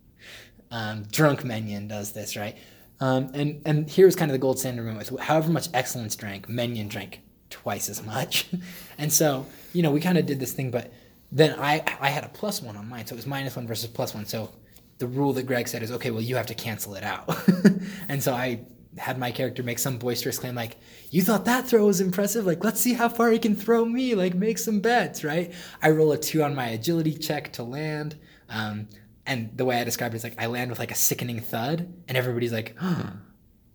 um, 0.71 1.05
drunk 1.11 1.43
Menyon 1.43 1.89
does 1.89 2.13
this, 2.13 2.37
right? 2.37 2.57
Um, 3.01 3.31
and 3.35 3.63
and 3.65 3.91
here's 3.91 4.17
kind 4.17 4.31
of 4.31 4.33
the 4.33 4.39
gold 4.39 4.59
standard 4.59 4.85
moment 4.85 5.11
with 5.11 5.21
however 5.21 5.51
much 5.51 5.69
excellence 5.75 6.17
drank, 6.17 6.49
Menyon 6.49 6.89
drank 6.89 7.21
twice 7.51 7.89
as 7.89 8.05
much, 8.05 8.47
and 8.99 9.13
so 9.13 9.47
you 9.73 9.83
know 9.83 9.91
we 9.91 10.01
kind 10.01 10.19
of 10.19 10.27
did 10.27 10.41
this 10.41 10.53
thing, 10.53 10.71
but 10.71 10.93
then 11.31 11.59
I 11.59 11.83
I 12.01 12.09
had 12.09 12.25
a 12.25 12.29
plus 12.29 12.63
one 12.63 12.77
on 12.77 12.89
mine, 12.89 13.07
so 13.07 13.15
it 13.15 13.17
was 13.17 13.27
minus 13.27 13.57
one 13.57 13.67
versus 13.67 13.89
plus 13.89 14.15
one. 14.15 14.27
So 14.27 14.51
the 14.99 15.07
rule 15.07 15.33
that 15.35 15.45
Greg 15.45 15.69
said 15.69 15.83
is 15.83 15.93
okay, 15.93 16.11
well 16.11 16.23
you 16.23 16.37
have 16.37 16.47
to 16.47 16.55
cancel 16.55 16.95
it 16.95 17.05
out, 17.05 17.37
and 18.09 18.23
so 18.23 18.33
I 18.35 18.61
had 18.97 19.19
my 19.19 19.31
character 19.31 19.63
make 19.63 19.79
some 19.79 19.97
boisterous 19.97 20.39
claim 20.39 20.57
like 20.57 20.77
you 21.11 21.23
thought 21.23 21.45
that 21.45 21.69
throw 21.69 21.87
was 21.87 22.01
impressive? 22.01 22.47
Like 22.47 22.65
let's 22.65 22.81
see 22.81 22.95
how 22.95 23.09
far 23.09 23.31
he 23.31 23.39
can 23.39 23.55
throw 23.55 23.85
me. 23.85 24.15
Like 24.15 24.35
make 24.35 24.59
some 24.59 24.81
bets 24.81 25.25
right? 25.25 25.53
I 25.83 25.91
roll 25.91 26.13
a 26.13 26.19
two 26.19 26.43
on 26.43 26.55
my 26.55 26.69
agility 26.69 27.15
check 27.15 27.53
to 27.55 27.63
land. 27.63 28.19
Um, 28.49 28.89
and 29.29 29.51
the 29.55 29.67
way 29.67 29.79
I 29.79 29.85
describe 29.85 30.15
it 30.15 30.17
is 30.17 30.25
like 30.25 30.41
I 30.43 30.47
land 30.47 30.71
with 30.71 30.79
like 30.79 30.91
a 30.91 30.97
sickening 30.97 31.41
thud, 31.41 31.93
and 32.09 32.17
everybody's 32.17 32.53
like, 32.53 32.75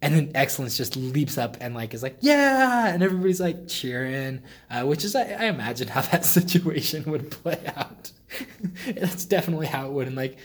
and 0.04 0.14
then 0.14 0.32
excellence 0.36 0.78
just 0.78 0.96
leaps 0.96 1.38
up 1.40 1.58
and 1.62 1.74
like 1.74 1.94
is 1.96 2.04
like, 2.04 2.18
yeah, 2.20 2.94
and 2.94 3.02
everybody's 3.02 3.40
like 3.40 3.68
cheering, 3.68 4.42
uh, 4.70 4.84
which 4.84 5.04
is 5.04 5.16
I, 5.16 5.24
I 5.32 5.46
imagine 5.46 5.88
how 5.88 6.02
that 6.12 6.26
situation 6.26 7.04
would 7.12 7.32
play 7.32 7.60
out. 7.76 8.12
That's 8.88 9.26
definitely 9.26 9.68
how 9.68 9.88
it 9.88 9.92
would 9.94 10.08
in 10.08 10.16
like 10.16 10.38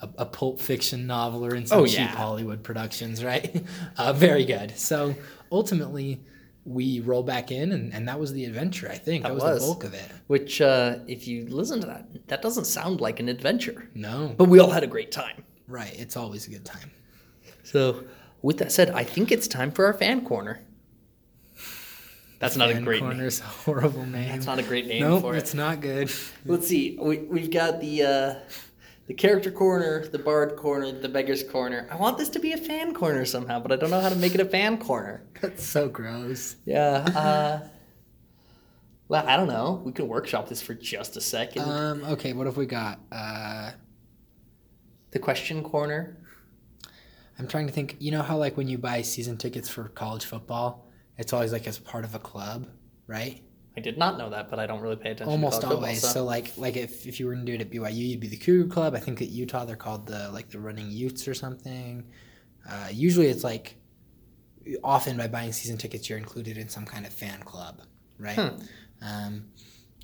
a, 0.00 0.08
a 0.18 0.26
Pulp 0.26 0.60
Fiction 0.60 1.06
novel 1.06 1.44
or 1.44 1.54
in 1.54 1.66
some 1.66 1.80
Oh, 1.80 1.86
cheap 1.86 1.98
yeah. 1.98 2.06
Hollywood 2.06 2.62
productions, 2.62 3.22
right? 3.22 3.64
Uh, 3.98 4.12
very 4.12 4.44
good. 4.44 4.78
So 4.78 5.14
ultimately. 5.52 6.20
We 6.66 7.00
roll 7.00 7.22
back 7.22 7.50
in, 7.52 7.72
and, 7.72 7.92
and 7.92 8.08
that 8.08 8.18
was 8.18 8.32
the 8.32 8.46
adventure. 8.46 8.88
I 8.90 8.96
think 8.96 9.24
that, 9.24 9.28
That 9.28 9.34
was, 9.34 9.42
was. 9.42 9.60
the 9.60 9.66
bulk 9.66 9.84
of 9.84 9.92
it. 9.92 10.10
Which, 10.28 10.62
uh, 10.62 10.96
if 11.06 11.28
you 11.28 11.46
listen 11.50 11.78
to 11.82 11.86
that, 11.88 12.26
that 12.28 12.40
doesn't 12.40 12.64
sound 12.64 13.02
like 13.02 13.20
an 13.20 13.28
adventure. 13.28 13.90
No, 13.94 14.34
But 14.34 14.48
we 14.48 14.60
all 14.60 14.70
had 14.70 14.82
a 14.82 14.86
great 14.86 15.12
time. 15.12 15.44
right. 15.68 15.94
It's 15.94 16.16
always 16.16 16.46
a 16.46 16.50
good 16.50 16.64
time. 16.64 16.90
So, 17.64 18.04
with 18.44 18.58
that 18.58 18.70
said, 18.70 18.90
I 18.90 19.04
think 19.04 19.32
it's 19.32 19.48
time 19.48 19.72
for 19.72 19.86
our 19.86 19.94
fan 19.94 20.22
corner. 20.22 20.60
That's 22.38 22.56
not 22.56 22.68
a 22.68 22.74
great 22.74 23.00
corner 23.00 23.14
Corner's 23.14 23.40
a 23.40 23.44
horrible 23.44 24.04
name. 24.04 24.28
That's 24.28 24.44
not 24.44 24.58
a 24.58 24.62
great 24.62 24.86
name 24.86 25.00
Nope, 25.00 25.22
for 25.22 25.34
it. 25.34 25.38
it's 25.38 25.54
not 25.54 25.80
good. 25.80 26.12
Let's 26.44 26.68
see. 26.68 26.98
We, 27.00 27.20
we've 27.20 27.50
got 27.50 27.80
the 27.80 28.02
uh, 28.02 28.34
the 29.06 29.14
character 29.14 29.50
corner, 29.50 30.06
the 30.08 30.18
bard 30.18 30.56
corner, 30.56 30.92
the 30.92 31.08
beggar's 31.08 31.42
corner. 31.42 31.88
I 31.90 31.96
want 31.96 32.18
this 32.18 32.28
to 32.30 32.38
be 32.38 32.52
a 32.52 32.58
fan 32.58 32.92
corner 32.92 33.24
somehow, 33.24 33.60
but 33.60 33.72
I 33.72 33.76
don't 33.76 33.88
know 33.88 34.00
how 34.00 34.10
to 34.10 34.16
make 34.16 34.34
it 34.34 34.42
a 34.42 34.44
fan 34.44 34.76
corner. 34.76 35.22
That's 35.40 35.64
so 35.64 35.88
gross. 35.88 36.56
Yeah. 36.66 37.08
Uh, 37.16 37.68
well, 39.06 39.26
I 39.26 39.36
don't 39.36 39.48
know. 39.48 39.82
We 39.84 39.92
can 39.92 40.08
workshop 40.08 40.48
this 40.48 40.62
for 40.62 40.72
just 40.72 41.16
a 41.18 41.20
second. 41.20 41.62
Um, 41.62 42.04
okay, 42.04 42.32
what 42.32 42.46
have 42.46 42.56
we 42.56 42.64
got? 42.64 43.00
Uh, 43.12 43.72
the 45.12 45.18
question 45.18 45.62
corner. 45.62 46.23
I'm 47.38 47.48
trying 47.48 47.66
to 47.66 47.72
think. 47.72 47.96
You 47.98 48.10
know 48.12 48.22
how 48.22 48.36
like 48.36 48.56
when 48.56 48.68
you 48.68 48.78
buy 48.78 49.02
season 49.02 49.36
tickets 49.36 49.68
for 49.68 49.88
college 49.88 50.24
football, 50.24 50.88
it's 51.18 51.32
always 51.32 51.52
like 51.52 51.66
as 51.66 51.78
part 51.78 52.04
of 52.04 52.14
a 52.14 52.18
club, 52.18 52.66
right? 53.06 53.42
I 53.76 53.80
did 53.80 53.98
not 53.98 54.18
know 54.18 54.30
that, 54.30 54.50
but 54.50 54.60
I 54.60 54.66
don't 54.66 54.80
really 54.80 54.94
pay 54.96 55.10
attention. 55.10 55.28
Almost 55.32 55.60
to 55.62 55.66
college 55.66 55.74
football, 55.76 55.84
always. 55.88 56.00
so- 56.02 56.08
So 56.08 56.24
like 56.24 56.56
like 56.56 56.76
if, 56.76 57.06
if 57.06 57.18
you 57.18 57.26
were 57.26 57.34
to 57.34 57.42
do 57.42 57.54
it 57.54 57.60
at 57.60 57.70
BYU, 57.70 58.08
you'd 58.10 58.20
be 58.20 58.28
the 58.28 58.36
Cougar 58.36 58.72
Club. 58.72 58.94
I 58.94 59.00
think 59.00 59.20
at 59.20 59.28
Utah 59.30 59.64
they're 59.64 59.74
called 59.74 60.06
the 60.06 60.30
like 60.30 60.50
the 60.50 60.60
Running 60.60 60.90
Utes 60.90 61.26
or 61.26 61.34
something. 61.34 62.04
Uh, 62.70 62.88
usually 62.92 63.26
it's 63.26 63.42
like 63.44 63.76
often 64.82 65.16
by 65.16 65.26
buying 65.26 65.52
season 65.52 65.76
tickets 65.76 66.08
you're 66.08 66.18
included 66.18 66.56
in 66.56 66.68
some 66.68 66.86
kind 66.86 67.04
of 67.04 67.12
fan 67.12 67.42
club, 67.42 67.80
right? 68.18 68.38
Hmm. 68.38 68.56
Um, 69.02 69.44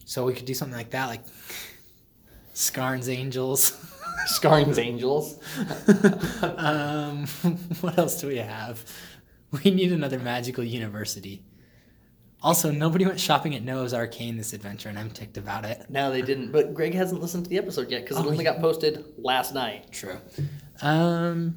so 0.04 0.24
we 0.26 0.34
could 0.34 0.44
do 0.46 0.52
something 0.54 0.76
like 0.76 0.90
that, 0.90 1.06
like 1.06 1.22
Scarns 2.54 3.08
Angels. 3.08 3.72
Scarring's 4.26 4.78
Angels. 4.78 5.38
um, 6.42 7.26
what 7.80 7.98
else 7.98 8.20
do 8.20 8.26
we 8.28 8.36
have? 8.38 8.84
We 9.64 9.70
need 9.70 9.92
another 9.92 10.18
magical 10.18 10.62
university. 10.64 11.42
Also, 12.42 12.70
nobody 12.70 13.04
went 13.04 13.20
shopping 13.20 13.54
at 13.54 13.62
Noah's 13.62 13.92
Arcane 13.92 14.36
this 14.36 14.52
adventure, 14.54 14.88
and 14.88 14.98
I'm 14.98 15.10
ticked 15.10 15.36
about 15.36 15.64
it. 15.66 15.84
No, 15.90 16.10
they 16.10 16.22
didn't. 16.22 16.52
But 16.52 16.72
Greg 16.72 16.94
hasn't 16.94 17.20
listened 17.20 17.44
to 17.44 17.50
the 17.50 17.58
episode 17.58 17.90
yet 17.90 18.02
because 18.04 18.16
it 18.16 18.20
Oh, 18.26 18.30
only 18.30 18.44
yeah. 18.44 18.52
got 18.52 18.60
posted 18.60 19.04
last 19.18 19.52
night. 19.54 19.92
True. 19.92 20.16
Um, 20.80 21.54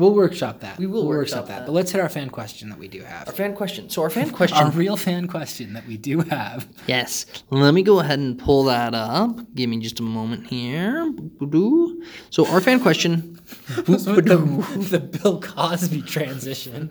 we'll 0.00 0.14
workshop 0.14 0.60
that. 0.60 0.78
We 0.78 0.86
will 0.86 1.02
We'll 1.02 1.08
workshop 1.18 1.46
that. 1.48 1.66
But 1.66 1.72
let's 1.72 1.92
hit 1.92 2.00
our 2.00 2.08
fan 2.08 2.30
question 2.30 2.70
that 2.70 2.78
we 2.78 2.88
do 2.88 3.02
have. 3.02 3.28
Our 3.28 3.34
fan 3.34 3.54
question. 3.54 3.88
So 3.90 4.02
our 4.02 4.10
fan 4.18 4.30
question. 4.30 4.58
Our 4.58 4.70
real 4.70 4.96
fan 4.96 5.28
question 5.28 5.74
that 5.74 5.86
we 5.86 5.96
do 5.96 6.20
have. 6.20 6.66
Yes. 6.86 7.26
Let 7.50 7.74
me 7.74 7.82
go 7.82 8.00
ahead 8.00 8.18
and 8.18 8.38
pull 8.38 8.64
that 8.64 8.94
up. 8.94 9.54
Give 9.54 9.68
me 9.70 9.78
just 9.78 10.00
a 10.00 10.02
moment 10.02 10.46
here. 10.46 11.12
So 12.30 12.46
our 12.48 12.60
fan 12.60 12.80
question. 12.80 13.38
the, 13.76 14.86
the 14.90 15.00
Bill 15.00 15.40
Cosby 15.40 16.02
transition. 16.02 16.90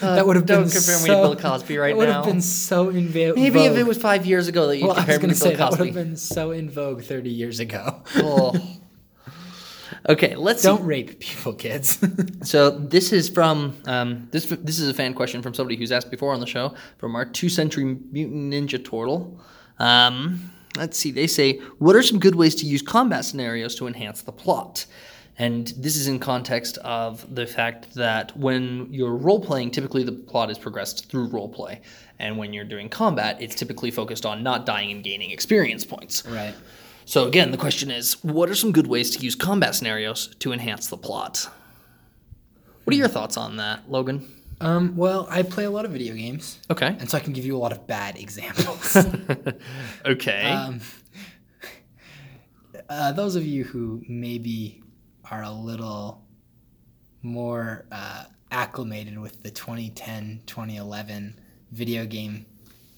that 0.00 0.26
would 0.26 0.36
have 0.36 0.44
Uh, 0.44 0.54
don't 0.54 0.64
been 0.64 0.72
compare 0.72 0.96
me 0.98 1.04
to 1.04 1.06
so, 1.06 1.22
Bill 1.22 1.36
Cosby 1.36 1.76
right 1.78 1.90
that 1.90 1.96
would 1.96 2.08
have 2.08 2.24
been 2.24 2.40
so 2.40 2.88
in 2.88 3.08
vogue. 3.08 3.36
Maybe 3.36 3.64
if 3.64 3.76
it 3.76 3.84
was 3.84 3.98
five 3.98 4.26
years 4.26 4.48
ago 4.48 4.66
that 4.68 4.78
you 4.78 4.86
Well, 4.86 4.96
compared 4.96 5.20
me 5.22 5.28
going 5.28 5.34
to 5.34 5.40
Bill 5.40 5.50
say 5.50 5.56
that 5.56 5.70
would 5.70 5.80
have 5.86 5.94
been 5.94 6.16
so 6.16 6.50
in 6.50 6.70
vogue 6.70 7.02
30 7.02 7.30
years 7.30 7.60
ago. 7.60 8.02
Oh. 8.16 8.78
Okay, 10.08 10.34
let's. 10.36 10.62
Don't 10.62 10.84
rape 10.84 11.20
people, 11.20 11.52
kids. 11.52 11.98
So 12.42 12.70
this 12.70 13.12
is 13.12 13.28
from 13.28 13.76
um, 13.86 14.28
this. 14.32 14.46
This 14.46 14.78
is 14.80 14.88
a 14.88 14.94
fan 14.94 15.14
question 15.14 15.42
from 15.42 15.54
somebody 15.54 15.76
who's 15.76 15.92
asked 15.92 16.10
before 16.10 16.32
on 16.32 16.40
the 16.40 16.46
show 16.46 16.74
from 16.98 17.14
our 17.14 17.24
two-century 17.24 17.84
mutant 18.10 18.52
ninja 18.52 18.84
turtle. 18.84 19.40
Um, 19.78 20.50
let's 20.76 20.98
see. 20.98 21.12
They 21.12 21.26
say, 21.28 21.58
"What 21.78 21.94
are 21.94 22.02
some 22.02 22.18
good 22.18 22.34
ways 22.34 22.54
to 22.56 22.66
use 22.66 22.82
combat 22.82 23.24
scenarios 23.24 23.74
to 23.76 23.86
enhance 23.86 24.22
the 24.22 24.32
plot?" 24.32 24.86
And 25.38 25.68
this 25.78 25.96
is 25.96 26.08
in 26.08 26.18
context 26.18 26.78
of 26.78 27.32
the 27.34 27.46
fact 27.46 27.94
that 27.94 28.36
when 28.36 28.88
you're 28.92 29.16
role 29.16 29.40
playing, 29.40 29.70
typically 29.70 30.02
the 30.04 30.12
plot 30.12 30.50
is 30.50 30.58
progressed 30.58 31.08
through 31.10 31.28
role 31.28 31.48
play, 31.48 31.80
and 32.18 32.36
when 32.36 32.52
you're 32.52 32.64
doing 32.64 32.88
combat, 32.88 33.40
it's 33.40 33.54
typically 33.54 33.90
focused 33.90 34.26
on 34.26 34.42
not 34.42 34.66
dying 34.66 34.90
and 34.90 35.02
gaining 35.02 35.30
experience 35.30 35.84
points. 35.84 36.26
right. 36.26 36.54
So 37.04 37.26
again, 37.26 37.50
the 37.50 37.56
question 37.56 37.90
is, 37.90 38.22
what 38.24 38.48
are 38.48 38.54
some 38.54 38.72
good 38.72 38.86
ways 38.86 39.10
to 39.10 39.18
use 39.22 39.34
combat 39.34 39.74
scenarios 39.74 40.34
to 40.38 40.52
enhance 40.52 40.86
the 40.86 40.96
plot? 40.96 41.48
What 42.84 42.94
are 42.94 42.96
your 42.98 43.08
thoughts 43.08 43.36
on 43.36 43.56
that, 43.56 43.90
Logan? 43.90 44.28
Um, 44.60 44.96
well, 44.96 45.26
I 45.28 45.42
play 45.42 45.64
a 45.64 45.70
lot 45.70 45.84
of 45.84 45.90
video 45.90 46.14
games, 46.14 46.58
Okay. 46.70 46.86
and 46.86 47.10
so 47.10 47.18
I 47.18 47.20
can 47.20 47.32
give 47.32 47.44
you 47.44 47.56
a 47.56 47.58
lot 47.58 47.72
of 47.72 47.86
bad 47.86 48.16
examples. 48.16 48.96
okay. 50.06 50.50
um, 50.52 50.80
uh, 52.88 53.12
those 53.12 53.34
of 53.34 53.44
you 53.44 53.64
who 53.64 54.02
maybe 54.08 54.82
are 55.30 55.42
a 55.42 55.50
little 55.50 56.22
more 57.22 57.86
uh, 57.90 58.24
acclimated 58.50 59.18
with 59.18 59.42
the 59.42 59.50
2010 59.50 60.42
2011 60.46 61.34
video 61.72 62.04
game 62.04 62.44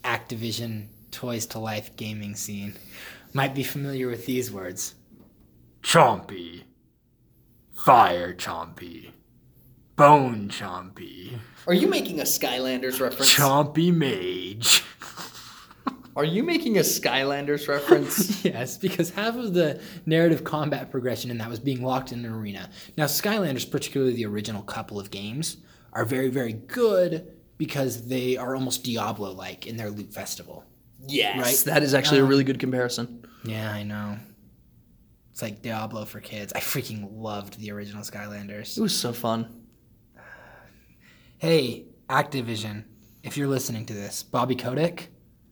Activision 0.02 0.86
Toys 1.10 1.46
to 1.46 1.58
Life 1.58 1.96
gaming 1.96 2.34
scene 2.34 2.74
might 3.34 3.54
be 3.54 3.62
familiar 3.62 4.08
with 4.08 4.24
these 4.24 4.50
words 4.50 4.94
Chompy. 5.82 6.62
Fire 7.74 8.32
Chompy. 8.32 9.10
Bone 9.96 10.48
Chompy. 10.48 11.38
Are 11.66 11.74
you 11.74 11.86
making 11.86 12.20
a 12.20 12.24
Skylanders 12.24 13.00
reference? 13.00 13.34
Chompy 13.34 13.92
Mage. 13.92 14.82
Are 16.16 16.24
you 16.24 16.44
making 16.44 16.78
a 16.78 16.82
Skylanders 16.82 17.68
reference? 17.68 18.44
yes, 18.44 18.78
because 18.78 19.10
half 19.10 19.34
of 19.34 19.52
the 19.52 19.80
narrative 20.06 20.44
combat 20.44 20.90
progression 20.90 21.30
in 21.30 21.38
that 21.38 21.50
was 21.50 21.58
being 21.58 21.82
locked 21.82 22.12
in 22.12 22.24
an 22.24 22.32
arena. 22.32 22.70
Now, 22.96 23.06
Skylanders, 23.06 23.68
particularly 23.68 24.14
the 24.14 24.26
original 24.26 24.62
couple 24.62 25.00
of 25.00 25.10
games, 25.10 25.56
are 25.92 26.04
very, 26.04 26.28
very 26.28 26.52
good 26.52 27.32
because 27.58 28.06
they 28.06 28.36
are 28.36 28.54
almost 28.54 28.84
Diablo 28.84 29.32
like 29.32 29.66
in 29.66 29.76
their 29.76 29.90
loot 29.90 30.12
festival. 30.12 30.64
Yes. 31.08 31.38
Right. 31.38 31.72
That 31.72 31.82
is 31.82 31.94
actually 31.94 32.20
a 32.20 32.24
um, 32.24 32.28
really 32.28 32.44
good 32.44 32.58
comparison. 32.58 33.26
Yeah, 33.44 33.70
I 33.70 33.82
know. 33.82 34.18
It's 35.30 35.42
like 35.42 35.62
Diablo 35.62 36.04
for 36.04 36.20
kids. 36.20 36.52
I 36.54 36.60
freaking 36.60 37.08
loved 37.12 37.58
the 37.58 37.72
original 37.72 38.02
Skylanders. 38.02 38.78
It 38.78 38.80
was 38.80 38.96
so 38.96 39.12
fun. 39.12 39.64
Hey, 41.38 41.86
Activision, 42.08 42.84
if 43.22 43.36
you're 43.36 43.48
listening 43.48 43.84
to 43.86 43.92
this, 43.92 44.22
Bobby 44.22 44.54
Kotick, 44.54 45.08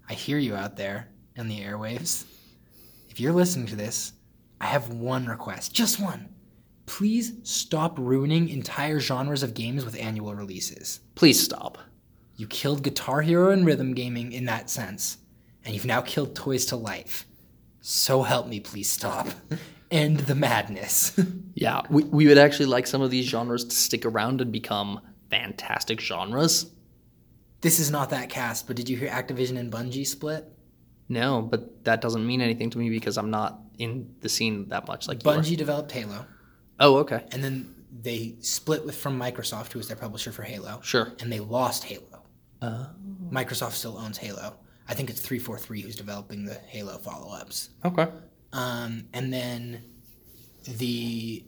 I 0.09 0.15
hear 0.15 0.39
you 0.39 0.55
out 0.55 0.77
there 0.77 1.09
in 1.37 1.49
the 1.49 1.61
airwaves. 1.61 2.25
If 3.09 3.19
you're 3.19 3.33
listening 3.33 3.67
to 3.67 3.77
this, 3.77 4.13
I 4.61 4.67
have 4.67 4.89
one 4.91 5.27
request, 5.27 5.75
just 5.75 6.01
one. 6.01 6.29
Please 6.87 7.33
stop 7.43 7.99
ruining 7.99 8.49
entire 8.49 9.01
genres 9.01 9.43
of 9.43 9.55
games 9.55 9.85
with 9.85 9.99
annual 9.99 10.35
releases. 10.35 11.01
Please 11.15 11.43
stop. 11.43 11.79
You 12.37 12.47
killed 12.47 12.83
Guitar 12.83 13.23
Hero 13.23 13.51
and 13.51 13.67
rhythm 13.67 13.95
gaming 13.95 14.33
in 14.33 14.45
that 14.47 14.71
sense, 14.71 15.19
and 15.65 15.75
you've 15.75 15.85
now 15.87 16.01
killed 16.01 16.35
Toys 16.35 16.67
to 16.67 16.77
Life. 16.77 17.27
So 17.81 18.23
help 18.23 18.47
me, 18.47 18.61
please 18.61 18.91
stop. 18.91 19.29
End 19.91 20.19
the 20.21 20.35
madness. 20.35 21.19
Yeah, 21.55 21.83
we, 21.91 22.03
we 22.05 22.27
would 22.27 22.39
actually 22.39 22.67
like 22.67 22.87
some 22.87 23.03
of 23.03 23.11
these 23.11 23.27
genres 23.27 23.67
to 23.67 23.77
stick 23.77 24.07
around 24.07 24.41
and 24.41 24.51
become 24.51 25.01
fantastic 25.31 26.01
genres. 26.01 26.71
this 27.61 27.79
is 27.79 27.91
not 27.91 28.09
that 28.11 28.31
cast, 28.31 28.67
but 28.67 28.75
did 28.75 28.89
you 28.89 28.97
hear 28.97 29.11
Activision 29.11 29.59
and 29.59 29.71
Bungie 29.71 30.07
split? 30.07 30.47
No, 31.11 31.43
but 31.43 31.85
that 31.85 32.01
doesn't 32.01 32.27
mean 32.27 32.41
anything 32.41 32.71
to 32.71 32.79
me 32.79 32.89
because 32.89 33.19
I'm 33.19 33.31
not 33.31 33.61
in 33.79 34.15
the 34.21 34.31
scene 34.31 34.69
that 34.71 34.89
much 34.89 35.07
like 35.09 35.23
you. 35.23 35.31
Bungie 35.31 35.57
developed 35.59 35.93
Halo. 35.93 36.25
Oh, 36.81 36.97
okay. 37.01 37.23
and 37.33 37.45
then 37.45 37.75
they 38.01 38.37
split 38.41 38.87
with 38.87 38.97
from 38.97 39.19
Microsoft, 39.21 39.73
who 39.73 39.79
was 39.79 39.89
their 39.89 39.97
publisher 39.99 40.33
for 40.33 40.43
Halo, 40.43 40.81
Sure. 40.83 41.13
and 41.21 41.31
they 41.31 41.39
lost 41.41 41.85
Halo. 41.85 42.23
Oh. 42.63 42.89
Microsoft 43.31 43.73
still 43.73 43.99
owns 43.99 44.17
Halo. 44.17 44.57
I 44.93 44.95
think 44.95 45.09
it's 45.09 45.23
343 45.23 45.81
who's 45.81 45.97
developing 45.97 46.45
the 46.45 46.53
Halo 46.67 46.99
follow-ups. 46.99 47.71
Okay. 47.83 48.09
Um, 48.53 49.05
and 49.15 49.33
then 49.33 49.83
the 50.77 51.43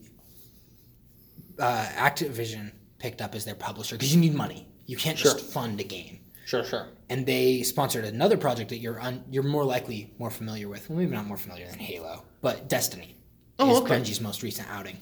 uh, 1.59 1.85
Activision 1.95 2.71
picked 2.97 3.21
up 3.21 3.35
as 3.35 3.45
their 3.45 3.53
publisher 3.53 3.97
because 3.97 4.15
you 4.15 4.19
need 4.19 4.33
money. 4.33 4.67
You 4.87 4.97
can't 4.97 5.15
just 5.15 5.41
fund 5.41 5.79
a 5.79 5.83
game. 5.83 6.21
Sure, 6.47 6.63
sure. 6.63 6.87
And 7.11 7.23
they 7.27 7.61
sponsored 7.61 8.03
another 8.05 8.35
project 8.35 8.71
that 8.71 8.77
you're 8.79 8.99
un- 8.99 9.23
you're 9.29 9.43
more 9.43 9.63
likely 9.63 10.11
more 10.17 10.31
familiar 10.31 10.67
with. 10.67 10.89
Well, 10.89 10.97
maybe 10.97 11.11
not 11.11 11.27
more 11.27 11.37
familiar 11.37 11.67
than 11.67 11.77
Halo, 11.77 12.23
but 12.41 12.67
Destiny 12.67 13.15
Oh, 13.59 13.73
is 13.75 13.81
okay. 13.81 13.99
Bungie's 13.99 14.21
most 14.21 14.41
recent 14.41 14.67
outing. 14.71 14.97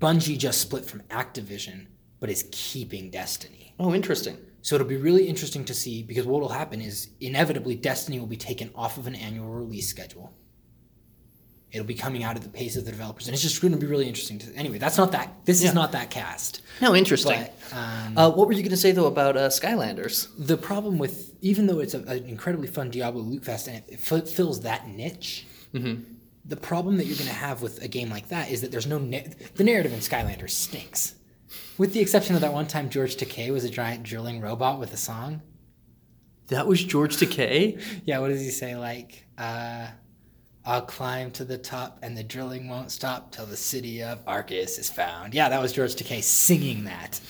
Bungie 0.00 0.38
just 0.38 0.60
split 0.60 0.84
from 0.84 1.00
Activision, 1.10 1.86
but 2.20 2.30
is 2.30 2.46
keeping 2.52 3.10
Destiny. 3.10 3.74
Oh, 3.80 3.92
interesting. 3.92 4.36
So 4.66 4.74
it'll 4.74 4.88
be 4.88 4.96
really 4.96 5.28
interesting 5.28 5.64
to 5.66 5.74
see 5.74 6.02
because 6.02 6.26
what 6.26 6.40
will 6.40 6.48
happen 6.48 6.80
is 6.80 7.10
inevitably 7.20 7.76
Destiny 7.76 8.18
will 8.18 8.26
be 8.26 8.36
taken 8.36 8.68
off 8.74 8.98
of 8.98 9.06
an 9.06 9.14
annual 9.14 9.46
release 9.48 9.88
schedule. 9.88 10.32
It'll 11.70 11.86
be 11.86 11.94
coming 11.94 12.24
out 12.24 12.34
at 12.34 12.42
the 12.42 12.48
pace 12.48 12.74
of 12.74 12.84
the 12.84 12.90
developers, 12.90 13.28
and 13.28 13.34
it's 13.34 13.44
just 13.44 13.62
going 13.62 13.70
to 13.74 13.78
be 13.78 13.86
really 13.86 14.08
interesting. 14.08 14.40
To 14.40 14.52
anyway, 14.56 14.78
that's 14.78 14.98
not 14.98 15.12
that. 15.12 15.32
This 15.44 15.62
Yeah. 15.62 15.68
is 15.68 15.74
not 15.76 15.92
that 15.92 16.10
cast. 16.10 16.62
No, 16.80 16.96
interesting. 16.96 17.38
But 17.70 17.76
um, 17.78 18.18
uh, 18.18 18.30
what 18.30 18.48
were 18.48 18.54
you 18.54 18.62
going 18.62 18.70
to 18.70 18.76
say 18.76 18.90
though 18.90 19.06
about 19.06 19.36
uh, 19.36 19.50
Skylanders? 19.50 20.26
the 20.36 20.56
problem 20.56 20.98
with 20.98 21.36
even 21.42 21.68
though 21.68 21.78
it's 21.78 21.94
a, 21.94 22.00
an 22.00 22.24
incredibly 22.24 22.66
fun 22.66 22.90
Diablo 22.90 23.22
loot 23.22 23.44
fest 23.44 23.68
and 23.68 23.84
it, 23.86 24.00
fills 24.00 24.62
that 24.62 24.88
niche, 24.88 25.46
the 25.72 26.56
problem 26.56 26.96
that 26.96 27.06
you're 27.06 27.16
going 27.18 27.28
to 27.28 27.34
have 27.46 27.62
with 27.62 27.80
a 27.84 27.88
game 27.88 28.10
like 28.10 28.28
that 28.30 28.50
is 28.50 28.62
that 28.62 28.72
there's 28.72 28.86
no 28.88 28.98
na- 28.98 29.28
the 29.54 29.62
narrative 29.62 29.92
in 29.92 30.00
Skylanders 30.00 30.50
stinks. 30.50 31.14
With 31.78 31.92
the 31.92 32.00
exception 32.00 32.34
of 32.34 32.40
that 32.40 32.52
one 32.52 32.66
time 32.66 32.88
George 32.88 33.16
Takei 33.16 33.52
was 33.52 33.64
a 33.64 33.70
giant 33.70 34.02
drilling 34.02 34.40
robot 34.40 34.80
with 34.80 34.92
a 34.92 34.96
song. 34.96 35.42
That 36.48 36.66
was 36.66 36.82
George 36.82 37.16
Takei. 37.16 37.80
Yeah, 38.04 38.20
what 38.20 38.28
does 38.28 38.40
he 38.40 38.50
say? 38.50 38.76
Like, 38.76 39.26
uh, 39.36 39.88
I'll 40.64 40.82
climb 40.82 41.30
to 41.32 41.44
the 41.44 41.58
top 41.58 41.98
and 42.02 42.16
the 42.16 42.24
drilling 42.24 42.68
won't 42.68 42.90
stop 42.90 43.32
till 43.32 43.46
the 43.46 43.56
city 43.56 44.02
of 44.02 44.20
Arcus 44.26 44.78
is 44.78 44.90
found. 44.90 45.34
Yeah, 45.34 45.48
that 45.48 45.60
was 45.60 45.72
George 45.72 45.94
Takei 45.94 46.22
singing 46.22 46.84
that. 46.84 47.20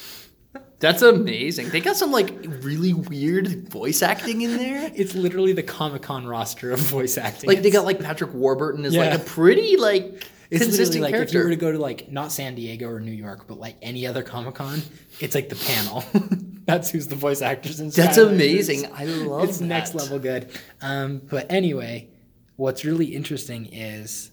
That's 0.78 1.02
amazing. 1.02 1.70
They 1.70 1.80
got 1.80 1.96
some 1.96 2.12
like 2.12 2.32
really 2.60 2.92
weird 2.92 3.68
voice 3.70 4.02
acting 4.02 4.42
in 4.42 4.56
there. 4.56 4.90
It's 4.96 5.14
literally 5.14 5.52
the 5.52 5.62
Comic 5.62 6.02
Con 6.02 6.26
roster 6.26 6.70
of 6.70 6.80
voice 6.80 7.18
acting. 7.18 7.48
Like 7.48 7.62
they 7.62 7.70
got 7.70 7.84
like 7.84 8.00
Patrick 8.00 8.32
Warburton 8.32 8.84
is 8.84 8.96
like 8.96 9.12
a 9.12 9.18
pretty 9.18 9.76
like 9.76 10.26
It's 10.50 10.60
literally 10.60 10.76
consistent 10.76 11.02
like 11.02 11.14
if 11.14 11.32
you 11.32 11.40
were 11.40 11.50
to 11.50 11.56
go 11.56 11.72
to 11.72 11.78
like 11.78 12.10
not 12.10 12.32
San 12.32 12.54
Diego 12.54 12.88
or 12.88 13.00
New 13.00 13.12
York, 13.12 13.46
but 13.48 13.58
like 13.58 13.76
any 13.82 14.06
other 14.06 14.22
Comic 14.22 14.56
Con, 14.56 14.80
it's 15.20 15.34
like 15.34 15.48
the 15.48 15.56
panel. 15.56 16.04
That's 16.66 16.90
who's 16.90 17.06
the 17.06 17.16
voice 17.16 17.42
actors 17.42 17.80
in. 17.80 17.90
That's 17.90 18.18
Skylanders. 18.18 18.32
amazing. 18.32 18.92
I 18.92 19.04
love 19.04 19.44
it. 19.44 19.48
It's 19.50 19.60
next 19.60 19.94
level 19.94 20.18
good. 20.18 20.50
Um, 20.82 21.22
but 21.24 21.50
anyway, 21.50 22.10
what's 22.56 22.84
really 22.84 23.06
interesting 23.06 23.66
is 23.72 24.30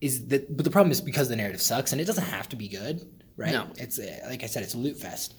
is 0.00 0.28
that 0.28 0.54
but 0.54 0.64
the 0.64 0.70
problem 0.70 0.90
is 0.90 1.00
because 1.00 1.28
the 1.28 1.36
narrative 1.36 1.60
sucks 1.60 1.92
and 1.92 2.00
it 2.00 2.04
doesn't 2.04 2.24
have 2.24 2.48
to 2.50 2.56
be 2.56 2.68
good, 2.68 3.06
right? 3.36 3.52
No. 3.52 3.66
It's 3.76 3.98
uh, 3.98 4.26
like 4.28 4.42
I 4.42 4.46
said, 4.46 4.62
it's 4.62 4.74
a 4.74 4.78
loot 4.78 4.96
fest. 4.96 5.34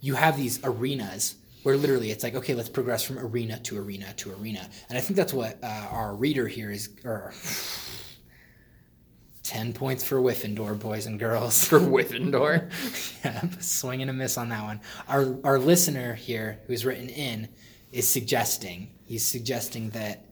You 0.00 0.14
have 0.14 0.36
these 0.36 0.60
arenas 0.64 1.36
where 1.62 1.76
literally 1.76 2.10
it's 2.10 2.24
like 2.24 2.34
okay, 2.34 2.54
let's 2.54 2.68
progress 2.68 3.02
from 3.02 3.18
arena 3.18 3.58
to 3.60 3.78
arena 3.78 4.12
to 4.18 4.32
arena, 4.34 4.68
and 4.88 4.96
I 4.96 5.00
think 5.00 5.16
that's 5.16 5.32
what 5.32 5.58
uh, 5.62 5.88
our 5.90 6.14
reader 6.14 6.48
here 6.48 6.70
is. 6.70 6.90
Or, 7.04 7.32
Ten 9.50 9.72
points 9.72 10.04
for 10.04 10.20
Whiffendor, 10.20 10.78
boys 10.78 11.06
and 11.06 11.18
girls. 11.18 11.64
for 11.64 11.80
Whiffendor. 11.80 12.70
yeah, 13.24 13.42
swing 13.58 14.00
and 14.00 14.08
a 14.08 14.14
miss 14.14 14.38
on 14.38 14.48
that 14.50 14.62
one. 14.62 14.80
Our 15.08 15.40
our 15.42 15.58
listener 15.58 16.14
here, 16.14 16.60
who's 16.68 16.86
written 16.86 17.08
in, 17.08 17.48
is 17.90 18.08
suggesting 18.08 18.92
he's 19.02 19.26
suggesting 19.26 19.90
that 19.90 20.24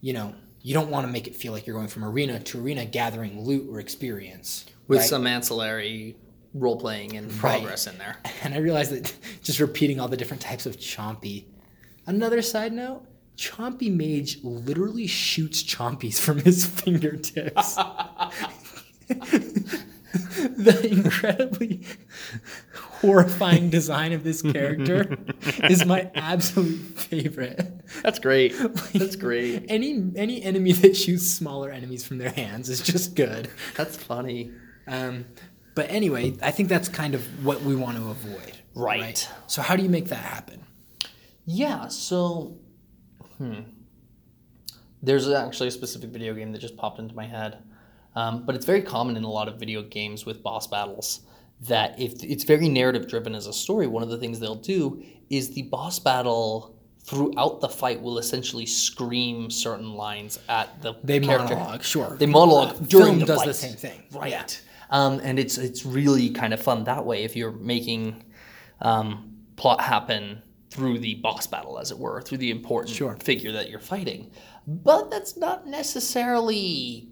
you 0.00 0.12
know 0.12 0.36
you 0.62 0.72
don't 0.72 0.88
want 0.88 1.04
to 1.04 1.12
make 1.12 1.26
it 1.26 1.34
feel 1.34 1.52
like 1.52 1.66
you're 1.66 1.74
going 1.74 1.88
from 1.88 2.04
arena 2.04 2.38
to 2.38 2.60
arena 2.60 2.84
gathering 2.84 3.44
loot 3.44 3.68
or 3.68 3.80
experience 3.80 4.66
with 4.86 5.00
right? 5.00 5.08
some 5.08 5.26
ancillary 5.26 6.14
role 6.54 6.78
playing 6.78 7.16
and 7.16 7.28
progress 7.38 7.88
in 7.88 7.98
there. 7.98 8.18
And 8.44 8.54
I 8.54 8.58
realized 8.58 8.92
that 8.92 9.12
just 9.42 9.58
repeating 9.58 9.98
all 9.98 10.06
the 10.06 10.16
different 10.16 10.42
types 10.42 10.64
of 10.64 10.76
chompy. 10.76 11.46
Another 12.06 12.40
side 12.40 12.72
note. 12.72 13.02
Chompy 13.36 13.90
Mage 13.90 14.38
literally 14.44 15.06
shoots 15.06 15.62
chompies 15.62 16.20
from 16.20 16.40
his 16.40 16.66
fingertips. 16.66 17.76
the 20.56 20.88
incredibly 20.90 21.82
horrifying 22.74 23.70
design 23.70 24.12
of 24.12 24.24
this 24.24 24.42
character 24.42 25.16
is 25.64 25.84
my 25.84 26.10
absolute 26.14 26.78
favorite. 26.98 27.82
That's 28.02 28.18
great. 28.18 28.54
That's 28.92 29.16
great. 29.16 29.66
Any 29.68 30.12
any 30.16 30.42
enemy 30.42 30.72
that 30.72 30.96
shoots 30.96 31.26
smaller 31.26 31.70
enemies 31.70 32.06
from 32.06 32.18
their 32.18 32.30
hands 32.30 32.68
is 32.68 32.80
just 32.80 33.14
good. 33.14 33.50
That's 33.76 33.96
funny. 33.96 34.52
Um, 34.86 35.26
but 35.74 35.90
anyway, 35.90 36.36
I 36.42 36.50
think 36.50 36.68
that's 36.68 36.88
kind 36.88 37.14
of 37.14 37.44
what 37.44 37.62
we 37.62 37.74
want 37.74 37.96
to 37.96 38.10
avoid. 38.10 38.58
Right. 38.74 39.28
So 39.46 39.62
how 39.62 39.76
do 39.76 39.82
you 39.82 39.88
make 39.88 40.06
that 40.08 40.24
happen? 40.24 40.64
Yeah, 41.46 41.88
so 41.88 42.58
hmm. 43.38 43.60
There's 45.02 45.28
actually 45.28 45.68
a 45.68 45.72
specific 45.72 46.10
video 46.10 46.34
game 46.34 46.52
that 46.52 46.58
just 46.58 46.76
popped 46.76 46.98
into 46.98 47.14
my 47.14 47.26
head. 47.26 47.62
Um, 48.16 48.44
but 48.44 48.54
it's 48.54 48.66
very 48.66 48.82
common 48.82 49.16
in 49.16 49.24
a 49.24 49.30
lot 49.30 49.48
of 49.48 49.56
video 49.58 49.82
games 49.82 50.26
with 50.26 50.42
boss 50.42 50.66
battles 50.66 51.20
that 51.62 51.98
if 52.00 52.22
it's 52.24 52.44
very 52.44 52.68
narrative 52.68 53.06
driven 53.08 53.34
as 53.34 53.46
a 53.46 53.52
story, 53.52 53.86
one 53.86 54.02
of 54.02 54.08
the 54.08 54.18
things 54.18 54.40
they'll 54.40 54.54
do 54.54 55.02
is 55.28 55.50
the 55.50 55.62
boss 55.62 55.98
battle 55.98 56.76
throughout 57.04 57.60
the 57.60 57.68
fight 57.68 58.00
will 58.00 58.18
essentially 58.18 58.66
scream 58.66 59.50
certain 59.50 59.94
lines 59.94 60.38
at 60.48 60.80
the 60.82 60.94
They 61.04 61.20
character. 61.20 61.54
monologue, 61.54 61.82
sure. 61.82 62.16
They 62.18 62.26
monologue 62.26 62.76
Uh, 62.76 62.78
during 62.86 63.06
film 63.06 63.18
the 63.20 63.26
does 63.26 63.38
fight. 63.38 63.46
the 63.46 63.54
same 63.54 63.74
thing. 63.74 64.02
right? 64.12 64.30
Yeah. 64.32 64.46
Um, 64.90 65.20
and 65.22 65.38
it's 65.38 65.56
it's 65.56 65.86
really 65.86 66.30
kind 66.30 66.52
of 66.52 66.60
fun 66.60 66.84
that 66.84 67.06
way 67.06 67.22
if 67.22 67.36
you're 67.36 67.52
making 67.52 68.24
um, 68.80 69.36
plot 69.56 69.80
happen 69.80 70.42
through 70.70 70.98
the 70.98 71.14
boss 71.16 71.46
battle, 71.46 71.78
as 71.78 71.90
it 71.90 71.98
were, 71.98 72.20
through 72.22 72.38
the 72.38 72.50
important 72.50 72.94
Sure. 72.94 73.16
figure 73.22 73.52
that 73.52 73.70
you're 73.70 73.78
fighting. 73.80 74.30
But 74.66 75.10
that's 75.10 75.36
not 75.36 75.66
necessarily 75.66 77.08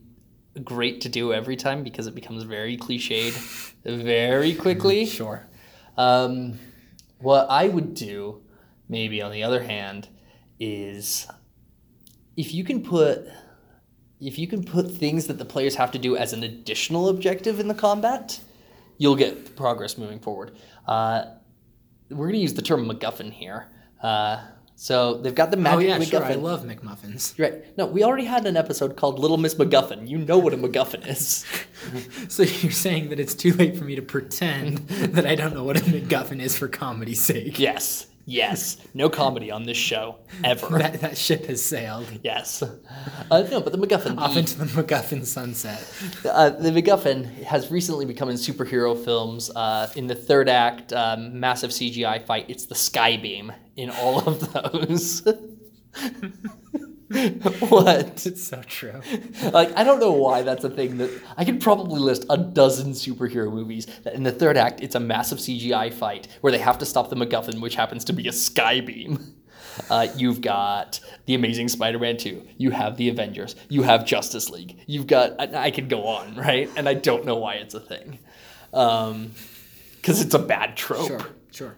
great 0.65 1.01
to 1.03 1.09
do 1.09 1.33
every 1.33 1.57
time 1.57 1.83
because 1.83 2.07
it 2.07 2.15
becomes 2.15 2.43
very 2.43 2.77
cliched 2.77 3.73
very 3.85 4.55
quickly. 4.55 5.07
Sure. 5.19 5.47
Um, 5.97 6.59
what 7.19 7.47
I 7.51 7.69
would 7.69 7.95
do, 7.95 8.43
maybe 8.89 9.20
on 9.20 9.33
the 9.33 9.43
other 9.43 9.62
hand, 9.62 10.09
is 10.61 11.27
if 12.37 12.55
you 12.55 12.62
can 12.65 12.83
put 12.83 13.27
if 14.20 14.39
you 14.39 14.47
can 14.47 14.65
put 14.65 14.91
things 14.91 15.27
that 15.29 15.39
the 15.39 15.45
players 15.45 15.77
have 15.77 15.93
to 15.93 15.99
do 15.99 16.16
as 16.16 16.33
an 16.33 16.43
additional 16.43 17.09
objective 17.09 17.61
in 17.61 17.69
the 17.69 17.75
combat, 17.75 18.41
you'll 18.97 19.16
get 19.16 19.57
progress 19.57 19.97
moving 19.97 20.19
forward. 20.19 20.57
Uh, 20.87 21.25
we're 22.11 22.27
going 22.27 22.33
to 22.33 22.41
use 22.41 22.55
the 22.55 22.62
term 22.62 22.89
MacGuffin 22.89 23.33
here. 23.33 23.69
Uh, 24.03 24.45
so 24.81 25.15
they've 25.15 25.35
got 25.35 25.51
the 25.51 25.57
Oh 25.59 25.79
yeah, 25.81 25.99
MacGuffin. 25.99 26.09
sure. 26.09 26.25
I 26.25 26.35
love 26.35 26.63
McMuffins. 26.63 27.37
Right. 27.37 27.77
No, 27.77 27.87
we 27.87 28.05
already 28.05 28.27
had 28.27 28.47
an 28.47 28.57
episode 28.57 28.95
called 28.95 29.19
Little 29.19 29.37
Miss 29.37 29.57
MacGuffin. 29.57 30.07
You 30.09 30.19
know 30.19 30.39
what 30.39 30.55
a 30.55 30.57
MacGuffin 30.57 31.05
is. 31.09 31.45
So 32.29 32.43
you're 32.45 32.71
saying 32.73 33.09
that 33.09 33.19
it's 33.19 33.35
too 33.35 33.53
late 33.55 33.77
for 33.77 33.85
me 33.85 33.97
to 33.97 34.03
pretend 34.03 34.79
that 34.89 35.27
I 35.27 35.35
don't 35.35 35.53
know 35.55 35.65
what 35.65 35.79
a 35.79 35.81
MacGuffin 35.81 36.41
is 36.41 36.57
for 36.57 36.69
comedy's 36.69 37.21
sake? 37.21 37.59
yes. 37.59 38.07
Yes. 38.31 38.77
No 38.93 39.09
comedy 39.09 39.51
on 39.51 39.63
this 39.65 39.79
show 39.79 40.17
ever. 40.45 40.67
That 40.79 41.01
that 41.01 41.17
ship 41.17 41.47
has 41.47 41.65
sailed 41.65 42.07
yes. 42.23 42.63
Uh, 42.63 43.41
no, 43.51 43.63
but 43.63 43.73
the 43.73 43.79
MacGuffin. 43.79 44.19
off 44.19 44.35
the- 44.35 44.41
into 44.41 44.59
the 44.59 44.67
MacGuffin 44.67 45.25
sunset. 45.25 45.83
Uh, 46.31 46.51
the 46.51 46.71
MacGuffin 46.71 47.43
has 47.45 47.71
recently 47.71 48.05
become 48.05 48.29
in 48.29 48.37
superhero 48.37 49.03
films. 49.03 49.51
Uh, 49.57 49.89
in 49.97 50.07
the 50.09 50.15
third 50.15 50.51
act, 50.51 50.93
um, 50.93 51.41
massive 51.41 51.71
CGI 51.71 52.27
fight. 52.27 52.45
It's 52.49 52.67
the 52.67 52.75
Skybeam 52.75 53.55
in 53.77 53.89
all 53.89 54.19
of 54.29 54.53
those. 54.53 55.23
what? 57.71 58.27
It's 58.27 58.45
so 58.45 58.61
true. 58.67 59.01
Like 59.53 59.75
I 59.77 59.83
don't 59.83 59.99
know 59.99 60.13
why 60.13 60.43
that's 60.43 60.65
a 60.65 60.69
thing 60.69 60.99
that 60.99 61.11
I 61.39 61.45
could 61.45 61.59
probably 61.59 62.01
list 62.01 62.27
a 62.29 62.37
dozen 62.37 62.93
superhero 62.93 63.51
movies 63.51 63.87
that 64.03 64.15
in 64.15 64.25
the 64.25 64.33
third 64.33 64.59
act 64.59 64.83
it's 64.83 64.95
a 64.95 65.01
massive 65.01 65.39
CGI 65.39 65.93
fight 65.93 66.29
where 66.43 66.51
they 66.51 66.59
have 66.59 66.77
to 66.79 66.87
stop 66.87 67.09
the 67.09 67.17
MacGuffin, 67.17 67.61
which 67.61 67.77
happens 67.77 68.05
to 68.05 68.13
be 68.13 68.29
a 68.29 68.33
Skybeam. 68.33 69.33
Uh, 69.91 70.09
you've 70.17 70.41
got 70.41 70.99
the 71.27 71.35
Amazing 71.35 71.69
Spider-Man 71.69 72.17
2. 72.17 72.43
You 72.57 72.73
have 72.73 72.97
the 72.97 73.11
Avengers. 73.11 73.55
You 73.69 73.83
have 73.83 74.05
Justice 74.05 74.51
League. 74.51 74.81
You've 74.89 75.07
got 75.07 75.41
I, 75.41 75.67
I 75.67 75.71
could 75.71 75.89
go 75.89 76.05
on, 76.05 76.35
right? 76.35 76.69
And 76.77 76.89
I 76.89 76.95
don't 76.95 77.25
know 77.25 77.37
why 77.37 77.55
it's 77.55 77.75
a 77.75 77.81
thing, 77.81 78.19
because 78.73 80.21
it's 80.21 80.35
a 80.35 80.41
bad 80.41 80.77
trope. 80.77 81.07
Sure, 81.07 81.27
sure. 81.53 81.77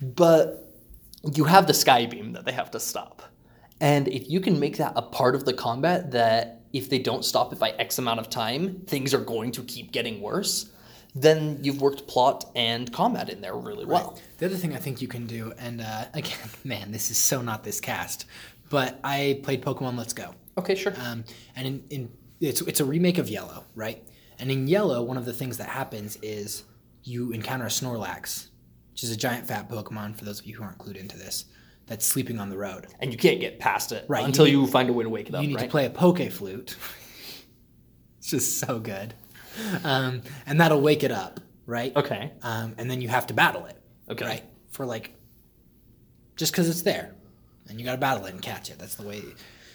But 0.00 0.68
you 1.32 1.44
have 1.44 1.68
the 1.68 1.74
sky 1.74 2.06
beam 2.06 2.32
that 2.32 2.44
they 2.44 2.52
have 2.52 2.72
to 2.72 2.80
stop. 2.80 3.22
And 3.82 4.06
if 4.06 4.30
you 4.30 4.40
can 4.40 4.60
make 4.60 4.76
that 4.76 4.92
a 4.94 5.02
part 5.02 5.34
of 5.34 5.44
the 5.44 5.52
combat 5.52 6.12
that 6.12 6.60
if 6.72 6.88
they 6.88 7.00
don't 7.00 7.24
stop 7.24 7.52
it 7.52 7.58
by 7.58 7.70
X 7.70 7.98
amount 7.98 8.20
of 8.20 8.30
time, 8.30 8.80
things 8.86 9.12
are 9.12 9.20
going 9.20 9.50
to 9.52 9.62
keep 9.64 9.90
getting 9.90 10.20
worse, 10.20 10.70
then 11.16 11.58
you've 11.62 11.82
worked 11.82 12.06
plot 12.06 12.48
and 12.54 12.92
combat 12.92 13.28
in 13.28 13.40
there 13.40 13.56
really 13.56 13.84
well. 13.84 14.20
The 14.38 14.46
other 14.46 14.54
thing 14.54 14.72
I 14.72 14.78
think 14.78 15.02
you 15.02 15.08
can 15.08 15.26
do, 15.26 15.52
and 15.58 15.80
uh, 15.80 16.04
again, 16.14 16.38
man, 16.62 16.92
this 16.92 17.10
is 17.10 17.18
so 17.18 17.42
not 17.42 17.64
this 17.64 17.80
cast, 17.80 18.26
but 18.70 19.00
I 19.02 19.40
played 19.42 19.64
Pokemon 19.64 19.98
Let's 19.98 20.12
Go. 20.12 20.32
Okay, 20.56 20.76
sure. 20.76 20.94
Um, 21.04 21.24
and 21.56 21.66
in, 21.66 21.84
in 21.90 22.12
it's 22.40 22.60
it's 22.62 22.78
a 22.78 22.84
remake 22.84 23.18
of 23.18 23.28
Yellow, 23.28 23.64
right? 23.74 24.06
And 24.38 24.48
in 24.50 24.68
Yellow, 24.68 25.02
one 25.02 25.16
of 25.16 25.24
the 25.24 25.32
things 25.32 25.58
that 25.58 25.68
happens 25.68 26.16
is 26.22 26.62
you 27.02 27.32
encounter 27.32 27.66
a 27.66 27.68
Snorlax, 27.68 28.48
which 28.92 29.02
is 29.02 29.10
a 29.10 29.16
giant 29.16 29.48
fat 29.48 29.68
Pokemon. 29.68 30.16
For 30.16 30.24
those 30.24 30.38
of 30.38 30.46
you 30.46 30.54
who 30.54 30.62
aren't 30.62 30.78
clued 30.78 30.96
into 30.96 31.18
this, 31.18 31.46
that's 31.86 32.06
sleeping 32.06 32.38
on 32.38 32.48
the 32.48 32.56
road. 32.56 32.86
and 33.00 33.12
you 33.12 33.18
can't 33.18 33.40
get 33.40 33.58
past 33.58 33.92
it 33.92 34.04
Right, 34.08 34.20
you 34.20 34.26
until 34.26 34.44
need- 34.46 34.52
you, 34.52 34.66
find 34.66 34.88
a 34.88 34.92
way 34.92 35.04
to 35.04 35.10
wake 35.10 35.28
it 35.28 35.34
up, 35.34 35.42
you 35.42 35.48
need 35.48 35.56
right? 35.56 35.64
to 35.64 35.70
play 35.70 35.86
a 35.86 35.90
Poke 35.90 36.30
Flute. 36.30 36.76
it's 38.18 38.28
just 38.30 38.58
so 38.58 38.78
good, 38.78 39.14
um, 39.84 40.22
and 40.46 40.60
that'll 40.60 40.80
wake 40.80 41.02
it 41.02 41.10
up, 41.12 41.40
right? 41.66 41.94
Okay. 41.96 42.32
Um, 42.42 42.74
and 42.78 42.90
then 42.90 43.00
you 43.00 43.08
have 43.08 43.26
to 43.28 43.34
battle 43.34 43.66
it. 43.66 43.76
Okay. 44.08 44.24
Right. 44.24 44.44
For 44.70 44.86
like, 44.86 45.14
just 46.36 46.52
because 46.52 46.68
it's 46.68 46.82
there, 46.82 47.14
and 47.68 47.78
you 47.78 47.84
got 47.84 47.92
to 47.92 47.98
battle 47.98 48.24
it 48.26 48.32
and 48.32 48.40
catch 48.42 48.70
it. 48.70 48.78
That's 48.78 48.94
the 48.94 49.06
way. 49.06 49.22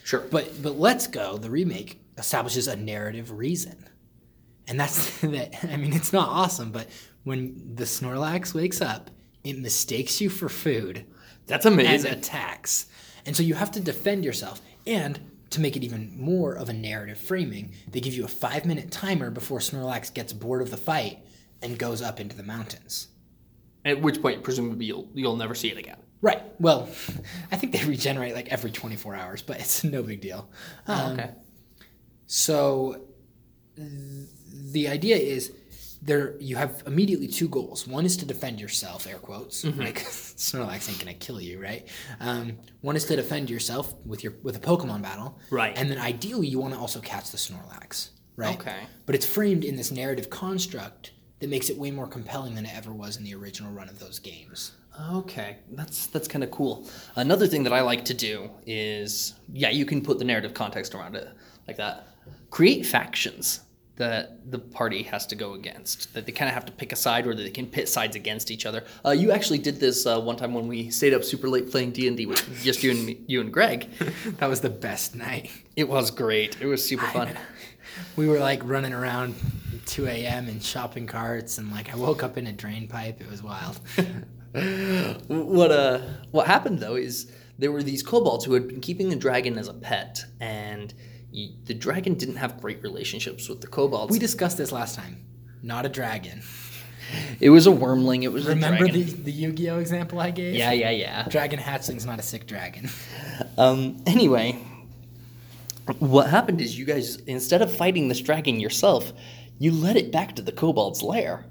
Sure. 0.03 0.21
But 0.21 0.61
but 0.63 0.77
Let's 0.79 1.07
Go, 1.07 1.37
the 1.37 1.49
remake 1.49 1.99
establishes 2.17 2.67
a 2.67 2.75
narrative 2.75 3.31
reason, 3.31 3.85
and 4.67 4.79
that's 4.79 5.19
that. 5.21 5.53
I 5.63 5.77
mean, 5.77 5.93
it's 5.93 6.13
not 6.13 6.29
awesome, 6.29 6.71
but 6.71 6.87
when 7.23 7.75
the 7.75 7.83
Snorlax 7.83 8.53
wakes 8.53 8.81
up, 8.81 9.11
it 9.43 9.59
mistakes 9.59 10.19
you 10.21 10.29
for 10.29 10.49
food 10.49 11.05
That's 11.47 11.65
and 11.65 11.73
amazing. 11.79 12.11
attacks, 12.13 12.87
and 13.25 13.35
so 13.35 13.43
you 13.43 13.55
have 13.55 13.71
to 13.71 13.79
defend 13.79 14.23
yourself. 14.25 14.61
And 14.85 15.19
to 15.49 15.61
make 15.61 15.75
it 15.77 15.83
even 15.83 16.13
more 16.17 16.53
of 16.53 16.69
a 16.69 16.73
narrative 16.73 17.17
framing, 17.17 17.71
they 17.89 17.99
give 18.01 18.13
you 18.13 18.25
a 18.25 18.27
five 18.27 18.65
minute 18.65 18.91
timer 18.91 19.29
before 19.31 19.59
Snorlax 19.59 20.13
gets 20.13 20.33
bored 20.33 20.61
of 20.61 20.71
the 20.71 20.77
fight 20.77 21.19
and 21.61 21.77
goes 21.79 22.01
up 22.01 22.19
into 22.19 22.35
the 22.35 22.43
mountains. 22.43 23.07
At 23.85 24.01
which 24.01 24.21
point, 24.21 24.43
presumably, 24.43 24.85
you'll, 24.85 25.07
you'll 25.13 25.37
never 25.37 25.55
see 25.55 25.69
it 25.69 25.77
again. 25.77 25.97
Right. 26.21 26.41
Well, 26.59 26.89
I 27.51 27.55
think 27.55 27.71
they 27.73 27.83
regenerate 27.85 28.35
like 28.35 28.49
every 28.49 28.71
24 28.71 29.15
hours, 29.15 29.41
but 29.41 29.59
it's 29.59 29.83
no 29.83 30.03
big 30.03 30.19
deal. 30.21 30.49
Oh, 30.87 30.93
Um, 30.93 31.13
okay. 31.13 31.31
So 32.27 33.01
th- 33.75 33.87
the 34.71 34.87
idea 34.89 35.15
is 35.17 35.53
there 36.07 36.37
you 36.39 36.55
have 36.55 36.83
immediately 36.87 37.27
two 37.27 37.49
goals. 37.49 37.85
One 37.85 38.05
is 38.05 38.15
to 38.17 38.25
defend 38.25 38.61
yourself, 38.61 39.05
air 39.05 39.19
quotes. 39.19 39.65
Like 39.65 39.99
Snorlax 39.99 40.89
ain't 40.89 40.99
gonna 40.99 41.13
kill 41.13 41.39
you, 41.39 41.61
right? 41.61 41.87
Um, 42.21 42.57
one 42.81 42.95
is 42.95 43.05
to 43.05 43.15
defend 43.15 43.49
yourself 43.49 43.93
with 44.05 44.23
your 44.23 44.33
with 44.41 44.55
a 44.55 44.59
Pokemon 44.59 45.01
battle. 45.01 45.37
Right. 45.51 45.77
And 45.77 45.91
then 45.91 45.99
ideally 45.99 46.47
you 46.47 46.59
want 46.59 46.73
to 46.73 46.79
also 46.79 47.01
catch 47.01 47.29
the 47.31 47.37
Snorlax. 47.37 48.09
Right. 48.37 48.57
Okay. 48.57 48.87
But 49.05 49.15
it's 49.15 49.25
framed 49.25 49.65
in 49.65 49.75
this 49.75 49.91
narrative 49.91 50.29
construct 50.29 51.11
that 51.39 51.49
makes 51.49 51.69
it 51.69 51.77
way 51.77 51.91
more 51.91 52.07
compelling 52.07 52.55
than 52.55 52.65
it 52.65 52.75
ever 52.75 52.93
was 52.93 53.17
in 53.17 53.23
the 53.23 53.35
original 53.35 53.71
run 53.71 53.89
of 53.89 53.99
those 53.99 54.17
games. 54.17 54.71
Okay, 55.11 55.57
that's 55.73 56.07
that's 56.07 56.27
kind 56.27 56.43
of 56.43 56.49
cool. 56.51 56.89
Another 57.15 57.47
thing 57.47 57.63
that 57.63 57.73
I 57.73 57.81
like 57.81 58.05
to 58.05 58.13
do 58.13 58.49
is, 58.65 59.35
yeah, 59.51 59.69
you 59.69 59.85
can 59.85 60.01
put 60.01 60.17
the 60.19 60.25
narrative 60.25 60.53
context 60.53 60.95
around 60.95 61.15
it 61.15 61.29
like 61.67 61.77
that. 61.77 62.07
Create 62.49 62.85
factions 62.85 63.59
that 63.97 64.51
the 64.51 64.59
party 64.59 65.03
has 65.03 65.25
to 65.27 65.35
go 65.35 65.53
against. 65.53 66.13
That 66.13 66.25
they 66.25 66.31
kind 66.31 66.47
of 66.47 66.53
have 66.53 66.65
to 66.65 66.71
pick 66.71 66.91
a 66.91 66.95
side, 66.95 67.27
or 67.27 67.35
that 67.35 67.41
they 67.41 67.49
can 67.49 67.67
pit 67.67 67.89
sides 67.89 68.15
against 68.15 68.49
each 68.49 68.65
other. 68.65 68.83
Uh, 69.05 69.11
you 69.11 69.31
actually 69.31 69.57
did 69.57 69.79
this 69.79 70.05
uh, 70.05 70.19
one 70.19 70.37
time 70.37 70.53
when 70.53 70.67
we 70.67 70.89
stayed 70.89 71.13
up 71.13 71.23
super 71.23 71.49
late 71.49 71.69
playing 71.69 71.91
D 71.91 72.07
and 72.07 72.15
D 72.15 72.25
with 72.25 72.63
just 72.63 72.83
you 72.83 72.91
and 72.91 73.05
me, 73.05 73.19
you 73.27 73.41
and 73.41 73.51
Greg. 73.51 73.89
That 74.37 74.49
was 74.49 74.61
the 74.61 74.69
best 74.69 75.15
night. 75.15 75.51
It 75.75 75.87
was 75.87 76.11
great. 76.11 76.61
It 76.61 76.65
was 76.65 76.83
super 76.83 77.05
fun. 77.07 77.29
We 78.15 78.27
were 78.27 78.39
like 78.39 78.61
running 78.63 78.93
around 78.93 79.35
2 79.87 80.05
a.m. 80.07 80.47
in 80.47 80.59
shopping 80.59 81.07
carts, 81.07 81.57
and 81.57 81.71
like 81.71 81.91
I 81.91 81.97
woke 81.97 82.23
up 82.23 82.37
in 82.37 82.47
a 82.47 82.51
drain 82.51 82.87
pipe. 82.87 83.19
It 83.21 83.29
was 83.29 83.41
wild. 83.41 83.79
what 85.27 85.71
uh 85.71 85.99
what 86.31 86.47
happened 86.47 86.79
though 86.79 86.95
is 86.95 87.31
there 87.59 87.71
were 87.71 87.83
these 87.83 88.03
kobolds 88.03 88.45
who 88.45 88.53
had 88.53 88.67
been 88.67 88.81
keeping 88.81 89.11
a 89.13 89.15
dragon 89.15 89.57
as 89.57 89.67
a 89.67 89.73
pet 89.73 90.23
and 90.39 90.93
the 91.31 91.73
dragon 91.73 92.15
didn't 92.15 92.37
have 92.37 92.59
great 92.61 92.81
relationships 92.81 93.47
with 93.49 93.61
the 93.61 93.67
kobolds 93.67 94.11
we 94.11 94.19
discussed 94.19 94.57
this 94.57 94.71
last 94.71 94.95
time. 94.95 95.23
Not 95.61 95.85
a 95.85 95.89
dragon. 95.89 96.41
it 97.39 97.49
was 97.49 97.67
a 97.67 97.69
wyrmling 97.71 98.23
it 98.23 98.29
was 98.29 98.45
Remember 98.47 98.85
a 98.85 98.91
the, 98.91 99.03
dragon 99.03 99.23
the 99.23 99.31
Yu-Gi-Oh 99.31 99.79
example 99.79 100.19
I 100.19 100.31
gave? 100.31 100.53
yeah 100.55 100.71
yeah 100.71 100.89
yeah 100.89 101.27
Dragon 101.29 101.59
hatchling's 101.59 102.05
not 102.05 102.19
a 102.19 102.23
sick 102.23 102.47
dragon. 102.47 102.89
um 103.57 104.01
anyway 104.05 104.57
what 105.99 106.29
happened 106.29 106.59
is 106.59 106.77
you 106.77 106.83
guys 106.85 107.15
instead 107.27 107.61
of 107.61 107.71
fighting 107.73 108.09
this 108.09 108.19
dragon 108.19 108.59
yourself 108.59 109.13
you 109.57 109.71
led 109.71 109.95
it 109.95 110.11
back 110.11 110.35
to 110.35 110.41
the 110.41 110.51
kobold's 110.51 111.01
lair 111.01 111.45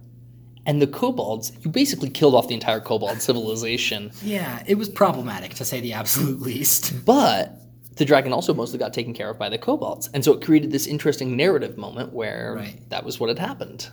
and 0.66 0.82
the 0.82 0.86
kobolds 0.86 1.52
you 1.60 1.70
basically 1.70 2.10
killed 2.10 2.34
off 2.34 2.48
the 2.48 2.54
entire 2.54 2.80
kobold 2.80 3.22
civilization 3.22 4.10
yeah, 4.22 4.62
it 4.66 4.74
was 4.76 4.88
problematic 4.90 5.54
to 5.54 5.64
say 5.64 5.80
the 5.80 5.92
absolute 5.94 6.40
least. 6.50 7.04
But 7.06 7.58
the 7.96 8.04
dragon 8.04 8.32
also 8.32 8.52
mostly 8.54 8.78
got 8.78 8.92
taken 8.92 9.12
care 9.14 9.30
of 9.30 9.38
by 9.38 9.48
the 9.48 9.58
kobolds. 9.58 10.08
And 10.12 10.24
so 10.24 10.32
it 10.34 10.44
created 10.44 10.70
this 10.70 10.86
interesting 10.86 11.36
narrative 11.36 11.76
moment 11.76 12.12
where 12.12 12.54
Right. 12.56 12.88
that 12.90 13.04
was 13.04 13.18
what 13.18 13.28
had 13.28 13.38
happened. 13.38 13.88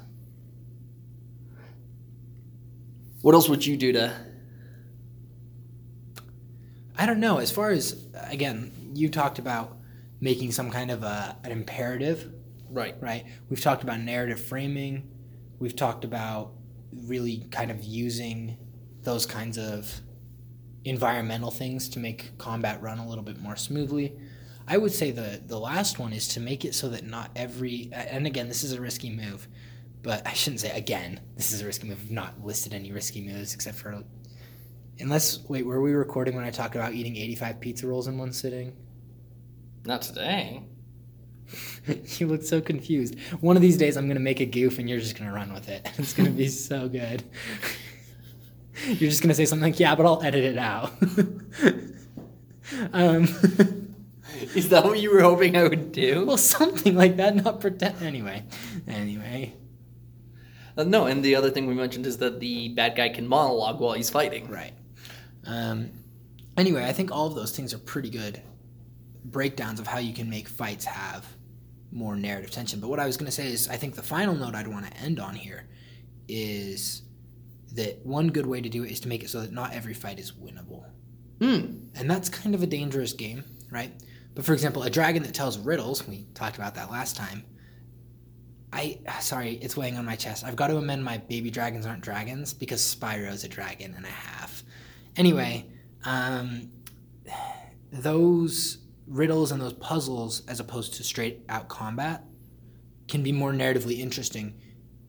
What 3.22 3.34
else 3.34 3.48
would 3.48 3.66
you 3.66 3.78
do 3.78 3.94
to. 3.94 4.14
I 6.98 7.06
don't 7.06 7.20
know. 7.20 7.38
As 7.38 7.52
far 7.52 7.72
as 7.72 8.06
again, 8.30 8.92
you 8.94 9.10
talked 9.10 9.40
about 9.40 9.78
making 10.20 10.52
some 10.52 10.70
kind 10.70 10.92
of 10.92 11.04
a, 11.04 11.38
an 11.44 11.52
imperative 11.52 12.32
Right. 12.70 12.96
right? 13.02 13.26
We've 13.50 13.62
talked 13.62 13.84
about 13.84 14.00
narrative 14.02 14.40
framing. 14.44 15.10
We've 15.60 15.76
talked 15.76 16.04
about 16.04 16.54
really 16.92 17.46
kind 17.52 17.72
of 17.72 17.84
using 17.84 18.58
those 19.04 19.26
kinds 19.26 19.58
of 19.58 20.02
environmental 20.86 21.52
things 21.52 21.90
to 21.90 22.00
make 22.00 22.38
combat 22.38 22.82
run 22.82 23.00
a 23.00 23.08
little 23.08 23.24
bit 23.24 23.40
more 23.40 23.56
smoothly. 23.56 24.16
I 24.68 24.78
would 24.78 24.92
say 24.92 25.12
the 25.12 25.42
the 25.46 25.60
last 25.60 26.00
one 26.00 26.14
is 26.14 26.28
to 26.30 26.40
make 26.40 26.66
it 26.66 26.74
so 26.74 26.90
that 26.90 27.06
not 27.06 27.32
every 27.36 27.90
and 27.92 28.26
again 28.26 28.48
this 28.48 28.64
is 28.64 28.72
a 28.72 28.82
risky 28.82 29.10
move, 29.10 29.48
but 30.02 30.26
I 30.26 30.34
shouldn't 30.34 30.62
say 30.62 30.72
again 30.72 31.20
this 31.36 31.52
is 31.52 31.62
a 31.62 31.66
risky 31.66 31.88
move. 31.88 32.00
I've 32.02 32.12
not 32.12 32.44
listed 32.44 32.74
any 32.74 32.92
risky 32.92 33.22
moves 33.22 33.54
except 33.54 33.78
for 33.78 34.04
unless 35.00 35.40
wait 35.50 35.66
were 35.66 35.82
we 35.82 35.94
recording 35.94 36.36
when 36.36 36.46
I 36.46 36.52
talked 36.52 36.76
about 36.76 36.94
eating 36.94 37.18
85 37.18 37.60
pizza 37.60 37.88
rolls 37.88 38.08
in 38.08 38.18
one 38.18 38.32
sitting? 38.32 38.76
Not 39.86 40.02
today. 40.02 40.64
you 42.18 42.28
look 42.28 42.44
so 42.44 42.62
confused. 42.62 43.20
One 43.42 43.56
of 43.56 43.62
these 43.62 43.78
days, 43.78 43.98
I'm 43.98 44.08
gonna 44.08 44.20
make 44.20 44.40
a 44.40 44.46
goof, 44.46 44.80
and 44.80 44.90
you're 44.90 45.00
just 45.00 45.18
gonna 45.18 45.34
run 45.34 45.54
with 45.54 45.70
it. 45.70 45.90
It's 45.98 46.14
gonna 46.14 46.30
be 46.30 46.48
so 46.48 46.88
good. 46.88 47.24
You're 48.88 49.10
just 49.10 49.22
gonna 49.22 49.34
say 49.34 49.46
something 49.46 49.72
like, 49.72 49.80
"Yeah, 49.80 49.96
but 49.96 50.06
I'll 50.06 50.22
edit 50.24 50.44
it 50.44 50.58
out." 50.58 50.92
um, 52.94 53.24
Is 54.56 54.70
that 54.70 54.84
what 54.84 55.00
you 55.00 55.12
were 55.12 55.22
hoping 55.22 55.56
I 55.56 55.64
would 55.64 55.92
do? 55.92 56.26
well, 56.26 56.38
something 56.38 56.96
like 56.96 57.18
that. 57.18 57.36
Not 57.36 57.62
pretend. 57.62 58.02
Anyway, 58.02 58.44
anyway, 58.88 59.54
Uh, 60.78 60.84
no, 60.84 61.06
and 61.06 61.24
the 61.24 61.36
other 61.36 61.50
thing 61.52 61.68
we 61.68 61.74
mentioned 61.76 62.06
is 62.06 62.18
that 62.18 62.40
the 62.40 62.70
bad 62.70 62.96
guy 62.96 63.10
can 63.10 63.28
monologue 63.28 63.80
while 63.80 63.94
he's 63.94 64.10
fighting. 64.10 64.50
right. 64.50 64.74
Um, 65.46 65.92
anyway, 66.58 66.86
I 66.86 66.94
think 66.94 67.12
all 67.12 67.28
of 67.28 67.36
those 67.36 67.56
things 67.56 67.74
are 67.74 67.78
pretty 67.80 68.10
good 68.10 68.42
breakdowns 69.26 69.80
of 69.80 69.88
how 69.88 70.00
you 70.00 70.14
can 70.14 70.30
make 70.30 70.48
fights 70.48 70.86
have 70.86 71.26
more 71.92 72.16
narrative 72.16 72.52
tension. 72.52 72.80
But 72.80 72.90
what 72.90 73.00
I 73.00 73.06
was 73.06 73.18
going 73.18 73.28
to 73.28 73.32
say 73.32 73.48
is, 73.52 73.70
I 73.70 73.78
think 73.78 73.96
the 73.96 74.04
final 74.04 74.36
note 74.36 74.56
I'd 74.56 74.68
want 74.68 74.86
to 74.88 74.98
end 74.98 75.20
on 75.20 75.36
here 75.36 75.66
is 76.28 77.03
that 77.74 78.06
one 78.06 78.28
good 78.28 78.46
way 78.46 78.62
to 78.62 78.70
do 78.70 78.84
it 78.84 78.92
is 78.92 79.00
to 79.02 79.08
make 79.08 79.24
it 79.24 79.30
so 79.30 79.42
that 79.42 79.52
not 79.52 79.74
every 79.74 79.94
fight 79.94 80.20
is 80.20 80.32
winnable. 80.32 80.86
Hmm. 81.42 81.88
And 81.96 82.10
that's 82.10 82.30
kind 82.30 82.56
of 82.56 82.64
a 82.64 82.68
dangerous 82.68 83.14
game, 83.14 83.44
right? 83.72 83.92
But 84.36 84.46
for 84.46 84.54
example, 84.54 84.84
a 84.84 84.90
dragon 84.90 85.24
that 85.24 85.34
tells 85.34 85.58
riddles, 85.58 86.08
we 86.08 86.26
talked 86.34 86.56
about 86.58 86.76
that 86.76 86.92
last 86.92 87.16
time. 87.16 87.44
I 88.72 89.00
sorry, 89.20 89.54
it's 89.62 89.78
weighing 89.78 89.98
on 89.98 90.06
my 90.06 90.16
chest. 90.16 90.44
I've 90.44 90.56
got 90.56 90.68
to 90.68 90.78
amend 90.78 91.04
my 91.04 91.18
baby 91.18 91.52
dragons 91.52 91.86
aren't 91.86 92.02
dragons 92.02 92.54
because 92.54 92.82
Spyro's 92.82 93.44
a 93.44 93.48
dragon 93.48 93.94
and 93.96 94.04
a 94.04 94.10
half. 94.10 94.64
Anyway, 95.16 95.68
um, 96.06 96.72
those 97.92 98.80
riddles 99.08 99.52
and 99.52 99.62
those 99.62 99.74
puzzles, 99.74 100.42
as 100.48 100.60
opposed 100.60 100.96
to 100.96 101.04
straight 101.04 101.42
out 101.50 101.70
combat, 101.70 102.24
can 103.08 103.22
be 103.22 103.32
more 103.32 103.52
narratively 103.52 104.00
interesting 104.00 104.60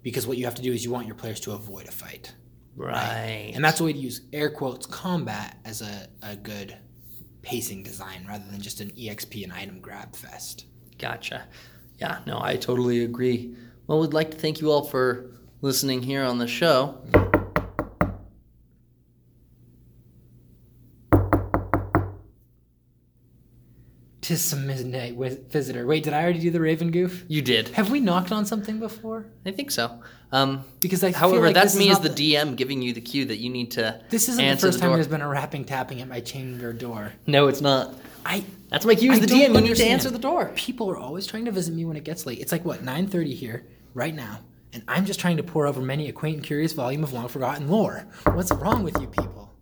because 0.02 0.26
what 0.26 0.36
you 0.36 0.44
have 0.44 0.54
to 0.56 0.62
do 0.62 0.72
is 0.72 0.84
you 0.84 0.90
want 0.90 1.06
your 1.06 1.16
players 1.16 1.40
to 1.40 1.52
avoid 1.52 1.88
a 1.88 1.92
fight. 1.92 2.34
Right. 2.76 3.52
And 3.54 3.64
that's 3.64 3.80
a 3.80 3.84
way 3.84 3.92
to 3.92 3.98
use 3.98 4.22
air 4.32 4.50
quotes 4.50 4.86
combat 4.86 5.58
as 5.64 5.80
a, 5.80 6.08
a 6.22 6.36
good 6.36 6.76
pacing 7.42 7.82
design 7.82 8.24
rather 8.28 8.44
than 8.50 8.60
just 8.60 8.80
an 8.80 8.90
EXP 8.90 9.44
and 9.44 9.52
item 9.52 9.80
grab 9.80 10.16
fest. 10.16 10.66
Gotcha. 10.98 11.46
Yeah, 11.98 12.20
no, 12.26 12.40
I 12.40 12.56
totally 12.56 13.04
agree. 13.04 13.54
Well, 13.86 14.00
we'd 14.00 14.14
like 14.14 14.30
to 14.32 14.36
thank 14.36 14.60
you 14.60 14.70
all 14.70 14.84
for 14.84 15.30
listening 15.60 16.02
here 16.02 16.24
on 16.24 16.38
the 16.38 16.48
show. 16.48 16.98
Tis 24.24 24.40
some 24.40 24.66
midnight 24.66 25.16
visitor. 25.50 25.86
Wait, 25.86 26.02
did 26.02 26.14
I 26.14 26.22
already 26.22 26.38
do 26.38 26.50
the 26.50 26.58
Raven 26.58 26.90
goof? 26.90 27.26
You 27.28 27.42
did. 27.42 27.68
Have 27.68 27.90
we 27.90 28.00
knocked 28.00 28.32
on 28.32 28.46
something 28.46 28.78
before? 28.80 29.26
I 29.44 29.50
think 29.50 29.70
so. 29.70 30.00
Um, 30.32 30.64
Because 30.80 31.04
I 31.04 31.12
however, 31.12 31.44
like 31.44 31.54
that's 31.54 31.76
me 31.76 31.90
as 31.90 32.00
not 32.00 32.16
the, 32.16 32.32
DM 32.32 32.56
giving 32.56 32.80
you 32.80 32.94
the 32.94 33.02
cue 33.02 33.26
that 33.26 33.36
you 33.36 33.50
need 33.50 33.72
to. 33.72 34.00
This 34.08 34.30
isn't 34.30 34.42
the 34.42 34.56
first 34.56 34.78
time 34.78 34.92
there's 34.92 35.08
been 35.08 35.20
a 35.20 35.28
rapping 35.28 35.66
tapping 35.66 36.00
at 36.00 36.08
my 36.08 36.20
chamber 36.20 36.72
door. 36.72 37.12
No, 37.26 37.48
it's 37.48 37.60
not. 37.60 37.92
I 38.24 38.46
That's 38.70 38.86
my 38.86 38.94
cue 38.94 39.12
as 39.12 39.20
the 39.20 39.26
DM. 39.26 39.54
You 39.54 39.60
need 39.60 39.76
to 39.76 39.84
answer 39.84 40.08
the 40.08 40.18
door. 40.18 40.52
people 40.54 40.88
are 40.88 40.96
always 40.96 41.26
trying 41.26 41.44
to 41.44 41.50
visit 41.50 41.74
me 41.74 41.84
when 41.84 41.98
it 41.98 42.04
gets 42.04 42.24
late. 42.24 42.38
It's 42.38 42.50
like 42.50 42.64
what 42.64 42.82
nine 42.82 43.06
thirty 43.06 43.34
here 43.34 43.66
right 43.92 44.14
now, 44.14 44.38
and 44.72 44.82
I'm 44.88 45.04
just 45.04 45.20
trying 45.20 45.36
to 45.36 45.42
pore 45.42 45.66
over 45.66 45.82
many 45.82 46.08
a 46.08 46.12
quaint 46.14 46.36
and 46.36 46.46
curious 46.46 46.72
volume 46.72 47.04
of 47.04 47.12
long 47.12 47.28
forgotten 47.28 47.68
lore. 47.68 48.06
What's 48.32 48.50
wrong 48.52 48.84
with 48.84 48.98
you 49.02 49.06
people? 49.06 49.52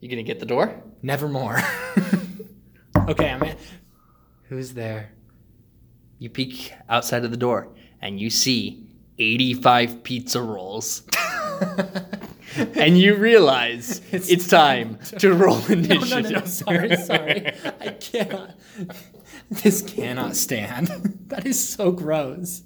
You 0.00 0.08
gonna 0.08 0.22
get 0.22 0.40
the 0.40 0.46
door? 0.46 0.82
Nevermore. 1.02 1.60
okay, 3.08 3.28
I'm. 3.28 3.42
At, 3.42 3.58
who's 4.48 4.74
there? 4.74 5.10
You 6.18 6.30
peek 6.30 6.72
outside 6.88 7.24
of 7.24 7.30
the 7.30 7.36
door 7.36 7.68
and 8.00 8.20
you 8.20 8.30
see 8.30 8.86
85 9.18 10.02
pizza 10.02 10.40
rolls. 10.40 11.02
and 12.56 12.98
you 12.98 13.16
realize 13.16 14.00
it's, 14.12 14.48
time 14.48 14.98
to 15.18 15.32
roll 15.34 15.58
No, 15.68 15.74
initiative. 15.74 16.10
no, 16.10 16.20
no, 16.20 16.38
no, 16.40 16.44
sorry, 16.46 16.96
sorry. 16.96 17.52
I 17.80 17.88
cannot. 17.90 18.54
This 19.50 19.82
cannot 19.82 20.36
stand. 20.36 20.88
That 21.28 21.46
is 21.46 21.68
so 21.68 21.92
gross. 21.92 22.62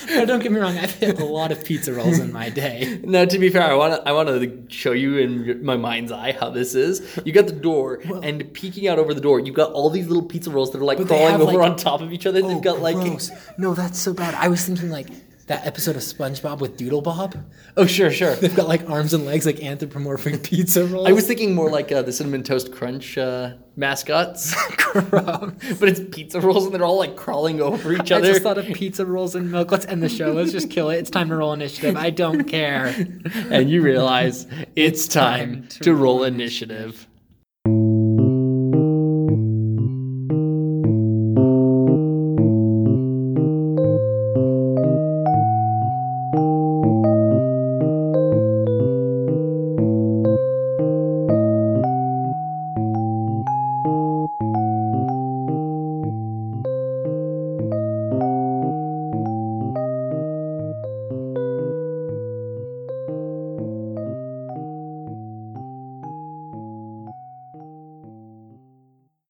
No, 0.08 0.24
don't 0.26 0.40
get 0.40 0.52
me 0.52 0.58
wrong. 0.58 0.76
I've 0.78 0.92
hit 0.92 1.20
a 1.20 1.24
lot 1.24 1.52
of 1.52 1.64
pizza 1.64 1.92
rolls 1.92 2.18
in 2.18 2.32
my 2.32 2.48
day. 2.48 3.00
Now, 3.12 3.24
to 3.24 3.38
be 3.38 3.50
fair, 3.50 3.62
I 3.62 3.74
want 3.74 3.94
to 3.94 4.08
I 4.08 4.12
want 4.12 4.28
to 4.28 4.64
show 4.68 4.92
you 4.92 5.18
in 5.18 5.64
my 5.64 5.76
mind's 5.76 6.12
eye 6.12 6.32
how 6.32 6.50
this 6.50 6.74
is. 6.74 7.20
You 7.24 7.32
got 7.32 7.46
the 7.46 7.52
door, 7.52 8.00
and 8.22 8.52
peeking 8.54 8.88
out 8.88 8.98
over 8.98 9.12
the 9.12 9.20
door, 9.20 9.40
you've 9.40 9.54
got 9.54 9.72
all 9.72 9.90
these 9.90 10.08
little 10.08 10.22
pizza 10.22 10.50
rolls 10.50 10.72
that 10.72 10.80
are 10.80 10.84
like 10.84 11.04
crawling 11.06 11.34
over 11.34 11.44
like- 11.44 11.70
on 11.70 11.76
top 11.76 12.00
of 12.00 12.12
each 12.12 12.26
other. 12.26 12.40
They've 12.40 12.56
oh, 12.56 12.60
got 12.60 12.80
like 12.80 12.96
gross. 12.96 13.30
No, 13.58 13.74
that's 13.74 13.98
so 13.98 14.12
bad. 14.12 14.34
I 14.34 14.48
was 14.48 14.64
thinking 14.64 14.90
like 14.90 15.08
that 15.52 15.66
episode 15.66 15.96
of 15.96 16.02
SpongeBob 16.02 16.60
with 16.60 16.78
Doodle 16.78 17.02
Bob. 17.02 17.36
oh 17.76 17.84
sure 17.84 18.10
sure. 18.10 18.34
They've 18.36 18.56
got 18.56 18.68
like 18.68 18.88
arms 18.88 19.12
and 19.12 19.26
legs 19.26 19.44
like 19.44 19.62
anthropomorphic 19.62 20.42
pizza 20.50 20.86
rolls. 20.86 21.06
I 21.06 21.12
was 21.12 21.26
thinking 21.26 21.54
more 21.54 21.70
like 21.70 21.92
uh, 21.92 22.00
the 22.00 22.10
cinnamon 22.10 22.42
toast 22.42 22.72
crunch 22.72 23.18
uh, 23.18 23.52
mascots, 23.76 24.54
but 24.94 25.88
it's 25.88 26.00
pizza 26.10 26.40
rolls 26.40 26.64
and 26.64 26.74
they're 26.74 26.84
all 26.84 26.96
like 26.96 27.16
crawling 27.16 27.60
over 27.60 27.92
each 27.92 28.10
other. 28.10 28.24
I 28.24 28.30
just 28.30 28.42
thought 28.42 28.56
of 28.56 28.64
pizza 28.64 29.04
rolls 29.04 29.34
and 29.34 29.52
milk. 29.52 29.70
Let's 29.70 29.84
end 29.84 30.02
the 30.02 30.08
show. 30.08 30.32
Let's 30.32 30.52
just 30.52 30.70
kill 30.70 30.88
it. 30.88 30.96
It's 30.96 31.10
time 31.10 31.28
to 31.28 31.36
roll 31.36 31.52
initiative. 31.52 31.98
I 31.98 32.08
don't 32.08 32.44
care. 32.44 32.86
and 33.50 33.68
you 33.68 33.82
realize 33.82 34.46
it's 34.74 35.06
time 35.06 35.68
to 35.80 35.94
roll 35.94 36.24
initiative. 36.24 37.06